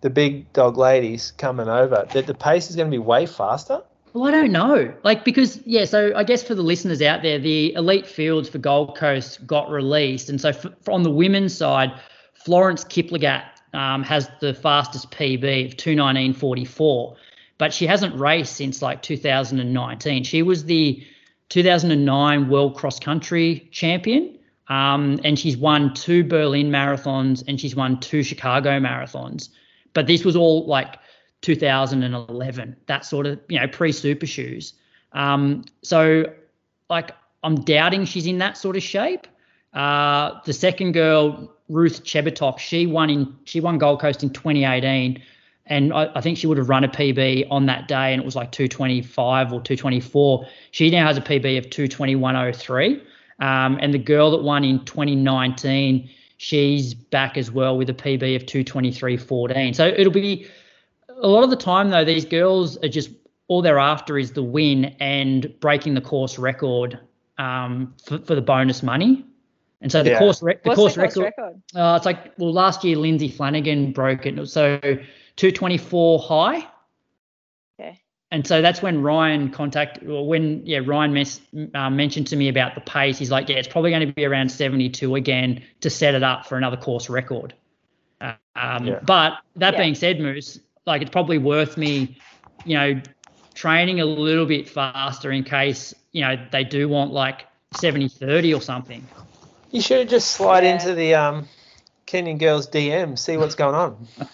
the 0.01 0.11
big 0.11 0.53
dog 0.53 0.77
ladies 0.77 1.33
coming 1.33 1.69
over, 1.69 2.07
that 2.13 2.27
the 2.27 2.35
pace 2.35 2.71
is 2.71 2.77
going 2.77 2.91
to 2.91 2.95
be 2.95 2.99
way 2.99 3.27
faster? 3.27 3.83
Well, 4.13 4.27
I 4.27 4.31
don't 4.31 4.53
know. 4.53 4.93
Like, 5.05 5.25
because, 5.25 5.61
yeah, 5.65 5.85
so 5.85 6.13
I 6.17 6.25
guess 6.25 6.43
for 6.43 6.55
the 6.55 6.63
listeners 6.63 7.03
out 7.03 7.23
there, 7.23 7.39
the 7.39 7.75
elite 7.75 8.07
fields 8.07 8.49
for 8.49 8.59
Gold 8.59 8.97
Coast 8.97 9.47
got 9.47 9.71
released. 9.71 10.31
And 10.31 10.41
so 10.41 10.53
for, 10.53 10.73
for 10.83 10.93
on 10.93 11.03
the 11.03 11.11
women's 11.11 11.57
side, 11.57 11.93
Florence 12.35 12.85
Kiplagat 12.85 13.45
um, 13.75 14.03
has 14.03 14.31
the 14.41 14.55
fastest 14.55 15.11
PB 15.11 15.67
of 15.67 15.77
219.44, 15.77 17.17
but 17.59 17.73
she 17.73 17.87
hasn't 17.87 18.19
raced 18.19 18.57
since 18.57 18.81
like 18.81 19.03
2019. 19.03 20.25
She 20.25 20.43
was 20.43 20.65
the 20.65 21.05
2009 21.49 22.49
World 22.49 22.77
Cross 22.77 23.01
Country 23.01 23.69
champion. 23.73 24.39
Um, 24.69 25.19
and 25.25 25.39
she's 25.39 25.57
won 25.57 25.95
two 25.95 26.23
Berlin 26.25 26.71
marathons 26.71 27.43
and 27.49 27.59
she's 27.59 27.75
won 27.75 27.99
two 28.01 28.23
Chicago 28.23 28.79
marathons. 28.79 29.49
But 29.95 30.07
this 30.07 30.25
was 30.25 30.37
all 30.37 30.67
like 30.67 30.99
2011, 31.41 32.77
that 32.87 33.05
sort 33.05 33.27
of, 33.27 33.41
you 33.49 33.59
know, 33.59 33.67
pre 33.67 33.93
super 33.93 34.27
shoes. 34.27 34.75
Um, 35.13 35.65
so, 35.83 36.25
like, 36.91 37.13
I'm 37.43 37.57
doubting 37.57 38.05
she's 38.05 38.27
in 38.27 38.39
that 38.39 38.57
sort 38.59 38.77
of 38.77 38.83
shape. 38.83 39.27
Uh, 39.73 40.41
the 40.45 40.53
second 40.53 40.93
girl, 40.93 41.55
Ruth 41.69 42.05
Chebitok, 42.05 42.59
she 42.59 42.87
won 42.87 43.11
in 43.11 43.37
she 43.45 43.61
won 43.61 43.79
Gold 43.79 44.01
Coast 44.01 44.23
in 44.23 44.31
2018, 44.31 45.23
and 45.69 45.93
I, 45.93 46.11
I 46.15 46.21
think 46.21 46.39
she 46.39 46.47
would 46.47 46.59
have 46.59 46.69
run 46.69 46.85
a 46.85 46.89
PB 46.89 47.47
on 47.51 47.67
that 47.67 47.89
day, 47.89 48.13
and 48.13 48.21
it 48.21 48.25
was 48.25 48.37
like 48.37 48.53
225 48.53 49.53
or 49.53 49.61
224. 49.61 50.47
She 50.71 50.91
now 50.91 51.07
has 51.07 51.17
a 51.17 51.21
PB 51.21 51.59
of 51.59 51.67
221.03. 51.67 53.01
Um, 53.41 53.79
and 53.81 53.95
the 53.95 53.99
girl 53.99 54.31
that 54.33 54.43
won 54.43 54.65
in 54.65 54.85
2019, 54.85 56.09
she's 56.39 56.95
back 56.95 57.37
as 57.37 57.51
well 57.51 57.77
with 57.77 57.89
a 57.91 57.95
PB 57.95 58.35
of 58.37 58.43
223.14. 58.47 59.75
So 59.77 59.87
it'll 59.87 60.13
be 60.13 60.47
a 61.09 61.29
lot 61.29 61.45
of 61.45 61.51
the 61.51 61.57
time 61.57 61.91
though. 61.91 62.05
These 62.05 62.25
girls 62.25 62.77
are 62.79 62.89
just 62.89 63.11
all 63.49 63.63
they're 63.63 63.79
after 63.79 64.19
is 64.19 64.33
the 64.33 64.43
win 64.43 64.97
and 65.01 65.53
breaking 65.61 65.95
the 65.95 66.01
course 66.01 66.39
record 66.39 66.99
um, 67.39 67.95
for, 68.05 68.19
for 68.19 68.35
the 68.35 68.43
bonus 68.43 68.83
money. 68.83 69.25
And 69.81 69.93
so 69.93 70.03
the 70.03 70.11
Yeah. 70.11 70.19
course 70.19 70.43
rec- 70.43 70.63
the 70.65 70.71
what's 70.71 70.79
course, 70.79 70.95
the 70.95 71.03
course 71.03 71.17
record, 71.17 71.33
record 71.39 71.63
uh, 71.77 71.95
it's 71.97 72.07
like 72.07 72.33
well 72.39 72.53
last 72.53 72.83
year 72.83 72.97
Lindsay 72.97 73.29
Flanagan 73.29 73.93
broke 73.93 74.27
it, 74.27 74.49
so 74.49 74.81
224 75.39 76.19
high. 76.19 76.67
okay 77.81 78.01
And 78.31 78.47
so 78.47 78.61
that's 78.61 78.83
when 78.83 79.03
Ryan 79.03 79.51
contacted, 79.51 80.09
or 80.11 80.27
when 80.27 80.67
yeah 80.67 80.81
Ryan 80.85 81.15
mes- 81.15 81.41
uh, 81.75 81.89
mentioned 81.89 82.27
to 82.29 82.37
me 82.37 82.49
about 82.49 82.75
the 82.75 82.83
pace. 82.83 83.17
He's 83.19 83.31
like, 83.31 83.49
yeah, 83.49 83.57
it's 83.57 83.69
probably 83.69 83.91
going 83.91 84.07
to 84.07 84.13
be 84.13 84.27
around 84.27 84.51
72 84.51 85.15
again 85.15 85.63
to 85.81 85.89
set 85.89 86.15
it 86.15 86.23
up 86.23 86.45
for 86.47 86.59
another 86.59 86.77
course 86.77 87.09
record. 87.09 87.55
Uh, 88.21 88.35
um, 88.57 88.87
Yeah. 88.87 89.01
But 89.07 89.39
that 89.57 89.75
Yeah. 89.75 89.81
being 89.83 89.95
said, 89.95 90.21
Moose, 90.21 90.59
like 90.87 91.01
it's 91.03 91.11
probably 91.11 91.39
worth 91.39 91.77
me, 91.77 92.19
you 92.67 92.77
know, 92.77 93.01
training 93.55 94.01
a 94.01 94.05
little 94.05 94.47
bit 94.47 94.69
faster 94.69 95.33
in 95.33 95.43
case 95.45 95.95
you 96.13 96.23
know 96.23 96.37
they 96.53 96.65
do 96.65 96.89
want 96.89 97.13
like 97.13 97.47
70 97.75 98.09
30 98.09 98.55
or 98.55 98.61
something. 98.61 99.07
You 99.71 99.81
should 99.81 100.01
have 100.01 100.09
just 100.09 100.33
slide 100.33 100.65
Yeah. 100.65 100.73
into 100.75 100.95
the 100.95 101.15
um, 101.15 101.49
Kenyan 102.09 102.39
girls 102.39 102.67
DM, 102.69 103.19
see 103.19 103.37
what's 103.37 103.55
going 103.55 103.75
on. 103.75 104.09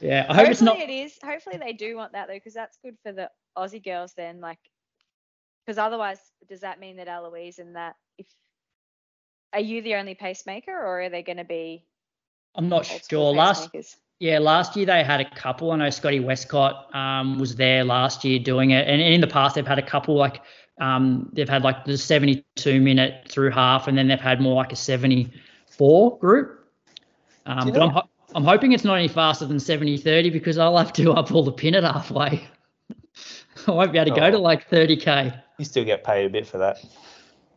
Yeah, 0.00 0.26
I 0.28 0.34
hope 0.34 0.48
it's 0.48 0.60
not. 0.60 0.76
Hopefully 0.76 1.00
it 1.00 1.06
is. 1.06 1.18
Hopefully 1.24 1.56
they 1.58 1.72
do 1.72 1.96
want 1.96 2.12
that 2.12 2.26
though, 2.26 2.34
because 2.34 2.52
that's 2.52 2.78
good 2.82 2.96
for 3.02 3.12
the 3.12 3.30
Aussie 3.56 3.82
girls 3.82 4.12
then. 4.14 4.40
Like, 4.40 4.58
because 5.64 5.78
otherwise, 5.78 6.18
does 6.48 6.60
that 6.60 6.80
mean 6.80 6.96
that 6.96 7.08
Eloise 7.08 7.58
and 7.58 7.76
that 7.76 7.94
if 8.18 8.26
are 9.52 9.60
you 9.60 9.82
the 9.82 9.94
only 9.94 10.14
pacemaker, 10.14 10.72
or 10.72 11.02
are 11.02 11.08
they 11.08 11.22
going 11.22 11.36
to 11.36 11.44
be 11.44 11.84
I'm 12.54 12.68
not 12.68 12.86
sure. 12.86 13.32
Last 13.32 13.72
pacemakers? 13.72 13.96
Yeah, 14.18 14.38
last 14.38 14.76
year 14.76 14.86
they 14.86 15.04
had 15.04 15.20
a 15.20 15.30
couple. 15.30 15.70
I 15.70 15.76
know 15.76 15.90
Scotty 15.90 16.20
Westcott 16.20 16.94
um, 16.94 17.38
was 17.38 17.54
there 17.54 17.84
last 17.84 18.24
year 18.24 18.38
doing 18.38 18.70
it, 18.70 18.88
and 18.88 19.00
in 19.00 19.20
the 19.20 19.26
past 19.26 19.54
they've 19.54 19.66
had 19.66 19.78
a 19.78 19.86
couple 19.86 20.16
like 20.16 20.42
um, 20.80 21.30
they've 21.32 21.48
had 21.48 21.62
like 21.62 21.84
the 21.84 21.96
72 21.96 22.80
minute 22.80 23.28
through 23.28 23.50
half, 23.50 23.86
and 23.88 23.96
then 23.96 24.08
they've 24.08 24.20
had 24.20 24.40
more 24.40 24.56
like 24.56 24.72
a 24.72 24.76
74 24.76 26.18
group. 26.18 26.55
Um, 27.46 27.70
but 27.70 27.80
I'm 27.82 27.90
ho- 27.90 28.08
I'm 28.34 28.44
hoping 28.44 28.72
it's 28.72 28.84
not 28.84 28.94
any 28.96 29.08
faster 29.08 29.46
than 29.46 29.58
70 29.60 29.96
30 29.98 30.30
because 30.30 30.58
I'll 30.58 30.76
have 30.76 30.92
to 30.94 31.12
up 31.12 31.32
all 31.32 31.42
the 31.44 31.52
pin 31.52 31.74
at 31.74 31.84
halfway. 31.84 32.46
I 33.66 33.70
won't 33.70 33.92
be 33.92 33.98
able 33.98 34.14
to 34.14 34.20
go 34.20 34.30
to 34.30 34.36
Oh. 34.36 34.40
like 34.40 34.68
30k. 34.68 35.40
You 35.58 35.64
still 35.64 35.84
get 35.84 36.04
paid 36.04 36.26
a 36.26 36.28
bit 36.28 36.46
for 36.46 36.58
that. 36.58 36.78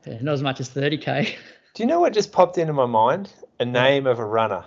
Yeah, 0.05 0.19
not 0.21 0.33
as 0.33 0.41
much 0.43 0.59
as 0.59 0.69
30k. 0.69 1.35
Do 1.75 1.83
you 1.83 1.87
know 1.87 1.99
what 1.99 2.13
just 2.13 2.31
popped 2.31 2.57
into 2.57 2.73
my 2.73 2.85
mind? 2.85 3.31
A 3.59 3.65
name 3.65 4.07
of 4.07 4.19
a 4.19 4.25
runner. 4.25 4.63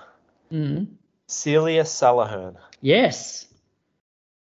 Mm. 0.52 0.86
Celia 1.26 1.82
Sullohern. 1.84 2.56
Yes. 2.80 3.46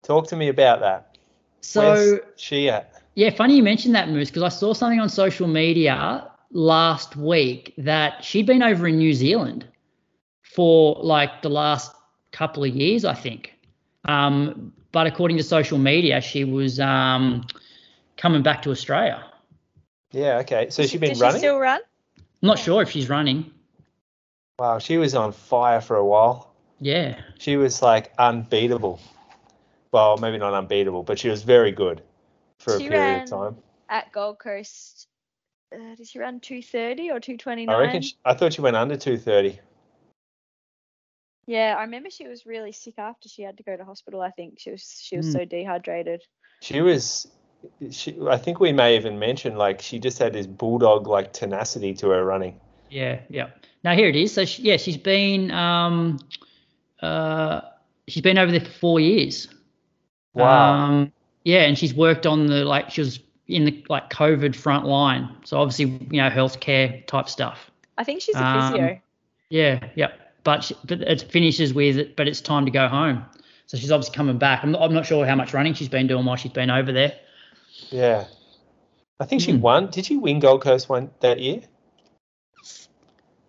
Talk 0.02 0.28
to 0.28 0.36
me 0.36 0.48
about 0.48 0.80
that. 0.80 1.16
So. 1.60 1.80
Where's 1.82 2.20
she 2.36 2.68
at? 2.68 2.92
Yeah, 3.14 3.30
funny 3.30 3.56
you 3.56 3.62
mentioned 3.62 3.94
that, 3.94 4.08
Moose, 4.08 4.30
because 4.30 4.42
I 4.42 4.48
saw 4.48 4.72
something 4.74 5.00
on 5.00 5.08
social 5.08 5.46
media 5.46 6.30
last 6.50 7.16
week 7.16 7.72
that 7.78 8.24
she'd 8.24 8.46
been 8.46 8.62
over 8.62 8.86
in 8.88 8.98
New 8.98 9.12
Zealand 9.14 9.66
for 10.54 10.96
like 11.02 11.42
the 11.42 11.48
last 11.48 11.94
couple 12.30 12.64
of 12.64 12.74
years, 12.74 13.04
I 13.04 13.14
think. 13.14 13.54
Um, 14.04 14.72
but 14.92 15.06
according 15.06 15.36
to 15.38 15.42
social 15.42 15.78
media, 15.78 16.20
she 16.20 16.44
was 16.44 16.78
um, 16.80 17.46
coming 18.16 18.42
back 18.42 18.62
to 18.62 18.70
Australia. 18.70 19.24
Yeah. 20.10 20.38
Okay. 20.38 20.68
So 20.70 20.82
she's 20.82 21.00
been 21.00 21.10
Does 21.10 21.20
running. 21.20 21.36
she 21.36 21.46
still 21.46 21.58
run? 21.58 21.80
I'm 22.18 22.46
not 22.46 22.58
sure 22.58 22.82
if 22.82 22.90
she's 22.90 23.08
running. 23.08 23.50
Wow. 24.58 24.78
She 24.78 24.98
was 24.98 25.14
on 25.14 25.32
fire 25.32 25.80
for 25.80 25.96
a 25.96 26.04
while. 26.04 26.52
Yeah. 26.80 27.20
She 27.38 27.56
was 27.56 27.80
like 27.80 28.12
unbeatable. 28.18 29.00
Well, 29.92 30.16
maybe 30.16 30.38
not 30.38 30.52
unbeatable, 30.54 31.02
but 31.02 31.18
she 31.18 31.28
was 31.28 31.42
very 31.42 31.70
good 31.70 32.02
for 32.58 32.78
She 32.78 32.86
a 32.86 32.90
period 32.90 33.06
ran- 33.06 33.22
of 33.22 33.30
time. 33.30 33.56
At 33.88 34.10
Gold 34.12 34.38
Coast, 34.38 35.06
uh, 35.74 35.94
did 35.96 36.06
she 36.08 36.18
run 36.18 36.40
230 36.40 37.10
or 37.10 37.20
229? 37.20 37.68
I 37.74 37.78
reckon. 37.78 38.02
She, 38.02 38.14
I 38.24 38.32
thought 38.34 38.54
she 38.54 38.62
went 38.62 38.74
under 38.76 38.96
230. 38.96 39.58
Yeah, 41.46 41.74
I 41.76 41.82
remember 41.82 42.08
she 42.10 42.28
was 42.28 42.46
really 42.46 42.72
sick 42.72 42.94
after 42.98 43.28
she 43.28 43.42
had 43.42 43.56
to 43.56 43.62
go 43.62 43.76
to 43.76 43.84
hospital. 43.84 44.20
I 44.20 44.30
think 44.30 44.58
she 44.60 44.70
was 44.70 45.00
she 45.02 45.16
was 45.16 45.26
Mm. 45.26 45.32
so 45.32 45.44
dehydrated. 45.44 46.22
She 46.60 46.80
was. 46.80 47.26
She. 47.90 48.16
I 48.28 48.38
think 48.38 48.60
we 48.60 48.72
may 48.72 48.96
even 48.96 49.18
mention 49.18 49.56
like 49.56 49.80
she 49.82 49.98
just 49.98 50.18
had 50.18 50.32
this 50.32 50.46
bulldog 50.46 51.06
like 51.06 51.32
tenacity 51.32 51.94
to 51.94 52.10
her 52.10 52.24
running. 52.24 52.60
Yeah, 52.90 53.20
yeah. 53.28 53.50
Now 53.84 53.94
here 53.94 54.08
it 54.08 54.16
is. 54.16 54.32
So 54.32 54.44
she, 54.44 54.62
yeah, 54.62 54.76
she's 54.76 54.96
been 54.96 55.50
um, 55.50 56.18
uh, 57.00 57.62
she's 58.06 58.22
been 58.22 58.38
over 58.38 58.50
there 58.52 58.60
for 58.60 58.70
four 58.70 59.00
years. 59.00 59.48
Wow. 60.34 60.74
Um, 60.74 61.12
yeah, 61.44 61.62
and 61.62 61.76
she's 61.76 61.94
worked 61.94 62.26
on 62.26 62.46
the 62.46 62.64
like 62.64 62.90
she 62.90 63.00
was 63.00 63.18
in 63.48 63.64
the 63.64 63.84
like 63.88 64.10
COVID 64.10 64.54
front 64.54 64.86
line. 64.86 65.28
So 65.44 65.58
obviously 65.58 65.86
you 66.10 66.22
know 66.22 66.30
healthcare 66.30 67.04
type 67.06 67.28
stuff. 67.28 67.70
I 67.98 68.04
think 68.04 68.22
she's 68.22 68.36
a 68.36 68.44
Um, 68.46 68.72
physio. 68.72 69.00
Yeah, 69.50 69.88
yeah. 69.96 70.12
But 70.44 70.64
she, 70.64 70.76
but 70.84 71.00
it 71.02 71.22
finishes 71.30 71.72
with 71.72 71.96
it, 71.98 72.16
but 72.16 72.26
it's 72.28 72.40
time 72.40 72.64
to 72.64 72.70
go 72.70 72.88
home. 72.88 73.24
So 73.66 73.76
she's 73.76 73.90
obviously 73.92 74.14
coming 74.16 74.38
back. 74.38 74.62
I'm 74.62 74.72
not, 74.72 74.82
I'm 74.82 74.92
not 74.92 75.06
sure 75.06 75.24
how 75.24 75.34
much 75.36 75.54
running 75.54 75.74
she's 75.74 75.88
been 75.88 76.06
doing 76.06 76.24
while 76.24 76.36
she's 76.36 76.52
been 76.52 76.70
over 76.70 76.92
there. 76.92 77.14
Yeah. 77.90 78.26
I 79.20 79.24
think 79.24 79.42
she 79.42 79.52
Hmm. 79.52 79.60
won. 79.60 79.90
Did 79.90 80.06
she 80.06 80.16
win 80.16 80.40
Gold 80.40 80.62
Coast 80.62 80.88
one 80.88 81.10
that 81.20 81.38
year? 81.38 81.62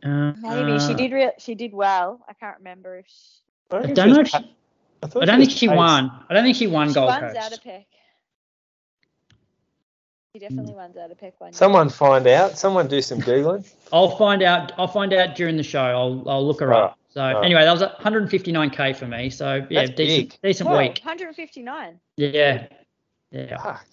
Uh, 0.04 0.34
Maybe 0.42 0.80
she 0.80 0.94
did 0.94 1.12
re- 1.14 1.32
she 1.40 1.56
did 1.56 1.74
well. 1.74 2.24
I 2.28 2.34
can't 2.34 2.58
remember 2.58 2.98
if 2.98 3.08
she, 3.08 3.42
I 3.72 3.78
reckon 3.78 3.96
don't 3.96 4.08
she 4.10 4.14
know 4.14 4.20
was 4.20 4.28
if 4.28 4.32
she, 4.32 4.56
I, 5.04 5.08
I 5.22 5.26
don't 5.26 5.40
think 5.40 5.52
she 5.52 5.68
won. 5.68 6.12
I 6.30 6.34
don't 6.34 6.44
think 6.44 6.58
she 6.58 6.68
won 6.68 6.90
she 6.90 6.94
Gold 6.94 7.08
won 7.08 7.20
Coast. 7.22 7.36
Zatopek. 7.36 7.86
She 10.36 10.40
definitely 10.40 10.74
won 10.74 10.92
Zatopek 10.94 11.34
one 11.38 11.50
year. 11.50 11.54
Someone 11.54 11.90
find 11.90 12.26
out. 12.26 12.58
Someone 12.58 12.88
do 12.88 13.04
some 13.04 13.22
googling. 13.22 13.72
I'll 13.94 14.18
find 14.18 14.42
out. 14.42 14.72
I'll 14.80 14.88
find 14.88 15.14
out 15.14 15.36
during 15.36 15.58
the 15.58 15.64
show. 15.64 15.80
I'll 15.84 16.24
I'll 16.28 16.44
look 16.48 16.60
her 16.62 16.70
Right. 16.70 16.86
up. 16.86 16.98
So 17.10 17.22
Right. 17.22 17.46
anyway, 17.46 17.62
that 17.66 17.72
was 17.72 17.84
159k 17.84 18.96
for 18.96 19.06
me. 19.06 19.30
So 19.30 19.64
yeah, 19.70 19.82
That's 19.86 19.92
decent 19.96 20.32
big. 20.32 20.42
decent 20.42 20.70
Whoa, 20.72 20.80
week. 20.80 21.00
159. 21.04 22.00
Yeah, 22.18 22.66
yeah, 23.32 23.58
Fuck, 23.62 23.86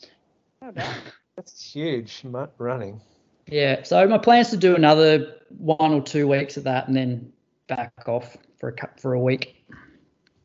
that's 1.36 1.62
huge 1.74 2.22
mu- 2.24 2.46
running. 2.56 3.02
yeah. 3.46 3.82
So 3.82 4.08
my 4.08 4.16
plan 4.16 4.40
is 4.40 4.48
to 4.48 4.56
do 4.56 4.74
another 4.74 5.34
one 5.58 5.92
or 5.92 6.00
two 6.00 6.26
weeks 6.26 6.56
of 6.56 6.64
that, 6.64 6.88
and 6.88 6.96
then 6.96 7.30
back 7.68 7.92
off 8.06 8.38
for 8.58 8.70
a 8.70 8.72
cou- 8.72 8.88
for 8.96 9.12
a 9.12 9.20
week. 9.20 9.62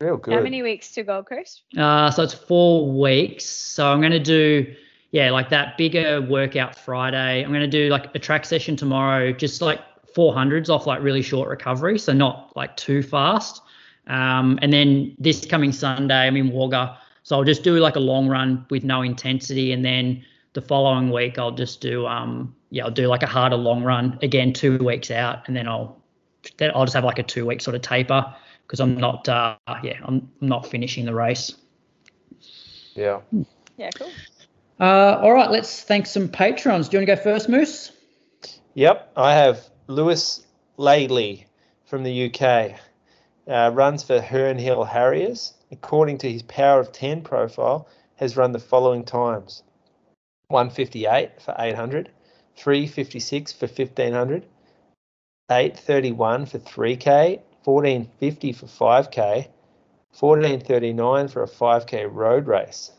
Real 0.02 0.18
good. 0.18 0.34
How 0.34 0.42
many 0.42 0.62
weeks 0.62 0.92
to 0.96 1.04
Gold 1.04 1.28
Coast? 1.28 1.64
Uh, 1.78 2.12
so 2.12 2.22
it's 2.24 2.34
four 2.34 2.92
weeks. 2.92 3.46
So 3.46 3.88
I'm 3.90 4.02
going 4.02 4.12
to 4.12 4.20
do, 4.20 4.76
yeah, 5.16 5.32
like 5.32 5.48
that 5.48 5.78
bigger 5.78 6.22
workout 6.22 6.76
Friday. 6.76 7.42
I'm 7.42 7.48
going 7.48 7.62
to 7.62 7.68
do 7.68 7.88
like 7.88 8.14
a 8.14 8.20
track 8.20 8.44
session 8.44 8.76
tomorrow, 8.76 9.32
just 9.32 9.62
like 9.62 9.80
400s 10.14 10.68
off 10.68 10.88
like 10.88 11.02
really 11.02 11.22
short 11.22 11.48
recovery. 11.48 11.98
So 11.98 12.12
not 12.12 12.52
like 12.58 12.76
too 12.76 13.02
fast. 13.02 13.62
Um, 14.08 14.60
and 14.62 14.74
then 14.74 15.16
this 15.18 15.46
coming 15.46 15.72
Sunday, 15.72 16.28
I'm 16.28 16.36
in 16.36 16.52
Wagga. 16.52 16.98
So 17.24 17.38
I'll 17.38 17.46
just 17.46 17.64
do 17.64 17.78
like 17.78 17.96
a 17.96 18.00
long 18.02 18.28
run 18.28 18.66
with 18.70 18.84
no 18.84 19.04
intensity. 19.04 19.72
And 19.72 19.86
then 19.86 20.22
the 20.52 20.60
following 20.60 21.10
week, 21.12 21.40
I'll 21.40 21.50
just 21.50 21.80
do, 21.80 22.06
um, 22.06 22.54
yeah, 22.70 22.84
I'll 22.84 22.92
do 22.92 23.08
like 23.08 23.24
a 23.24 23.28
harder 23.28 23.56
long 23.56 23.84
run 23.84 24.20
again, 24.22 24.52
two 24.52 24.78
weeks 24.80 25.12
out. 25.12 25.48
And 25.48 25.56
then 25.56 25.66
I'll, 25.66 25.98
then 26.58 26.72
I'll 26.76 26.84
just 26.84 26.94
have 26.94 27.06
like 27.06 27.20
a 27.20 27.24
two 27.24 27.46
week 27.46 27.62
sort 27.62 27.78
of 27.78 27.82
taper 27.82 28.36
because 28.68 28.82
I'm 28.82 28.98
not, 28.98 29.30
uh, 29.30 29.56
yeah, 29.82 29.98
I'm 30.04 30.30
not 30.42 30.68
finishing 30.68 31.06
the 31.06 31.16
race. 31.16 31.56
Yeah. 32.96 33.22
Yeah, 33.78 33.92
cool. 33.92 34.12
Uh, 34.80 35.20
all 35.22 35.34
right, 35.34 35.50
let's 35.50 35.84
thank 35.84 36.06
some 36.06 36.28
patrons. 36.28 36.90
Do 36.90 36.98
you 36.98 37.00
want 37.00 37.10
to 37.10 37.16
go 37.16 37.22
first, 37.22 37.48
Moose? 37.48 37.92
Yep. 38.74 39.12
I 39.16 39.34
have 39.34 39.70
Lewis 39.88 40.46
Laidley 40.78 41.46
from 41.86 42.04
the 42.04 42.26
UK. 42.30 42.78
Uh, 43.48 43.72
runs 43.74 44.04
for 44.04 44.20
Herne 44.20 44.58
Hill 44.58 44.84
Harriers. 44.84 45.54
According 45.72 46.20
to 46.20 46.32
his 46.32 46.44
Power 46.44 46.80
of 46.80 46.92
10 46.92 47.22
profile, 47.22 47.88
has 48.16 48.38
run 48.38 48.52
the 48.52 48.60
following 48.60 49.04
times 49.04 49.64
158 50.48 51.42
for 51.42 51.56
800, 51.58 52.10
356 52.56 53.54
for 53.54 53.68
1500, 53.68 54.46
831 55.52 56.46
for 56.46 56.60
3k, 56.60 57.40
1450 57.64 58.54
for 58.54 58.66
5k, 58.68 59.48
1439 60.18 61.28
for 61.28 61.44
a 61.44 61.48
5k 61.48 62.08
road 62.12 62.48
race. 62.48 62.92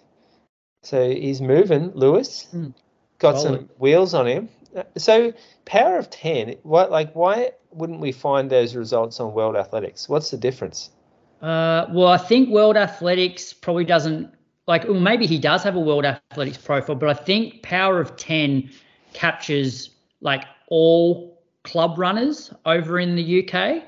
So 0.87 1.11
he's 1.11 1.41
moving, 1.41 1.91
Lewis. 1.95 2.47
Mm. 2.55 2.73
Got 3.19 3.41
some 3.41 3.69
wheels 3.79 4.15
on 4.15 4.29
him. 4.29 4.49
Uh, 4.75 4.85
So 4.97 5.33
power 5.65 5.99
of 5.99 6.11
10, 6.11 6.57
what 6.63 6.93
like 6.93 7.13
why 7.15 7.51
wouldn't 7.73 7.99
we 7.99 8.13
find 8.13 8.49
those 8.49 8.77
results 8.77 9.19
on 9.19 9.35
World 9.35 9.57
Athletics? 9.57 10.09
What's 10.09 10.31
the 10.31 10.37
difference? 10.37 10.91
Uh, 11.43 11.87
well, 11.93 12.07
I 12.07 12.19
think 12.19 12.51
World 12.51 12.77
Athletics 12.77 13.53
probably 13.53 13.85
doesn't 13.85 14.33
like. 14.69 14.85
Well, 14.85 15.01
maybe 15.01 15.27
he 15.27 15.39
does 15.41 15.65
have 15.65 15.75
a 15.75 15.81
World 15.81 16.05
Athletics 16.05 16.59
profile, 16.59 16.95
but 16.95 17.09
I 17.09 17.15
think 17.15 17.63
Power 17.63 18.01
of 18.01 18.17
Ten 18.17 18.71
captures 19.13 19.91
like 20.21 20.45
all 20.69 21.43
club 21.65 21.99
runners 21.99 22.53
over 22.65 23.01
in 23.01 23.17
the 23.17 23.43
UK. 23.43 23.83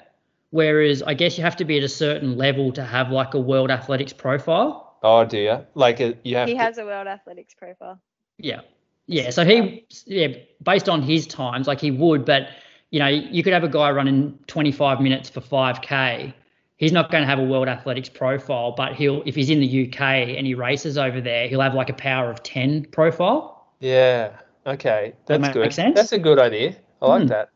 Whereas 0.51 1.03
I 1.03 1.15
guess 1.15 1.39
you 1.39 1.45
have 1.45 1.57
to 1.57 1.65
be 1.65 1.79
at 1.79 1.85
a 1.85 1.89
certain 1.89 2.37
level 2.37 2.73
to 2.73 2.83
have 2.83 3.13
like 3.13 3.35
a 3.35 3.41
World 3.41 3.71
Athletics 3.71 4.13
profile. 4.13 4.88
Oh, 5.03 5.25
do 5.25 5.39
you? 5.39 5.67
Like 5.75 6.01
you 6.01 6.37
have 6.37 6.49
He 6.49 6.55
to, 6.55 6.59
has 6.59 6.79
a 6.79 6.85
World 6.85 7.07
Athletics 7.07 7.55
profile. 7.55 8.01
Yeah. 8.39 8.61
Yeah. 9.07 9.31
So 9.31 9.45
he, 9.45 9.87
yeah, 10.07 10.29
based 10.63 10.89
on 10.89 11.03
his 11.03 11.27
times, 11.27 11.67
like 11.67 11.81
he 11.81 11.91
would, 11.91 12.25
but 12.25 12.49
you 12.91 12.99
know, 12.99 13.07
you 13.09 13.43
could 13.43 13.53
have 13.53 13.65
a 13.65 13.69
guy 13.69 13.91
running 13.91 14.39
25 14.47 15.01
minutes 15.01 15.29
for 15.31 15.41
5K. 15.41 16.35
He's 16.77 16.93
not 16.93 17.11
going 17.11 17.23
to 17.23 17.27
have 17.27 17.39
a 17.39 17.43
World 17.45 17.69
Athletics 17.69 18.09
profile, 18.09 18.73
but 18.77 18.95
he'll, 18.95 19.23
if 19.27 19.35
he's 19.35 19.51
in 19.51 19.61
the 19.61 19.67
UK 19.89 20.01
and 20.01 20.47
he 20.47 20.55
races 20.55 20.97
over 20.97 21.21
there, 21.21 21.49
he'll 21.49 21.61
have 21.61 21.75
like 21.75 21.91
a 21.91 21.95
power 21.95 22.31
of 22.31 22.43
10 22.43 22.85
profile. 22.87 23.67
Yeah. 23.81 24.37
Okay, 24.67 25.15
That 25.27 25.41
that's 25.41 25.43
make 25.43 25.53
good. 25.55 25.73
sense? 25.73 25.95
That's 25.95 26.13
a 26.13 26.19
good 26.19 26.39
idea. 26.39 26.77
I 27.01 27.07
like 27.07 27.23
Hmm. 27.23 27.29
that. 27.29 27.51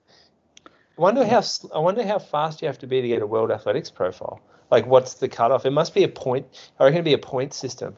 I 0.98 1.00
wonder 1.02 1.24
how 1.26 1.42
I 1.74 1.78
wonder 1.78 2.06
how 2.06 2.18
fast 2.18 2.62
you 2.62 2.66
have 2.68 2.78
to 2.78 2.86
be 2.86 3.02
to 3.02 3.08
get 3.08 3.22
a 3.22 3.26
World 3.26 3.50
Athletics 3.50 3.90
profile. 3.90 4.40
Like, 4.72 4.86
what's 4.86 5.14
the 5.14 5.28
cutoff? 5.28 5.66
It 5.66 5.70
must 5.70 5.94
be 5.94 6.02
a 6.02 6.08
point. 6.08 6.46
I 6.80 6.84
reckon 6.84 6.96
it'd 6.96 7.04
be 7.04 7.12
a 7.12 7.18
point 7.18 7.52
system, 7.52 7.94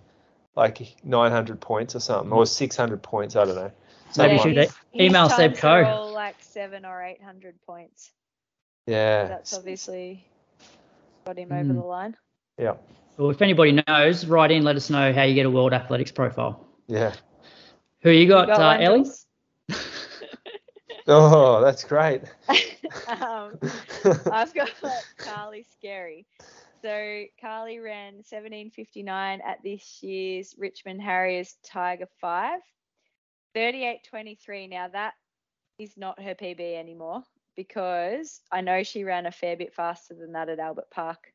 like 0.56 0.96
900 1.04 1.60
points 1.60 1.94
or 1.94 2.00
something, 2.00 2.32
or 2.32 2.44
600 2.44 3.00
points. 3.00 3.36
I 3.36 3.44
don't 3.44 3.54
know. 3.54 3.62
Maybe 3.62 3.72
Something 4.10 4.32
you 4.32 4.42
should 4.42 4.56
his, 4.56 4.76
his 4.92 5.00
email 5.10 5.28
Seb 5.30 5.54
times 5.54 5.58
are 5.64 5.84
Coe. 5.84 5.90
all 5.90 6.12
like 6.12 6.34
seven 6.40 6.84
or 6.84 7.02
eight 7.02 7.22
hundred 7.22 7.60
points. 7.62 8.10
yeah. 8.86 9.24
That's 9.28 9.54
obviously 9.56 10.24
got 11.24 11.38
him 11.38 11.50
over 11.52 11.62
Mm. 11.64 11.74
the 11.80 11.86
line. 11.86 12.16
Yeah. 12.58 12.74
Well, 13.16 13.30
if 13.30 13.40
anybody 13.40 13.80
knows, 13.86 14.26
write 14.26 14.50
in, 14.50 14.64
let 14.64 14.74
us 14.76 14.90
know 14.90 15.12
how 15.12 15.22
you 15.22 15.34
get 15.34 15.46
a 15.46 15.50
World 15.50 15.72
Athletics 15.72 16.10
profile. 16.12 16.66
Yeah. 16.88 17.12
Who 18.02 18.10
you 18.10 18.26
got, 18.28 18.48
You 18.48 18.54
got 18.54 18.60
uh, 18.60 18.66
one, 18.66 18.82
Ellie? 18.82 19.10
Oh, 21.06 21.60
that's 21.60 21.84
great. 21.84 22.22
um, 23.08 23.58
I've 24.32 24.54
got 24.54 24.70
Carly 25.18 25.66
Scary. 25.78 26.24
So 26.84 27.24
Carly 27.40 27.78
ran 27.78 28.22
17.59 28.30 29.08
at 29.42 29.62
this 29.64 30.02
year's 30.02 30.54
Richmond 30.58 31.00
Harriers 31.00 31.56
Tiger 31.64 32.06
5. 32.20 32.60
38.23. 33.56 34.68
Now 34.68 34.88
that 34.88 35.14
is 35.78 35.96
not 35.96 36.20
her 36.20 36.34
PB 36.34 36.78
anymore 36.78 37.22
because 37.56 38.42
I 38.52 38.60
know 38.60 38.82
she 38.82 39.04
ran 39.04 39.24
a 39.24 39.30
fair 39.30 39.56
bit 39.56 39.72
faster 39.72 40.12
than 40.12 40.32
that 40.32 40.50
at 40.50 40.58
Albert 40.58 40.90
Park 40.90 41.32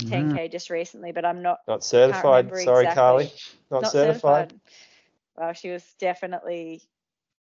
10k 0.00 0.32
mm. 0.32 0.50
just 0.50 0.68
recently, 0.68 1.12
but 1.12 1.24
I'm 1.24 1.42
not 1.42 1.58
Not 1.68 1.84
certified. 1.84 2.48
Sorry, 2.48 2.62
exactly. 2.62 2.94
Carly. 2.96 3.32
Not, 3.70 3.92
certified. 3.92 4.52
Well, 5.36 5.52
she 5.52 5.70
was 5.70 5.84
definitely 6.00 6.82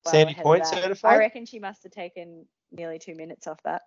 well 0.05 0.11
Sandy 0.11 0.33
ahead 0.33 0.41
of 0.41 0.43
Point 0.43 0.63
that. 0.65 0.73
certified? 0.75 1.13
I 1.13 1.17
reckon 1.17 1.47
she 1.47 1.57
must 1.57 1.81
have 1.81 1.91
taken 1.91 2.45
nearly 2.71 2.99
two 2.99 3.15
minutes 3.15 3.47
off 3.47 3.63
that. 3.63 3.81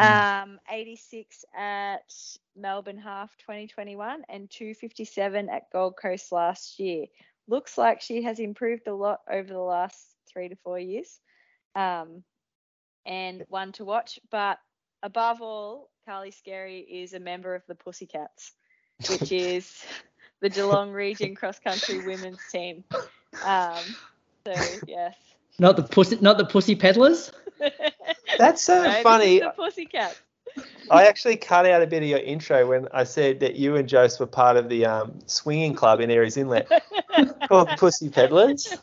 Hmm. 0.00 0.52
Um, 0.52 0.60
86 0.70 1.44
at 1.54 2.14
Melbourne 2.56 2.96
Half 2.96 3.36
2021 3.36 4.22
and 4.30 4.48
257 4.48 5.50
at 5.50 5.70
Gold 5.70 5.96
Coast 6.00 6.32
last 6.32 6.80
year. 6.80 7.06
Looks 7.48 7.76
like 7.76 8.00
she 8.00 8.22
has 8.22 8.38
improved 8.38 8.86
a 8.88 8.94
lot 8.94 9.20
over 9.30 9.48
the 9.52 9.58
last 9.58 10.00
three 10.26 10.48
to 10.48 10.56
four 10.56 10.78
years. 10.78 11.20
Um, 11.74 12.22
and 13.04 13.44
one 13.48 13.72
to 13.72 13.84
watch, 13.84 14.18
but 14.30 14.58
above 15.02 15.42
all, 15.42 15.90
Carly 16.06 16.30
Scary 16.30 16.80
is 16.80 17.12
a 17.12 17.20
member 17.20 17.54
of 17.54 17.62
the 17.66 17.74
Pussycats, 17.74 18.52
which 19.08 19.32
is 19.32 19.84
the 20.40 20.48
Geelong 20.48 20.92
Region 20.92 21.34
Cross 21.34 21.58
Country 21.58 22.06
Women's 22.06 22.40
Team. 22.50 22.84
Um, 23.44 23.78
so 24.46 24.54
yes. 24.86 25.14
Not 25.58 25.76
the 25.76 25.82
pussy, 25.82 26.16
not 26.20 26.38
the 26.38 26.46
pussy 26.46 26.74
peddlers. 26.74 27.32
That's 28.38 28.62
so 28.62 28.76
No, 28.76 28.82
this 28.88 28.96
is 28.96 29.02
funny. 29.02 29.38
The 29.40 29.50
Pussycats. 29.50 30.20
I 30.90 31.06
actually 31.06 31.36
cut 31.36 31.66
out 31.66 31.82
a 31.82 31.86
bit 31.86 32.02
of 32.02 32.08
your 32.08 32.18
intro 32.18 32.66
when 32.68 32.88
I 32.92 33.04
said 33.04 33.40
that 33.40 33.54
you 33.54 33.76
and 33.76 33.88
Jose 33.90 34.16
were 34.18 34.26
part 34.26 34.56
of 34.56 34.68
the 34.68 34.84
um, 34.86 35.20
swinging 35.26 35.74
club 35.74 36.00
in 36.00 36.10
Aireys 36.10 36.36
Inlet 36.36 36.68
called 37.48 37.68
the 37.68 37.76
Pussy 37.78 38.08
Peddlers. 38.08 38.76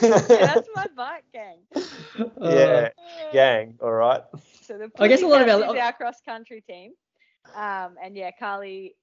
Yeah, 0.00 0.18
that's 0.28 0.68
my 0.74 0.86
bike 0.96 1.24
gang. 1.32 1.58
yeah, 2.40 2.90
gang. 3.32 3.74
All 3.80 3.92
right. 3.92 4.22
So 4.62 4.78
the 4.78 4.90
I 4.98 5.08
guess 5.08 5.22
a 5.22 5.26
lot 5.26 5.42
of 5.42 5.48
our- 5.48 5.74
is 5.74 5.80
our 5.80 5.92
cross 5.92 6.20
country 6.24 6.60
team. 6.60 6.92
Um, 7.54 7.96
and 8.02 8.16
yeah, 8.16 8.30
Carly, 8.38 8.94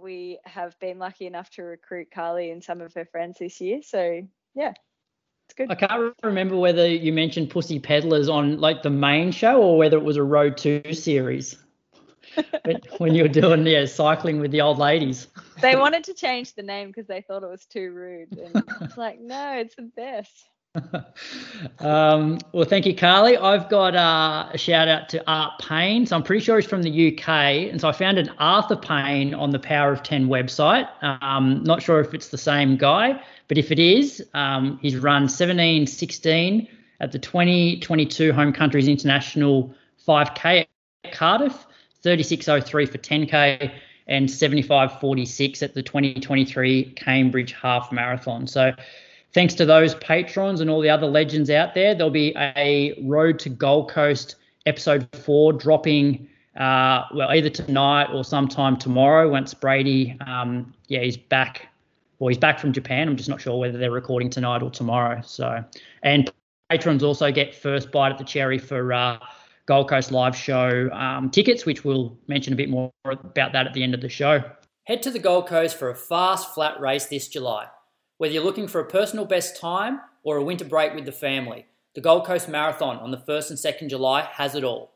we 0.00 0.38
have 0.44 0.78
been 0.80 0.98
lucky 0.98 1.26
enough 1.26 1.50
to 1.50 1.62
recruit 1.62 2.08
Carly 2.12 2.50
and 2.50 2.62
some 2.62 2.80
of 2.80 2.94
her 2.94 3.04
friends 3.04 3.38
this 3.38 3.60
year. 3.60 3.82
So 3.82 4.26
yeah, 4.54 4.70
it's 4.70 4.78
good. 5.56 5.70
I 5.70 5.74
can't 5.74 6.14
remember 6.22 6.56
whether 6.56 6.88
you 6.88 7.12
mentioned 7.12 7.50
Pussy 7.50 7.78
Peddlers 7.78 8.28
on 8.28 8.60
like 8.60 8.82
the 8.82 8.90
main 8.90 9.30
show 9.32 9.60
or 9.62 9.76
whether 9.78 9.96
it 9.96 10.04
was 10.04 10.16
a 10.16 10.22
Road 10.22 10.56
Two 10.56 10.82
series. 10.92 11.56
When- 12.64 12.80
when 12.98 13.14
you 13.14 13.22
were 13.22 13.28
doing 13.28 13.66
yeah 13.66 13.86
cycling 13.86 14.40
with 14.40 14.50
the 14.50 14.60
old 14.60 14.78
ladies. 14.78 15.28
They 15.62 15.76
wanted 15.76 16.04
to 16.04 16.14
change 16.14 16.54
the 16.54 16.62
name 16.62 16.88
because 16.88 17.06
they 17.06 17.22
thought 17.22 17.42
it 17.42 17.50
was 17.50 17.64
too 17.64 17.90
rude. 17.90 18.36
And 18.36 18.62
it's 18.82 18.98
like, 18.98 19.20
no, 19.20 19.54
it's 19.54 19.74
the 19.74 19.90
best. 19.96 20.48
um, 21.80 22.38
well, 22.52 22.64
thank 22.64 22.86
you, 22.86 22.94
Carly. 22.94 23.36
I've 23.36 23.68
got 23.68 23.94
uh, 23.94 24.48
a 24.52 24.58
shout 24.58 24.88
out 24.88 25.08
to 25.10 25.30
Art 25.30 25.60
Payne. 25.60 26.06
So 26.06 26.16
I'm 26.16 26.22
pretty 26.22 26.44
sure 26.44 26.56
he's 26.58 26.68
from 26.68 26.82
the 26.82 27.12
UK. 27.12 27.28
And 27.28 27.80
so 27.80 27.88
I 27.88 27.92
found 27.92 28.18
an 28.18 28.30
Arthur 28.38 28.76
Payne 28.76 29.34
on 29.34 29.50
the 29.50 29.58
Power 29.58 29.92
of 29.92 30.02
10 30.02 30.28
website. 30.28 30.88
Um, 31.02 31.62
not 31.64 31.82
sure 31.82 32.00
if 32.00 32.14
it's 32.14 32.28
the 32.28 32.38
same 32.38 32.76
guy, 32.76 33.20
but 33.48 33.58
if 33.58 33.70
it 33.70 33.78
is, 33.78 34.24
um, 34.34 34.78
he's 34.82 34.96
run 34.96 35.28
17 35.28 35.86
16 35.86 36.68
at 37.00 37.12
the 37.12 37.18
2022 37.18 38.32
Home 38.32 38.52
Countries 38.52 38.88
International 38.88 39.74
5K 40.06 40.66
at 41.04 41.12
Cardiff, 41.12 41.66
36.03 42.04 42.88
for 42.88 42.98
10K. 42.98 43.72
And 44.08 44.28
75.46 44.28 45.64
at 45.64 45.74
the 45.74 45.82
2023 45.82 46.92
Cambridge 46.92 47.52
Half 47.60 47.90
Marathon. 47.90 48.46
So, 48.46 48.72
thanks 49.36 49.52
to 49.52 49.66
those 49.66 49.94
patrons 49.96 50.62
and 50.62 50.70
all 50.70 50.80
the 50.80 50.88
other 50.88 51.06
legends 51.06 51.50
out 51.50 51.74
there, 51.74 51.94
there'll 51.94 52.10
be 52.10 52.32
a 52.38 52.98
Road 53.04 53.38
to 53.40 53.50
Gold 53.50 53.90
Coast 53.90 54.36
episode 54.64 55.06
four 55.12 55.52
dropping, 55.52 56.26
uh, 56.58 57.02
well, 57.14 57.28
either 57.28 57.50
tonight 57.50 58.06
or 58.14 58.24
sometime 58.24 58.78
tomorrow 58.78 59.28
once 59.28 59.52
Brady, 59.52 60.16
um, 60.26 60.72
yeah, 60.88 61.00
he's 61.00 61.18
back. 61.18 61.68
Well, 62.18 62.28
he's 62.28 62.38
back 62.38 62.58
from 62.58 62.72
Japan. 62.72 63.08
I'm 63.08 63.16
just 63.16 63.28
not 63.28 63.38
sure 63.38 63.58
whether 63.58 63.76
they're 63.76 63.90
recording 63.90 64.30
tonight 64.30 64.62
or 64.62 64.70
tomorrow. 64.70 65.20
So, 65.22 65.62
and 66.02 66.32
patrons 66.70 67.02
also 67.02 67.30
get 67.30 67.54
first 67.54 67.92
bite 67.92 68.12
at 68.12 68.16
the 68.16 68.24
cherry 68.24 68.56
for 68.56 68.90
uh, 68.94 69.18
Gold 69.66 69.90
Coast 69.90 70.12
Live 70.12 70.34
Show 70.34 70.88
um, 70.92 71.28
tickets, 71.28 71.66
which 71.66 71.84
we'll 71.84 72.16
mention 72.26 72.54
a 72.54 72.56
bit 72.56 72.70
more 72.70 72.90
about 73.04 73.52
that 73.52 73.66
at 73.66 73.74
the 73.74 73.82
end 73.82 73.92
of 73.92 74.00
the 74.00 74.08
show. 74.08 74.42
Head 74.84 75.02
to 75.02 75.10
the 75.10 75.18
Gold 75.18 75.46
Coast 75.46 75.76
for 75.76 75.90
a 75.90 75.94
fast, 75.94 76.54
flat 76.54 76.80
race 76.80 77.04
this 77.04 77.28
July. 77.28 77.66
Whether 78.18 78.32
you're 78.32 78.44
looking 78.44 78.68
for 78.68 78.80
a 78.80 78.88
personal 78.88 79.26
best 79.26 79.60
time 79.60 80.00
or 80.22 80.38
a 80.38 80.42
winter 80.42 80.64
break 80.64 80.94
with 80.94 81.04
the 81.04 81.12
family, 81.12 81.66
the 81.94 82.00
Gold 82.00 82.24
Coast 82.24 82.48
Marathon 82.48 82.96
on 82.96 83.10
the 83.10 83.18
1st 83.18 83.50
and 83.50 83.58
2nd 83.58 83.90
July 83.90 84.22
has 84.22 84.54
it 84.54 84.64
all. 84.64 84.94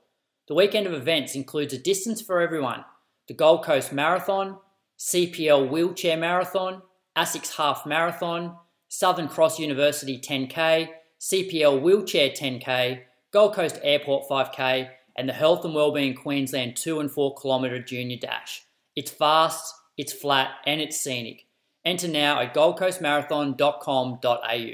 The 0.49 0.55
weekend 0.55 0.87
of 0.87 0.95
events 0.95 1.35
includes 1.35 1.75
a 1.75 1.79
distance 1.79 2.23
for 2.23 2.41
everyone 2.41 2.85
the 3.29 3.35
Gold 3.35 3.63
Coast 3.63 3.93
Marathon, 3.93 4.57
CPL 4.99 5.71
Wheelchair 5.71 6.17
Marathon, 6.17 6.83
ASICS 7.17 7.57
Half 7.57 7.87
Marathon, 7.87 8.57
Southern 8.89 9.29
Cross 9.29 9.59
University 9.61 10.19
10K, 10.19 10.89
CPL 11.21 11.81
Wheelchair 11.81 12.31
10K, 12.31 13.03
Gold 13.33 13.55
Coast 13.55 13.79
Airport 13.83 14.29
5K, 14.29 14.89
and 15.17 15.29
the 15.29 15.35
Health 15.35 15.65
and 15.65 15.75
Wellbeing 15.75 16.15
Queensland 16.15 16.77
2 16.77 16.99
and 16.99 17.11
4 17.11 17.37
kilometre 17.37 17.81
junior 17.81 18.17
dash. 18.17 18.65
It's 18.97 19.11
fast, 19.11 19.75
it's 19.97 20.13
flat, 20.13 20.53
and 20.67 20.81
it's 20.81 20.99
scenic. 20.99 21.45
Enter 21.85 22.09
now 22.09 22.41
at 22.41 22.55
goldcoastmarathon.com.au. 22.55 24.71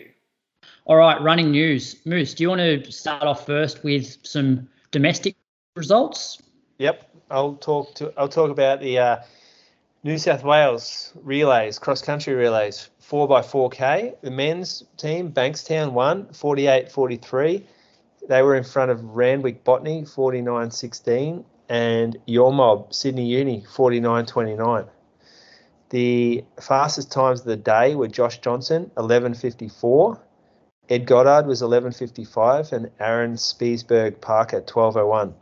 All 0.87 0.97
right, 0.97 1.21
running 1.21 1.51
news. 1.51 1.97
Moose, 2.05 2.35
do 2.35 2.45
you 2.45 2.49
want 2.49 2.61
to 2.61 2.93
start 2.93 3.23
off 3.23 3.47
first 3.47 3.85
with 3.85 4.19
some 4.25 4.69
domestic 4.91 5.37
results? 5.75 6.43
Yep. 6.79 7.09
I'll 7.31 7.55
talk 7.55 7.95
to. 7.97 8.13
I'll 8.17 8.29
talk 8.29 8.51
about 8.51 8.81
the 8.81 8.99
uh, 8.99 9.17
New 10.05 10.19
South 10.19 10.45
Wales 10.45 11.13
relays, 11.23 11.79
cross 11.79 12.03
country 12.03 12.35
relays, 12.35 12.91
four 13.01 13.37
x 13.37 13.49
four 13.49 13.69
k. 13.69 14.15
The 14.23 14.31
men's 14.31 14.85
team, 14.97 15.33
Bankstown 15.33 15.91
won 15.93 16.27
48-43. 16.27 17.65
They 18.29 18.43
were 18.43 18.55
in 18.55 18.63
front 18.63 18.93
of 18.93 19.03
Randwick 19.03 19.65
Botany 19.65 20.03
49-16 20.03 21.45
and 21.69 22.17
Your 22.27 22.53
Mob 22.53 22.95
Sydney 22.95 23.27
Uni 23.27 23.63
49-29. 23.63 24.89
The 25.91 26.45
fastest 26.61 27.13
times 27.13 27.41
of 27.41 27.47
the 27.47 27.57
day 27.57 27.95
were 27.95 28.09
Josh 28.09 28.39
Johnson 28.39 28.91
11:54. 28.97 30.21
Ed 30.89 31.07
Goddard 31.07 31.47
was 31.47 31.63
11:55 31.63 32.73
and 32.73 32.91
Aaron 33.01 33.37
Spiesberg 33.37 34.21
Parker 34.21 34.61
12:01. 34.61 35.35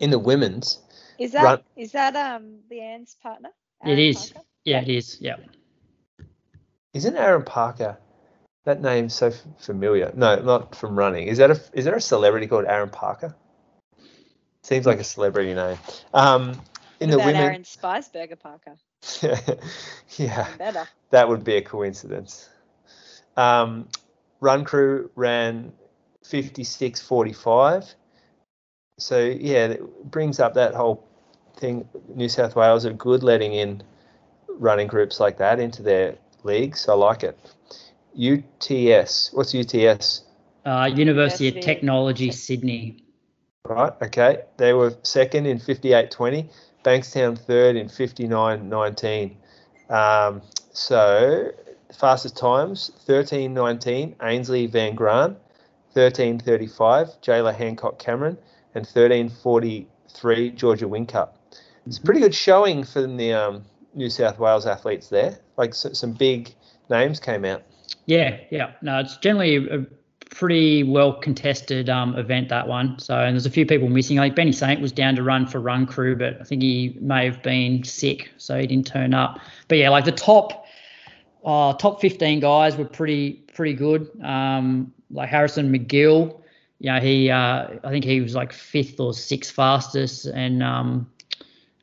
In 0.00 0.10
the 0.10 0.18
women's, 0.18 0.80
Is 1.18 1.32
that 1.32 1.42
Run- 1.44 1.62
is 1.76 1.92
that 1.92 2.16
um 2.16 2.60
Leanne's 2.70 3.14
partner? 3.22 3.50
It 3.84 3.90
Aaron 3.90 3.98
is. 4.00 4.30
Parker? 4.32 4.46
Yeah, 4.64 4.80
it 4.80 4.88
is. 4.88 5.20
Yeah. 5.20 5.36
isn't 6.92 7.16
Aaron 7.16 7.42
Parker? 7.44 7.98
That 8.64 8.80
name's 8.80 9.14
so 9.14 9.26
f- 9.28 9.42
familiar. 9.58 10.10
No, 10.16 10.36
not 10.36 10.74
from 10.74 10.96
running. 10.98 11.26
Is 11.28 11.38
that 11.38 11.50
a 11.50 11.60
is 11.74 11.84
there 11.84 11.94
a 11.94 12.00
celebrity 12.00 12.46
called 12.46 12.64
Aaron 12.64 12.88
Parker? 12.90 13.34
Seems 14.62 14.86
like 14.86 14.98
a 14.98 15.04
celebrity 15.04 15.52
name. 15.54 15.76
Um, 16.14 16.52
in 17.00 17.10
What 17.10 17.10
the 17.10 17.14
about 17.16 17.26
women, 17.26 17.42
Aaron 17.42 17.62
Spiceberger 17.64 18.38
Parker. 18.40 18.76
yeah, 20.16 20.48
Better. 20.58 20.88
that 21.10 21.28
would 21.28 21.44
be 21.44 21.56
a 21.56 21.62
coincidence. 21.62 22.48
Um, 23.36 23.88
run 24.40 24.64
crew 24.64 25.10
ran 25.14 25.72
56.45. 26.24 27.94
So 28.98 29.18
yeah, 29.18 29.66
it 29.66 30.10
brings 30.10 30.40
up 30.40 30.54
that 30.54 30.74
whole 30.74 31.06
thing. 31.56 31.88
New 32.14 32.28
South 32.28 32.54
Wales 32.56 32.86
are 32.86 32.92
good 32.92 33.22
letting 33.22 33.52
in 33.52 33.82
running 34.48 34.86
groups 34.86 35.20
like 35.20 35.38
that 35.38 35.58
into 35.58 35.82
their 35.82 36.16
leagues. 36.44 36.88
I 36.88 36.94
like 36.94 37.24
it. 37.24 37.38
UTS. 38.16 39.30
What's 39.32 39.54
UTS? 39.54 40.22
Uh, 40.64 40.88
University 40.92 41.44
University. 41.44 41.48
of 41.48 41.64
Technology, 41.64 42.30
Sydney. 42.30 43.04
Right. 43.66 43.92
Okay. 44.02 44.42
They 44.56 44.72
were 44.72 44.94
second 45.02 45.46
in 45.46 45.58
58.20. 45.58 46.48
Bankstown 46.84 47.36
third 47.38 47.76
in 47.76 47.88
59.19. 47.88 49.34
Um, 49.90 50.42
so 50.72 51.50
fastest 51.92 52.36
times 52.36 52.92
13.19 53.08 54.16
Aynslee 54.16 54.70
Van 54.70 54.94
Graan, 54.94 55.36
13.35 55.96 57.20
Jayla 57.22 57.54
Hancock 57.54 57.98
Cameron, 57.98 58.36
and 58.74 58.84
13.43 58.84 60.54
Georgia 60.54 60.86
Winkcup. 60.86 61.30
It's 61.86 61.98
a 61.98 62.02
pretty 62.02 62.20
good 62.20 62.34
showing 62.34 62.84
from 62.84 63.16
the 63.16 63.32
um, 63.32 63.64
New 63.94 64.10
South 64.10 64.38
Wales 64.38 64.66
athletes 64.66 65.08
there. 65.08 65.38
Like 65.56 65.70
s 65.70 65.86
some 65.92 66.12
big 66.12 66.54
names 66.90 67.20
came 67.20 67.44
out. 67.44 67.62
Yeah, 68.06 68.38
yeah. 68.50 68.72
No, 68.82 68.98
it's 69.00 69.16
generally 69.18 69.56
a 69.56 69.86
pretty 70.34 70.82
well 70.82 71.12
contested 71.12 71.88
um, 71.88 72.16
event 72.18 72.48
that 72.48 72.66
one. 72.66 72.98
So, 72.98 73.18
and 73.18 73.34
there's 73.34 73.46
a 73.46 73.50
few 73.50 73.64
people 73.64 73.88
missing. 73.88 74.16
Like 74.16 74.34
Benny 74.34 74.52
Saint 74.52 74.80
was 74.80 74.92
down 74.92 75.14
to 75.16 75.22
run 75.22 75.46
for 75.46 75.60
Run 75.60 75.86
Crew, 75.86 76.16
but 76.16 76.40
I 76.40 76.44
think 76.44 76.60
he 76.62 76.98
may 77.00 77.24
have 77.24 77.42
been 77.42 77.84
sick, 77.84 78.30
so 78.36 78.58
he 78.58 78.66
didn't 78.66 78.86
turn 78.86 79.14
up. 79.14 79.38
But 79.68 79.78
yeah, 79.78 79.88
like 79.90 80.04
the 80.04 80.12
top, 80.12 80.66
uh, 81.44 81.74
top 81.74 82.00
15 82.00 82.40
guys 82.40 82.76
were 82.76 82.84
pretty 82.84 83.44
pretty 83.54 83.74
good. 83.74 84.10
Um, 84.22 84.92
like 85.10 85.28
Harrison 85.28 85.72
McGill, 85.72 86.40
you 86.80 86.92
know, 86.92 87.00
he 87.00 87.30
uh, 87.30 87.68
I 87.84 87.90
think 87.90 88.04
he 88.04 88.20
was 88.20 88.34
like 88.34 88.52
fifth 88.52 88.98
or 88.98 89.14
sixth 89.14 89.54
fastest, 89.54 90.26
and 90.26 90.62
um, 90.62 91.10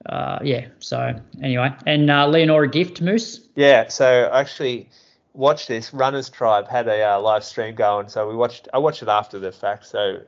uh, 0.06 0.40
yeah. 0.44 0.68
So 0.80 1.19
anyway, 1.41 1.73
and 1.88 2.11
uh, 2.11 2.28
Leonora 2.28 2.69
Gift 2.69 3.02
Moose. 3.02 3.48
Yeah, 3.56 3.88
so 3.88 4.30
actually 4.34 4.90
watched 5.34 5.68
this. 5.68 5.94
Runners 5.94 6.30
Tribe 6.30 6.68
had 6.68 6.88
a 6.88 7.16
uh, 7.16 7.20
live 7.20 7.44
stream 7.44 7.76
going, 7.76 8.10
so 8.10 8.28
we 8.28 8.36
watched. 8.36 8.68
I 8.74 8.78
watched 8.78 9.02
it 9.02 9.10
after 9.10 9.40
the 9.40 9.52
fact, 9.52 9.86
so 9.86 10.22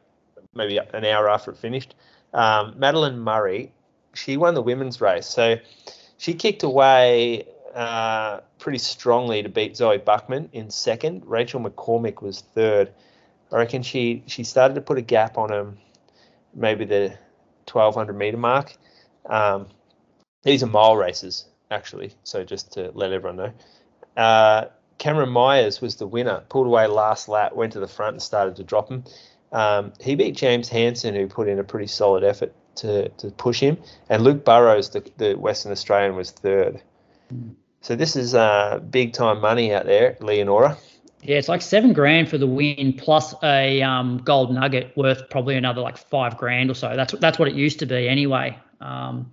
maybe 0.53 0.77
an 0.77 1.05
hour 1.05 1.29
after 1.29 1.51
it 1.51 1.57
finished. 1.57 1.95
Um, 2.33 2.73
Madeline 2.77 3.19
Murray, 3.19 3.71
she 4.13 4.37
won 4.37 4.53
the 4.53 4.61
women's 4.61 5.01
race, 5.01 5.27
so 5.27 5.57
she 6.17 6.33
kicked 6.33 6.63
away 6.63 7.45
uh, 7.73 8.39
pretty 8.59 8.77
strongly 8.77 9.43
to 9.43 9.49
beat 9.49 9.75
Zoe 9.75 9.97
Buckman 9.97 10.49
in 10.53 10.69
second. 10.69 11.23
Rachel 11.25 11.61
McCormick 11.61 12.21
was 12.21 12.41
third. 12.53 12.91
I 13.51 13.57
reckon 13.57 13.83
she 13.83 14.23
she 14.27 14.43
started 14.43 14.75
to 14.75 14.81
put 14.81 14.97
a 14.97 15.01
gap 15.01 15.37
on 15.37 15.51
him, 15.51 15.77
maybe 16.55 16.85
the 16.85 17.17
1200 17.71 18.13
meter 18.13 18.37
mark. 18.37 18.75
Um, 19.25 19.67
these 20.43 20.63
are 20.63 20.67
mile 20.67 20.97
races, 20.97 21.45
actually. 21.71 22.13
So 22.23 22.43
just 22.43 22.73
to 22.73 22.91
let 22.93 23.11
everyone 23.11 23.37
know. 23.37 23.53
Uh, 24.17 24.65
Cameron 24.97 25.29
Myers 25.29 25.81
was 25.81 25.95
the 25.95 26.07
winner, 26.07 26.43
pulled 26.49 26.67
away 26.67 26.87
last 26.87 27.27
lap, 27.27 27.53
went 27.55 27.73
to 27.73 27.79
the 27.79 27.87
front 27.87 28.13
and 28.13 28.21
started 28.21 28.55
to 28.57 28.63
drop 28.63 28.89
him. 28.89 29.03
Um, 29.51 29.93
he 29.99 30.15
beat 30.15 30.35
James 30.35 30.69
Hansen, 30.69 31.15
who 31.15 31.27
put 31.27 31.47
in 31.47 31.59
a 31.59 31.63
pretty 31.63 31.87
solid 31.87 32.23
effort 32.23 32.53
to, 32.75 33.09
to 33.09 33.29
push 33.31 33.59
him. 33.59 33.77
And 34.09 34.23
Luke 34.23 34.43
Burrows, 34.43 34.89
the, 34.89 35.09
the 35.17 35.35
Western 35.35 35.71
Australian, 35.71 36.15
was 36.15 36.31
third. 36.31 36.81
Mm. 37.33 37.55
So 37.81 37.97
this 37.97 38.15
is 38.15 38.33
uh, 38.33 38.79
big 38.89 39.13
time 39.13 39.41
money 39.41 39.73
out 39.73 39.85
there, 39.85 40.15
Leonora. 40.21 40.77
Yeah, 41.21 41.37
it's 41.37 41.49
like 41.49 41.61
seven 41.61 41.93
grand 41.93 42.29
for 42.29 42.37
the 42.37 42.47
win 42.47 42.93
plus 42.97 43.33
a 43.43 43.81
um, 43.81 44.17
gold 44.17 44.53
nugget 44.53 44.95
worth 44.97 45.29
probably 45.29 45.55
another 45.55 45.81
like 45.81 45.97
five 45.97 46.37
grand 46.37 46.69
or 46.69 46.73
so. 46.73 46.95
That's 46.95 47.13
that's 47.13 47.39
what 47.39 47.47
it 47.47 47.55
used 47.55 47.79
to 47.79 47.85
be 47.85 48.07
anyway. 48.07 48.57
Um, 48.81 49.31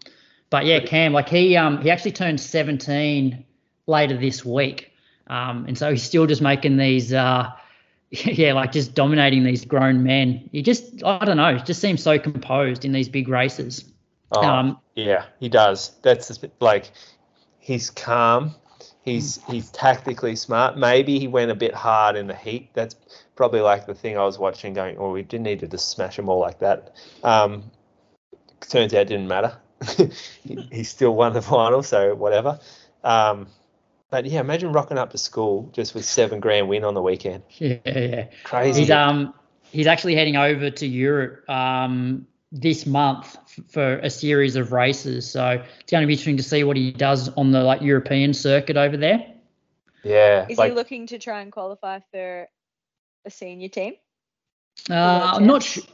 but 0.51 0.67
yeah, 0.67 0.81
Cam, 0.81 1.13
like 1.13 1.29
he 1.29 1.57
um, 1.57 1.81
he 1.81 1.91
actually 1.91 2.13
turned 2.13 2.41
17 2.41 3.45
later 3.87 4.17
this 4.17 4.45
week, 4.45 4.90
um, 5.31 5.65
and 5.67 5.79
so 5.79 5.93
he's 5.93 6.03
still 6.03 6.27
just 6.27 6.43
making 6.43 6.77
these. 6.77 7.13
Uh, 7.13 7.51
yeah, 8.11 8.53
like 8.53 8.73
just 8.73 8.95
dominating 8.95 9.45
these 9.45 9.65
grown 9.65 10.03
men. 10.03 10.51
He 10.51 10.63
just, 10.63 11.05
I 11.05 11.25
don't 11.25 11.37
know, 11.37 11.57
just 11.59 11.81
seems 11.81 12.03
so 12.03 12.19
composed 12.19 12.85
in 12.85 12.91
these 12.91 13.09
big 13.09 13.29
races. 13.29 13.85
Oh, 14.33 14.43
um, 14.43 14.81
yeah, 14.97 15.27
he 15.39 15.49
does. 15.49 15.93
That's 16.03 16.41
like 16.59 16.91
he's 17.61 17.89
calm. 17.91 18.57
He's 19.03 19.41
he's 19.49 19.71
tactically 19.71 20.35
smart. 20.35 20.77
Maybe 20.77 21.21
he 21.21 21.29
went 21.29 21.53
a 21.53 21.55
bit 21.55 21.73
hard 21.73 22.17
in 22.17 22.27
the 22.27 22.35
heat. 22.35 22.71
That's 22.75 22.97
probably 23.37 23.61
like 23.61 23.87
the 23.87 23.95
thing 23.95 24.19
I 24.19 24.25
was 24.25 24.39
watching, 24.39 24.75
going, 24.75 24.97
"Oh, 24.99 25.13
we 25.13 25.23
didn't 25.23 25.45
need 25.45 25.61
to 25.61 25.69
just 25.69 25.91
smash 25.91 26.17
them 26.17 26.29
all 26.29 26.41
like 26.41 26.59
that." 26.59 26.97
Um, 27.23 27.71
turns 28.61 28.93
out 28.93 29.03
it 29.03 29.09
didn't 29.09 29.29
matter. 29.29 29.57
he, 30.45 30.69
he, 30.71 30.85
still 30.85 31.15
won 31.15 31.33
the 31.33 31.43
final, 31.43 31.83
so 31.83 32.15
whatever. 32.15 32.61
Um, 33.03 33.47
but 34.11 34.27
yeah, 34.27 34.41
imagine 34.41 34.73
rocking 34.73 34.99
up 34.99 35.11
to 35.11 35.19
school 35.19 35.71
just 35.73 35.95
with 35.95 36.05
seven 36.05 36.41
grand 36.41 36.69
win 36.69 36.85
on 36.85 36.95
the 36.95 37.03
weekend. 37.03 37.43
Yeah, 37.59 37.79
yeah, 37.87 38.27
crazy. 38.45 38.81
He's 38.81 38.91
um 38.91 39.33
he's 39.71 39.87
actually 39.87 40.17
heading 40.17 40.37
over 40.37 40.71
to 40.71 40.87
Europe 40.87 41.49
um 41.49 42.27
this 42.53 42.85
month 42.85 43.37
for 43.69 43.99
a 43.99 44.11
series 44.11 44.57
of 44.57 44.73
races. 44.73 45.31
So 45.31 45.63
it's 45.81 45.91
going 45.91 46.03
to 46.03 46.07
be 46.07 46.15
interesting 46.15 46.37
to 46.39 46.43
see 46.43 46.65
what 46.65 46.77
he 46.77 46.91
does 46.91 47.29
on 47.31 47.53
the 47.53 47.63
like 47.63 47.81
European 47.81 48.35
circuit 48.35 48.77
over 48.77 48.97
there. 48.97 49.35
Yeah. 50.03 50.47
Is 50.49 50.59
like, 50.59 50.71
he 50.71 50.77
looking 50.77 51.07
to 51.09 51.19
try 51.19 51.43
and 51.43 51.53
qualify 51.53 52.01
for 52.11 52.49
a 53.25 53.31
senior 53.31 53.69
team? 53.69 53.95
Uh, 54.89 55.33
I'm 55.35 55.47
not 55.47 55.63
sure. 55.63 55.85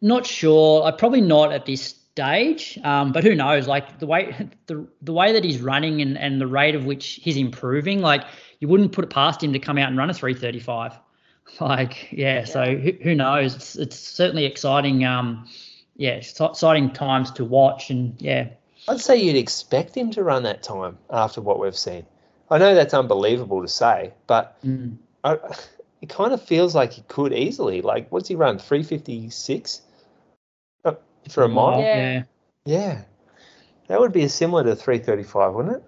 Not 0.00 0.26
sure. 0.26 0.84
I 0.84 0.92
probably 0.92 1.22
not 1.22 1.52
at 1.52 1.66
this 1.66 1.94
stage. 2.18 2.78
Um, 2.82 3.12
but 3.12 3.22
who 3.22 3.34
knows? 3.34 3.68
Like 3.68 4.00
the 4.00 4.06
way 4.06 4.48
the 4.66 4.86
the 5.02 5.12
way 5.12 5.32
that 5.32 5.44
he's 5.44 5.60
running 5.60 6.02
and, 6.02 6.18
and 6.18 6.40
the 6.40 6.46
rate 6.46 6.74
of 6.74 6.84
which 6.84 7.20
he's 7.22 7.36
improving, 7.36 8.00
like 8.00 8.24
you 8.58 8.66
wouldn't 8.66 8.90
put 8.92 9.04
it 9.04 9.10
past 9.10 9.42
him 9.42 9.52
to 9.52 9.60
come 9.60 9.78
out 9.78 9.88
and 9.88 9.96
run 9.96 10.10
a 10.10 10.14
335. 10.14 10.98
Like 11.60 12.12
yeah, 12.12 12.40
yeah. 12.40 12.44
so 12.44 12.76
who, 12.76 12.92
who 13.02 13.14
knows? 13.14 13.56
It's 13.56 13.74
it's 13.76 13.98
certainly 13.98 14.44
exciting. 14.44 15.02
Um, 15.06 15.48
yeah, 15.96 16.10
exciting 16.10 16.90
times 16.92 17.30
to 17.32 17.44
watch, 17.46 17.88
and 17.88 18.14
yeah. 18.20 18.48
I'd 18.86 19.00
say 19.00 19.16
you'd 19.16 19.34
expect 19.34 19.96
him 19.96 20.10
to 20.10 20.22
run 20.22 20.42
that 20.42 20.62
time 20.62 20.98
after 21.08 21.40
what 21.40 21.58
we've 21.58 21.74
seen. 21.74 22.04
I 22.50 22.58
know 22.58 22.74
that's 22.74 22.92
unbelievable 22.92 23.62
to 23.62 23.68
say, 23.68 24.12
but 24.26 24.62
mm. 24.62 24.98
I, 25.24 25.38
it 26.02 26.10
kind 26.10 26.34
of 26.34 26.42
feels 26.42 26.74
like 26.74 26.92
he 26.92 27.02
could 27.08 27.32
easily. 27.32 27.80
Like, 27.80 28.12
what's 28.12 28.28
he 28.28 28.34
run? 28.34 28.58
Three 28.58 28.82
fifty 28.82 29.30
six 29.30 29.80
for 31.28 31.44
a 31.44 31.48
mile. 31.48 31.80
Yeah. 31.80 32.22
Yeah. 32.64 33.02
That 33.88 34.00
would 34.00 34.12
be 34.12 34.28
similar 34.28 34.64
to 34.64 34.76
three 34.76 34.98
thirty 34.98 35.22
five, 35.22 35.54
wouldn't 35.54 35.76
it? 35.76 35.84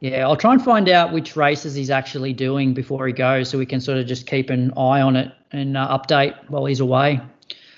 Yeah, 0.00 0.26
I'll 0.26 0.36
try 0.36 0.52
and 0.52 0.62
find 0.62 0.88
out 0.88 1.12
which 1.12 1.34
races 1.34 1.74
he's 1.74 1.90
actually 1.90 2.32
doing 2.32 2.72
before 2.72 3.06
he 3.06 3.12
goes, 3.12 3.48
so 3.48 3.58
we 3.58 3.66
can 3.66 3.80
sort 3.80 3.98
of 3.98 4.06
just 4.06 4.26
keep 4.26 4.48
an 4.50 4.72
eye 4.76 5.00
on 5.00 5.16
it 5.16 5.32
and 5.50 5.76
uh, 5.76 5.98
update 5.98 6.36
while 6.48 6.66
he's 6.66 6.80
away. 6.80 7.20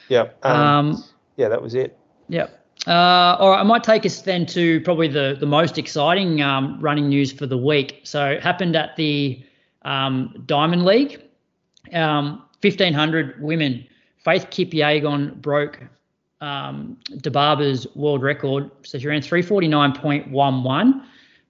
Yeah. 0.08 0.28
Um, 0.42 0.60
um, 0.60 1.04
yeah, 1.36 1.48
that 1.48 1.62
was 1.62 1.74
it. 1.74 1.98
Yep. 2.28 2.56
Uh, 2.86 3.36
all 3.38 3.50
right, 3.50 3.60
I 3.60 3.62
might 3.62 3.84
take 3.84 4.04
us 4.04 4.22
then 4.22 4.44
to 4.46 4.80
probably 4.82 5.08
the, 5.08 5.36
the 5.38 5.46
most 5.46 5.78
exciting 5.78 6.42
um, 6.42 6.78
running 6.80 7.08
news 7.08 7.32
for 7.32 7.46
the 7.46 7.56
week. 7.56 8.00
So 8.04 8.26
it 8.26 8.42
happened 8.42 8.76
at 8.76 8.96
the 8.96 9.42
um, 9.82 10.42
Diamond 10.46 10.84
League. 10.84 11.22
Um, 11.92 12.42
1,500 12.62 13.42
women. 13.42 13.86
Faith 14.24 14.48
Kipyegon 14.50 15.40
broke 15.40 15.80
um, 16.40 16.96
Dibaba's 17.10 17.86
world 17.94 18.22
record. 18.22 18.70
So 18.82 18.98
she 18.98 19.08
ran 19.08 19.20
349.11, 19.20 21.02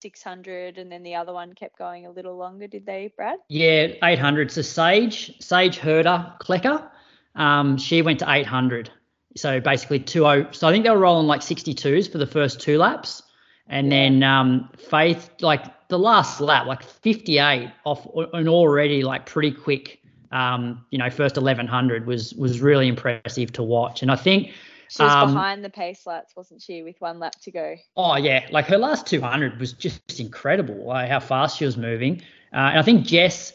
600 0.03 0.79
and 0.79 0.93
then 0.93 1.03
the 1.03 1.15
other 1.15 1.33
one 1.33 1.55
kept 1.55 1.79
going 1.79 2.07
a 2.07 2.11
little 2.11 2.37
longer 2.37 2.67
did 2.67 2.85
they 2.85 3.11
brad 3.17 3.39
yeah 3.49 3.89
800 4.05 4.51
so 4.51 4.61
sage 4.61 5.35
sage 5.41 5.79
Hurta-Klecker 5.79 6.91
um, 7.35 7.79
she 7.79 8.03
went 8.03 8.19
to 8.19 8.31
800 8.31 8.91
so 9.37 9.59
basically 9.59 10.01
20 10.01 10.53
so 10.53 10.69
i 10.69 10.71
think 10.71 10.85
they 10.85 10.91
were 10.91 10.99
rolling 10.99 11.27
like 11.27 11.41
62s 11.41 12.13
for 12.13 12.19
the 12.19 12.27
first 12.27 12.61
two 12.61 12.77
laps 12.77 13.23
and 13.69 13.87
yeah. 13.87 13.91
then 13.91 14.23
um, 14.23 14.71
faith 14.77 15.31
like 15.41 15.89
the 15.89 15.99
last 15.99 16.41
lap 16.41 16.67
like 16.67 16.83
58 16.83 17.71
off 17.85 18.07
an 18.33 18.49
already 18.49 19.03
like 19.03 19.27
pretty 19.27 19.53
quick 19.53 20.01
um, 20.33 20.85
you 20.91 20.99
know 20.99 21.11
first 21.11 21.37
1100 21.37 22.07
was 22.07 22.35
was 22.35 22.61
really 22.61 22.89
impressive 22.89 23.53
to 23.53 23.63
watch 23.63 24.03
and 24.03 24.11
i 24.11 24.17
think 24.17 24.53
she 24.89 25.03
was 25.03 25.13
um, 25.13 25.35
behind 25.35 25.65
the 25.65 25.71
pace 25.71 26.07
laps, 26.07 26.37
wasn't 26.37 26.63
she, 26.63 26.83
with 26.83 27.01
one 27.01 27.19
lap 27.19 27.35
to 27.43 27.51
go? 27.51 27.77
Oh 27.97 28.17
yeah, 28.17 28.47
like 28.51 28.67
her 28.67 28.79
last 28.79 29.07
200 29.07 29.59
was 29.59 29.73
just 29.73 30.21
incredible, 30.21 30.87
like 30.87 31.09
how 31.09 31.21
fast 31.21 31.59
she 31.59 31.65
was 31.65 31.77
moving. 31.77 32.23
Uh, 32.53 32.71
and 32.71 32.79
I 32.79 32.83
think 32.83 33.05
Jess, 33.05 33.53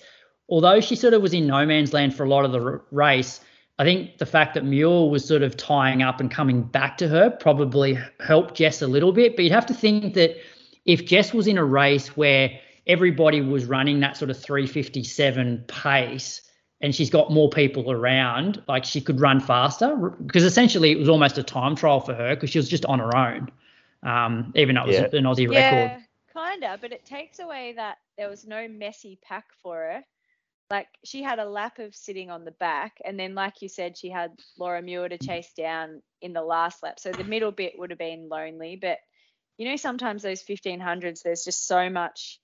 although 0.50 0.82
she 0.82 0.96
sort 0.96 1.14
of 1.14 1.22
was 1.22 1.34
in 1.34 1.48
no 1.48 1.66
man's 1.66 1.94
land 1.94 2.16
for 2.16 2.24
a 2.24 2.30
lot 2.30 2.44
of 2.44 2.52
the 2.52 2.62
r- 2.62 2.82
race, 2.92 3.40
I 3.82 3.84
think 3.84 4.20
the 4.20 4.28
fact 4.28 4.54
that 4.54 4.64
Muir 4.64 5.10
was 5.10 5.28
sort 5.28 5.42
of 5.42 5.58
tying 5.58 6.04
up 6.04 6.20
and 6.20 6.30
coming 6.30 6.62
back 6.62 7.00
to 7.00 7.08
her 7.08 7.32
probably 7.32 7.98
helped 8.20 8.54
Jess 8.54 8.80
a 8.84 8.86
little 8.86 9.12
bit. 9.12 9.36
But 9.36 9.44
you'd 9.44 9.54
have 9.54 9.66
to 9.66 9.74
think 9.74 10.14
that 10.14 10.38
if 10.86 11.04
Jess 11.04 11.34
was 11.34 11.48
in 11.48 11.58
a 11.58 11.66
race 11.66 12.16
where 12.16 12.52
everybody 12.86 13.42
was 13.42 13.66
running 13.66 14.00
that 14.02 14.18
sort 14.18 14.30
of 14.30 14.38
357 14.38 15.66
pace, 15.68 16.44
and 16.80 16.94
she's 16.94 17.10
got 17.10 17.32
more 17.32 17.50
people 17.50 17.92
around, 17.92 18.62
like 18.68 18.86
she 18.86 19.02
could 19.02 19.20
run 19.20 19.40
faster 19.40 19.96
because 20.28 20.44
essentially 20.44 20.92
it 20.92 21.00
was 21.00 21.10
almost 21.10 21.40
a 21.40 21.44
time 21.44 21.76
trial 21.76 22.02
for 22.02 22.14
her 22.14 22.36
because 22.36 22.52
she 22.52 22.60
was 22.60 22.70
just 22.70 22.86
on 22.86 23.00
her 23.00 23.18
own, 23.18 23.50
um, 24.04 24.54
even 24.56 24.76
though 24.76 24.84
it 24.84 24.88
was 24.90 24.96
Yeah. 24.98 25.18
an 25.18 25.24
Aussie 25.24 25.52
yeah, 25.52 25.90
record. 25.90 26.04
kinda, 26.32 26.78
but 26.80 26.92
it 26.92 27.04
takes 27.04 27.40
away 27.40 27.74
that 27.74 27.98
there 28.16 28.30
was 28.30 28.46
no 28.46 28.68
messy 28.68 29.18
pack 29.24 29.46
for 29.64 29.78
her. 29.78 30.04
Like 30.72 30.88
she 31.04 31.22
had 31.22 31.38
a 31.40 31.46
lap 31.46 31.80
of 31.80 31.94
sitting 31.94 32.32
on 32.32 32.46
the 32.46 32.52
back, 32.52 32.98
and 33.04 33.20
then, 33.20 33.36
like 33.36 33.62
you 33.62 33.68
said, 33.68 33.98
she 33.98 34.10
had 34.10 34.32
Laura 34.58 34.82
Muir 34.82 35.10
to 35.10 35.18
chase 35.18 35.52
down 35.54 36.02
in 36.22 36.32
the 36.32 36.42
last 36.42 36.82
lap. 36.82 36.98
So 36.98 37.12
the 37.12 37.26
middle 37.26 37.52
bit 37.52 37.78
would 37.78 37.90
have 37.90 38.00
been 38.00 38.30
lonely, 38.30 38.78
but 38.82 38.98
you 39.58 39.70
know, 39.70 39.76
sometimes 39.76 40.24
those 40.24 40.42
1500s, 40.42 41.22
there's 41.24 41.44
just 41.44 41.68
so 41.68 41.90
much, 41.90 42.40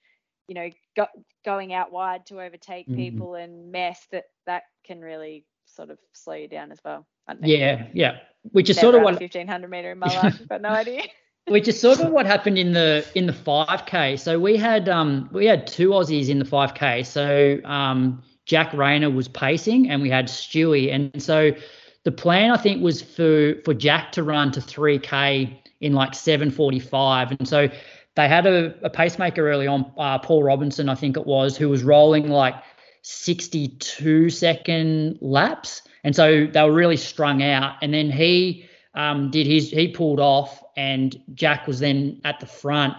you 0.49 0.55
know, 0.55 0.69
go, 0.95 1.07
going 1.45 1.73
out 1.73 1.91
wide 1.91 2.25
to 2.27 2.41
overtake 2.41 2.87
Mhm. 2.89 2.95
people 2.95 3.35
and 3.35 3.71
mess 3.71 4.05
that 4.11 4.25
that 4.45 4.63
can 4.85 5.01
really 5.01 5.45
sort 5.65 5.89
of 5.89 5.97
slow 6.13 6.33
you 6.35 6.49
down 6.49 6.71
as 6.71 6.79
well. 6.83 7.07
I 7.27 7.33
don't 7.33 7.41
know. 7.41 7.47
Yeah, 7.47 7.87
yeah. 7.93 8.19
Which 8.51 8.69
is 8.69 8.75
Never 8.75 8.91
sort 8.91 8.95
of 8.95 9.03
what 9.05 9.19
1500 9.19 9.69
meter 9.69 9.91
in 9.93 9.99
my 9.99 10.11
life. 10.11 10.35
I've 10.39 10.49
got 10.49 10.61
no 10.61 10.69
idea. 10.73 11.03
Which 11.47 11.67
is 11.67 11.79
sort 11.79 11.99
of 11.99 12.11
what 12.11 12.25
happened 12.25 12.57
in 12.57 12.73
the 12.73 13.05
in 13.15 13.25
the 13.25 13.33
5k 13.33 14.19
so 14.19 14.39
we 14.39 14.57
had 14.57 14.89
um 14.89 15.29
we 15.31 15.45
had 15.45 15.67
two 15.67 15.89
aussies 15.89 16.29
in 16.29 16.39
the 16.39 16.45
5k 16.45 17.05
so 17.05 17.59
um 17.67 18.21
jack 18.45 18.73
rayner 18.73 19.09
was 19.09 19.27
pacing 19.27 19.89
and 19.89 20.01
we 20.01 20.09
had 20.09 20.27
stewie. 20.27 20.93
And 20.93 21.21
so 21.21 21.51
the 22.03 22.11
plan 22.11 22.51
i 22.51 22.57
think 22.57 22.81
was 22.81 23.01
for 23.01 23.55
for 23.65 23.73
jack 23.73 24.11
to 24.13 24.23
run 24.23 24.51
to 24.51 24.59
3k 24.59 25.57
in 25.81 25.93
like 25.93 26.15
745 26.15 27.31
and 27.31 27.47
so 27.47 27.67
they 28.15 28.27
had 28.27 28.47
a, 28.47 28.73
a 28.83 28.89
pacemaker 28.89 29.47
early 29.47 29.67
on 29.67 29.91
uh, 29.97 30.17
paul 30.17 30.41
robinson 30.41 30.89
i 30.89 30.95
think 30.95 31.17
it 31.17 31.27
was 31.27 31.57
who 31.57 31.69
was 31.69 31.83
rolling 31.83 32.29
like 32.29 32.55
62 33.07 34.29
second 34.29 35.17
laps. 35.21 35.81
And 36.03 36.13
so 36.13 36.45
they 36.45 36.61
were 36.61 36.73
really 36.73 36.97
strung 36.97 37.41
out. 37.41 37.75
And 37.81 37.93
then 37.93 38.11
he 38.11 38.65
um, 38.97 39.29
did 39.29 39.47
his 39.47 39.69
he 39.69 39.87
pulled 39.87 40.19
off 40.19 40.61
and 40.75 41.21
Jack 41.35 41.67
was 41.67 41.79
then 41.79 42.19
at 42.25 42.39
the 42.39 42.47
front. 42.47 42.95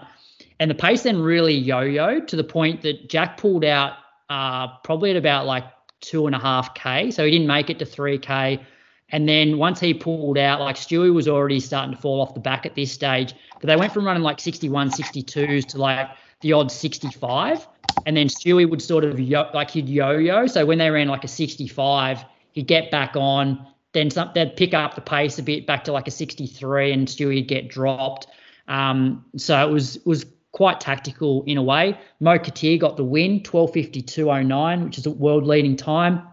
And 0.59 0.71
the 0.71 0.75
pace 0.75 1.03
then 1.03 1.21
really 1.21 1.53
yo-yoed 1.53 2.27
to 2.27 2.35
the 2.35 2.43
point 2.43 2.81
that 2.81 3.09
Jack 3.09 3.37
pulled 3.37 3.63
out 3.63 3.93
uh, 4.29 4.67
probably 4.83 5.11
at 5.11 5.17
about 5.17 5.45
like 5.45 5.65
two 5.99 6.25
and 6.25 6.35
a 6.35 6.39
half 6.39 6.73
k. 6.73 7.11
So 7.11 7.25
he 7.25 7.31
didn't 7.31 7.47
make 7.47 7.69
it 7.69 7.77
to 7.79 7.85
3k 7.85 8.65
and 9.11 9.27
then 9.27 9.57
once 9.57 9.79
he 9.79 9.93
pulled 9.93 10.37
out 10.37 10.61
like 10.61 10.75
Stewie 10.75 11.13
was 11.13 11.27
already 11.27 11.59
starting 11.59 11.93
to 11.93 12.01
fall 12.01 12.21
off 12.21 12.33
the 12.33 12.39
back 12.39 12.65
at 12.65 12.75
this 12.75 12.91
stage 12.91 13.33
but 13.59 13.67
they 13.67 13.75
went 13.75 13.91
from 13.91 14.05
running 14.05 14.23
like 14.23 14.39
61 14.39 14.91
62s 14.91 15.65
to 15.67 15.77
like 15.77 16.09
the 16.41 16.53
odd 16.53 16.71
65 16.71 17.67
and 18.05 18.15
then 18.15 18.27
Stewie 18.27 18.69
would 18.69 18.81
sort 18.81 19.03
of 19.03 19.19
yo- 19.19 19.49
like 19.53 19.71
he'd 19.71 19.89
yo-yo. 19.89 20.47
So 20.47 20.65
when 20.65 20.77
they 20.77 20.89
ran 20.89 21.07
like 21.07 21.23
a 21.23 21.27
65 21.27 22.23
he'd 22.53 22.67
get 22.67 22.91
back 22.91 23.15
on 23.15 23.67
then 23.93 24.11
some, 24.11 24.29
they'd 24.35 24.55
pick 24.55 24.73
up 24.73 24.95
the 24.95 25.01
pace 25.01 25.39
a 25.39 25.43
bit 25.43 25.65
back 25.65 25.83
to 25.85 25.91
like 25.91 26.07
a 26.07 26.11
63 26.11 26.91
and 26.91 27.07
Stewie'd 27.07 27.47
get 27.47 27.69
dropped. 27.69 28.27
Um, 28.67 29.25
so 29.35 29.67
it 29.67 29.71
was 29.71 29.97
was 30.05 30.25
quite 30.51 30.79
tactical 30.79 31.43
in 31.45 31.57
a 31.57 31.63
way. 31.63 31.97
Mo 32.19 32.37
Katir 32.37 32.79
got 32.79 32.97
the 32.97 33.03
win, 33.03 33.41
12.52.09, 33.41 34.83
which 34.83 34.97
is 34.97 35.05
a 35.05 35.11
world 35.11 35.45
leading 35.45 35.75
time. 35.75 36.23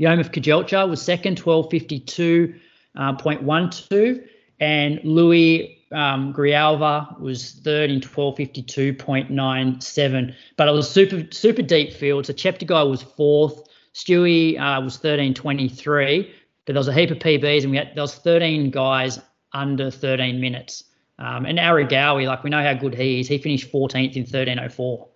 Yomif 0.00 0.32
Kajelcha 0.32 0.88
was 0.88 1.02
second, 1.02 1.40
12.52.12. 1.40 4.28
and 4.60 5.00
Luis 5.04 5.68
um, 5.92 6.32
Grijalva 6.32 7.20
was 7.20 7.52
third 7.52 7.90
in 7.90 8.00
12.52.97. 8.00 10.34
But 10.56 10.68
it 10.68 10.72
was 10.72 10.90
super 10.90 11.26
super 11.30 11.62
deep 11.62 11.92
field. 11.92 12.26
So 12.26 12.32
Cheptegei 12.32 12.88
was 12.88 13.02
fourth. 13.02 13.68
Stewie 13.94 14.58
uh, 14.58 14.80
was 14.80 14.96
13.23 14.98 16.30
but 16.64 16.74
there 16.74 16.80
was 16.80 16.88
a 16.88 16.92
heap 16.92 17.10
of 17.10 17.18
PBs, 17.18 17.62
and 17.62 17.70
we 17.70 17.76
had 17.76 17.94
there 17.94 18.02
was 18.02 18.14
13 18.14 18.70
guys 18.70 19.20
under 19.52 19.90
13 19.90 20.40
minutes. 20.40 20.84
Um, 21.18 21.44
and 21.46 21.58
Aregawi, 21.58 22.26
like 22.26 22.42
we 22.42 22.50
know 22.50 22.62
how 22.62 22.74
good 22.74 22.94
he 22.94 23.20
is, 23.20 23.28
he 23.28 23.38
finished 23.38 23.70
14th 23.72 24.16
in 24.16 24.24
13:04. 24.24 25.08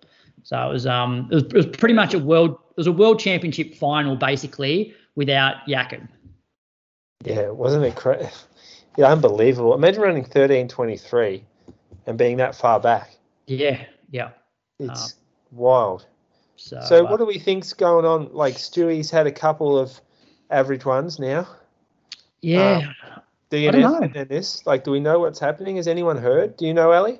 So 0.43 0.69
it 0.69 0.73
was 0.73 0.87
um 0.87 1.27
it 1.31 1.35
was, 1.35 1.43
it 1.43 1.53
was 1.53 1.67
pretty 1.67 1.95
much 1.95 2.13
a 2.13 2.19
world 2.19 2.51
it 2.51 2.77
was 2.77 2.87
a 2.87 2.91
world 2.91 3.19
championship 3.19 3.75
final 3.75 4.15
basically 4.15 4.93
without 5.15 5.67
Jakob. 5.67 6.07
Yeah, 7.23 7.39
it 7.39 7.55
wasn't 7.55 7.83
it 7.85 7.95
cra- 7.95 8.29
yeah, 8.97 9.11
unbelievable. 9.11 9.73
Imagine 9.73 10.01
running 10.01 10.25
13.23 10.25 11.41
and 12.05 12.17
being 12.17 12.37
that 12.37 12.55
far 12.55 12.79
back. 12.79 13.15
Yeah, 13.47 13.83
yeah. 14.11 14.29
It's 14.79 15.15
wild. 15.51 16.05
So, 16.55 16.79
So 16.81 17.05
uh, 17.05 17.09
what 17.09 17.17
do 17.17 17.25
we 17.25 17.39
think's 17.39 17.73
going 17.73 18.05
on? 18.05 18.31
Like 18.33 18.55
Stewie's 18.55 19.09
had 19.09 19.27
a 19.27 19.31
couple 19.31 19.77
of 19.77 19.99
average 20.49 20.85
ones 20.85 21.19
now. 21.19 21.47
yeah, 22.41 22.91
DNF 23.51 23.71
don't 23.71 23.81
know. 23.81 24.19
and 24.19 24.29
this. 24.29 24.65
Like, 24.65 24.83
do 24.83 24.91
we 24.91 24.99
know 24.99 25.19
what's 25.19 25.39
happening? 25.39 25.77
Has 25.77 25.87
anyone 25.87 26.17
heard? 26.17 26.57
Do 26.57 26.65
you 26.65 26.73
know, 26.73 26.91
Ellie? 26.91 27.19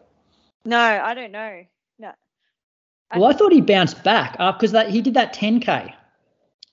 No, 0.66 0.80
I 0.80 1.14
don't 1.14 1.32
know. 1.32 1.64
No. 2.00 2.12
I- 3.12 3.20
Well, 3.20 3.30
I 3.30 3.34
thought 3.34 3.52
he 3.52 3.62
bounced 3.62 4.04
back 4.04 4.36
up 4.40 4.60
because 4.60 4.72
that 4.74 4.90
he 4.90 5.02
did 5.02 5.14
that 5.14 5.34
10k, 5.34 5.94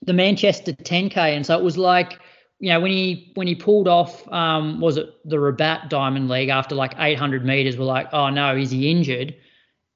the 0.01 0.13
Manchester 0.13 0.73
10k, 0.73 1.17
and 1.17 1.45
so 1.45 1.57
it 1.57 1.63
was 1.63 1.77
like, 1.77 2.19
you 2.59 2.69
know, 2.69 2.79
when 2.79 2.91
he 2.91 3.31
when 3.35 3.47
he 3.47 3.55
pulled 3.55 3.87
off, 3.87 4.27
um, 4.31 4.79
was 4.81 4.97
it 4.97 5.09
the 5.25 5.37
Rabat 5.37 5.89
Diamond 5.89 6.29
League 6.29 6.49
after 6.49 6.75
like 6.75 6.93
800 6.97 7.45
meters? 7.45 7.77
We're 7.77 7.85
like, 7.85 8.07
oh 8.13 8.29
no, 8.29 8.55
is 8.55 8.71
he 8.71 8.89
injured? 8.91 9.35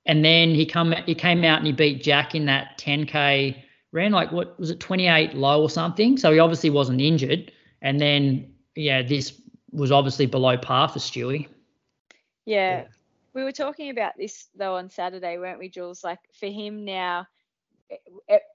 And 0.06 0.24
then 0.26 0.50
he 0.50 0.66
come 0.66 0.94
he 1.06 1.16
came 1.16 1.44
out 1.44 1.58
and 1.60 1.68
he 1.68 1.74
beat 1.74 2.02
Jack 2.04 2.36
in 2.36 2.46
that 2.46 2.78
10k, 2.78 3.56
ran 3.92 4.12
like 4.12 4.32
what 4.32 4.60
was 4.60 4.70
it 4.70 4.80
28 4.80 5.34
low 5.34 5.62
or 5.62 5.70
something? 5.70 6.18
So 6.18 6.32
he 6.32 6.40
obviously 6.40 6.70
wasn't 6.70 7.02
injured. 7.02 7.52
And 7.82 8.00
then 8.00 8.54
yeah, 8.76 9.02
this 9.02 9.40
was 9.72 9.92
obviously 9.92 10.26
below 10.26 10.58
par 10.58 10.88
for 10.88 11.00
Stewie. 11.00 11.48
Yeah. 12.46 12.86
We 13.34 13.44
were 13.44 13.52
talking 13.52 13.90
about 13.90 14.14
this 14.18 14.48
though 14.56 14.76
on 14.76 14.90
Saturday, 14.90 15.38
weren't 15.38 15.60
we, 15.60 15.70
Jules? 15.70 16.04
Like 16.04 16.20
for 16.40 16.48
him 16.48 16.86
now, 16.86 17.28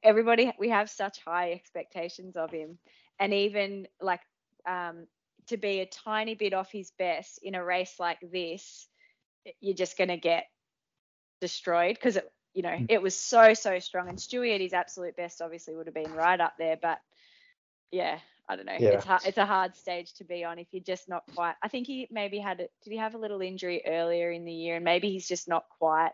everybody 0.03 0.53
we 0.59 0.69
have 0.71 0.91
such 0.91 1.19
high 1.25 1.53
expectations 1.53 2.37
of 2.37 2.51
him, 2.51 2.79
and 3.19 3.33
even 3.33 3.87
like 4.01 4.21
um, 4.67 5.07
to 5.47 5.57
be 5.57 5.81
a 5.81 5.87
tiny 5.87 6.35
bit 6.35 6.55
off 6.55 6.73
his 6.73 6.91
best 6.99 7.39
in 7.43 7.55
a 7.55 7.65
race 7.65 7.95
like 7.99 8.19
this, 8.21 8.89
you're 9.61 9.75
just 9.75 9.97
gonna 9.97 10.17
get 10.17 10.47
destroyed 11.41 11.95
because 11.95 12.17
it, 12.17 12.31
you 12.55 12.63
know, 12.63 12.71
Mm. 12.71 12.87
it 12.89 13.03
was 13.03 13.17
so 13.19 13.53
so 13.55 13.79
strong. 13.81 14.09
And 14.09 14.17
Stewie 14.19 14.55
at 14.55 14.61
his 14.61 14.73
absolute 14.73 15.17
best 15.17 15.43
obviously 15.43 15.75
would 15.75 15.87
have 15.87 15.95
been 15.95 16.13
right 16.15 16.41
up 16.41 16.55
there, 16.59 16.77
but 16.81 17.01
yeah, 17.91 18.19
I 18.49 18.57
don't 18.57 18.67
know. 18.67 18.77
Yeah. 18.79 18.91
It's 18.91 19.05
hard, 19.05 19.23
it's 19.27 19.39
a 19.39 19.47
hard 19.47 19.75
stage 19.77 20.13
to 20.15 20.25
be 20.25 20.45
on 20.45 20.59
if 20.59 20.69
you're 20.73 20.83
just 20.83 21.09
not 21.09 21.25
quite. 21.35 21.55
I 21.63 21.69
think 21.69 21.87
he 21.87 22.09
maybe 22.11 22.39
had 22.39 22.61
it. 22.61 22.73
Did 22.83 22.91
he 22.91 22.97
have 22.99 23.15
a 23.15 23.19
little 23.19 23.41
injury 23.41 23.83
earlier 23.87 24.31
in 24.31 24.45
the 24.45 24.53
year, 24.53 24.77
and 24.77 24.85
maybe 24.85 25.11
he's 25.11 25.29
just 25.29 25.49
not 25.49 25.65
quite 25.79 26.13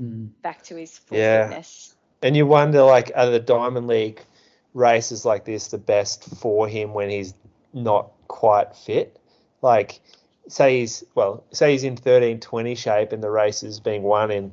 back 0.00 0.62
to 0.64 0.76
his 0.76 0.96
full 0.96 1.18
Yeah. 1.18 1.48
fitness. 1.48 1.94
And 2.22 2.36
you 2.36 2.46
wonder, 2.46 2.82
like, 2.82 3.12
are 3.14 3.30
the 3.30 3.40
Diamond 3.40 3.86
League 3.86 4.20
races 4.74 5.24
like 5.24 5.44
this 5.44 5.68
the 5.68 5.78
best 5.78 6.24
for 6.40 6.68
him 6.68 6.94
when 6.94 7.10
he's 7.10 7.34
not 7.72 8.12
quite 8.28 8.74
fit? 8.76 9.18
Like, 9.62 10.00
say 10.48 10.80
he's 10.80 11.04
well, 11.14 11.44
say 11.52 11.72
he's 11.72 11.84
in 11.84 11.96
thirteen 11.96 12.40
twenty 12.40 12.74
shape 12.74 13.12
and 13.12 13.22
the 13.22 13.30
race 13.30 13.62
is 13.62 13.80
being 13.80 14.02
won 14.02 14.30
in 14.30 14.52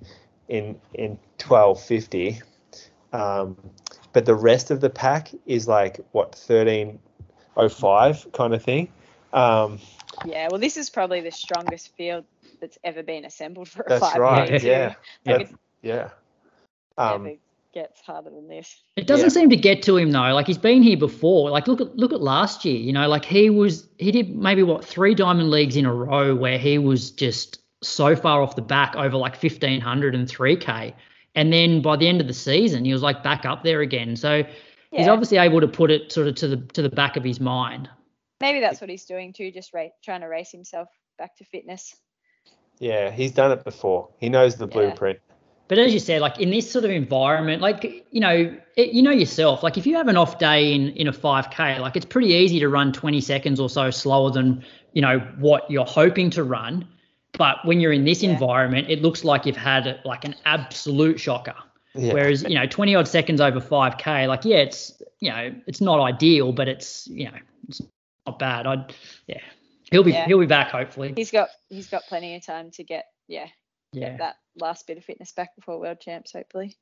in 0.49 0.79
in 0.93 1.17
twelve 1.37 1.81
fifty, 1.81 2.41
um, 3.13 3.57
but 4.13 4.25
the 4.25 4.35
rest 4.35 4.71
of 4.71 4.81
the 4.81 4.89
pack 4.89 5.31
is 5.45 5.67
like 5.67 5.99
what 6.11 6.35
thirteen 6.35 6.99
oh 7.57 7.69
five 7.69 8.25
kind 8.33 8.53
of 8.53 8.63
thing. 8.63 8.89
Um, 9.33 9.79
Yeah. 10.25 10.47
Well, 10.49 10.59
this 10.59 10.77
is 10.77 10.89
probably 10.89 11.21
the 11.21 11.31
strongest 11.31 11.95
field 11.95 12.25
that's 12.61 12.77
ever 12.83 13.03
been 13.03 13.25
assembled 13.25 13.67
for 13.67 13.83
a 13.83 13.89
that's 13.89 13.99
five 14.11 14.17
right. 14.17 14.49
K 14.49 14.59
too. 14.59 14.67
Yeah. 14.67 14.93
Like 15.25 15.39
Yeah. 15.39 15.39
it 15.41 15.49
Yeah. 15.81 16.09
Um, 16.97 17.23
never 17.23 17.35
gets 17.73 17.99
harder 17.99 18.29
than 18.29 18.47
this. 18.47 18.81
It 18.95 19.07
doesn't 19.07 19.25
Yeah. 19.25 19.41
seem 19.41 19.49
to 19.49 19.57
get 19.57 19.83
to 19.83 19.97
him 19.97 20.11
though. 20.11 20.33
Like 20.33 20.47
he's 20.47 20.57
been 20.57 20.81
here 20.81 20.95
before. 20.95 21.49
Like 21.49 21.67
look 21.67 21.81
at 21.81 21.97
look 21.97 22.13
at 22.13 22.21
last 22.21 22.63
year. 22.63 22.77
You 22.77 22.93
know, 22.93 23.09
like 23.09 23.25
he 23.25 23.49
was 23.49 23.89
he 23.97 24.11
did 24.11 24.33
maybe 24.33 24.63
what 24.63 24.85
three 24.85 25.13
diamond 25.15 25.51
leagues 25.51 25.75
in 25.75 25.85
a 25.85 25.93
row 25.93 26.33
where 26.33 26.57
he 26.57 26.77
was 26.77 27.11
just 27.11 27.59
so 27.81 28.15
far 28.15 28.41
off 28.41 28.55
the 28.55 28.61
back 28.61 28.95
over 28.95 29.17
like 29.17 29.33
1500 29.41 30.15
and 30.15 30.27
3k, 30.27 30.93
and 31.35 31.51
then 31.53 31.81
by 31.81 31.95
the 31.95 32.07
end 32.07 32.21
of 32.21 32.27
the 32.27 32.33
season 32.33 32.85
he 32.85 32.93
was 32.93 33.01
like 33.01 33.23
back 33.23 33.45
up 33.45 33.63
there 33.63 33.81
again. 33.81 34.15
So 34.15 34.43
he's 34.91 35.07
obviously 35.07 35.37
able 35.37 35.61
to 35.61 35.67
put 35.67 35.91
it 35.91 36.11
sort 36.11 36.27
of 36.27 36.35
to 36.35 36.47
the 36.47 36.57
to 36.73 36.81
the 36.81 36.89
back 36.89 37.17
of 37.17 37.23
his 37.23 37.39
mind. 37.39 37.89
Maybe 38.41 38.59
that's 38.59 38.81
what 38.81 38.89
he's 38.89 39.05
doing 39.05 39.33
too, 39.33 39.51
just 39.51 39.73
ra- 39.73 39.87
trying 40.03 40.21
to 40.21 40.27
race 40.27 40.51
himself 40.51 40.89
back 41.17 41.35
to 41.37 41.45
fitness. 41.45 41.95
yeah, 42.79 43.09
he's 43.09 43.31
done 43.31 43.51
it 43.53 43.63
before. 43.63 44.09
He 44.19 44.27
knows 44.27 44.55
the 44.55 44.67
Yeah. 44.67 44.73
blueprint. 44.73 45.19
But 45.67 45.79
as 45.79 45.93
you 45.93 45.99
said, 45.99 46.21
like 46.21 46.39
in 46.39 46.51
this 46.51 46.69
sort 46.69 46.85
of 46.85 46.91
environment, 46.91 47.61
like 47.61 48.05
you 48.11 48.19
know, 48.19 48.55
it, 48.75 48.89
you 48.89 49.01
know 49.01 49.11
yourself. 49.11 49.63
Like 49.63 49.77
if 49.77 49.87
you 49.87 49.95
have 49.95 50.07
an 50.07 50.17
off 50.17 50.37
day 50.37 50.73
in 50.73 50.89
in 50.89 51.07
a 51.07 51.13
5k, 51.13 51.79
like 51.79 51.95
it's 51.95 52.05
pretty 52.05 52.29
easy 52.33 52.59
to 52.59 52.69
run 52.69 52.91
20 52.93 53.19
seconds 53.21 53.59
or 53.59 53.69
so 53.69 53.89
slower 53.89 54.29
than 54.31 54.63
you 54.93 55.01
know 55.01 55.19
what 55.39 55.69
you're 55.71 55.85
hoping 55.85 56.29
to 56.31 56.43
run. 56.43 56.87
But 57.37 57.57
when 57.65 57.79
you're 57.79 57.91
in 57.93 58.05
this 58.05 58.23
Yeah. 58.23 58.31
environment, 58.31 58.89
it 58.89 59.01
looks 59.01 59.23
like 59.23 59.45
you've 59.45 59.57
had 59.57 59.99
like 60.05 60.25
an 60.25 60.35
absolute 60.45 61.19
shocker. 61.19 61.55
Yeah. 61.93 62.13
Whereas 62.13 62.43
you 62.43 62.55
know, 62.55 62.65
20 62.65 62.95
odd 62.95 63.07
seconds 63.07 63.39
over 63.41 63.59
5k, 63.61 64.27
like 64.27 64.45
yeah, 64.45 64.57
it's 64.57 65.01
you 65.19 65.29
know, 65.31 65.53
it's 65.67 65.81
not 65.81 65.99
ideal, 66.01 66.51
but 66.51 66.67
it's 66.67 67.07
you 67.07 67.25
know, 67.25 67.37
it's 67.69 67.81
not 68.25 68.39
bad. 68.39 68.67
I'd 68.67 68.93
yeah, 69.27 69.39
he'll 69.91 70.03
be 70.03 70.11
Yeah. 70.11 70.25
he'll 70.27 70.39
be 70.39 70.45
back 70.45 70.69
hopefully. 70.69 71.13
He's 71.15 71.31
got 71.31 71.49
he's 71.69 71.87
got 71.89 72.03
plenty 72.07 72.35
of 72.35 72.45
time 72.45 72.71
to 72.71 72.83
get 72.83 73.05
yeah 73.27 73.47
Yeah. 73.93 74.09
get 74.09 74.17
that 74.19 74.35
last 74.59 74.87
bit 74.87 74.97
of 74.97 75.05
fitness 75.05 75.31
back 75.31 75.55
before 75.55 75.79
world 75.79 75.99
champs 76.01 76.33
hopefully. 76.33 76.75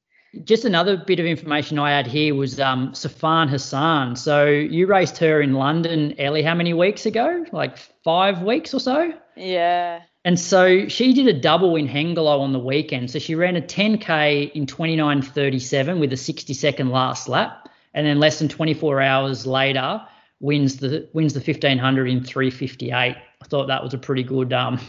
Just 0.45 0.65
another 0.65 0.97
bit 0.97 1.19
of 1.19 1.27
information 1.27 1.77
I 1.77 1.91
had 1.91 2.07
here 2.07 2.33
was 2.33 2.59
um, 2.59 2.91
Sifan 2.93 3.49
Hassan. 3.49 4.15
So 4.15 4.45
you 4.47 4.87
raced 4.87 5.19
her 5.19 5.41
in 5.41 5.53
London, 5.53 6.15
Ellie, 6.19 6.41
how 6.41 6.55
many 6.55 6.73
weeks 6.73 7.05
ago? 7.05 7.45
Like 7.51 7.77
five 8.03 8.41
weeks 8.41 8.73
or 8.73 8.79
so? 8.79 9.13
Yeah. 9.35 10.01
And 10.25 10.39
so 10.39 10.87
she 10.87 11.13
did 11.13 11.27
a 11.27 11.37
double 11.37 11.75
in 11.75 11.87
Hengelo 11.87 12.39
on 12.39 12.53
the 12.53 12.59
weekend. 12.59 13.11
So 13.11 13.19
she 13.19 13.35
ran 13.35 13.57
a 13.57 13.61
10K 13.61 14.51
in 14.53 14.65
29.37 14.65 15.99
with 15.99 16.13
a 16.13 16.17
60 16.17 16.53
second 16.53 16.89
last 16.91 17.27
lap. 17.27 17.69
And 17.93 18.07
then 18.07 18.19
less 18.19 18.39
than 18.39 18.47
24 18.47 19.01
hours 19.01 19.45
later, 19.45 20.01
wins 20.39 20.77
the 20.77 21.07
wins 21.13 21.33
the 21.33 21.39
1500 21.39 22.07
in 22.07 22.23
358. 22.23 22.93
I 22.93 23.15
thought 23.45 23.67
that 23.67 23.83
was 23.83 23.93
a 23.93 23.97
pretty 23.97 24.23
good 24.23 24.53
um, 24.53 24.79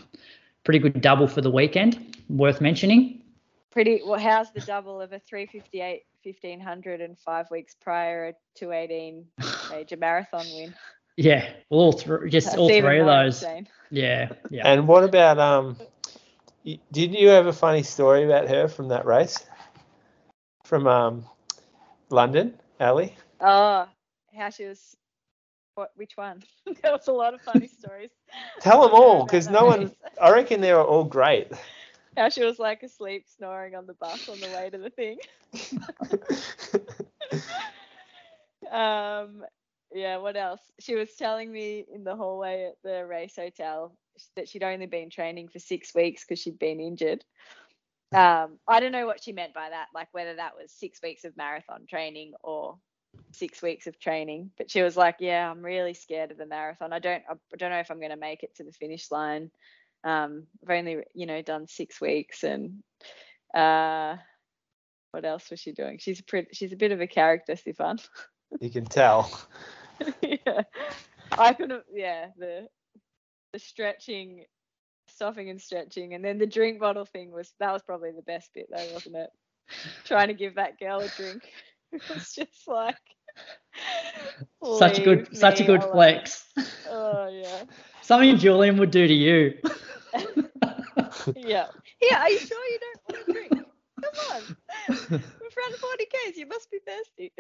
pretty 0.65 0.79
good 0.79 1.01
double 1.01 1.29
for 1.29 1.41
the 1.41 1.51
weekend. 1.51 2.17
Worth 2.29 2.61
mentioning. 2.61 3.23
Pretty 3.71 4.03
well 4.05 4.21
how's 4.21 4.53
the 4.53 4.61
double 4.61 5.01
of 5.01 5.13
a 5.13 5.19
358 5.19 6.03
1500 6.23 7.01
and 7.01 7.19
five 7.19 7.51
weeks 7.51 7.75
prior 7.75 8.29
a 8.29 8.33
218 8.55 9.27
major 9.71 9.97
marathon 9.97 10.47
win? 10.55 10.75
Yeah, 11.17 11.49
well, 11.71 11.81
all 11.81 11.93
three, 11.93 12.31
just 12.31 12.47
That's 12.49 12.59
all 12.59 12.69
three 12.69 13.01
of 13.01 13.07
those. 13.07 13.43
insane. 13.43 13.69
Yeah, 13.91 14.31
yeah. 14.51 14.67
And 14.67 14.89
what 14.89 15.05
about 15.05 15.39
um? 15.39 15.77
Did 16.65 17.15
you 17.15 17.29
have 17.29 17.47
a 17.47 17.53
funny 17.53 17.83
story 17.83 18.25
about 18.25 18.49
her 18.49 18.69
from 18.69 18.89
that 18.89 19.05
race? 19.05 19.45
From 20.65 20.87
um, 20.87 21.25
London, 22.11 22.55
Ali. 22.81 23.15
Oh, 23.41 23.87
how 24.37 24.51
she 24.51 24.65
was. 24.65 24.97
What? 25.75 25.91
Which 25.95 26.17
one? 26.17 26.43
there 26.83 26.93
was 26.93 27.07
a 27.07 27.13
lot 27.13 27.35
of 27.35 27.43
funny 27.43 27.69
stories. 27.79 28.11
Tell 28.61 28.83
them 28.83 28.93
all, 28.93 29.25
because 29.25 29.47
that 29.47 29.53
no 29.53 29.67
one. 29.67 29.93
I 30.21 30.31
reckon 30.31 30.61
they 30.61 30.73
were 30.73 30.83
all 30.83 31.05
great. 31.05 31.53
How 32.17 32.29
she 32.29 32.45
was 32.45 32.61
like 32.61 32.85
asleep, 32.85 33.25
snoring 33.27 33.75
on 33.75 33.87
the 33.87 33.95
bus 33.95 34.29
on 34.29 34.39
the 34.39 34.47
way 34.49 34.71
to 34.71 34.79
the 34.79 34.91
thing. 34.91 35.19
Um, 38.71 39.45
yeah. 39.95 40.19
What 40.19 40.37
else? 40.37 40.61
She 40.81 40.95
was 40.95 41.15
telling 41.17 41.51
me 41.51 41.87
in 41.93 42.05
the 42.05 42.17
hallway 42.17 42.67
at 42.67 42.77
the 42.83 43.07
race 43.07 43.37
hotel 43.37 43.97
that 44.37 44.49
she'd 44.49 44.63
only 44.63 44.87
been 44.87 45.11
training 45.11 45.49
for 45.49 45.59
six 45.59 45.95
weeks 45.95 46.25
because 46.25 46.41
she'd 46.41 46.59
been 46.59 46.81
injured. 46.81 47.25
Um, 48.15 48.59
I 48.69 48.79
don't 48.81 48.93
know 48.93 49.07
what 49.07 49.23
she 49.23 49.33
meant 49.33 49.55
by 49.55 49.71
that, 49.71 49.89
like 49.95 50.09
whether 50.13 50.37
that 50.37 50.55
was 50.57 50.71
six 50.71 51.01
weeks 51.03 51.25
of 51.25 51.37
marathon 51.37 51.87
training 51.89 52.35
or 52.43 52.79
six 53.33 53.61
weeks 53.61 53.87
of 53.87 53.99
training. 53.99 54.51
But 54.57 54.71
she 54.71 54.83
was 54.83 54.97
like, 54.97 55.17
"Yeah, 55.19 55.51
I'm 55.51 55.63
really 55.63 55.95
scared 55.95 56.31
of 56.31 56.39
the 56.39 56.47
marathon. 56.47 56.93
I 56.93 56.99
don't, 57.01 57.23
I 57.29 57.57
don't 57.57 57.71
know 57.71 57.81
if 57.81 57.91
I'm 57.91 57.99
going 57.99 58.11
to 58.11 58.17
make 58.17 58.43
it 58.43 58.55
to 58.57 58.65
the 58.65 58.73
finish 58.73 59.11
line. 59.11 59.51
Um, 60.05 60.47
I've 60.63 60.77
only, 60.77 60.99
you 61.15 61.27
know, 61.27 61.43
done 61.43 61.67
six 61.67 62.01
weeks, 62.01 62.45
and 62.45 62.83
uh, 63.55 64.17
what 65.11 65.25
else 65.25 65.51
was 65.51 65.61
she 65.61 65.73
doing? 65.73 65.99
She's 65.99 66.21
a 66.21 66.25
pretty, 66.25 66.49
she's 66.53 66.73
a 66.73 66.77
bit 66.77 66.93
of 66.93 67.01
a 67.01 67.07
character, 67.07 67.55
Sifan. 67.55 68.07
you 68.61 68.71
can 68.71 68.85
tell. 68.85 69.31
yeah, 70.23 70.63
I 71.33 71.53
couldn't. 71.55 71.85
Yeah, 71.93 72.29
the 72.39 72.69
the 73.53 73.59
stretching, 73.59 74.45
stopping 75.09 75.51
and 75.51 75.61
stretching, 75.61 76.15
and 76.15 76.25
then 76.25 76.39
the 76.39 76.47
drink 76.47 76.81
bottle 76.81 77.05
thing 77.05 77.31
was 77.33 77.53
that 77.61 77.73
was 77.73 77.83
probably 77.83 78.13
the 78.13 78.23
best 78.23 78.51
bit 78.55 78.67
though, 78.71 78.93
wasn't 78.93 79.17
it? 79.17 79.31
Trying 80.05 80.29
to 80.29 80.35
give 80.35 80.57
that 80.57 80.79
girl 80.79 81.01
a 81.01 81.09
drink. 81.09 81.43
It 81.93 82.03
was 82.13 82.33
just 82.35 82.67
like 82.67 82.97
such 84.79 84.99
a 84.99 85.03
good, 85.03 85.37
such 85.37 85.61
a 85.61 85.65
good 85.65 85.83
alone. 85.83 85.93
flex. 85.93 86.45
Oh 86.91 87.29
yeah, 87.29 87.65
Something 88.03 88.37
Julian 88.37 88.79
would 88.79 88.91
do 88.91 89.07
to 89.07 89.15
you. 89.15 89.55
yeah, 91.37 91.67
yeah. 92.03 92.19
Are 92.21 92.31
you 92.31 92.39
sure 92.39 92.65
you 92.67 92.79
don't 92.81 93.03
want 93.09 93.29
a 93.29 93.33
drink? 93.33 93.64
Come 94.05 94.37
on, 94.37 94.57
we've 95.11 95.57
run 95.57 95.73
40 95.79 96.05
k's. 96.07 96.37
You 96.37 96.47
must 96.47 96.71
be 96.71 96.79
thirsty. 96.87 97.33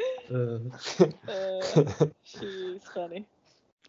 Uh, 1.28 2.06
she's 2.22 2.82
funny. 2.94 3.26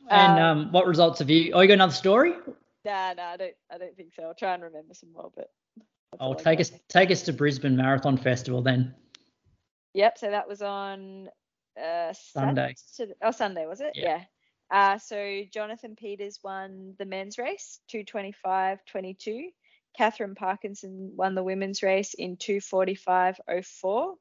and 0.10 0.40
Um, 0.40 0.58
um, 0.60 0.72
what 0.72 0.88
results 0.88 1.20
have 1.20 1.30
you? 1.30 1.54
Oh, 1.54 1.62
you 1.62 1.68
got 1.68 1.76
another 1.76 1.94
story? 1.94 2.34
Nah, 2.84 3.14
nah, 3.14 3.32
I 3.32 3.38
don't. 3.38 3.54
I 3.72 3.78
don't 3.78 3.96
think 3.96 4.14
so. 4.16 4.24
I'll 4.24 4.34
try 4.36 4.54
and 4.54 4.64
remember 4.64 4.94
some 4.94 5.12
more, 5.14 5.32
but. 5.36 5.50
that's 5.78 6.22
I'll 6.22 6.30
all 6.30 6.36
take 6.36 6.60
got. 6.60 6.62
us 6.62 6.72
take 6.90 7.12
us 7.12 7.22
to 7.24 7.34
Brisbane 7.34 7.76
Marathon 7.76 8.18
Festival 8.18 8.62
then. 8.62 8.94
Yep. 9.94 10.18
So 10.18 10.30
that 10.32 10.48
was 10.48 10.62
on 10.62 11.30
uh, 11.82 12.14
Sunday. 12.14 12.74
Saturday- 12.78 13.18
Oh, 13.24 13.32
Sunday 13.32 13.66
was 13.66 13.82
it? 13.82 13.94
Yeah. 13.96 14.04
Yeah. 14.18 14.24
Uh, 14.72 14.98
so 14.98 15.42
Jonathan 15.54 15.96
Peters 15.96 16.40
won 16.44 16.96
the 16.98 17.06
men's 17.06 17.38
race, 17.38 17.80
225.22. 17.94 19.50
Catherine 19.98 20.36
Parkinson 20.36 21.14
won 21.16 21.36
the 21.36 21.44
women's 21.44 21.84
race 21.84 22.14
in 22.14 22.38
245.04. 22.38 24.16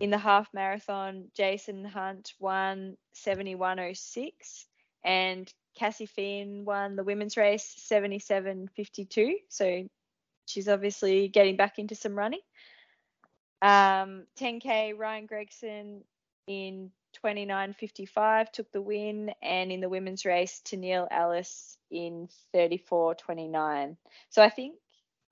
In 0.00 0.10
the 0.10 0.18
half 0.18 0.48
marathon, 0.52 1.28
Jason 1.34 1.84
Hunt 1.84 2.32
won 2.38 2.96
71.06. 3.14 4.30
And 5.04 5.52
Cassie 5.78 6.06
Finn 6.06 6.64
won 6.64 6.96
the 6.96 7.04
women's 7.04 7.36
race 7.36 7.74
77.52. 7.90 9.34
So 9.48 9.88
she's 10.46 10.68
obviously 10.68 11.28
getting 11.28 11.56
back 11.56 11.78
into 11.78 11.94
some 11.94 12.14
running. 12.14 12.40
Um, 13.62 14.26
10k 14.38 14.98
Ryan 14.98 15.26
Gregson 15.26 16.04
in 16.46 16.90
29.55 17.24 18.52
took 18.52 18.70
the 18.72 18.82
win, 18.82 19.32
and 19.42 19.72
in 19.72 19.80
the 19.80 19.88
women's 19.88 20.24
race, 20.24 20.60
Tennille 20.64 21.08
Ellis 21.10 21.78
in 21.90 22.28
34.29. 22.54 23.96
So 24.30 24.42
I 24.42 24.50
think 24.50 24.76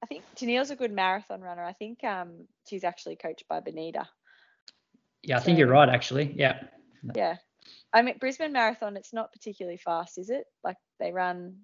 I 0.03 0.07
think 0.07 0.23
Tennille's 0.37 0.71
a 0.71 0.77
good 0.77 0.93
marathon 0.93 1.41
runner. 1.41 1.65
I 1.65 1.73
think 1.73 2.05
um 2.05 2.47
she's 2.69 2.85
actually 2.85 3.17
coached 3.17 3.45
by 3.49 3.61
Benita. 3.61 4.07
Yeah, 5.23 5.39
I 5.39 5.41
think 5.41 5.59
you're 5.59 5.69
right 5.69 5.89
actually. 5.89 6.35
Yeah. 6.37 6.63
Yeah. 7.15 7.37
I 7.93 8.03
mean 8.03 8.19
Brisbane 8.19 8.53
Marathon, 8.53 8.97
it's 8.97 9.13
not 9.13 9.33
particularly 9.33 9.79
fast, 9.79 10.19
is 10.19 10.29
it? 10.31 10.45
Like 10.63 10.77
they 11.01 11.13
run 11.13 11.61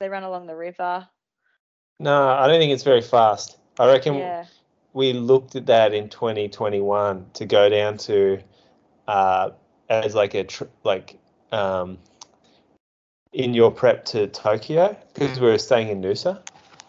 they 0.00 0.08
run 0.08 0.22
along 0.22 0.46
the 0.46 0.56
river. 0.56 1.08
no, 1.98 2.28
I 2.28 2.48
don't 2.48 2.58
think 2.58 2.72
it's 2.72 2.82
very 2.82 3.02
fast. 3.02 3.56
I 3.78 3.86
reckon 3.86 4.14
Yeah. 4.14 4.46
we 4.92 5.12
looked 5.12 5.56
at 5.56 5.66
that 5.66 5.94
in 5.94 6.08
2021 6.08 7.26
to 7.34 7.46
go 7.46 7.68
down 7.68 7.96
to 7.98 8.38
uh, 9.08 9.50
as 9.88 10.14
like 10.14 10.34
a 10.34 10.44
tr- 10.44 10.64
like 10.84 11.18
um, 11.50 11.98
in 13.32 13.54
your 13.54 13.70
prep 13.70 14.04
to 14.06 14.26
Tokyo 14.26 14.96
because 15.14 15.40
we 15.40 15.46
were 15.46 15.58
staying 15.58 15.88
in 15.88 16.00
Noosa 16.02 16.42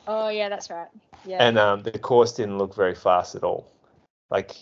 Oh 0.07 0.29
yeah, 0.29 0.49
that's 0.49 0.69
right. 0.69 0.89
Yeah. 1.25 1.45
and 1.47 1.57
um, 1.57 1.83
the 1.83 1.97
course 1.97 2.33
didn't 2.33 2.57
look 2.57 2.75
very 2.75 2.95
fast 2.95 3.35
at 3.35 3.43
all. 3.43 3.65
Like 4.29 4.55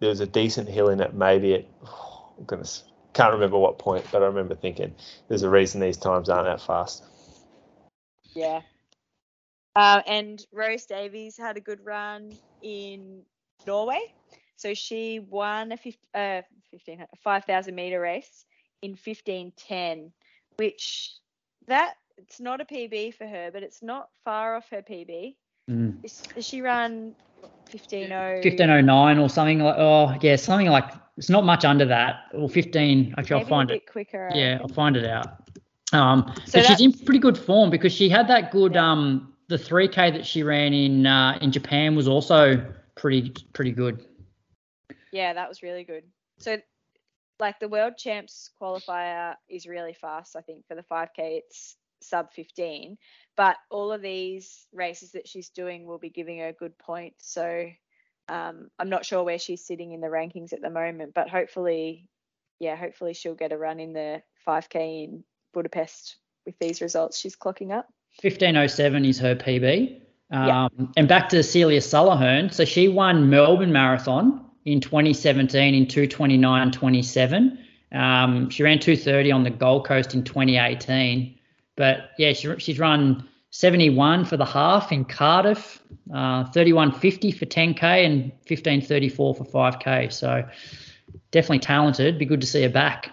there 0.00 0.08
was 0.08 0.20
a 0.20 0.26
decent 0.26 0.68
hill 0.68 0.88
in 0.88 1.00
it, 1.00 1.14
maybe 1.14 1.54
at 1.54 1.66
oh, 1.86 2.32
goodness 2.46 2.84
can't 3.18 3.34
remember 3.34 3.58
what 3.58 3.80
point, 3.80 4.06
but 4.12 4.22
I 4.22 4.26
remember 4.26 4.54
thinking 4.54 4.94
there's 5.26 5.42
a 5.42 5.50
reason 5.50 5.80
these 5.80 5.96
times 5.96 6.28
aren't 6.28 6.46
that 6.46 6.60
fast. 6.60 7.02
Yeah. 8.32 8.60
Uh, 9.74 10.02
and 10.06 10.40
Rose 10.52 10.86
Davies 10.86 11.36
had 11.36 11.56
a 11.56 11.60
good 11.60 11.84
run 11.84 12.36
in 12.62 13.22
Norway. 13.66 14.00
So 14.54 14.72
she 14.72 15.18
won 15.18 15.72
a 15.72 15.76
50, 15.76 15.98
uh, 16.14 16.42
15, 16.70 17.06
5,000 17.22 17.74
meter 17.74 18.00
race 18.00 18.44
in 18.82 18.92
1510, 18.92 20.12
which 20.58 21.14
that 21.66 21.94
it's 22.18 22.40
not 22.40 22.60
a 22.60 22.64
PB 22.64 23.14
for 23.14 23.26
her, 23.26 23.50
but 23.52 23.62
it's 23.62 23.82
not 23.82 24.10
far 24.24 24.56
off 24.56 24.68
her 24.70 24.82
PB. 24.82 25.36
Mm. 25.70 26.04
Is, 26.04 26.22
does 26.34 26.46
she 26.46 26.62
run 26.62 27.14
15 27.66 28.08
1509 28.08 29.18
or 29.18 29.28
something 29.28 29.60
like 29.60 29.76
oh 29.78 30.14
yeah 30.22 30.34
something 30.34 30.68
like 30.68 30.90
it's 31.18 31.28
not 31.28 31.44
much 31.44 31.64
under 31.64 31.84
that 31.84 32.22
or 32.32 32.48
15 32.48 33.14
actually 33.18 33.40
I'll 33.42 33.46
find 33.46 33.70
it 33.70 33.86
quicker. 33.86 34.30
Yeah. 34.34 34.58
I'll 34.62 34.68
find 34.68 34.96
it 34.96 35.04
out 35.04 35.50
um 35.92 36.32
So 36.46 36.62
she's 36.62 36.80
in 36.80 36.92
pretty 36.92 37.18
good 37.18 37.36
form 37.36 37.68
because 37.68 37.92
she 37.92 38.08
had 38.08 38.28
that 38.28 38.50
good 38.50 38.74
Yeah. 38.74 38.90
um 38.90 39.34
the 39.48 39.56
3k 39.56 40.12
that 40.14 40.24
she 40.24 40.42
ran 40.42 40.72
in 40.72 41.06
uh 41.06 41.38
in 41.42 41.52
Japan 41.52 41.94
was 41.94 42.08
also 42.08 42.64
pretty 42.94 43.34
pretty 43.52 43.72
good 43.72 44.06
Yeah, 45.12 45.34
that 45.34 45.48
was 45.48 45.62
really 45.62 45.84
good. 45.84 46.04
So, 46.38 46.58
like 47.40 47.60
the 47.60 47.68
world 47.68 47.96
champs 47.98 48.50
qualifier 48.60 49.34
is 49.48 49.66
really 49.66 49.92
fast. 49.92 50.36
I 50.36 50.40
think 50.40 50.66
for 50.66 50.74
the 50.74 50.82
5K, 50.82 51.10
it's 51.18 51.76
sub 52.00 52.32
15. 52.32 52.98
But 53.36 53.56
all 53.70 53.92
of 53.92 54.02
these 54.02 54.66
races 54.72 55.12
that 55.12 55.28
she's 55.28 55.50
doing 55.50 55.86
will 55.86 55.98
be 55.98 56.10
giving 56.10 56.40
her 56.40 56.52
good 56.52 56.76
points. 56.78 57.32
So, 57.32 57.68
um, 58.28 58.68
I'm 58.78 58.90
not 58.90 59.06
sure 59.06 59.22
where 59.22 59.38
she's 59.38 59.64
sitting 59.64 59.92
in 59.92 60.00
the 60.00 60.08
rankings 60.08 60.52
at 60.52 60.60
the 60.60 60.70
moment, 60.70 61.14
but 61.14 61.28
hopefully, 61.28 62.08
yeah, 62.58 62.76
hopefully 62.76 63.14
she'll 63.14 63.34
get 63.34 63.52
a 63.52 63.58
run 63.58 63.80
in 63.80 63.92
the 63.92 64.22
5K 64.46 65.04
in 65.04 65.24
Budapest 65.54 66.16
with 66.44 66.58
these 66.58 66.80
results 66.80 67.18
she's 67.18 67.36
clocking 67.36 67.72
up. 67.72 67.86
1507 68.22 69.04
is 69.04 69.18
her 69.18 69.36
PB 69.36 70.00
Um, 70.30 70.92
And 70.96 71.08
back 71.08 71.28
to 71.30 71.42
Celia 71.42 71.80
Sullohern. 71.80 72.52
So 72.52 72.64
she 72.64 72.88
won 72.88 73.30
Melbourne 73.30 73.72
Marathon 73.72 74.44
in 74.64 74.80
2017 74.80 75.74
in 75.74 75.86
229.27. 75.86 77.58
Um, 77.92 78.50
she 78.50 78.62
ran 78.62 78.78
230 78.78 79.32
on 79.32 79.44
the 79.44 79.50
Gold 79.50 79.86
Coast 79.86 80.14
in 80.14 80.24
2018. 80.24 81.37
But 81.78 82.10
yeah, 82.18 82.32
she, 82.32 82.58
she's 82.58 82.80
run 82.80 83.26
71 83.50 84.24
for 84.24 84.36
the 84.36 84.44
half 84.44 84.90
in 84.90 85.04
Cardiff, 85.04 85.80
uh, 86.12 86.44
31.50 86.50 87.38
for 87.38 87.46
10k, 87.46 88.04
and 88.04 88.32
15.34 88.46 89.14
for 89.14 89.34
5k. 89.34 90.12
So 90.12 90.46
definitely 91.30 91.60
talented. 91.60 92.18
Be 92.18 92.26
good 92.26 92.40
to 92.40 92.46
see 92.48 92.62
her 92.64 92.68
back. 92.68 93.12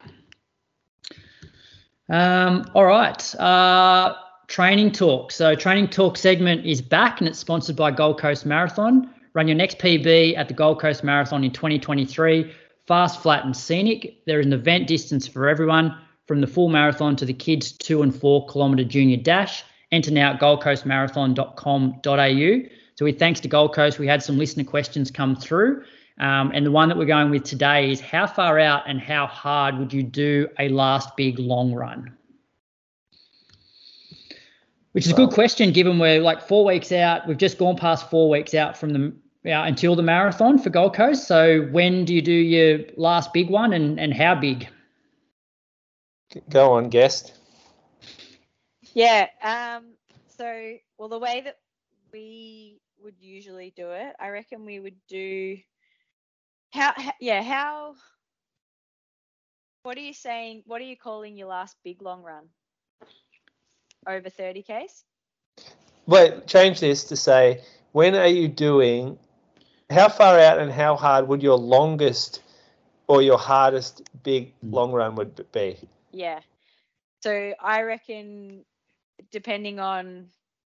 Um, 2.09 2.65
all 2.73 2.85
right. 2.85 3.35
Uh, 3.35 4.15
training 4.47 4.91
talk. 4.91 5.31
So 5.31 5.53
training 5.53 5.89
talk 5.89 6.17
segment 6.17 6.65
is 6.65 6.81
back 6.81 7.21
and 7.21 7.27
it's 7.27 7.39
sponsored 7.39 7.75
by 7.75 7.91
Gold 7.91 8.19
Coast 8.19 8.47
Marathon. 8.47 9.13
Run 9.33 9.47
your 9.47 9.57
next 9.57 9.77
PB 9.77 10.37
at 10.37 10.47
the 10.47 10.55
Gold 10.55 10.81
Coast 10.81 11.03
Marathon 11.03 11.43
in 11.43 11.51
2023. 11.51 12.51
Fast, 12.87 13.21
flat, 13.21 13.45
and 13.45 13.55
scenic. 13.55 14.23
There 14.25 14.39
is 14.39 14.45
an 14.47 14.53
event 14.53 14.87
distance 14.87 15.27
for 15.27 15.47
everyone, 15.47 15.95
from 16.25 16.41
the 16.41 16.47
full 16.47 16.69
marathon 16.69 17.15
to 17.17 17.25
the 17.25 17.33
kids 17.33 17.71
two 17.71 18.01
and 18.01 18.15
four 18.15 18.47
kilometre 18.47 18.83
junior 18.83 19.17
dash. 19.17 19.63
Enter 19.91 20.09
now 20.11 20.33
at 20.33 20.39
goldcoastmarathon.com.au. 20.39 22.69
So, 22.95 23.05
with 23.05 23.19
thanks 23.19 23.39
to 23.41 23.47
Gold 23.47 23.75
Coast, 23.75 23.99
we 23.99 24.07
had 24.07 24.23
some 24.23 24.37
listener 24.37 24.63
questions 24.63 25.11
come 25.11 25.35
through. 25.35 25.83
Um, 26.17 26.51
and 26.53 26.65
the 26.65 26.71
one 26.71 26.87
that 26.89 26.97
we're 26.97 27.05
going 27.05 27.29
with 27.29 27.43
today 27.43 27.91
is 27.91 27.99
how 27.99 28.25
far 28.25 28.57
out 28.57 28.83
and 28.87 29.01
how 29.01 29.27
hard 29.27 29.77
would 29.77 29.91
you 29.91 30.01
do 30.01 30.47
a 30.57 30.69
last 30.69 31.17
big 31.17 31.39
long 31.39 31.73
run? 31.73 32.15
Which 34.93 35.05
is 35.05 35.11
a 35.11 35.15
good 35.15 35.31
question 35.31 35.73
given 35.73 35.99
we're 35.99 36.21
like 36.21 36.41
four 36.41 36.63
weeks 36.63 36.93
out. 36.93 37.27
We've 37.27 37.37
just 37.37 37.57
gone 37.57 37.75
past 37.75 38.09
four 38.09 38.29
weeks 38.29 38.53
out 38.53 38.77
from 38.77 38.93
the 38.93 39.13
yeah, 39.43 39.67
until 39.67 39.95
the 39.95 40.01
marathon 40.01 40.57
for 40.57 40.69
Gold 40.69 40.95
Coast. 40.95 41.27
So 41.27 41.63
when 41.71 42.05
do 42.05 42.15
you 42.15 42.21
do 42.21 42.31
your 42.31 42.79
last 42.95 43.33
big 43.33 43.49
one 43.49 43.73
and, 43.73 43.99
and 43.99 44.13
how 44.13 44.35
big? 44.35 44.69
Go 46.49 46.73
on, 46.73 46.89
guest. 46.89 47.33
Yeah. 48.93 49.27
Um, 49.41 49.93
so, 50.37 50.75
well, 50.97 51.09
the 51.09 51.19
way 51.19 51.41
that 51.41 51.57
we 52.11 52.79
would 53.01 53.15
usually 53.19 53.73
do 53.75 53.91
it, 53.91 54.15
I 54.19 54.29
reckon 54.29 54.65
we 54.65 54.79
would 54.79 54.97
do 55.07 55.57
how, 56.71 56.93
how 56.95 57.11
yeah, 57.19 57.41
how 57.41 57.95
what 59.83 59.97
are 59.97 60.01
you 60.01 60.13
saying? 60.13 60.63
What 60.65 60.81
are 60.81 60.85
you 60.85 60.97
calling 60.97 61.37
your 61.37 61.47
last 61.47 61.77
big 61.83 62.01
long 62.01 62.23
run? 62.23 62.45
Over 64.07 64.29
30 64.29 64.63
Ks? 64.63 65.03
Wait, 66.07 66.47
change 66.47 66.79
this 66.79 67.05
to 67.05 67.15
say 67.15 67.61
when 67.91 68.15
are 68.15 68.27
you 68.27 68.47
doing 68.47 69.17
how 69.89 70.09
far 70.09 70.39
out 70.39 70.59
and 70.59 70.71
how 70.71 70.95
hard 70.95 71.27
would 71.27 71.41
your 71.41 71.57
longest 71.57 72.41
or 73.07 73.21
your 73.21 73.37
hardest 73.37 74.01
big 74.23 74.53
long 74.63 74.91
run 74.91 75.15
would 75.15 75.51
be? 75.51 75.77
Yeah. 76.15 76.39
So 77.21 77.53
I 77.61 77.81
reckon 77.81 78.63
depending 79.31 79.79
on 79.79 80.27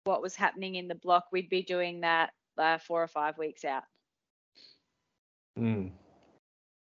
what 0.04 0.22
was 0.22 0.34
happening 0.34 0.76
in 0.76 0.88
the 0.88 0.94
block, 0.94 1.26
we'd 1.32 1.48
be 1.48 1.62
doing 1.62 2.00
that 2.00 2.32
uh, 2.58 2.78
four 2.78 3.02
or 3.02 3.08
five 3.08 3.38
weeks 3.38 3.64
out. 3.64 3.84
Mm. 5.58 5.90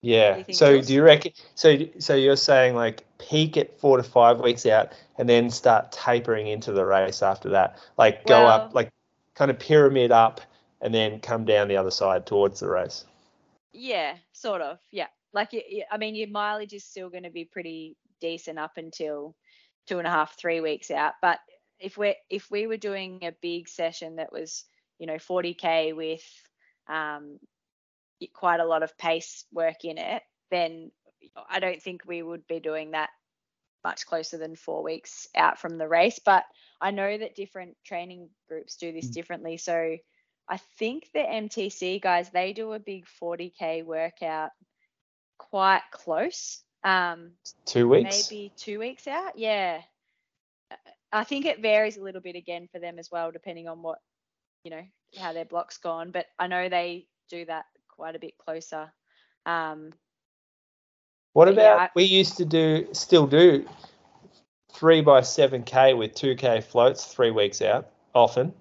Yeah. 0.01 0.41
Do 0.41 0.53
So 0.53 0.81
do 0.81 0.93
you 0.93 1.03
reckon? 1.03 1.33
So 1.55 1.77
so 1.99 2.15
you're 2.15 2.35
saying 2.35 2.75
like 2.75 3.03
peak 3.19 3.57
at 3.57 3.79
four 3.79 3.97
to 3.97 4.03
five 4.03 4.39
weeks 4.39 4.65
out, 4.65 4.93
and 5.17 5.27
then 5.29 5.49
start 5.49 5.91
tapering 5.91 6.47
into 6.47 6.71
the 6.71 6.85
race 6.85 7.21
after 7.21 7.49
that, 7.49 7.77
like 7.97 8.25
go 8.25 8.43
Well- 8.43 8.47
up, 8.47 8.75
like 8.75 8.91
kind 9.35 9.51
of 9.51 9.59
pyramid 9.59 10.11
up, 10.11 10.41
and 10.81 10.93
then 10.93 11.19
come 11.19 11.45
down 11.45 11.67
the 11.67 11.77
other 11.77 11.91
side 11.91 12.25
towards 12.25 12.59
the 12.59 12.67
race. 12.67 13.05
Yeah, 13.71 14.15
sort 14.33 14.61
of. 14.61 14.79
Yeah. 14.91 15.07
Like, 15.33 15.53
I 15.91 15.97
mean, 15.97 16.15
your 16.15 16.29
mileage 16.29 16.73
is 16.73 16.83
still 16.83 17.09
going 17.09 17.23
to 17.23 17.29
be 17.29 17.45
pretty 17.45 17.95
decent 18.19 18.59
up 18.59 18.73
until 18.77 19.35
two 19.87 19.99
and 19.99 20.07
a 20.07 20.11
half, 20.11 20.37
three 20.37 20.61
weeks 20.61 20.91
out. 20.91 21.13
But 21.21 21.39
if 21.79 21.97
we're 21.97 22.15
if 22.29 22.49
we 22.49 22.67
were 22.67 22.77
doing 22.77 23.19
a 23.23 23.35
big 23.41 23.67
session 23.69 24.17
that 24.17 24.31
was, 24.31 24.65
you 24.99 25.07
know, 25.07 25.15
40k 25.15 25.95
with 25.95 26.23
um, 26.89 27.39
quite 28.33 28.59
a 28.59 28.65
lot 28.65 28.83
of 28.83 28.97
pace 28.97 29.45
work 29.51 29.83
in 29.83 29.97
it, 29.97 30.23
then 30.51 30.91
I 31.49 31.59
don't 31.59 31.81
think 31.81 32.01
we 32.05 32.21
would 32.21 32.47
be 32.47 32.59
doing 32.59 32.91
that 32.91 33.09
much 33.83 34.05
closer 34.05 34.37
than 34.37 34.55
four 34.55 34.83
weeks 34.83 35.27
out 35.35 35.59
from 35.59 35.77
the 35.77 35.87
race. 35.87 36.19
But 36.23 36.43
I 36.81 36.91
know 36.91 37.17
that 37.17 37.35
different 37.35 37.77
training 37.85 38.29
groups 38.47 38.75
do 38.75 38.91
this 38.91 39.07
differently. 39.07 39.57
So 39.57 39.97
I 40.49 40.57
think 40.77 41.09
the 41.13 41.19
MTC 41.19 42.01
guys 42.01 42.29
they 42.29 42.53
do 42.53 42.73
a 42.73 42.79
big 42.79 43.05
40k 43.21 43.85
workout 43.85 44.51
quite 45.37 45.83
close. 45.91 46.63
Um, 46.83 47.31
Two 47.65 47.87
weeks. 47.89 48.29
maybe 48.29 48.53
two 48.55 48.79
weeks 48.79 49.07
out. 49.07 49.37
Yeah, 49.37 49.81
I 51.11 51.23
think 51.23 51.45
it 51.45 51.61
varies 51.61 51.97
a 51.97 52.01
little 52.03 52.21
bit 52.21 52.35
again 52.35 52.67
for 52.71 52.79
them 52.79 52.99
as 52.99 53.09
well, 53.11 53.31
depending 53.31 53.67
on 53.67 53.81
what 53.81 53.99
you 54.63 54.71
know 54.71 54.83
how 55.19 55.33
their 55.33 55.45
block's 55.45 55.77
gone. 55.77 56.11
But 56.11 56.27
I 56.39 56.47
know 56.47 56.69
they 56.69 57.07
do 57.29 57.45
that 57.45 57.65
quite 57.89 58.15
a 58.15 58.19
bit 58.19 58.37
closer. 58.37 58.91
Um, 59.45 59.93
What 61.33 61.45
But 61.45 61.55
yeah, 61.55 61.73
about 61.73 61.79
I- 61.79 61.89
we 61.95 62.03
used 62.03 62.37
to 62.37 62.45
do, 62.45 62.87
still 62.93 63.27
do, 63.27 63.67
three 64.73 65.01
by 65.01 65.21
seven 65.21 65.63
k 65.63 65.93
with 65.93 66.13
two 66.15 66.35
k 66.35 66.61
floats 66.61 67.05
three 67.05 67.31
weeks 67.31 67.61
out 67.61 67.89
often. 68.13 68.53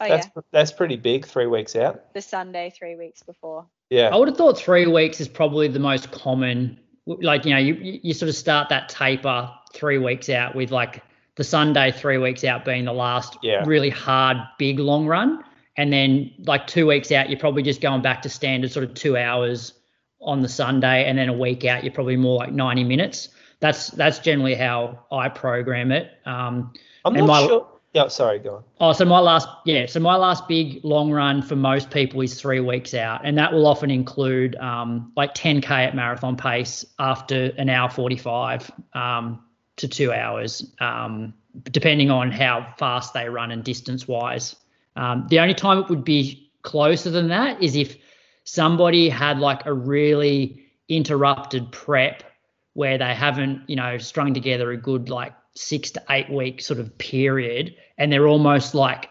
oh 0.00 0.08
that's 0.08 0.26
yeah, 0.34 0.42
that's 0.50 0.72
pretty 0.72 0.96
big. 0.96 1.24
Three 1.26 1.46
weeks 1.46 1.76
out. 1.76 2.12
the 2.14 2.22
Sunday 2.22 2.70
three 2.70 2.96
weeks 2.96 3.22
before. 3.22 3.66
Yeah. 3.90 4.08
I 4.08 4.16
would 4.16 4.28
have 4.28 4.36
thought 4.36 4.58
three 4.58 4.86
weeks 4.86 5.20
is 5.20 5.28
probably 5.28 5.68
the 5.68 5.78
most 5.78 6.10
common. 6.10 6.78
Like, 7.06 7.44
you 7.44 7.52
know, 7.52 7.58
you, 7.60 7.74
you 8.02 8.14
sort 8.14 8.28
of 8.28 8.34
start 8.34 8.68
that 8.70 8.88
taper 8.88 9.50
three 9.74 9.98
weeks 9.98 10.28
out 10.28 10.54
with 10.54 10.70
like 10.70 11.02
the 11.36 11.44
Sunday 11.44 11.92
three 11.92 12.18
weeks 12.18 12.44
out 12.44 12.64
being 12.64 12.84
the 12.84 12.92
last 12.92 13.36
Yeah. 13.42 13.62
really 13.66 13.90
hard, 13.90 14.36
big 14.58 14.78
long 14.78 15.06
run. 15.06 15.42
And 15.76 15.92
then 15.92 16.30
like 16.46 16.66
two 16.66 16.86
weeks 16.86 17.10
out, 17.12 17.28
you're 17.28 17.38
probably 17.38 17.62
just 17.62 17.80
going 17.80 18.00
back 18.02 18.22
to 18.22 18.28
standard 18.28 18.70
sort 18.72 18.84
of 18.84 18.94
two 18.94 19.16
hours 19.16 19.72
on 20.20 20.40
the 20.40 20.48
Sunday. 20.48 21.04
And 21.04 21.18
then 21.18 21.28
a 21.28 21.32
week 21.32 21.64
out, 21.64 21.82
you're 21.84 21.92
probably 21.92 22.16
more 22.16 22.38
like 22.38 22.52
90 22.52 22.84
minutes. 22.84 23.28
That's 23.60 23.88
that's 23.88 24.18
generally 24.18 24.54
how 24.54 25.00
I 25.10 25.28
program 25.28 25.90
it. 25.90 26.10
Um, 26.26 26.72
I'm 27.04 27.14
not 27.14 27.26
my- 27.26 27.46
sure. 27.46 27.68
Yeah. 27.94 28.08
Sorry. 28.08 28.40
Go 28.40 28.56
on. 28.56 28.64
Oh, 28.80 28.92
so 28.92 29.04
my 29.04 29.20
last, 29.20 29.48
yeah, 29.64 29.86
so 29.86 30.00
my 30.00 30.16
last 30.16 30.48
big 30.48 30.84
long 30.84 31.12
run 31.12 31.42
for 31.42 31.54
most 31.54 31.90
people 31.90 32.20
is 32.20 32.38
three 32.40 32.58
weeks 32.58 32.92
out, 32.92 33.20
and 33.24 33.38
that 33.38 33.52
will 33.52 33.66
often 33.66 33.90
include 33.90 34.56
um, 34.56 35.12
like 35.16 35.34
10k 35.34 35.70
at 35.70 35.94
marathon 35.94 36.36
pace 36.36 36.84
after 36.98 37.52
an 37.56 37.68
hour 37.68 37.88
45 37.88 38.70
um, 38.94 39.44
to 39.76 39.86
two 39.86 40.12
hours, 40.12 40.72
um, 40.80 41.34
depending 41.70 42.10
on 42.10 42.32
how 42.32 42.74
fast 42.78 43.14
they 43.14 43.28
run 43.28 43.52
and 43.52 43.62
distance 43.62 44.08
wise. 44.08 44.56
Um, 44.96 45.26
the 45.30 45.38
only 45.38 45.54
time 45.54 45.78
it 45.78 45.88
would 45.88 46.04
be 46.04 46.50
closer 46.62 47.10
than 47.10 47.28
that 47.28 47.62
is 47.62 47.76
if 47.76 47.96
somebody 48.42 49.08
had 49.08 49.38
like 49.38 49.66
a 49.66 49.72
really 49.72 50.64
interrupted 50.88 51.70
prep 51.70 52.24
where 52.72 52.98
they 52.98 53.14
haven't, 53.14 53.62
you 53.68 53.76
know, 53.76 53.98
strung 53.98 54.34
together 54.34 54.72
a 54.72 54.76
good 54.76 55.08
like 55.08 55.32
six 55.54 55.90
to 55.92 56.02
eight 56.10 56.30
week 56.30 56.60
sort 56.60 56.80
of 56.80 56.96
period 56.98 57.76
and 57.98 58.12
they're 58.12 58.26
almost 58.26 58.74
like 58.74 59.08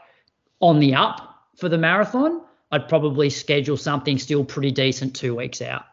on 0.60 0.80
the 0.80 0.96
up 0.96 1.48
for 1.56 1.70
the 1.70 1.78
marathon, 1.78 2.42
I'd 2.72 2.90
probably 2.90 3.30
schedule 3.30 3.78
something 3.78 4.18
still 4.18 4.44
pretty 4.44 4.72
decent 4.72 5.16
two 5.16 5.36
weeks 5.36 5.62
out. 5.62 5.86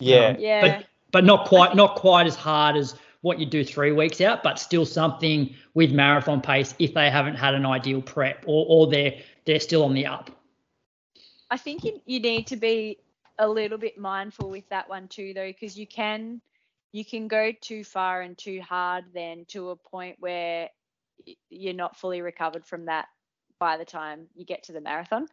Yeah. 0.00 0.26
Um, 0.26 0.36
Yeah. 0.38 0.60
But 0.60 0.86
but 1.10 1.24
not 1.24 1.46
quite 1.46 1.74
not 1.74 1.96
quite 1.96 2.26
as 2.26 2.36
hard 2.36 2.76
as 2.76 2.94
what 3.22 3.38
you 3.38 3.46
do 3.46 3.64
three 3.64 3.92
weeks 3.92 4.20
out, 4.20 4.42
but 4.42 4.58
still 4.58 4.84
something 4.86 5.54
with 5.74 5.90
marathon 5.92 6.40
pace 6.40 6.74
if 6.78 6.94
they 6.94 7.10
haven't 7.10 7.34
had 7.34 7.54
an 7.54 7.66
ideal 7.66 8.02
prep 8.02 8.44
or 8.46 8.66
or 8.68 8.90
they're 8.90 9.14
they're 9.44 9.60
still 9.60 9.84
on 9.84 9.94
the 9.94 10.06
up. 10.06 10.30
I 11.50 11.56
think 11.56 11.84
you, 11.84 12.00
you 12.04 12.20
need 12.20 12.46
to 12.48 12.56
be 12.56 12.98
a 13.38 13.48
little 13.48 13.78
bit 13.78 13.98
mindful 13.98 14.50
with 14.50 14.68
that 14.68 14.88
one 14.88 15.08
too, 15.08 15.32
though, 15.34 15.46
because 15.46 15.78
you 15.78 15.86
can 15.86 16.40
you 16.92 17.04
can 17.04 17.28
go 17.28 17.52
too 17.60 17.84
far 17.84 18.22
and 18.22 18.36
too 18.36 18.60
hard 18.60 19.04
then 19.12 19.44
to 19.48 19.70
a 19.70 19.76
point 19.76 20.16
where 20.20 20.68
you're 21.50 21.74
not 21.74 21.96
fully 21.96 22.22
recovered 22.22 22.64
from 22.64 22.86
that 22.86 23.06
by 23.58 23.76
the 23.76 23.84
time 23.84 24.26
you 24.34 24.44
get 24.44 24.62
to 24.64 24.72
the 24.72 24.80
marathon. 24.80 25.26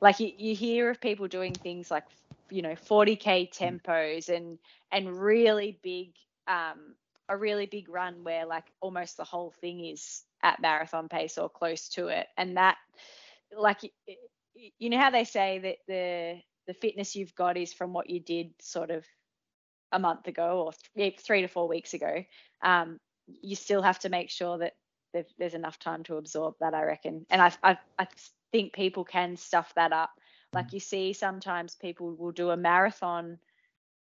Like 0.00 0.20
you, 0.20 0.32
you 0.36 0.54
hear 0.54 0.90
of 0.90 1.00
people 1.00 1.28
doing 1.28 1.54
things 1.54 1.90
like 1.90 2.04
you 2.50 2.62
know 2.62 2.74
40k 2.74 3.52
tempos 3.52 4.28
and 4.28 4.58
and 4.90 5.20
really 5.20 5.78
big 5.82 6.12
um 6.46 6.94
a 7.28 7.36
really 7.36 7.66
big 7.66 7.88
run 7.90 8.24
where 8.24 8.46
like 8.46 8.64
almost 8.80 9.18
the 9.18 9.24
whole 9.24 9.52
thing 9.60 9.84
is 9.84 10.22
at 10.42 10.60
marathon 10.60 11.08
pace 11.08 11.36
or 11.36 11.50
close 11.50 11.90
to 11.90 12.08
it 12.08 12.26
and 12.38 12.56
that 12.56 12.76
like 13.56 13.80
you 14.78 14.88
know 14.88 14.98
how 14.98 15.10
they 15.10 15.24
say 15.24 15.58
that 15.58 15.76
the 15.86 16.40
the 16.66 16.74
fitness 16.74 17.14
you've 17.14 17.34
got 17.34 17.56
is 17.56 17.72
from 17.72 17.92
what 17.92 18.08
you 18.08 18.20
did 18.20 18.50
sort 18.60 18.90
of 18.90 19.04
a 19.92 19.98
month 19.98 20.26
ago 20.28 20.64
or 20.64 20.72
th- 20.96 21.20
three 21.20 21.42
to 21.42 21.48
four 21.48 21.68
weeks 21.68 21.94
ago 21.94 22.24
um, 22.62 22.98
you 23.26 23.56
still 23.56 23.82
have 23.82 23.98
to 24.00 24.08
make 24.08 24.30
sure 24.30 24.58
that 24.58 24.74
there's, 25.12 25.26
there's 25.38 25.54
enough 25.54 25.78
time 25.78 26.02
to 26.04 26.16
absorb 26.16 26.54
that, 26.60 26.74
I 26.74 26.82
reckon. 26.84 27.24
And 27.30 27.40
I, 27.40 27.52
I, 27.62 27.78
I 27.98 28.06
think 28.52 28.72
people 28.72 29.04
can 29.04 29.36
stuff 29.36 29.72
that 29.76 29.92
up. 29.92 30.10
Like 30.54 30.72
you 30.72 30.80
see, 30.80 31.12
sometimes 31.12 31.74
people 31.74 32.14
will 32.16 32.32
do 32.32 32.50
a 32.50 32.56
marathon 32.56 33.38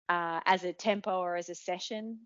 uh, 0.09 0.41
as 0.47 0.65
a 0.65 0.73
tempo 0.73 1.19
or 1.19 1.37
as 1.37 1.51
a 1.51 1.55
session 1.55 2.21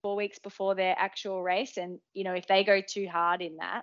four 0.00 0.14
weeks 0.14 0.38
before 0.38 0.76
their 0.76 0.94
actual 0.96 1.42
race, 1.42 1.76
and 1.76 1.98
you 2.14 2.22
know 2.22 2.34
if 2.34 2.46
they 2.46 2.62
go 2.62 2.80
too 2.80 3.08
hard 3.08 3.42
in 3.42 3.56
that, 3.56 3.82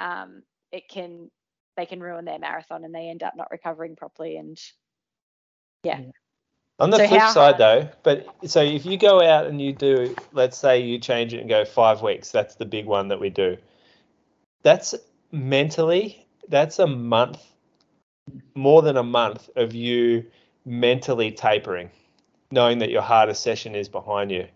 um, 0.00 0.42
it 0.72 0.88
can 0.88 1.30
they 1.76 1.86
can 1.86 2.00
ruin 2.00 2.24
their 2.24 2.40
marathon 2.40 2.84
and 2.84 2.92
they 2.92 3.08
end 3.08 3.22
up 3.22 3.34
not 3.36 3.52
recovering 3.52 3.94
properly. 3.94 4.36
And 4.38 4.58
yeah. 5.84 6.00
yeah. 6.00 6.10
On 6.78 6.90
the 6.90 6.98
so 6.98 7.08
flip 7.08 7.22
side, 7.28 7.58
though, 7.58 7.88
but 8.02 8.26
so 8.44 8.62
if 8.62 8.84
you 8.84 8.98
go 8.98 9.22
out 9.22 9.46
and 9.46 9.60
you 9.60 9.72
do, 9.72 10.14
let's 10.32 10.58
say 10.58 10.78
you 10.80 10.98
change 10.98 11.32
it 11.32 11.40
and 11.40 11.48
go 11.48 11.64
five 11.64 12.02
weeks, 12.02 12.30
that's 12.30 12.56
the 12.56 12.66
big 12.66 12.84
one 12.84 13.08
that 13.08 13.18
we 13.18 13.30
do. 13.30 13.56
That's 14.62 14.94
mentally, 15.32 16.26
that's 16.48 16.78
a 16.78 16.86
month, 16.86 17.40
more 18.54 18.82
than 18.82 18.98
a 18.98 19.02
month 19.02 19.48
of 19.56 19.74
you 19.74 20.26
mentally 20.66 21.30
tapering, 21.30 21.88
knowing 22.50 22.78
that 22.80 22.90
your 22.90 23.02
hardest 23.02 23.42
session 23.42 23.74
is 23.74 23.88
behind 23.88 24.30
you. 24.30 24.46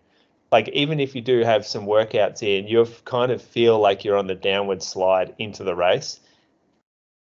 Like 0.51 0.67
even 0.69 0.99
if 0.99 1.15
you 1.15 1.21
do 1.21 1.39
have 1.39 1.65
some 1.65 1.87
workouts 1.87 2.43
in, 2.43 2.67
you 2.67 2.85
kind 3.05 3.31
of 3.31 3.41
feel 3.41 3.79
like 3.79 4.03
you're 4.03 4.17
on 4.17 4.27
the 4.27 4.35
downward 4.35 4.83
slide 4.83 5.33
into 5.39 5.63
the 5.63 5.75
race. 5.75 6.19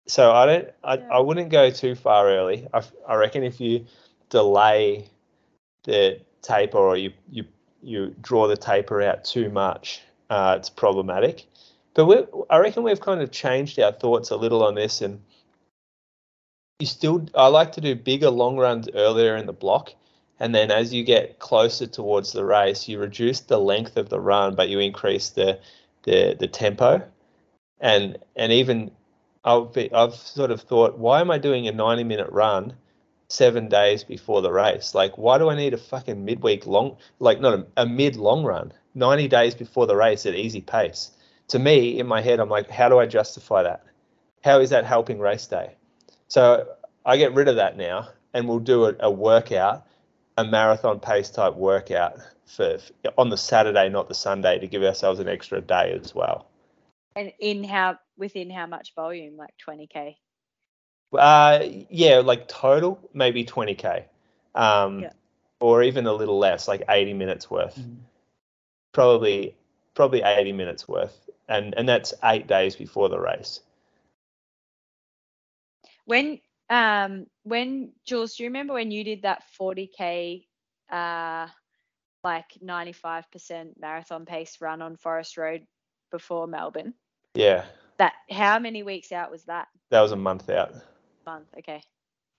So 0.08 0.34
I 0.34 0.46
don't, 0.46 0.70
I, 0.84 0.98
yeah. 0.98 1.08
I 1.14 1.20
wouldn't 1.20 1.50
go 1.50 1.70
too 1.70 1.96
far 1.96 2.28
early. 2.28 2.68
I, 2.74 2.82
I 3.08 3.16
reckon 3.16 3.44
if 3.44 3.62
you 3.62 3.86
delay 4.32 5.08
the 5.84 6.20
taper 6.42 6.78
or 6.80 6.98
you 6.98 7.12
you 7.30 7.46
you 7.84 8.16
draw 8.22 8.48
the 8.48 8.58
taper 8.58 9.02
out 9.02 9.24
too 9.24 9.50
much, 9.50 10.02
uh, 10.30 10.56
it's 10.58 10.70
problematic. 10.70 11.46
But 11.94 12.30
I 12.50 12.58
reckon 12.58 12.84
we've 12.84 13.02
kind 13.02 13.22
of 13.22 13.32
changed 13.32 13.78
our 13.80 13.92
thoughts 13.92 14.32
a 14.32 14.38
little 14.38 14.64
on 14.64 14.76
this, 14.76 15.02
and 15.02 15.22
you 16.80 16.88
still 16.88 17.28
I 17.36 17.48
like 17.48 17.74
to 17.74 17.82
do 17.82 17.94
bigger 17.96 18.30
long 18.30 18.58
runs 18.58 18.90
earlier 18.96 19.36
in 19.36 19.46
the 19.46 19.54
block, 19.54 19.94
and 20.40 20.56
then 20.56 20.72
as 20.72 20.94
you 20.94 21.04
get 21.04 21.40
closer 21.40 21.86
towards 21.86 22.32
the 22.32 22.46
race, 22.46 22.88
you 22.88 23.00
reduce 23.00 23.42
the 23.42 23.60
length 23.60 23.98
of 23.98 24.10
the 24.10 24.20
run, 24.20 24.56
but 24.56 24.70
you 24.70 24.80
increase 24.80 25.30
the 25.30 25.60
the 26.04 26.36
the 26.40 26.48
tempo, 26.48 27.04
and 27.80 28.18
and 28.36 28.52
even 28.52 28.92
I've 29.44 29.76
I've 29.94 30.16
sort 30.16 30.52
of 30.52 30.62
thought, 30.62 30.98
why 30.98 31.20
am 31.20 31.32
I 31.32 31.40
doing 31.40 31.68
a 31.68 31.72
90 31.72 32.04
minute 32.06 32.30
run? 32.30 32.74
Seven 33.32 33.70
days 33.70 34.04
before 34.04 34.42
the 34.42 34.52
race. 34.52 34.94
Like, 34.94 35.18
why 35.18 35.38
do 35.38 35.50
I 35.50 35.56
need 35.56 35.74
a 35.74 35.78
fucking 35.78 36.24
midweek 36.24 36.68
long, 36.68 36.98
like 37.20 37.40
not 37.40 37.54
a, 37.54 37.66
a 37.78 37.86
mid 37.86 38.16
long 38.16 38.44
run, 38.44 38.74
90 38.94 39.28
days 39.28 39.56
before 39.56 39.88
the 39.88 39.96
race 39.96 40.26
at 40.26 40.36
easy 40.36 40.62
pace? 40.62 41.12
To 41.50 41.60
me, 41.60 42.00
in 42.00 42.08
my 42.08 42.22
head, 42.22 42.40
I'm 42.40 42.50
like, 42.50 42.70
how 42.70 42.90
do 42.90 43.00
I 43.00 43.06
justify 43.06 43.64
that? 43.64 43.84
How 44.44 44.60
is 44.60 44.70
that 44.72 44.86
helping 44.86 45.20
race 45.20 45.48
day? 45.48 45.76
So 46.28 46.68
I 47.06 47.18
get 47.18 47.34
rid 47.34 47.48
of 47.48 47.56
that 47.56 47.78
now, 47.78 48.10
and 48.34 48.48
we'll 48.48 48.60
do 48.60 48.86
a, 48.86 48.96
a 49.00 49.12
workout, 49.12 49.86
a 50.38 50.46
marathon 50.46 51.00
pace 51.00 51.30
type 51.30 51.56
workout 51.56 52.20
for 52.46 52.78
on 53.18 53.30
the 53.30 53.38
Saturday, 53.38 53.90
not 53.90 54.08
the 54.08 54.16
Sunday, 54.16 54.60
to 54.60 54.68
give 54.68 54.84
ourselves 54.84 55.20
an 55.20 55.28
extra 55.28 55.62
day 55.62 55.98
as 56.02 56.14
well. 56.14 56.48
And 57.16 57.32
in 57.40 57.64
how 57.64 57.98
within 58.18 58.50
how 58.50 58.68
much 58.68 58.94
volume, 58.96 59.38
like 59.38 59.54
20k? 59.68 60.16
Uh, 61.14 61.60
yeah, 61.90 62.20
like 62.20 62.48
total 62.48 63.00
maybe 63.14 63.44
20k, 63.44 64.06
um, 64.56 65.02
yeah. 65.02 65.12
or 65.60 65.84
even 65.84 66.08
a 66.08 66.14
little 66.14 66.40
less, 66.40 66.68
like 66.68 66.84
80 66.88 67.14
minutes 67.14 67.50
worth. 67.50 67.76
Mm-hmm. 67.76 67.96
Probably, 68.94 69.56
probably 69.94 70.22
80 70.22 70.54
minutes 70.54 70.88
worth, 70.88 71.30
and 71.48 71.74
and 71.76 71.88
that's 71.88 72.14
eight 72.24 72.48
days 72.48 72.76
before 72.76 73.10
the 73.10 73.20
race. 73.20 73.60
When 76.06 76.40
um 76.70 77.28
when 77.44 77.92
Jules, 78.06 78.36
do 78.36 78.44
you 78.44 78.50
remember 78.50 78.74
when 78.74 78.92
you 78.92 79.04
did 79.04 79.24
that 79.24 79.44
40k 79.60 80.46
uh 80.92 81.48
like 82.24 82.46
95% 82.64 83.80
marathon 83.80 84.26
pace 84.26 84.58
run 84.62 84.82
on 84.82 84.96
Forest 84.96 85.38
Road 85.38 85.66
before 86.12 86.48
Melbourne? 86.48 86.94
Yeah. 87.34 87.66
That 87.98 88.14
how 88.30 88.60
many 88.60 88.84
weeks 88.84 89.12
out 89.12 89.32
was 89.32 89.44
that? 89.46 89.68
That 89.90 90.02
was 90.02 90.12
a 90.12 90.18
month 90.18 90.50
out 90.50 90.74
month. 91.26 91.48
Okay. 91.60 91.82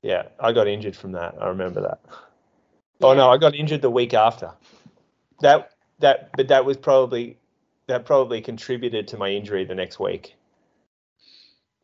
Yeah, 0.02 0.28
I 0.40 0.52
got 0.52 0.66
injured 0.66 0.96
from 0.96 1.12
that. 1.12 1.36
I 1.40 1.48
remember 1.48 1.80
that. 1.82 2.00
Yeah. 2.04 3.06
Oh 3.08 3.14
no, 3.14 3.30
I 3.30 3.38
got 3.38 3.54
injured 3.54 3.82
the 3.82 3.90
week 3.90 4.14
after. 4.14 4.52
That 5.40 5.70
that 6.00 6.30
but 6.36 6.48
that 6.48 6.64
was 6.64 6.76
probably 6.76 7.38
that 7.86 8.04
probably 8.04 8.40
contributed 8.40 9.08
to 9.08 9.16
my 9.16 9.30
injury 9.30 9.64
the 9.64 9.74
next 9.74 9.98
week. 9.98 10.34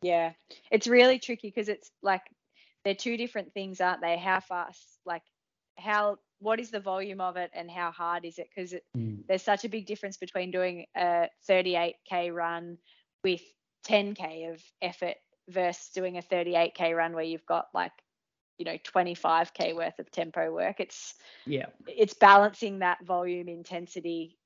Yeah. 0.01 0.31
It's 0.71 0.87
really 0.87 1.19
tricky 1.19 1.47
because 1.47 1.69
it's 1.69 1.91
like 2.01 2.21
they're 2.83 2.95
two 2.95 3.17
different 3.17 3.53
things, 3.53 3.81
aren't 3.81 4.01
they? 4.01 4.17
How 4.17 4.39
fast 4.39 4.81
like 5.05 5.23
how 5.77 6.17
what 6.39 6.59
is 6.59 6.71
the 6.71 6.79
volume 6.79 7.21
of 7.21 7.37
it 7.37 7.51
and 7.53 7.69
how 7.69 7.91
hard 7.91 8.25
is 8.25 8.39
it 8.39 8.47
because 8.53 8.73
mm. 8.95 9.19
there's 9.27 9.43
such 9.43 9.65
a 9.65 9.69
big 9.69 9.85
difference 9.85 10.17
between 10.17 10.51
doing 10.51 10.85
a 10.95 11.27
38k 11.49 12.33
run 12.33 12.77
with 13.23 13.41
10k 13.87 14.53
of 14.53 14.61
effort 14.81 15.15
versus 15.49 15.89
doing 15.93 16.17
a 16.17 16.21
38k 16.21 16.95
run 16.95 17.13
where 17.13 17.23
you've 17.23 17.45
got 17.45 17.67
like 17.73 17.91
you 18.57 18.65
know 18.65 18.77
25k 18.77 19.75
worth 19.75 19.99
of 19.99 20.11
tempo 20.11 20.51
work 20.53 20.79
it's 20.79 21.15
yeah. 21.45 21.67
it's 21.87 22.13
balancing 22.13 22.79
that 22.79 23.03
volume 23.05 23.47
intensity 23.47 24.37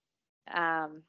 um 0.54 1.04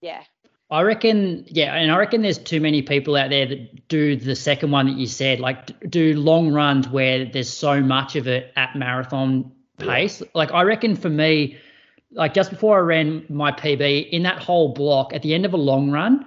yeah. 0.00 0.22
I 0.70 0.82
reckon, 0.82 1.44
yeah, 1.48 1.74
and 1.74 1.90
I 1.90 1.98
reckon 1.98 2.22
there's 2.22 2.38
too 2.38 2.60
many 2.60 2.82
people 2.82 3.16
out 3.16 3.30
there 3.30 3.46
that 3.46 3.88
do 3.88 4.14
the 4.14 4.36
second 4.36 4.70
one 4.70 4.86
that 4.86 4.96
you 4.96 5.06
said, 5.06 5.40
like 5.40 5.90
do 5.90 6.14
long 6.14 6.52
runs 6.52 6.88
where 6.88 7.24
there's 7.24 7.50
so 7.50 7.80
much 7.80 8.14
of 8.14 8.28
it 8.28 8.52
at 8.54 8.76
marathon 8.76 9.50
pace. 9.78 10.22
Like 10.32 10.52
I 10.52 10.62
reckon 10.62 10.94
for 10.94 11.10
me, 11.10 11.58
like 12.12 12.34
just 12.34 12.50
before 12.50 12.76
I 12.76 12.80
ran 12.80 13.26
my 13.28 13.50
PB 13.50 14.10
in 14.10 14.22
that 14.22 14.38
whole 14.38 14.72
block 14.72 15.12
at 15.12 15.22
the 15.22 15.34
end 15.34 15.44
of 15.44 15.54
a 15.54 15.56
long 15.56 15.90
run, 15.90 16.24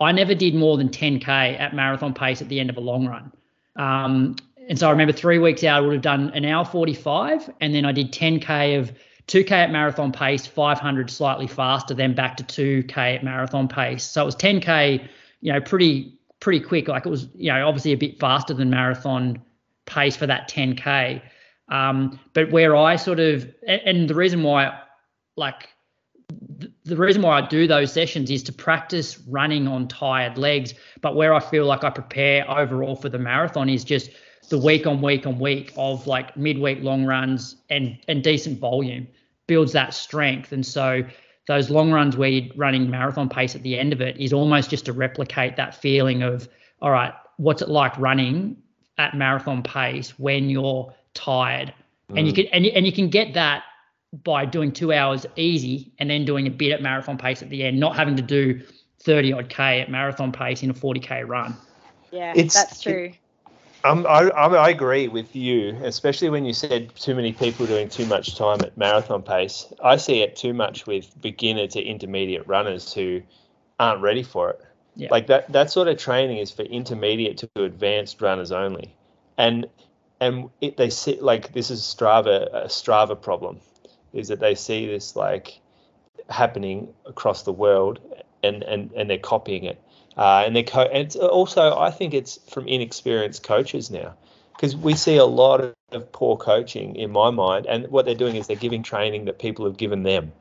I 0.00 0.12
never 0.12 0.34
did 0.34 0.54
more 0.54 0.76
than 0.76 0.88
10k 0.88 1.28
at 1.28 1.74
marathon 1.74 2.14
pace 2.14 2.42
at 2.42 2.48
the 2.48 2.60
end 2.60 2.70
of 2.70 2.76
a 2.76 2.80
long 2.80 3.06
run. 3.06 3.32
Um, 3.76 4.36
and 4.68 4.78
so 4.78 4.88
I 4.88 4.90
remember 4.90 5.12
three 5.12 5.38
weeks 5.38 5.62
out, 5.64 5.78
I 5.78 5.86
would 5.86 5.92
have 5.92 6.02
done 6.02 6.30
an 6.30 6.44
hour 6.44 6.64
45, 6.64 7.50
and 7.60 7.74
then 7.74 7.84
I 7.84 7.92
did 7.92 8.12
10k 8.12 8.78
of 8.78 8.92
2k 9.26 9.50
at 9.50 9.70
marathon 9.70 10.12
pace, 10.12 10.46
500 10.46 11.10
slightly 11.10 11.46
faster, 11.46 11.94
then 11.94 12.14
back 12.14 12.36
to 12.38 12.44
2k 12.44 13.16
at 13.16 13.24
marathon 13.24 13.68
pace. 13.68 14.04
So 14.04 14.22
it 14.22 14.26
was 14.26 14.36
10k, 14.36 15.08
you 15.40 15.52
know, 15.52 15.60
pretty 15.60 16.18
pretty 16.40 16.60
quick. 16.60 16.88
Like 16.88 17.06
it 17.06 17.08
was, 17.08 17.28
you 17.34 17.50
know, 17.50 17.66
obviously 17.66 17.92
a 17.92 17.96
bit 17.96 18.20
faster 18.20 18.52
than 18.52 18.68
marathon 18.68 19.42
pace 19.86 20.14
for 20.14 20.26
that 20.26 20.48
10k. 20.48 21.22
Um, 21.70 22.20
but 22.34 22.50
where 22.50 22.76
I 22.76 22.96
sort 22.96 23.18
of, 23.18 23.50
and 23.66 24.08
the 24.08 24.14
reason 24.14 24.42
why, 24.42 24.78
like 25.36 25.70
the 26.84 26.96
reason 26.96 27.22
why 27.22 27.38
I 27.38 27.46
do 27.46 27.66
those 27.66 27.92
sessions 27.92 28.30
is 28.30 28.42
to 28.44 28.52
practice 28.52 29.18
running 29.28 29.66
on 29.66 29.88
tired 29.88 30.36
legs. 30.36 30.74
But 31.00 31.16
where 31.16 31.32
I 31.32 31.40
feel 31.40 31.64
like 31.64 31.82
I 31.82 31.90
prepare 31.90 32.48
overall 32.50 32.94
for 32.94 33.08
the 33.08 33.18
marathon 33.18 33.68
is 33.68 33.84
just 33.84 34.10
the 34.50 34.58
week 34.58 34.86
on 34.86 35.00
week 35.00 35.26
on 35.26 35.38
week 35.38 35.72
of 35.76 36.06
like 36.06 36.36
midweek 36.36 36.82
long 36.82 37.06
runs 37.06 37.56
and 37.70 37.98
and 38.08 38.22
decent 38.22 38.58
volume 38.58 39.08
builds 39.46 39.72
that 39.72 39.94
strength. 39.94 40.52
And 40.52 40.64
so 40.64 41.02
those 41.46 41.70
long 41.70 41.90
runs 41.90 42.16
where 42.16 42.28
you're 42.28 42.54
running 42.54 42.90
marathon 42.90 43.28
pace 43.28 43.54
at 43.54 43.62
the 43.62 43.78
end 43.78 43.92
of 43.92 44.02
it 44.02 44.18
is 44.18 44.32
almost 44.32 44.68
just 44.68 44.84
to 44.86 44.92
replicate 44.92 45.56
that 45.56 45.74
feeling 45.74 46.22
of 46.22 46.48
all 46.82 46.90
right, 46.90 47.14
what's 47.38 47.62
it 47.62 47.70
like 47.70 47.96
running 47.98 48.58
at 48.98 49.14
marathon 49.14 49.62
pace 49.62 50.18
when 50.18 50.50
you're 50.50 50.92
tired? 51.14 51.72
Mm. 52.10 52.18
And 52.18 52.26
you 52.26 52.32
mm. 52.34 52.36
can 52.36 52.46
and, 52.52 52.66
and 52.66 52.86
you 52.86 52.92
can 52.92 53.08
get 53.08 53.32
that 53.32 53.62
by 54.22 54.44
doing 54.44 54.72
two 54.72 54.92
hours 54.92 55.26
easy 55.36 55.92
and 55.98 56.08
then 56.08 56.24
doing 56.24 56.46
a 56.46 56.50
bit 56.50 56.72
at 56.72 56.82
marathon 56.82 57.18
pace 57.18 57.42
at 57.42 57.50
the 57.50 57.64
end, 57.64 57.80
not 57.80 57.96
having 57.96 58.16
to 58.16 58.22
do 58.22 58.60
30 59.00 59.32
odd 59.32 59.48
K 59.48 59.80
at 59.80 59.90
marathon 59.90 60.32
pace 60.32 60.62
in 60.62 60.70
a 60.70 60.74
40K 60.74 61.26
run. 61.26 61.56
Yeah, 62.10 62.32
it's, 62.36 62.54
that's 62.54 62.80
true. 62.80 63.12
It, 63.12 63.18
um, 63.82 64.06
I, 64.08 64.30
I 64.30 64.70
agree 64.70 65.08
with 65.08 65.34
you, 65.36 65.76
especially 65.82 66.30
when 66.30 66.46
you 66.46 66.54
said 66.54 66.94
too 66.94 67.14
many 67.14 67.32
people 67.32 67.66
doing 67.66 67.88
too 67.88 68.06
much 68.06 68.36
time 68.36 68.60
at 68.62 68.78
marathon 68.78 69.22
pace. 69.22 69.66
I 69.82 69.96
see 69.96 70.22
it 70.22 70.36
too 70.36 70.54
much 70.54 70.86
with 70.86 71.20
beginner 71.20 71.66
to 71.68 71.82
intermediate 71.82 72.46
runners 72.46 72.94
who 72.94 73.20
aren't 73.78 74.00
ready 74.00 74.22
for 74.22 74.50
it. 74.50 74.60
Yeah. 74.96 75.08
Like 75.10 75.26
that, 75.26 75.52
that 75.52 75.70
sort 75.70 75.88
of 75.88 75.98
training 75.98 76.38
is 76.38 76.50
for 76.50 76.62
intermediate 76.62 77.38
to 77.38 77.64
advanced 77.64 78.22
runners 78.22 78.52
only. 78.52 78.94
And 79.36 79.66
and 80.20 80.48
it, 80.60 80.76
they 80.76 80.90
sit 80.90 81.22
like 81.22 81.52
this 81.52 81.70
is 81.70 81.82
Strava 81.82 82.48
a 82.54 82.66
Strava 82.68 83.20
problem 83.20 83.60
is 84.14 84.28
that 84.28 84.40
they 84.40 84.54
see 84.54 84.86
this 84.86 85.16
like 85.16 85.60
happening 86.30 86.88
across 87.04 87.42
the 87.42 87.52
world 87.52 88.00
and 88.42 88.62
and 88.62 88.90
and 88.92 89.10
they're 89.10 89.18
copying 89.18 89.64
it 89.64 89.80
uh, 90.16 90.42
and 90.46 90.54
they 90.54 90.62
co- 90.62 90.82
and 90.82 91.14
also 91.16 91.76
I 91.76 91.90
think 91.90 92.14
it's 92.14 92.38
from 92.50 92.66
inexperienced 92.66 93.42
coaches 93.42 93.90
now 93.90 94.14
because 94.54 94.76
we 94.76 94.94
see 94.94 95.16
a 95.16 95.24
lot 95.24 95.60
of, 95.60 95.74
poor 96.10 96.36
coaching 96.36 96.96
in 96.96 97.12
my 97.12 97.30
mind 97.30 97.66
and 97.66 97.86
what 97.86 98.04
they're 98.04 98.16
doing 98.16 98.34
is 98.34 98.48
they're 98.48 98.56
giving 98.56 98.82
training 98.82 99.26
that 99.26 99.38
people 99.38 99.64
have 99.64 99.76
given 99.76 100.02
them 100.02 100.32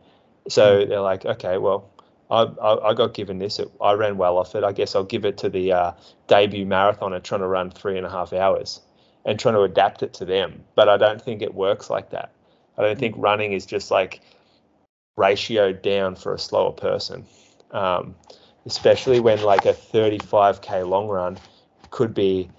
so 0.47 0.79
mm. 0.79 0.89
they're 0.89 0.99
like 0.99 1.25
okay 1.25 1.59
well 1.59 1.91
I, 2.31 2.43
I, 2.43 2.89
I 2.89 2.93
got 2.95 3.13
given 3.13 3.37
this. 3.37 3.59
I 3.79 3.93
ran 3.93 4.17
well 4.17 4.37
off 4.39 4.55
it. 4.55 4.63
I 4.63 4.71
guess 4.71 4.95
I'll 4.95 5.03
give 5.03 5.23
it 5.23 5.37
to 5.39 5.49
the 5.49 5.71
uh, 5.71 5.91
debut 6.27 6.65
marathoner 6.65 7.21
trying 7.21 7.41
to 7.41 7.47
run 7.47 7.69
three 7.69 7.97
and 7.97 8.07
a 8.07 8.09
half 8.09 8.33
hours 8.33 8.81
and 9.25 9.39
trying 9.39 9.53
to 9.53 9.61
adapt 9.61 10.01
it 10.01 10.13
to 10.15 10.25
them. 10.25 10.63
But 10.73 10.89
I 10.89 10.97
don't 10.97 11.21
think 11.21 11.43
it 11.43 11.53
works 11.53 11.91
like 11.91 12.09
that. 12.09 12.31
I 12.77 12.83
don't 12.83 12.99
think 12.99 13.15
running 13.17 13.53
is 13.53 13.65
just 13.65 13.91
like 13.91 14.21
ratioed 15.17 15.81
down 15.81 16.15
for 16.15 16.33
a 16.33 16.39
slower 16.39 16.71
person, 16.71 17.25
um, 17.71 18.15
especially 18.65 19.19
when 19.19 19.41
like 19.41 19.65
a 19.65 19.73
35k 19.73 20.87
long 20.87 21.07
run 21.07 21.37
could 21.91 22.13
be 22.13 22.49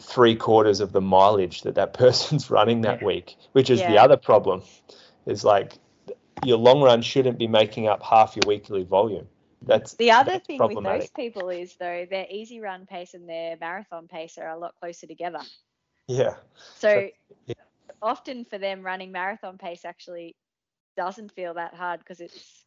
three 0.00 0.34
quarters 0.34 0.80
of 0.80 0.92
the 0.92 1.00
mileage 1.00 1.62
that 1.62 1.74
that 1.76 1.94
person's 1.94 2.50
running 2.50 2.82
that 2.82 3.02
week, 3.02 3.36
which 3.52 3.70
is 3.70 3.80
the 3.84 3.98
other 3.98 4.16
problem. 4.16 4.62
Is 5.26 5.44
like 5.44 5.78
your 6.40 6.58
long 6.58 6.82
run 6.82 7.02
shouldn't 7.02 7.38
be 7.38 7.46
making 7.46 7.86
up 7.88 8.02
half 8.02 8.36
your 8.36 8.46
weekly 8.46 8.84
volume. 8.84 9.28
That's 9.62 9.94
The 9.98 10.10
other 10.12 10.32
that's 10.32 10.46
thing 10.46 10.66
with 10.66 10.82
those 10.82 11.10
people 11.10 11.48
is 11.50 11.76
though 11.76 12.06
their 12.10 12.26
easy 12.30 12.60
run 12.60 12.86
pace 12.86 13.14
and 13.14 13.28
their 13.28 13.56
marathon 13.60 14.08
pace 14.08 14.38
are 14.38 14.48
a 14.48 14.58
lot 14.58 14.74
closer 14.80 15.06
together. 15.06 15.40
Yeah, 16.08 16.36
So 16.76 16.90
yeah. 16.90 17.02
Often 18.02 18.44
for 18.44 18.58
them 18.58 18.82
running 18.82 19.12
marathon 19.12 19.58
pace 19.58 19.84
actually 19.84 20.36
doesn't 20.96 21.32
feel 21.32 21.54
that 21.54 21.74
hard 21.74 22.00
because 22.00 22.20
it's 22.20 22.64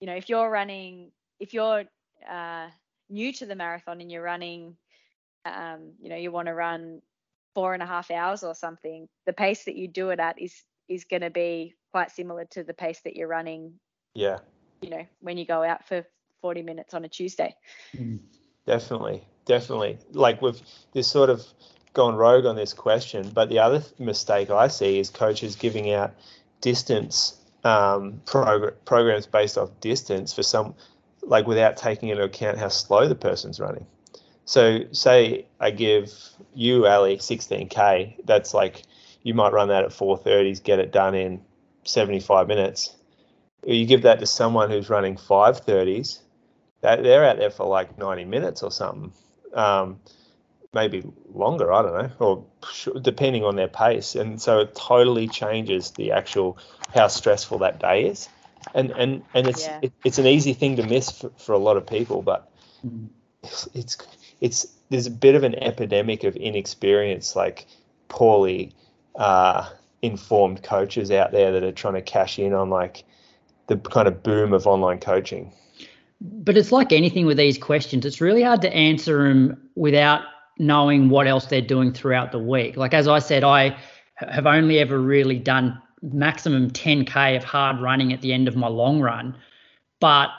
you 0.00 0.06
know 0.06 0.14
if 0.14 0.28
you're 0.28 0.50
running 0.50 1.10
if 1.40 1.54
you're 1.54 1.84
uh, 2.30 2.68
new 3.08 3.32
to 3.32 3.46
the 3.46 3.54
marathon 3.54 4.00
and 4.00 4.10
you're 4.10 4.22
running 4.22 4.76
um, 5.44 5.92
you 6.00 6.08
know 6.08 6.16
you 6.16 6.30
want 6.30 6.46
to 6.46 6.54
run 6.54 7.00
four 7.54 7.74
and 7.74 7.82
a 7.82 7.86
half 7.86 8.10
hours 8.10 8.42
or 8.42 8.54
something 8.54 9.08
the 9.26 9.32
pace 9.32 9.64
that 9.64 9.76
you 9.76 9.88
do 9.88 10.10
it 10.10 10.20
at 10.20 10.40
is 10.40 10.62
is 10.88 11.04
going 11.04 11.22
to 11.22 11.30
be 11.30 11.74
quite 11.90 12.10
similar 12.10 12.44
to 12.46 12.62
the 12.62 12.74
pace 12.74 13.00
that 13.04 13.16
you're 13.16 13.28
running 13.28 13.74
yeah, 14.14 14.38
you 14.80 14.90
know 14.90 15.06
when 15.20 15.38
you 15.38 15.46
go 15.46 15.62
out 15.62 15.86
for 15.86 16.04
40 16.42 16.62
minutes 16.62 16.92
on 16.92 17.04
a 17.04 17.08
tuesday. 17.08 17.54
Definitely, 18.66 19.26
definitely. 19.46 19.98
Like 20.12 20.42
we've 20.42 20.60
this 20.92 21.08
sort 21.08 21.30
of 21.30 21.44
gone 21.92 22.14
rogue 22.16 22.46
on 22.46 22.56
this 22.56 22.72
question, 22.72 23.30
but 23.34 23.48
the 23.48 23.58
other 23.58 23.80
th- 23.80 23.98
mistake 23.98 24.50
I 24.50 24.68
see 24.68 24.98
is 24.98 25.10
coaches 25.10 25.56
giving 25.56 25.92
out 25.92 26.14
distance 26.60 27.36
um, 27.64 28.22
progr- 28.24 28.74
programs 28.84 29.26
based 29.26 29.58
off 29.58 29.70
distance 29.80 30.32
for 30.32 30.42
some, 30.42 30.74
like 31.22 31.46
without 31.46 31.76
taking 31.76 32.08
into 32.08 32.24
account 32.24 32.58
how 32.58 32.68
slow 32.68 33.08
the 33.08 33.14
person's 33.14 33.60
running. 33.60 33.86
So, 34.44 34.80
say 34.92 35.46
I 35.60 35.70
give 35.70 36.12
you, 36.54 36.86
Ellie, 36.86 37.18
16k. 37.18 38.24
That's 38.24 38.52
like 38.54 38.82
you 39.22 39.34
might 39.34 39.52
run 39.52 39.68
that 39.68 39.84
at 39.84 39.90
4:30s, 39.90 40.62
get 40.62 40.78
it 40.80 40.92
done 40.92 41.14
in 41.14 41.42
75 41.84 42.48
minutes. 42.48 42.96
You 43.64 43.86
give 43.86 44.02
that 44.02 44.18
to 44.18 44.26
someone 44.26 44.70
who's 44.70 44.90
running 44.90 45.16
5:30s. 45.16 46.20
That 46.80 47.04
they're 47.04 47.24
out 47.24 47.38
there 47.38 47.50
for 47.50 47.66
like 47.66 47.96
90 47.96 48.24
minutes 48.24 48.64
or 48.64 48.72
something. 48.72 49.12
Um, 49.54 50.00
maybe 50.72 51.02
longer. 51.32 51.72
I 51.72 51.82
don't 51.82 51.92
know, 51.94 52.10
or 52.18 53.00
depending 53.00 53.44
on 53.44 53.56
their 53.56 53.68
pace. 53.68 54.14
And 54.14 54.40
so 54.40 54.60
it 54.60 54.74
totally 54.74 55.28
changes 55.28 55.90
the 55.92 56.12
actual 56.12 56.58
how 56.94 57.08
stressful 57.08 57.58
that 57.58 57.78
day 57.78 58.06
is. 58.06 58.28
And 58.74 58.90
and 58.92 59.22
and 59.34 59.46
it's 59.46 59.66
Yeah. 59.66 59.78
it, 59.82 59.92
it's 60.04 60.18
an 60.18 60.26
easy 60.26 60.54
thing 60.54 60.76
to 60.76 60.82
miss 60.82 61.10
for, 61.10 61.30
for 61.36 61.52
a 61.52 61.58
lot 61.58 61.76
of 61.76 61.86
people, 61.86 62.22
but 62.22 62.50
it's, 63.42 63.68
it's 63.74 63.96
it's 64.40 64.66
there's 64.88 65.06
a 65.06 65.10
bit 65.10 65.34
of 65.34 65.42
an 65.42 65.54
epidemic 65.56 66.24
of 66.24 66.36
inexperience, 66.36 67.34
like 67.36 67.66
poorly 68.08 68.74
uh, 69.16 69.68
informed 70.00 70.62
coaches 70.62 71.10
out 71.10 71.32
there 71.32 71.52
that 71.52 71.62
are 71.62 71.72
trying 71.72 71.94
to 71.94 72.02
cash 72.02 72.38
in 72.38 72.52
on 72.52 72.70
like 72.70 73.04
the 73.66 73.76
kind 73.76 74.08
of 74.08 74.22
boom 74.22 74.52
of 74.52 74.66
online 74.66 75.00
coaching. 75.00 75.52
But 76.20 76.56
it's 76.56 76.70
like 76.70 76.92
anything 76.92 77.26
with 77.26 77.36
these 77.36 77.58
questions. 77.58 78.06
It's 78.06 78.20
really 78.20 78.42
hard 78.42 78.62
to 78.62 78.72
answer 78.72 79.28
them 79.28 79.70
without 79.74 80.22
knowing 80.58 81.08
what 81.08 81.26
else 81.26 81.46
they're 81.46 81.60
doing 81.60 81.92
throughout 81.92 82.32
the 82.32 82.38
week. 82.38 82.76
Like 82.76 82.94
as 82.94 83.08
I 83.08 83.18
said, 83.18 83.44
I 83.44 83.76
have 84.16 84.46
only 84.46 84.78
ever 84.78 84.98
really 84.98 85.38
done 85.38 85.80
maximum 86.02 86.70
10k 86.70 87.36
of 87.36 87.44
hard 87.44 87.80
running 87.80 88.12
at 88.12 88.20
the 88.20 88.32
end 88.32 88.48
of 88.48 88.56
my 88.56 88.68
long 88.68 89.00
run. 89.00 89.36
But 90.00 90.30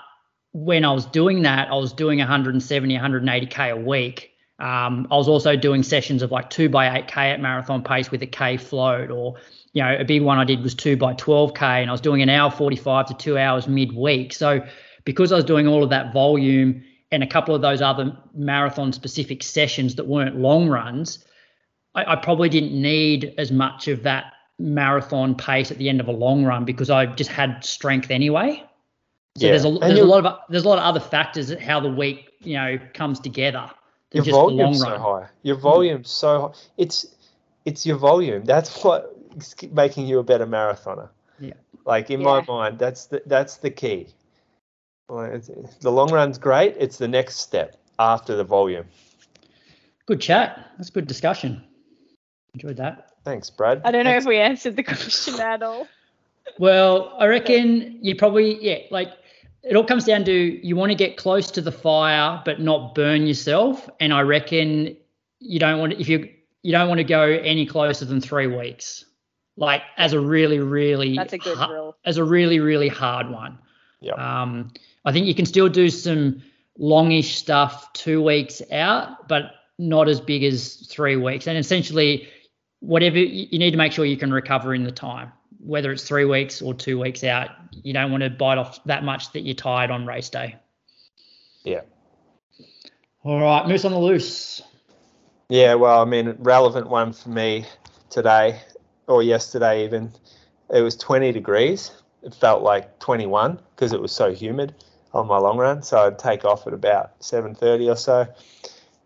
when 0.52 0.86
I 0.86 0.92
was 0.92 1.06
doing 1.06 1.42
that, 1.44 1.70
I 1.70 1.76
was 1.76 1.94
doing 1.94 2.20
170, 2.20 2.96
180k 2.96 3.72
a 3.72 3.78
week. 3.78 4.32
Um, 4.60 5.08
I 5.10 5.16
was 5.16 5.28
also 5.28 5.56
doing 5.56 5.84
sessions 5.84 6.22
of 6.22 6.32
like 6.32 6.50
two 6.50 6.70
by 6.70 7.02
8k 7.02 7.18
at 7.18 7.42
marathon 7.42 7.84
pace 7.84 8.12
with 8.12 8.22
a 8.22 8.28
k 8.28 8.58
float, 8.58 9.10
or 9.10 9.36
you 9.74 9.84
know, 9.84 9.96
a 10.00 10.06
big 10.06 10.22
one 10.22 10.38
I 10.38 10.44
did 10.44 10.62
was 10.62 10.76
two 10.76 10.96
by 10.96 11.14
12k, 11.16 11.62
and 11.62 11.90
I 11.90 11.92
was 11.92 12.02
doing 12.02 12.22
an 12.22 12.30
hour 12.30 12.52
45 12.52 13.08
to 13.08 13.14
two 13.16 13.38
hours 13.38 13.68
midweek. 13.68 14.32
So 14.32 14.64
because 15.06 15.32
I 15.32 15.36
was 15.36 15.46
doing 15.46 15.68
all 15.68 15.84
of 15.84 15.90
that 15.90 16.14
volume 16.14 16.84
and 17.14 17.24
a 17.24 17.28
couple 17.28 17.54
of 17.54 17.62
those 17.62 17.82
other 17.82 18.18
marathon 18.34 18.92
specific 18.92 19.44
sessions 19.44 19.96
that 19.96 20.08
weren't 20.08 20.36
long 20.38 20.68
runs, 20.68 21.24
I, 21.94 22.14
I 22.14 22.16
probably 22.16 22.50
didn't 22.50 22.74
need 22.74 23.36
as 23.38 23.52
much 23.52 23.88
of 23.88 24.02
that 24.04 24.34
marathon 24.58 25.36
pace 25.36 25.72
at 25.72 25.78
the 25.78 25.90
end 25.90 26.00
of 26.00 26.08
a 26.08 26.12
long 26.12 26.44
run 26.44 26.66
because 26.66 26.90
I 26.90 27.06
just 27.06 27.30
had 27.30 27.64
strength 27.64 28.10
anyway. 28.10 28.64
So 29.38 29.46
Yeah. 29.46 29.52
there's 29.52 29.66
a 29.66 29.72
there's 29.80 30.00
a 30.00 30.06
lot 30.06 30.26
of 30.26 30.40
there's 30.50 30.66
a 30.66 30.70
lot 30.70 30.80
of 30.80 30.84
other 30.84 31.00
factors 31.00 31.52
at 31.52 31.62
how 31.62 31.80
the 31.80 31.90
week 31.90 32.30
you 32.40 32.56
know 32.56 32.80
comes 32.94 33.20
together 33.20 33.70
than 34.10 34.24
your 34.24 34.26
just 34.26 34.36
the 34.36 34.38
long 34.38 34.58
volume's 34.58 34.82
so 34.82 34.98
high. 34.98 35.28
Your 35.44 35.56
volume's 35.56 36.10
so 36.10 36.42
high. 36.42 36.60
It's 36.78 37.16
it's 37.66 37.86
your 37.86 37.98
volume. 37.98 38.44
That's 38.44 38.84
what's 38.84 39.56
making 39.72 40.08
you 40.08 40.20
a 40.20 40.24
better 40.24 40.48
marathoner. 40.48 41.10
Yeah. 41.40 41.54
Like 41.86 42.10
in 42.10 42.24
my 42.24 42.44
mind, 42.48 42.80
that's 42.80 43.06
the 43.06 43.22
that's 43.26 43.58
the 43.58 43.70
key. 43.70 44.08
Well, 45.10 45.26
it's, 45.26 45.50
the 45.82 45.92
long 45.92 46.12
run's 46.12 46.38
great. 46.38 46.76
It's 46.80 46.98
the 46.98 47.08
next 47.08 47.38
step 47.38 47.76
after 48.00 48.36
the 48.36 48.44
volume. 48.44 48.86
Good 50.06 50.22
chat. 50.22 50.72
That's 50.78 50.90
good 50.90 51.08
discussion. 51.08 51.64
Enjoyed 52.54 52.78
that. 52.78 53.10
Thanks, 53.24 53.50
Brad. 53.50 53.82
i 53.86 53.92
don't 53.92 54.04
know 54.04 54.18
if 54.18 54.26
we 54.26 54.38
answered 54.38 54.76
the 54.76 54.84
question 54.84 55.40
at 55.40 55.64
all 55.64 55.88
Well, 56.60 57.16
I 57.18 57.28
reckon 57.28 58.00
you 58.02 58.16
probably 58.16 58.64
yeah, 58.64 58.80
like 58.92 59.10
it 59.64 59.76
all 59.76 59.86
comes 59.86 60.04
down 60.04 60.26
to 60.26 60.32
you 60.32 60.76
want 60.76 60.92
to 60.92 60.96
get 60.96 61.16
close 61.16 61.50
to 61.52 61.62
the 61.62 61.72
fire 61.72 62.42
but 62.44 62.60
not 62.60 62.94
burn 62.96 63.26
yourself, 63.26 63.90
and 64.00 64.14
I 64.14 64.22
reckon 64.22 64.98
you 65.40 65.60
don't 65.60 65.80
want 65.80 65.94
if 65.94 66.10
you 66.10 66.30
you 66.64 66.72
don't 66.72 66.90
want 66.90 67.00
to 67.00 67.06
go 67.06 67.22
any 67.22 67.66
closer 67.66 68.06
than 68.06 68.20
three 68.20 68.48
weeks, 68.48 69.06
like 69.56 69.82
as 69.98 70.14
a 70.14 70.20
really 70.20 70.60
really 70.60 71.16
that's 71.16 71.34
a 71.34 71.38
good 71.38 71.58
ha- 71.58 71.70
rule 71.72 71.96
as 72.06 72.18
a 72.18 72.24
really 72.24 72.60
really 72.60 72.90
hard 72.90 73.30
one. 73.30 73.58
Yep. 74.02 74.20
Um, 74.20 74.74
I 75.06 75.12
think 75.12 75.26
you 75.26 75.36
can 75.36 75.46
still 75.46 75.70
do 75.70 75.90
some 75.90 76.42
longish 76.78 77.36
stuff 77.36 77.92
two 77.94 78.24
weeks 78.24 78.62
out, 78.72 79.28
but 79.28 79.52
not 79.78 80.08
as 80.08 80.22
big 80.22 80.44
as 80.44 80.88
three 80.90 81.16
weeks. 81.16 81.48
And 81.48 81.58
essentially, 81.58 82.28
whatever 82.80 83.18
you 83.18 83.60
need 83.60 83.72
to 83.72 83.78
make 83.78 83.92
sure 83.92 84.06
you 84.06 84.18
can 84.18 84.32
recover 84.32 84.74
in 84.74 84.84
the 84.84 84.92
time, 84.92 85.32
whether 85.60 85.92
it's 85.92 86.04
three 86.04 86.26
weeks 86.26 86.62
or 86.62 86.74
two 86.74 87.00
weeks 87.00 87.24
out. 87.24 87.50
You 87.72 87.94
don't 87.94 88.12
want 88.12 88.24
to 88.24 88.30
bite 88.30 88.58
off 88.58 88.84
that 88.86 89.04
much 89.04 89.32
that 89.34 89.42
you're 89.42 89.56
tired 89.56 89.92
on 89.92 90.06
race 90.06 90.30
day. 90.30 90.56
Yeah. 91.64 91.82
All 93.24 93.40
right, 93.40 93.66
moose 93.68 93.86
on 93.86 93.92
the 93.92 94.00
loose. 94.00 94.62
Yeah, 95.50 95.76
well, 95.76 96.02
I 96.02 96.06
mean, 96.06 96.36
relevant 96.40 96.90
one 96.90 97.14
for 97.14 97.30
me 97.30 97.66
today 98.10 98.62
or 99.08 99.24
yesterday 99.24 99.86
even. 99.86 100.12
It 100.74 100.82
was 100.82 100.96
20 100.96 101.32
degrees. 101.32 101.92
It 102.22 102.34
felt 102.34 102.64
like 102.64 103.00
21 103.00 103.60
because 103.76 103.94
it 103.94 104.02
was 104.02 104.12
so 104.12 104.34
humid 104.34 104.74
on 105.14 105.28
my 105.28 105.38
long 105.38 105.58
run. 105.58 105.84
So 105.84 105.98
I'd 106.00 106.20
take 106.20 106.46
off 106.46 106.68
at 106.68 106.74
about 106.74 107.20
7:30 107.20 107.92
or 107.92 107.96
so, 107.96 108.28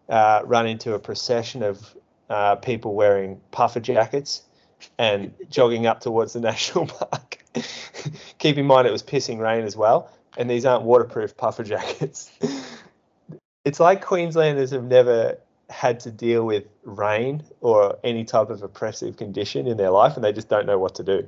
uh, 0.09 0.41
run 0.45 0.67
into 0.67 0.93
a 0.93 0.99
procession 0.99 1.63
of 1.63 1.95
uh, 2.29 2.55
people 2.55 2.93
wearing 2.95 3.41
puffer 3.51 3.79
jackets 3.79 4.43
and 4.97 5.33
jogging 5.49 5.85
up 5.85 6.01
towards 6.01 6.33
the 6.33 6.39
national 6.51 6.87
park. 6.87 7.43
Keep 8.37 8.57
in 8.57 8.65
mind 8.65 8.87
it 8.87 8.91
was 8.91 9.03
pissing 9.03 9.39
rain 9.39 9.63
as 9.63 9.75
well, 9.75 10.11
and 10.37 10.49
these 10.49 10.65
aren't 10.65 10.83
waterproof 10.83 11.35
puffer 11.35 11.63
jackets. 11.63 12.31
it's 13.65 13.79
like 13.79 14.05
Queenslanders 14.05 14.71
have 14.71 14.83
never 14.83 15.37
had 15.69 15.99
to 15.99 16.11
deal 16.11 16.45
with 16.45 16.63
rain 16.83 17.43
or 17.61 17.97
any 18.03 18.23
type 18.23 18.49
of 18.49 18.63
oppressive 18.63 19.17
condition 19.17 19.67
in 19.67 19.77
their 19.77 19.89
life 19.89 20.15
and 20.15 20.23
they 20.23 20.31
just 20.31 20.47
don't 20.47 20.65
know 20.65 20.79
what 20.79 20.95
to 20.95 21.03
do. 21.03 21.27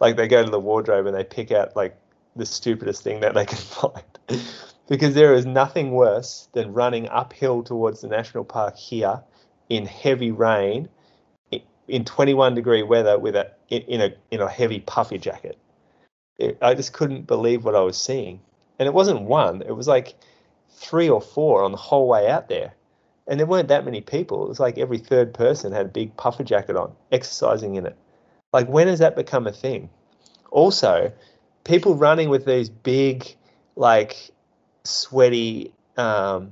Like 0.00 0.16
they 0.16 0.28
go 0.28 0.44
to 0.44 0.50
the 0.50 0.60
wardrobe 0.60 1.06
and 1.06 1.16
they 1.16 1.24
pick 1.24 1.50
out 1.50 1.74
like 1.74 1.96
the 2.36 2.46
stupidest 2.46 3.02
thing 3.02 3.20
that 3.20 3.34
they 3.34 3.46
can 3.46 3.58
find. 3.58 4.17
Because 4.88 5.14
there 5.14 5.34
is 5.34 5.46
nothing 5.46 5.92
worse 5.92 6.48
than 6.52 6.72
running 6.72 7.08
uphill 7.08 7.62
towards 7.62 8.00
the 8.00 8.08
national 8.08 8.44
park 8.44 8.76
here 8.76 9.22
in 9.68 9.86
heavy 9.86 10.30
rain 10.30 10.88
in 11.86 12.04
21 12.04 12.54
degree 12.54 12.82
weather 12.82 13.18
with 13.18 13.34
a 13.34 13.50
in, 13.68 14.00
a 14.00 14.14
in 14.30 14.40
a 14.40 14.48
heavy 14.48 14.80
puffy 14.80 15.18
jacket. 15.18 15.58
It, 16.38 16.58
I 16.62 16.74
just 16.74 16.92
couldn't 16.92 17.26
believe 17.26 17.64
what 17.64 17.74
I 17.74 17.80
was 17.80 18.00
seeing. 18.00 18.40
And 18.78 18.86
it 18.86 18.94
wasn't 18.94 19.22
one, 19.22 19.62
it 19.62 19.74
was 19.74 19.88
like 19.88 20.14
three 20.70 21.08
or 21.08 21.20
four 21.20 21.64
on 21.64 21.72
the 21.72 21.78
whole 21.78 22.06
way 22.06 22.28
out 22.28 22.48
there 22.48 22.74
and 23.28 23.38
there 23.38 23.46
weren't 23.46 23.68
that 23.68 23.84
many 23.84 24.00
people. 24.00 24.44
It 24.44 24.48
was 24.48 24.58
like 24.58 24.78
every 24.78 24.98
third 24.98 25.34
person 25.34 25.72
had 25.72 25.86
a 25.86 25.90
big 25.90 26.16
puffer 26.16 26.42
jacket 26.42 26.76
on, 26.76 26.92
exercising 27.12 27.76
in 27.76 27.86
it. 27.86 27.96
Like, 28.54 28.68
when 28.68 28.88
has 28.88 29.00
that 29.00 29.14
become 29.14 29.46
a 29.46 29.52
thing? 29.52 29.90
Also, 30.50 31.12
people 31.64 31.94
running 31.94 32.30
with 32.30 32.46
these 32.46 32.70
big, 32.70 33.36
like 33.78 34.32
sweaty 34.84 35.72
um, 35.96 36.50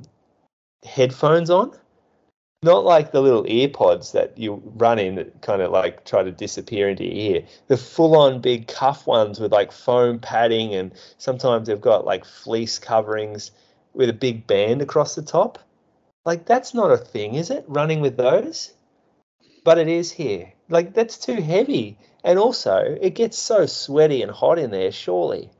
headphones 0.85 1.51
on. 1.51 1.73
Not 2.63 2.85
like 2.85 3.13
the 3.13 3.21
little 3.21 3.45
ear 3.47 3.69
pods 3.69 4.13
that 4.13 4.39
you 4.39 4.63
run 4.77 4.99
in 4.99 5.17
that 5.17 5.43
kind 5.43 5.61
of 5.61 5.71
like 5.71 6.05
try 6.05 6.23
to 6.23 6.33
disappear 6.33 6.89
into 6.89 7.05
your 7.05 7.37
ear. 7.37 7.47
The 7.67 7.77
full 7.77 8.17
on 8.17 8.41
big 8.41 8.67
cuff 8.67 9.07
ones 9.07 9.39
with 9.39 9.53
like 9.53 9.73
foam 9.73 10.21
padding 10.21 10.75
and 10.75 10.93
sometimes 11.19 11.67
they've 11.67 11.81
got 11.81 12.07
like 12.07 12.25
fleece 12.25 12.79
coverings 12.79 13.51
with 13.93 14.09
a 14.09 14.15
big 14.15 14.47
band 14.47 14.81
across 14.81 15.15
the 15.15 15.23
top. 15.23 15.59
Like 16.25 16.47
that's 16.47 16.75
not 16.75 16.93
a 16.93 16.97
thing, 16.97 17.35
is 17.35 17.51
it? 17.51 17.65
Running 17.69 18.01
with 18.01 18.17
those? 18.17 18.73
But 19.65 19.79
it 19.79 19.89
is 19.89 20.11
here. 20.13 20.53
Like 20.69 20.95
that's 20.95 21.19
too 21.19 21.41
heavy. 21.43 21.99
And 22.25 22.39
also 22.39 22.97
it 23.01 23.15
gets 23.15 23.37
so 23.39 23.67
sweaty 23.67 24.23
and 24.23 24.31
hot 24.31 24.59
in 24.59 24.71
there, 24.71 24.93
surely. 24.93 25.51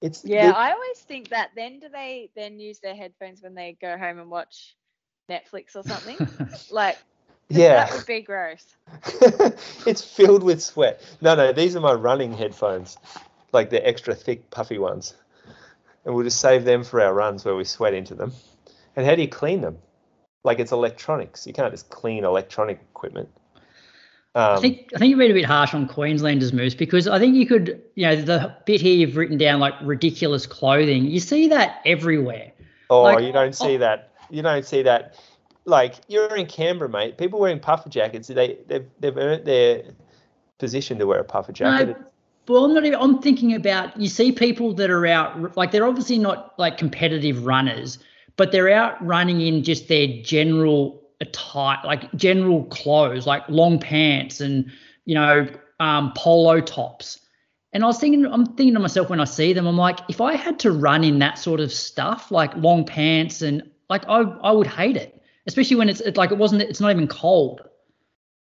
It's 0.00 0.24
Yeah, 0.24 0.52
I 0.54 0.72
always 0.72 0.98
think 0.98 1.30
that. 1.30 1.50
Then 1.56 1.80
do 1.80 1.88
they 1.88 2.30
then 2.36 2.60
use 2.60 2.78
their 2.78 2.94
headphones 2.94 3.42
when 3.42 3.54
they 3.54 3.76
go 3.80 3.96
home 3.98 4.18
and 4.18 4.30
watch 4.30 4.76
Netflix 5.30 5.74
or 5.74 5.82
something? 5.82 6.16
like 6.70 6.98
yeah. 7.48 7.86
that 7.86 7.92
would 7.92 8.06
be 8.06 8.20
gross. 8.20 8.76
it's 9.86 10.04
filled 10.04 10.42
with 10.42 10.62
sweat. 10.62 11.02
No, 11.20 11.34
no, 11.34 11.52
these 11.52 11.74
are 11.76 11.80
my 11.80 11.94
running 11.94 12.32
headphones, 12.32 12.98
like 13.52 13.70
the 13.70 13.86
extra 13.86 14.14
thick, 14.14 14.50
puffy 14.50 14.78
ones. 14.78 15.14
And 16.04 16.14
we'll 16.14 16.24
just 16.24 16.40
save 16.40 16.64
them 16.64 16.84
for 16.84 17.00
our 17.00 17.12
runs 17.12 17.44
where 17.44 17.56
we 17.56 17.64
sweat 17.64 17.94
into 17.94 18.14
them. 18.14 18.32
And 18.96 19.06
how 19.06 19.14
do 19.14 19.22
you 19.22 19.28
clean 19.28 19.60
them? 19.60 19.78
Like 20.44 20.58
it's 20.58 20.72
electronics. 20.72 21.46
You 21.46 21.52
can't 21.52 21.72
just 21.72 21.90
clean 21.90 22.24
electronic 22.24 22.80
equipment. 22.80 23.28
Um, 24.38 24.56
I 24.56 24.60
think 24.60 24.92
I 24.94 24.98
think 24.98 25.10
you've 25.10 25.18
been 25.18 25.32
a 25.32 25.34
bit 25.34 25.44
harsh 25.44 25.74
on 25.74 25.88
Queenslanders, 25.88 26.52
Moose, 26.52 26.72
because 26.72 27.08
I 27.08 27.18
think 27.18 27.34
you 27.34 27.44
could, 27.44 27.82
you 27.96 28.06
know, 28.06 28.14
the 28.14 28.54
bit 28.66 28.80
here 28.80 28.94
you've 28.94 29.16
written 29.16 29.36
down 29.36 29.58
like 29.58 29.74
ridiculous 29.82 30.46
clothing. 30.46 31.06
You 31.06 31.18
see 31.18 31.48
that 31.48 31.80
everywhere. 31.84 32.52
oh, 32.88 33.02
like- 33.02 33.24
you 33.24 33.32
don't 33.32 33.52
see 33.52 33.74
oh. 33.74 33.78
that. 33.78 34.12
You 34.30 34.42
don't 34.42 34.64
see 34.64 34.82
that. 34.82 35.16
Like 35.64 35.96
you're 36.06 36.36
in 36.36 36.46
Canberra, 36.46 36.88
mate. 36.88 37.18
People 37.18 37.40
wearing 37.40 37.58
puffer 37.58 37.88
jackets. 37.88 38.28
They 38.28 38.58
they've, 38.68 38.86
they've 39.00 39.16
earned 39.16 39.44
their 39.44 39.82
position 40.58 41.00
to 41.00 41.06
wear 41.08 41.18
a 41.18 41.24
puffer 41.24 41.50
jacket. 41.50 41.98
No, 41.98 42.04
well, 42.46 42.64
I'm 42.64 42.74
not 42.74 42.84
even. 42.84 43.00
I'm 43.00 43.20
thinking 43.20 43.54
about. 43.54 44.00
You 44.00 44.06
see 44.06 44.30
people 44.30 44.72
that 44.74 44.88
are 44.88 45.04
out, 45.04 45.56
like 45.56 45.72
they're 45.72 45.86
obviously 45.86 46.16
not 46.16 46.56
like 46.60 46.78
competitive 46.78 47.44
runners, 47.44 47.98
but 48.36 48.52
they're 48.52 48.70
out 48.70 49.04
running 49.04 49.40
in 49.40 49.64
just 49.64 49.88
their 49.88 50.06
general 50.22 50.97
attire, 51.20 51.78
like 51.84 52.12
general 52.14 52.64
clothes, 52.64 53.26
like 53.26 53.48
long 53.48 53.78
pants 53.78 54.40
and 54.40 54.70
you 55.04 55.14
know 55.14 55.46
um, 55.80 56.12
polo 56.16 56.60
tops. 56.60 57.20
And 57.72 57.84
I 57.84 57.86
was 57.86 57.98
thinking, 57.98 58.24
I'm 58.26 58.46
thinking 58.46 58.74
to 58.74 58.80
myself 58.80 59.10
when 59.10 59.20
I 59.20 59.24
see 59.24 59.52
them, 59.52 59.66
I'm 59.66 59.76
like, 59.76 60.00
if 60.08 60.20
I 60.20 60.36
had 60.36 60.58
to 60.60 60.72
run 60.72 61.04
in 61.04 61.18
that 61.18 61.38
sort 61.38 61.60
of 61.60 61.70
stuff, 61.70 62.30
like 62.30 62.56
long 62.56 62.84
pants 62.84 63.42
and 63.42 63.70
like 63.90 64.04
I, 64.08 64.20
I 64.20 64.52
would 64.52 64.66
hate 64.66 64.96
it, 64.96 65.20
especially 65.46 65.76
when 65.76 65.88
it's, 65.88 66.00
it's 66.00 66.16
like 66.16 66.30
it 66.30 66.38
wasn't, 66.38 66.62
it's 66.62 66.80
not 66.80 66.90
even 66.92 67.06
cold. 67.08 67.68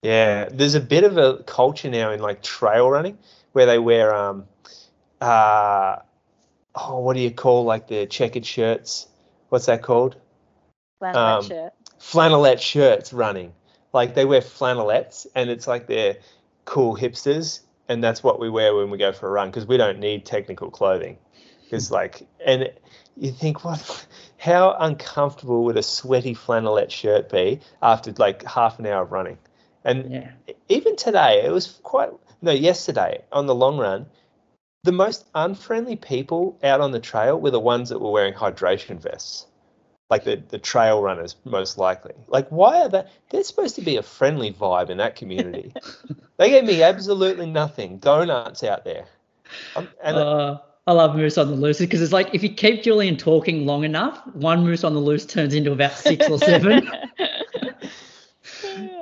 Yeah, 0.01 0.49
there's 0.51 0.75
a 0.75 0.81
bit 0.81 1.05
of 1.05 1.17
a 1.17 1.37
culture 1.43 1.89
now 1.89 2.11
in 2.11 2.19
like 2.19 2.43
trail 2.43 2.89
running 2.89 3.17
where 3.53 3.65
they 3.65 3.79
wear 3.79 4.13
um 4.13 4.45
uh 5.21 5.97
oh 6.75 6.99
what 6.99 7.13
do 7.13 7.21
you 7.21 7.31
call 7.31 7.63
like 7.63 7.87
the 7.87 8.05
checkered 8.05 8.45
shirts? 8.45 9.07
What's 9.47 9.67
that 9.67 9.81
called? 9.81 10.17
Flannel 10.99 11.21
Um, 11.21 11.43
shirt. 11.47 11.73
Flannelette 12.03 12.59
shirts 12.59 13.13
running. 13.13 13.53
Like 13.93 14.13
they 14.13 14.25
wear 14.25 14.41
flannelettes 14.41 15.25
and 15.35 15.49
it's 15.49 15.67
like 15.67 15.87
they're 15.87 16.17
cool 16.65 16.97
hipsters 16.97 17.61
and 17.87 18.03
that's 18.03 18.21
what 18.21 18.39
we 18.39 18.49
wear 18.49 18.75
when 18.75 18.89
we 18.89 18.97
go 18.97 19.11
for 19.13 19.27
a 19.27 19.31
run 19.31 19.49
because 19.49 19.65
we 19.65 19.77
don't 19.77 19.99
need 19.99 20.25
technical 20.25 20.69
clothing. 20.69 21.17
It's 21.71 21.91
like 21.91 22.27
and 22.45 22.71
you 23.17 23.31
think 23.31 23.63
what 23.63 24.05
how 24.37 24.75
uncomfortable 24.79 25.63
would 25.63 25.77
a 25.77 25.83
sweaty 25.83 26.35
flannelette 26.35 26.91
shirt 26.91 27.29
be 27.29 27.61
after 27.81 28.11
like 28.17 28.43
half 28.43 28.79
an 28.79 28.85
hour 28.85 29.03
of 29.03 29.11
running? 29.11 29.37
And 29.85 30.11
Yeah. 30.11 30.31
even 30.69 30.95
today, 30.95 31.43
it 31.45 31.51
was 31.51 31.79
quite 31.83 32.09
no, 32.41 32.51
yesterday 32.51 33.23
on 33.31 33.45
the 33.45 33.55
long 33.55 33.77
run, 33.77 34.05
the 34.83 34.91
most 34.91 35.25
unfriendly 35.33 35.95
people 35.95 36.57
out 36.63 36.81
on 36.81 36.91
the 36.91 36.99
trail 36.99 37.39
were 37.39 37.51
the 37.51 37.59
ones 37.59 37.89
that 37.89 37.99
were 37.99 38.11
wearing 38.11 38.33
hydration 38.33 38.99
vests. 38.99 39.47
Like 40.13 40.25
the, 40.25 40.35
the 40.35 40.59
trail 40.59 41.01
runners, 41.01 41.35
most 41.43 41.79
likely. 41.79 42.13
Like, 42.27 42.47
why 42.49 42.81
are 42.81 42.87
they? 42.87 43.03
They're 43.31 43.43
supposed 43.43 43.73
to 43.77 43.81
be 43.81 43.95
a 43.95 44.03
friendly 44.03 44.53
vibe 44.53 44.91
in 44.91 44.99
that 44.99 45.15
community. 45.15 45.73
they 46.37 46.51
gave 46.51 46.65
me 46.65 46.83
absolutely 46.83 47.47
nothing. 47.47 47.97
Donuts 47.97 48.63
out 48.63 48.85
there. 48.85 49.05
Um, 49.75 49.87
and 50.03 50.15
Uh, 50.15 50.59
I 50.85 50.91
love 50.91 51.15
Moose 51.15 51.39
on 51.39 51.47
the 51.47 51.55
Loose 51.55 51.79
because 51.79 51.99
it's 51.99 52.13
like 52.13 52.35
if 52.35 52.43
you 52.43 52.49
keep 52.49 52.83
Julian 52.83 53.17
talking 53.17 53.65
long 53.65 53.85
enough, 53.85 54.21
one 54.35 54.63
Moose 54.63 54.83
on 54.83 54.93
the 54.93 54.99
Loose 54.99 55.25
turns 55.25 55.55
into 55.55 55.71
about 55.71 55.93
six 55.93 56.29
or 56.29 56.37
seven. 56.37 56.85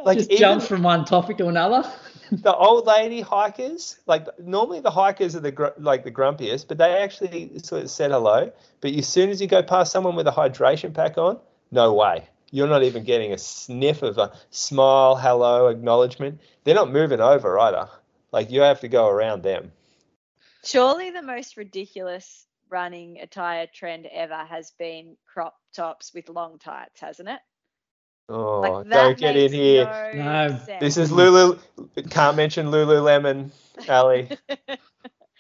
like 0.06 0.18
Just 0.18 0.32
even 0.32 0.40
jumps 0.40 0.66
from 0.66 0.82
one 0.82 1.04
topic 1.04 1.40
to 1.40 1.50
another. 1.50 1.92
the 2.42 2.56
old 2.56 2.86
lady 2.86 3.20
hikers, 3.20 4.00
like 4.08 4.26
normally 4.40 4.80
the 4.80 4.90
hikers 4.90 5.36
are 5.36 5.42
the 5.42 5.52
gr- 5.52 5.78
like 5.78 6.06
the 6.06 6.12
grumpiest, 6.12 6.68
but 6.70 6.78
they 6.78 6.98
actually 6.98 7.60
sort 7.60 7.84
of 7.84 7.90
said 7.90 8.12
hello. 8.12 8.52
But 8.80 8.92
as 8.92 9.08
soon 9.08 9.30
as 9.30 9.42
you 9.42 9.48
go 9.48 9.62
past 9.62 9.92
someone 9.92 10.16
with 10.16 10.28
a 10.28 10.32
hydration 10.32 10.94
pack 10.94 11.18
on, 11.18 11.40
no 11.72 11.94
way. 11.94 12.28
You're 12.50 12.68
not 12.68 12.84
even 12.84 13.04
getting 13.04 13.34
a 13.34 13.38
sniff 13.38 14.02
of 14.02 14.18
a 14.18 14.32
smile, 14.50 15.18
hello, 15.18 15.68
acknowledgement. 15.68 16.40
They're 16.64 16.76
not 16.76 16.92
moving 16.92 17.20
over 17.20 17.60
either. 17.60 17.90
Like 18.32 18.50
you 18.50 18.62
have 18.62 18.80
to 18.82 18.88
go 18.88 19.10
around 19.10 19.44
them. 19.44 19.74
Surely 20.64 21.12
the 21.12 21.22
most 21.22 21.58
ridiculous 21.58 22.46
running 22.70 23.20
attire 23.20 23.68
trend 23.74 24.06
ever 24.06 24.46
has 24.46 24.72
been 24.80 25.18
crop 25.26 25.56
tops 25.74 26.14
with 26.14 26.30
long 26.30 26.60
tights, 26.60 27.02
hasn't 27.02 27.28
it? 27.28 27.40
Oh, 28.32 28.60
Like 28.62 28.90
don't 28.90 29.18
get 29.18 29.36
in 29.36 29.52
here. 29.52 29.86
No, 30.16 30.48
No. 30.48 30.60
This 30.80 30.98
is 30.98 31.12
Lulu. 31.12 31.60
Can't 32.10 32.38
mention 32.38 32.68
Lululemon, 32.68 33.52
Ellie. 33.88 34.30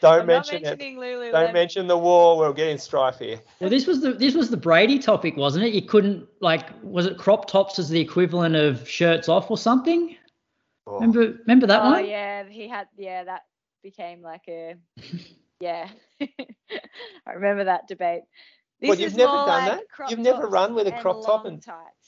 Don't 0.02 0.22
I'm 0.22 0.26
mention 0.26 0.64
not 0.64 0.74
it. 0.74 0.80
Lululemon. 0.80 1.32
Don't 1.32 1.54
mention 1.54 1.86
the 1.86 1.98
war. 1.98 2.36
We're 2.36 2.54
getting 2.54 2.80
strife 2.80 3.20
here. 3.20 3.40
Well, 3.60 3.70
this 3.70 3.86
was 3.86 4.02
the 4.02 4.14
this 4.14 4.34
was 4.34 4.50
the 4.50 4.58
Brady 4.58 4.98
topic, 4.98 5.38
wasn't 5.38 5.66
it? 5.66 5.74
You 5.74 5.84
couldn't 5.84 6.28
like 6.40 6.66
was 6.82 7.06
it 7.06 7.20
crop 7.20 7.48
tops 7.48 7.78
as 7.78 7.88
the 7.90 8.00
equivalent 8.02 8.56
of 8.56 8.90
shirts 8.90 9.30
off 9.30 9.52
or 9.52 9.60
something? 9.60 10.16
Oh. 10.88 10.96
Remember 10.96 11.38
remember 11.46 11.68
that 11.68 11.84
oh 11.84 11.92
one? 11.92 12.08
yeah, 12.08 12.46
he 12.50 12.68
had 12.68 12.88
yeah 12.98 13.26
that 13.26 13.42
became 13.84 14.24
like 14.24 14.42
a 14.50 14.74
yeah. 15.60 15.88
I 16.22 17.32
remember 17.36 17.66
that 17.66 17.88
debate. 17.88 18.24
This 18.80 18.88
What, 18.90 18.98
you've 18.98 19.12
is 19.12 19.18
never 19.18 19.32
done 19.34 19.48
like 19.48 19.82
that? 20.00 20.10
You've 20.10 20.20
never 20.20 20.48
run 20.48 20.74
with 20.74 20.88
a 20.88 20.94
crop 20.94 21.24
top 21.24 21.46
and- 21.46 21.62
tights. 21.62 22.01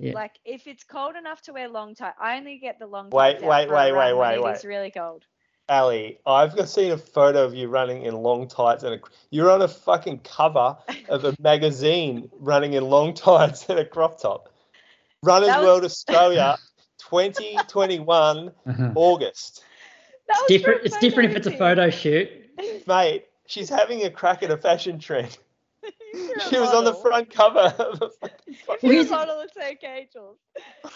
Yeah. 0.00 0.12
Like 0.14 0.38
if 0.44 0.66
it's 0.66 0.84
cold 0.84 1.16
enough 1.16 1.42
to 1.42 1.52
wear 1.52 1.68
long 1.68 1.94
tights, 1.94 2.16
I 2.20 2.36
only 2.36 2.58
get 2.58 2.78
the 2.78 2.86
long 2.86 3.10
Wait, 3.10 3.32
tights 3.34 3.42
out 3.44 3.48
wait, 3.50 3.66
for 3.68 3.74
wait, 3.74 3.92
wait, 3.92 4.12
wait, 4.14 4.34
It 4.34 4.38
is 4.56 4.64
wait. 4.64 4.68
really 4.68 4.90
cold. 4.90 5.24
Ellie, 5.68 6.18
I've 6.24 6.68
seen 6.68 6.92
a 6.92 6.96
photo 6.96 7.44
of 7.44 7.54
you 7.54 7.68
running 7.68 8.04
in 8.04 8.14
long 8.14 8.48
tights 8.48 8.84
and 8.84 8.94
a, 8.94 9.00
you're 9.30 9.50
on 9.50 9.60
a 9.60 9.68
fucking 9.68 10.20
cover 10.20 10.76
of 11.08 11.24
a 11.24 11.34
magazine 11.40 12.30
running 12.38 12.72
in 12.74 12.84
long 12.84 13.12
tights 13.12 13.68
and 13.68 13.78
a 13.78 13.84
crop 13.84 14.20
top. 14.20 14.48
Runners 15.22 15.48
was- 15.48 15.64
World 15.66 15.84
Australia 15.84 16.56
2021 16.98 18.48
Uh-huh. 18.66 18.92
August. 18.96 19.64
That 20.28 20.34
was 20.36 20.40
for 20.42 20.48
Different. 20.48 20.80
It's 20.84 20.98
different 20.98 21.30
if 21.30 21.36
it's 21.38 21.46
a 21.46 21.50
photo 21.50 21.58
photo 21.58 21.90
shoot. 21.90 22.30
shoot. 22.60 22.86
Mate, 22.86 23.24
she's 23.46 23.68
having 23.68 24.04
a 24.04 24.10
crack 24.10 24.42
at 24.42 24.50
a 24.50 24.56
fashion 24.56 24.98
trend. 24.98 25.36
You're 26.18 26.36
a 26.36 26.40
She 26.48 26.58
was 26.58 26.70
on 26.74 26.84
the 26.84 26.94
front 26.94 27.30
cover 27.30 27.72
of 27.78 28.02
a 28.02 28.10
If 28.46 28.82
you're 28.82 28.92
a 28.92 28.94
here's- 28.96 29.10
model, 29.10 29.40
it's 29.40 29.56
okay, 29.56 30.08
Jules. 30.12 30.38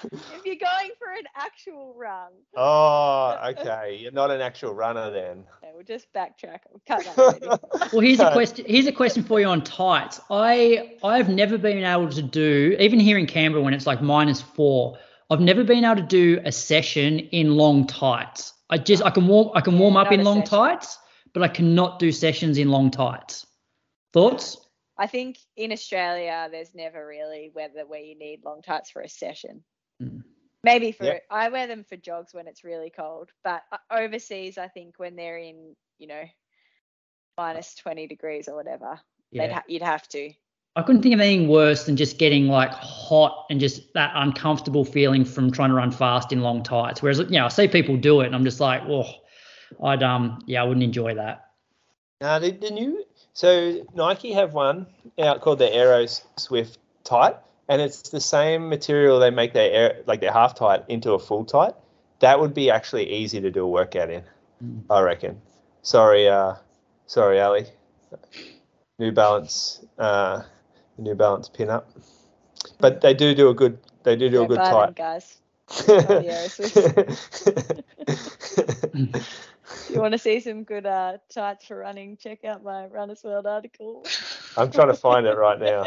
if 0.02 0.44
you're 0.44 0.56
going 0.56 0.90
for 0.98 1.08
an 1.12 1.24
actual 1.36 1.94
run, 1.96 2.32
Oh, 2.56 3.38
okay. 3.50 3.96
You're 4.00 4.12
not 4.12 4.30
an 4.30 4.40
actual 4.40 4.74
runner 4.74 5.10
then. 5.10 5.44
okay, 5.62 5.72
we'll 5.74 5.84
just 5.84 6.12
backtrack. 6.12 6.60
We'll 6.70 6.82
cut 6.86 7.04
that. 7.16 7.60
Well, 7.92 8.00
here's 8.00 8.20
a 8.20 8.32
question. 8.32 8.64
Here's 8.68 8.86
a 8.86 8.92
question 8.92 9.22
for 9.22 9.38
you 9.40 9.46
on 9.46 9.62
tights. 9.62 10.20
I 10.30 10.96
I've 11.04 11.28
never 11.28 11.58
been 11.58 11.82
able 11.84 12.08
to 12.10 12.22
do 12.22 12.76
even 12.78 12.98
here 13.00 13.18
in 13.18 13.26
Canberra 13.26 13.62
when 13.62 13.74
it's 13.74 13.86
like 13.86 14.00
minus 14.02 14.40
four. 14.40 14.96
I've 15.30 15.40
never 15.40 15.64
been 15.64 15.84
able 15.84 15.96
to 15.96 16.02
do 16.02 16.40
a 16.44 16.52
session 16.52 17.18
in 17.18 17.56
long 17.56 17.86
tights. 17.86 18.52
I 18.70 18.78
just 18.78 19.02
I 19.04 19.10
can 19.10 19.26
warm 19.26 19.50
I 19.54 19.60
can 19.60 19.78
warm 19.78 19.94
Yeah, 19.94 20.00
up 20.02 20.12
in 20.12 20.24
long 20.24 20.40
session. 20.40 20.58
tights, 20.58 20.98
but 21.34 21.42
I 21.42 21.48
cannot 21.48 21.98
do 21.98 22.12
sessions 22.12 22.56
in 22.58 22.70
long 22.70 22.90
tights. 22.90 23.46
Thoughts? 24.12 24.56
I 24.98 25.06
think 25.06 25.38
in 25.56 25.72
Australia, 25.72 26.48
there's 26.50 26.74
never 26.74 27.06
really 27.06 27.50
weather 27.54 27.86
where 27.86 28.00
you 28.00 28.18
need 28.18 28.44
long 28.44 28.62
tights 28.62 28.90
for 28.90 29.02
a 29.02 29.08
session. 29.08 29.64
Mm. 30.02 30.22
Maybe 30.64 30.92
for 30.92 31.04
Yep. 31.04 31.22
I 31.30 31.48
wear 31.48 31.66
them 31.66 31.84
for 31.84 31.96
jogs 31.96 32.32
when 32.34 32.46
it's 32.46 32.62
really 32.62 32.90
cold, 32.90 33.30
but 33.42 33.62
uh, 33.72 33.78
overseas, 33.90 34.58
I 34.58 34.68
think 34.68 34.98
when 34.98 35.16
they're 35.16 35.38
in, 35.38 35.74
you 35.98 36.06
know, 36.06 36.22
minus 37.36 37.74
20 37.76 38.06
degrees 38.06 38.48
or 38.48 38.54
whatever, 38.54 39.00
they'd 39.32 39.46
Yeah. 39.46 39.54
ha- 39.54 39.64
you'd 39.66 39.82
have 39.82 40.06
to. 40.08 40.32
I 40.74 40.82
couldn't 40.82 41.02
think 41.02 41.14
of 41.14 41.20
anything 41.20 41.48
worse 41.48 41.84
than 41.84 41.96
just 41.96 42.18
getting 42.18 42.48
like 42.48 42.70
hot 42.70 43.46
and 43.50 43.60
just 43.60 43.92
that 43.92 44.12
uncomfortable 44.14 44.84
feeling 44.84 45.24
from 45.24 45.50
trying 45.50 45.68
to 45.68 45.74
run 45.74 45.90
fast 45.90 46.32
in 46.32 46.40
long 46.40 46.62
tights. 46.62 47.02
Whereas 47.02 47.18
you 47.18 47.26
know, 47.30 47.44
I 47.44 47.48
see 47.48 47.68
people 47.68 47.96
do 47.96 48.20
it 48.22 48.26
and 48.26 48.34
I'm 48.34 48.44
just 48.44 48.60
like, 48.60 48.82
oh, 48.86 49.10
I'd 49.82 50.02
um 50.02 50.42
yeah, 50.46 50.62
I 50.62 50.64
wouldn't 50.64 50.84
enjoy 50.84 51.14
that. 51.14 51.50
Uh, 52.22 52.38
the, 52.38 52.52
the 52.52 52.70
new 52.70 53.04
so 53.34 53.84
Nike 53.94 54.32
have 54.32 54.52
one 54.52 54.86
out 55.18 55.40
called 55.40 55.58
the 55.58 55.72
Aero 55.72 56.06
Swift 56.36 56.78
Tight, 57.04 57.36
and 57.68 57.80
it's 57.80 58.10
the 58.10 58.20
same 58.20 58.68
material 58.68 59.18
they 59.18 59.30
make 59.30 59.52
their 59.52 59.70
air, 59.70 60.02
like 60.06 60.20
their 60.20 60.32
half 60.32 60.54
tight 60.54 60.84
into 60.88 61.12
a 61.12 61.18
full 61.18 61.44
tight. 61.44 61.74
That 62.20 62.40
would 62.40 62.54
be 62.54 62.70
actually 62.70 63.12
easy 63.12 63.40
to 63.40 63.50
do 63.50 63.64
a 63.64 63.68
workout 63.68 64.10
in, 64.10 64.22
mm. 64.62 64.82
I 64.90 65.00
reckon. 65.00 65.40
Sorry, 65.82 66.28
uh, 66.28 66.54
sorry, 67.06 67.40
Ellie. 67.40 67.66
New 68.98 69.10
Balance, 69.10 69.84
uh, 69.98 70.42
New 70.98 71.14
Balance 71.14 71.48
pin 71.48 71.70
up, 71.70 71.90
but 72.78 73.00
they 73.00 73.14
do 73.14 73.34
do 73.34 73.48
a 73.48 73.54
good. 73.54 73.78
They 74.04 74.16
do 74.16 74.28
do 74.28 74.38
yeah, 74.38 74.44
a 74.44 74.48
good 74.48 74.58
tight, 74.58 74.94
guys. 74.94 75.38
you 79.90 80.00
want 80.00 80.12
to 80.12 80.18
see 80.18 80.40
some 80.40 80.64
good 80.64 80.86
uh, 80.86 81.18
tights 81.32 81.66
for 81.66 81.78
running, 81.78 82.16
check 82.16 82.44
out 82.44 82.62
my 82.62 82.86
Runners 82.86 83.22
World 83.24 83.46
article. 83.46 84.04
I'm 84.56 84.70
trying 84.70 84.88
to 84.88 84.94
find 84.94 85.26
it 85.26 85.36
right 85.36 85.58
now. 85.58 85.84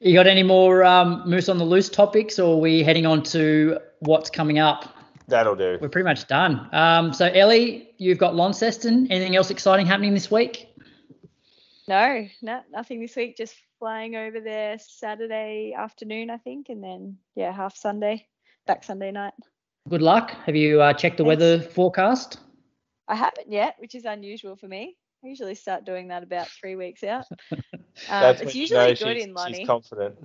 You 0.00 0.14
got 0.14 0.26
any 0.26 0.42
more 0.42 0.84
um, 0.84 1.22
Moose 1.26 1.48
on 1.48 1.58
the 1.58 1.64
Loose 1.64 1.88
topics, 1.88 2.38
or 2.38 2.56
are 2.56 2.60
we 2.60 2.82
heading 2.82 3.06
on 3.06 3.22
to 3.24 3.78
what's 4.00 4.28
coming 4.28 4.58
up? 4.58 4.94
That'll 5.28 5.54
do. 5.54 5.78
We're 5.80 5.88
pretty 5.88 6.04
much 6.04 6.26
done. 6.26 6.68
Um, 6.72 7.14
so, 7.14 7.26
Ellie, 7.26 7.94
you've 7.96 8.18
got 8.18 8.34
Launceston. 8.34 9.10
Anything 9.10 9.36
else 9.36 9.50
exciting 9.50 9.86
happening 9.86 10.12
this 10.12 10.30
week? 10.30 10.68
No, 11.88 12.26
no, 12.42 12.60
nothing 12.70 13.00
this 13.00 13.16
week. 13.16 13.36
Just 13.36 13.54
flying 13.78 14.16
over 14.16 14.40
there 14.40 14.78
Saturday 14.78 15.74
afternoon, 15.76 16.30
I 16.30 16.38
think, 16.38 16.68
and 16.68 16.82
then 16.82 17.18
yeah, 17.34 17.52
half 17.52 17.76
Sunday, 17.76 18.26
back 18.66 18.84
Sunday 18.84 19.10
night. 19.10 19.34
Good 19.88 20.02
luck. 20.02 20.30
Have 20.46 20.56
you 20.56 20.80
uh, 20.80 20.92
checked 20.92 21.18
the 21.18 21.24
Thanks. 21.24 21.40
weather 21.40 21.60
forecast? 21.60 22.38
I 23.08 23.14
haven't 23.14 23.50
yet, 23.50 23.76
which 23.78 23.94
is 23.94 24.04
unusual 24.04 24.56
for 24.56 24.68
me. 24.68 24.96
I 25.22 25.28
usually 25.28 25.54
start 25.54 25.84
doing 25.84 26.08
that 26.08 26.22
about 26.22 26.48
three 26.48 26.76
weeks 26.76 27.02
out. 27.02 27.26
Um, 28.10 28.34
it's 28.40 28.56
usually 28.56 28.92
good 28.94 29.16
in 29.16 29.34
Lonnie. 29.34 29.58
She's 29.58 29.66
confident. 29.68 30.18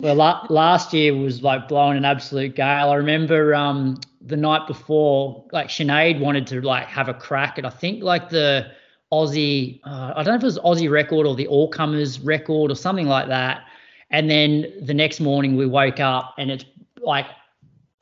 Well, 0.00 0.14
la- 0.14 0.46
last 0.48 0.94
year 0.94 1.14
was 1.14 1.42
like 1.42 1.68
blowing 1.68 1.98
an 1.98 2.06
absolute 2.06 2.56
gale. 2.56 2.88
I 2.88 2.94
remember 2.94 3.54
um, 3.54 4.00
the 4.22 4.36
night 4.36 4.66
before, 4.66 5.44
like 5.52 5.68
Sinead 5.68 6.20
wanted 6.20 6.46
to 6.48 6.62
like 6.62 6.86
have 6.86 7.08
a 7.08 7.14
crack 7.14 7.58
at 7.58 7.66
I 7.66 7.70
think 7.70 8.02
like 8.02 8.30
the 8.30 8.66
Aussie, 9.12 9.80
uh, 9.84 10.14
I 10.16 10.22
don't 10.22 10.32
know 10.32 10.36
if 10.36 10.42
it 10.42 10.46
was 10.46 10.58
Aussie 10.60 10.90
record 10.90 11.26
or 11.26 11.36
the 11.36 11.46
All 11.46 11.68
Comers 11.68 12.18
record 12.18 12.70
or 12.70 12.74
something 12.74 13.06
like 13.06 13.28
that. 13.28 13.64
And 14.10 14.30
then 14.30 14.72
the 14.80 14.94
next 14.94 15.20
morning 15.20 15.54
we 15.54 15.66
woke 15.66 16.00
up 16.00 16.34
and 16.38 16.50
it's 16.50 16.64
like 17.02 17.26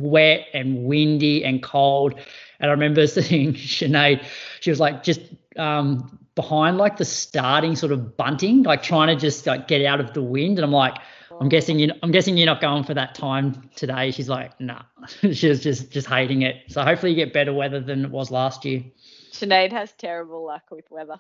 wet 0.01 0.47
and 0.53 0.85
windy 0.85 1.45
and 1.45 1.63
cold. 1.63 2.15
And 2.59 2.71
I 2.71 2.73
remember 2.73 3.07
seeing 3.07 3.55
Sinead, 3.55 4.25
she 4.61 4.71
was 4.71 4.81
like 4.81 5.03
just 5.03 5.21
um, 5.57 6.19
behind 6.35 6.79
like 6.79 6.97
the 6.97 7.05
starting 7.05 7.77
sort 7.77 7.93
of 7.93 8.17
bunting, 8.17 8.63
like 8.63 8.83
trying 8.83 9.09
to 9.09 9.17
just 9.17 9.47
like 9.47 9.69
get 9.69 9.85
out 9.85 10.01
of 10.01 10.13
the 10.15 10.23
wind. 10.23 10.59
And 10.59 10.65
I'm 10.65 10.73
like, 10.73 10.97
I'm 11.41 11.49
guessing 11.49 11.79
you 11.79 11.91
I'm 12.03 12.11
guessing 12.11 12.37
you're 12.37 12.47
not 12.47 12.61
going 12.61 12.85
for 12.85 12.95
that 12.95 13.15
time 13.15 13.71
today. 13.75 14.11
She's 14.11 14.29
like, 14.29 14.61
nah. 14.61 14.83
she 15.33 15.49
was 15.49 15.63
just 15.63 15.91
just 15.91 16.07
hating 16.07 16.43
it. 16.43 16.57
So 16.69 16.83
hopefully 16.83 17.13
you 17.13 17.17
get 17.17 17.33
better 17.33 17.53
weather 17.53 17.81
than 17.81 18.05
it 18.05 18.11
was 18.11 18.31
last 18.31 18.65
year. 18.65 18.85
Sinead 19.33 19.73
has 19.73 19.93
terrible 19.93 20.45
luck 20.45 20.65
with 20.71 20.91
weather. 20.91 21.19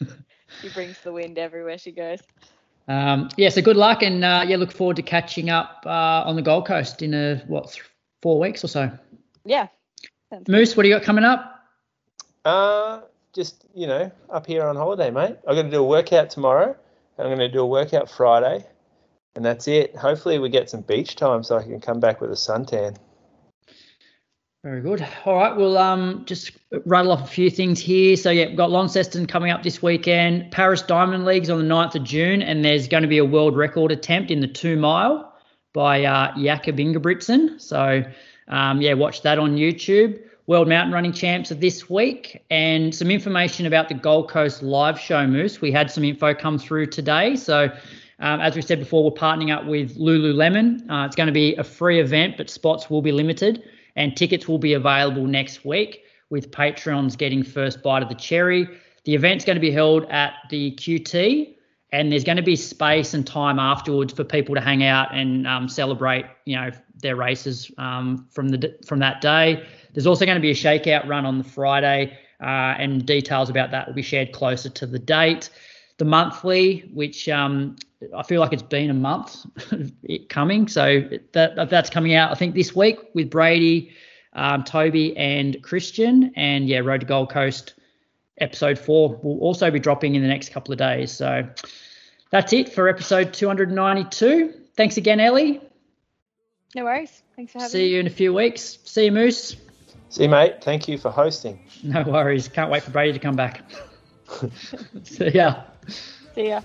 she 0.60 0.68
brings 0.68 1.00
the 1.00 1.12
wind 1.12 1.38
everywhere 1.38 1.78
she 1.78 1.90
goes. 1.90 2.20
Um, 2.88 3.28
yeah, 3.36 3.48
so 3.48 3.62
good 3.62 3.76
luck, 3.76 4.02
and 4.02 4.24
uh, 4.24 4.44
yeah, 4.46 4.56
look 4.56 4.70
forward 4.70 4.96
to 4.96 5.02
catching 5.02 5.50
up 5.50 5.82
uh, 5.84 6.22
on 6.24 6.36
the 6.36 6.42
Gold 6.42 6.66
Coast 6.66 7.02
in 7.02 7.14
a 7.14 7.42
what 7.48 7.76
four 8.26 8.40
weeks 8.40 8.64
or 8.64 8.66
so. 8.66 8.90
Yeah, 9.44 9.68
Moose, 10.48 10.76
what 10.76 10.82
do 10.82 10.88
you 10.88 10.96
got 10.96 11.04
coming 11.04 11.22
up? 11.22 11.62
Uh, 12.44 13.02
just 13.32 13.64
you 13.72 13.86
know, 13.86 14.10
up 14.28 14.46
here 14.46 14.64
on 14.66 14.74
holiday, 14.74 15.12
mate. 15.12 15.36
I'm 15.46 15.54
going 15.54 15.66
to 15.66 15.70
do 15.70 15.78
a 15.78 15.86
workout 15.86 16.30
tomorrow. 16.30 16.74
And 17.16 17.28
I'm 17.28 17.36
going 17.36 17.48
to 17.48 17.56
do 17.56 17.60
a 17.60 17.66
workout 17.66 18.10
Friday, 18.10 18.66
and 19.36 19.44
that's 19.44 19.68
it. 19.68 19.94
Hopefully, 19.94 20.40
we 20.40 20.48
get 20.48 20.68
some 20.68 20.80
beach 20.80 21.14
time 21.14 21.44
so 21.44 21.56
I 21.56 21.62
can 21.62 21.80
come 21.80 22.00
back 22.00 22.20
with 22.20 22.32
a 22.32 22.34
suntan. 22.34 22.96
Very 24.64 24.80
good. 24.80 25.06
All 25.24 25.36
right, 25.36 25.56
we'll 25.56 25.78
um 25.78 26.24
just 26.26 26.50
rattle 26.84 27.12
off 27.12 27.22
a 27.22 27.28
few 27.28 27.48
things 27.48 27.78
here. 27.78 28.16
So 28.16 28.32
yeah, 28.32 28.48
we've 28.48 28.56
got 28.56 28.72
Launceston 28.72 29.28
coming 29.28 29.52
up 29.52 29.62
this 29.62 29.80
weekend. 29.80 30.50
Paris 30.50 30.82
Diamond 30.82 31.26
Leagues 31.26 31.48
on 31.48 31.60
the 31.60 31.72
9th 31.72 31.94
of 31.94 32.02
June, 32.02 32.42
and 32.42 32.64
there's 32.64 32.88
going 32.88 33.04
to 33.04 33.08
be 33.08 33.18
a 33.18 33.24
world 33.24 33.56
record 33.56 33.92
attempt 33.92 34.32
in 34.32 34.40
the 34.40 34.48
two 34.48 34.76
mile 34.76 35.25
by 35.76 36.04
uh, 36.04 36.34
Jakob 36.38 36.78
Ingebrigtsen. 36.78 37.60
So 37.60 38.02
um, 38.48 38.80
yeah, 38.80 38.94
watch 38.94 39.20
that 39.22 39.38
on 39.38 39.56
YouTube. 39.56 40.18
World 40.46 40.68
Mountain 40.68 40.94
Running 40.94 41.12
Champs 41.12 41.50
of 41.50 41.60
this 41.60 41.90
week, 41.90 42.42
and 42.50 42.94
some 42.94 43.10
information 43.10 43.66
about 43.66 43.88
the 43.88 43.94
Gold 43.94 44.30
Coast 44.30 44.62
live 44.62 44.98
show, 44.98 45.26
Moose. 45.26 45.60
We 45.60 45.72
had 45.72 45.90
some 45.90 46.04
info 46.04 46.34
come 46.34 46.56
through 46.56 46.86
today. 46.86 47.34
So, 47.34 47.64
um, 48.20 48.40
as 48.40 48.54
we 48.54 48.62
said 48.62 48.78
before, 48.78 49.04
we're 49.04 49.10
partnering 49.10 49.54
up 49.54 49.66
with 49.66 49.98
Lululemon. 49.98 50.88
Uh, 50.88 51.04
it's 51.04 51.16
going 51.16 51.26
to 51.26 51.32
be 51.32 51.56
a 51.56 51.64
free 51.64 52.00
event, 52.00 52.36
but 52.36 52.48
spots 52.48 52.88
will 52.88 53.02
be 53.02 53.10
limited, 53.10 53.64
and 53.96 54.16
tickets 54.16 54.46
will 54.46 54.58
be 54.58 54.74
available 54.74 55.26
next 55.26 55.64
week, 55.64 56.04
with 56.30 56.52
Patreons 56.52 57.18
getting 57.18 57.42
first 57.42 57.82
bite 57.82 58.04
of 58.04 58.08
the 58.08 58.14
cherry. 58.14 58.68
The 59.04 59.16
event's 59.16 59.44
going 59.44 59.56
to 59.56 59.60
be 59.60 59.72
held 59.72 60.04
at 60.04 60.34
the 60.48 60.70
QT, 60.76 61.55
and 61.92 62.10
there's 62.10 62.24
going 62.24 62.36
to 62.36 62.42
be 62.42 62.56
space 62.56 63.14
and 63.14 63.26
time 63.26 63.58
afterwards 63.58 64.12
for 64.12 64.24
people 64.24 64.54
to 64.54 64.60
hang 64.60 64.82
out 64.82 65.14
and 65.14 65.46
um, 65.46 65.68
celebrate, 65.68 66.26
you 66.44 66.56
know, 66.56 66.70
their 67.02 67.16
races 67.16 67.70
um, 67.78 68.26
from 68.30 68.48
the 68.48 68.76
from 68.84 68.98
that 68.98 69.20
day. 69.20 69.64
There's 69.94 70.06
also 70.06 70.24
going 70.26 70.36
to 70.36 70.42
be 70.42 70.50
a 70.50 70.54
shakeout 70.54 71.06
run 71.06 71.24
on 71.24 71.38
the 71.38 71.44
Friday, 71.44 72.18
uh, 72.40 72.74
and 72.78 73.06
details 73.06 73.50
about 73.50 73.70
that 73.70 73.86
will 73.86 73.94
be 73.94 74.02
shared 74.02 74.32
closer 74.32 74.68
to 74.68 74.86
the 74.86 74.98
date. 74.98 75.50
The 75.98 76.04
monthly, 76.04 76.90
which 76.92 77.28
um, 77.28 77.76
I 78.14 78.22
feel 78.22 78.40
like 78.40 78.52
it's 78.52 78.62
been 78.62 78.90
a 78.90 78.94
month 78.94 79.46
coming, 80.28 80.68
so 80.68 81.02
that 81.32 81.70
that's 81.70 81.88
coming 81.88 82.14
out 82.14 82.32
I 82.32 82.34
think 82.34 82.54
this 82.54 82.74
week 82.74 82.98
with 83.14 83.30
Brady, 83.30 83.92
um, 84.32 84.64
Toby, 84.64 85.16
and 85.16 85.62
Christian, 85.62 86.32
and 86.34 86.68
yeah, 86.68 86.80
Road 86.80 87.00
to 87.00 87.06
Gold 87.06 87.30
Coast 87.30 87.74
episode 88.38 88.78
four 88.78 89.18
will 89.22 89.38
also 89.38 89.70
be 89.70 89.78
dropping 89.78 90.14
in 90.14 90.22
the 90.22 90.28
next 90.28 90.50
couple 90.50 90.72
of 90.72 90.78
days. 90.78 91.12
So 91.12 91.48
that's 92.30 92.52
it 92.52 92.72
for 92.72 92.88
episode 92.88 93.32
292. 93.32 94.52
Thanks 94.76 94.96
again, 94.96 95.20
Ellie. 95.20 95.60
No 96.74 96.84
worries. 96.84 97.22
Thanks 97.36 97.52
for 97.52 97.58
having 97.58 97.70
See 97.70 97.78
me. 97.78 97.84
See 97.84 97.94
you 97.94 98.00
in 98.00 98.06
a 98.06 98.10
few 98.10 98.34
weeks. 98.34 98.78
See 98.84 99.06
you, 99.06 99.12
Moose. 99.12 99.56
See 100.08 100.24
you, 100.24 100.28
mate. 100.28 100.62
Thank 100.62 100.88
you 100.88 100.98
for 100.98 101.10
hosting. 101.10 101.60
No 101.82 102.02
worries. 102.02 102.48
Can't 102.48 102.70
wait 102.70 102.82
for 102.82 102.90
Brady 102.90 103.12
to 103.12 103.18
come 103.18 103.36
back. 103.36 103.62
See 105.04 105.28
ya. 105.28 105.62
See 106.34 106.48
ya. 106.48 106.62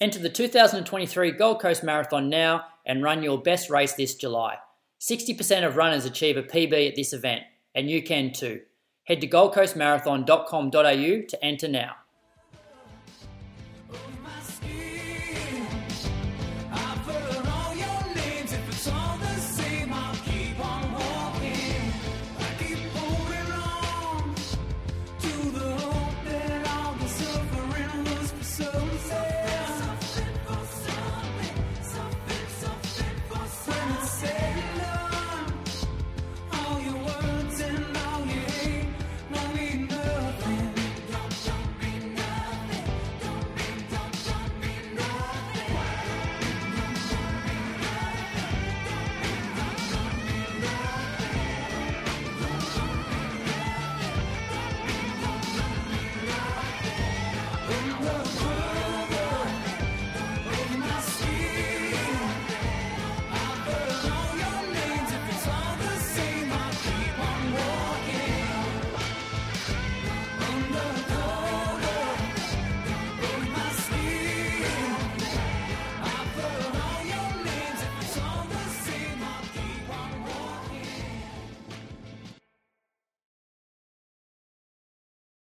Enter 0.00 0.18
the 0.18 0.28
2023 0.28 1.30
Gold 1.32 1.60
Coast 1.60 1.82
Marathon 1.82 2.28
now 2.28 2.64
and 2.84 3.02
run 3.02 3.22
your 3.22 3.40
best 3.40 3.70
race 3.70 3.94
this 3.94 4.14
July. 4.14 4.58
60% 5.00 5.66
of 5.66 5.76
runners 5.76 6.04
achieve 6.04 6.36
a 6.36 6.42
PB 6.42 6.88
at 6.88 6.96
this 6.96 7.12
event, 7.12 7.44
and 7.74 7.88
you 7.88 8.02
can 8.02 8.32
too. 8.32 8.60
Head 9.06 9.20
to 9.20 9.28
goldcoastmarathon.com.au 9.28 11.26
to 11.28 11.44
enter 11.44 11.68
now. 11.68 12.05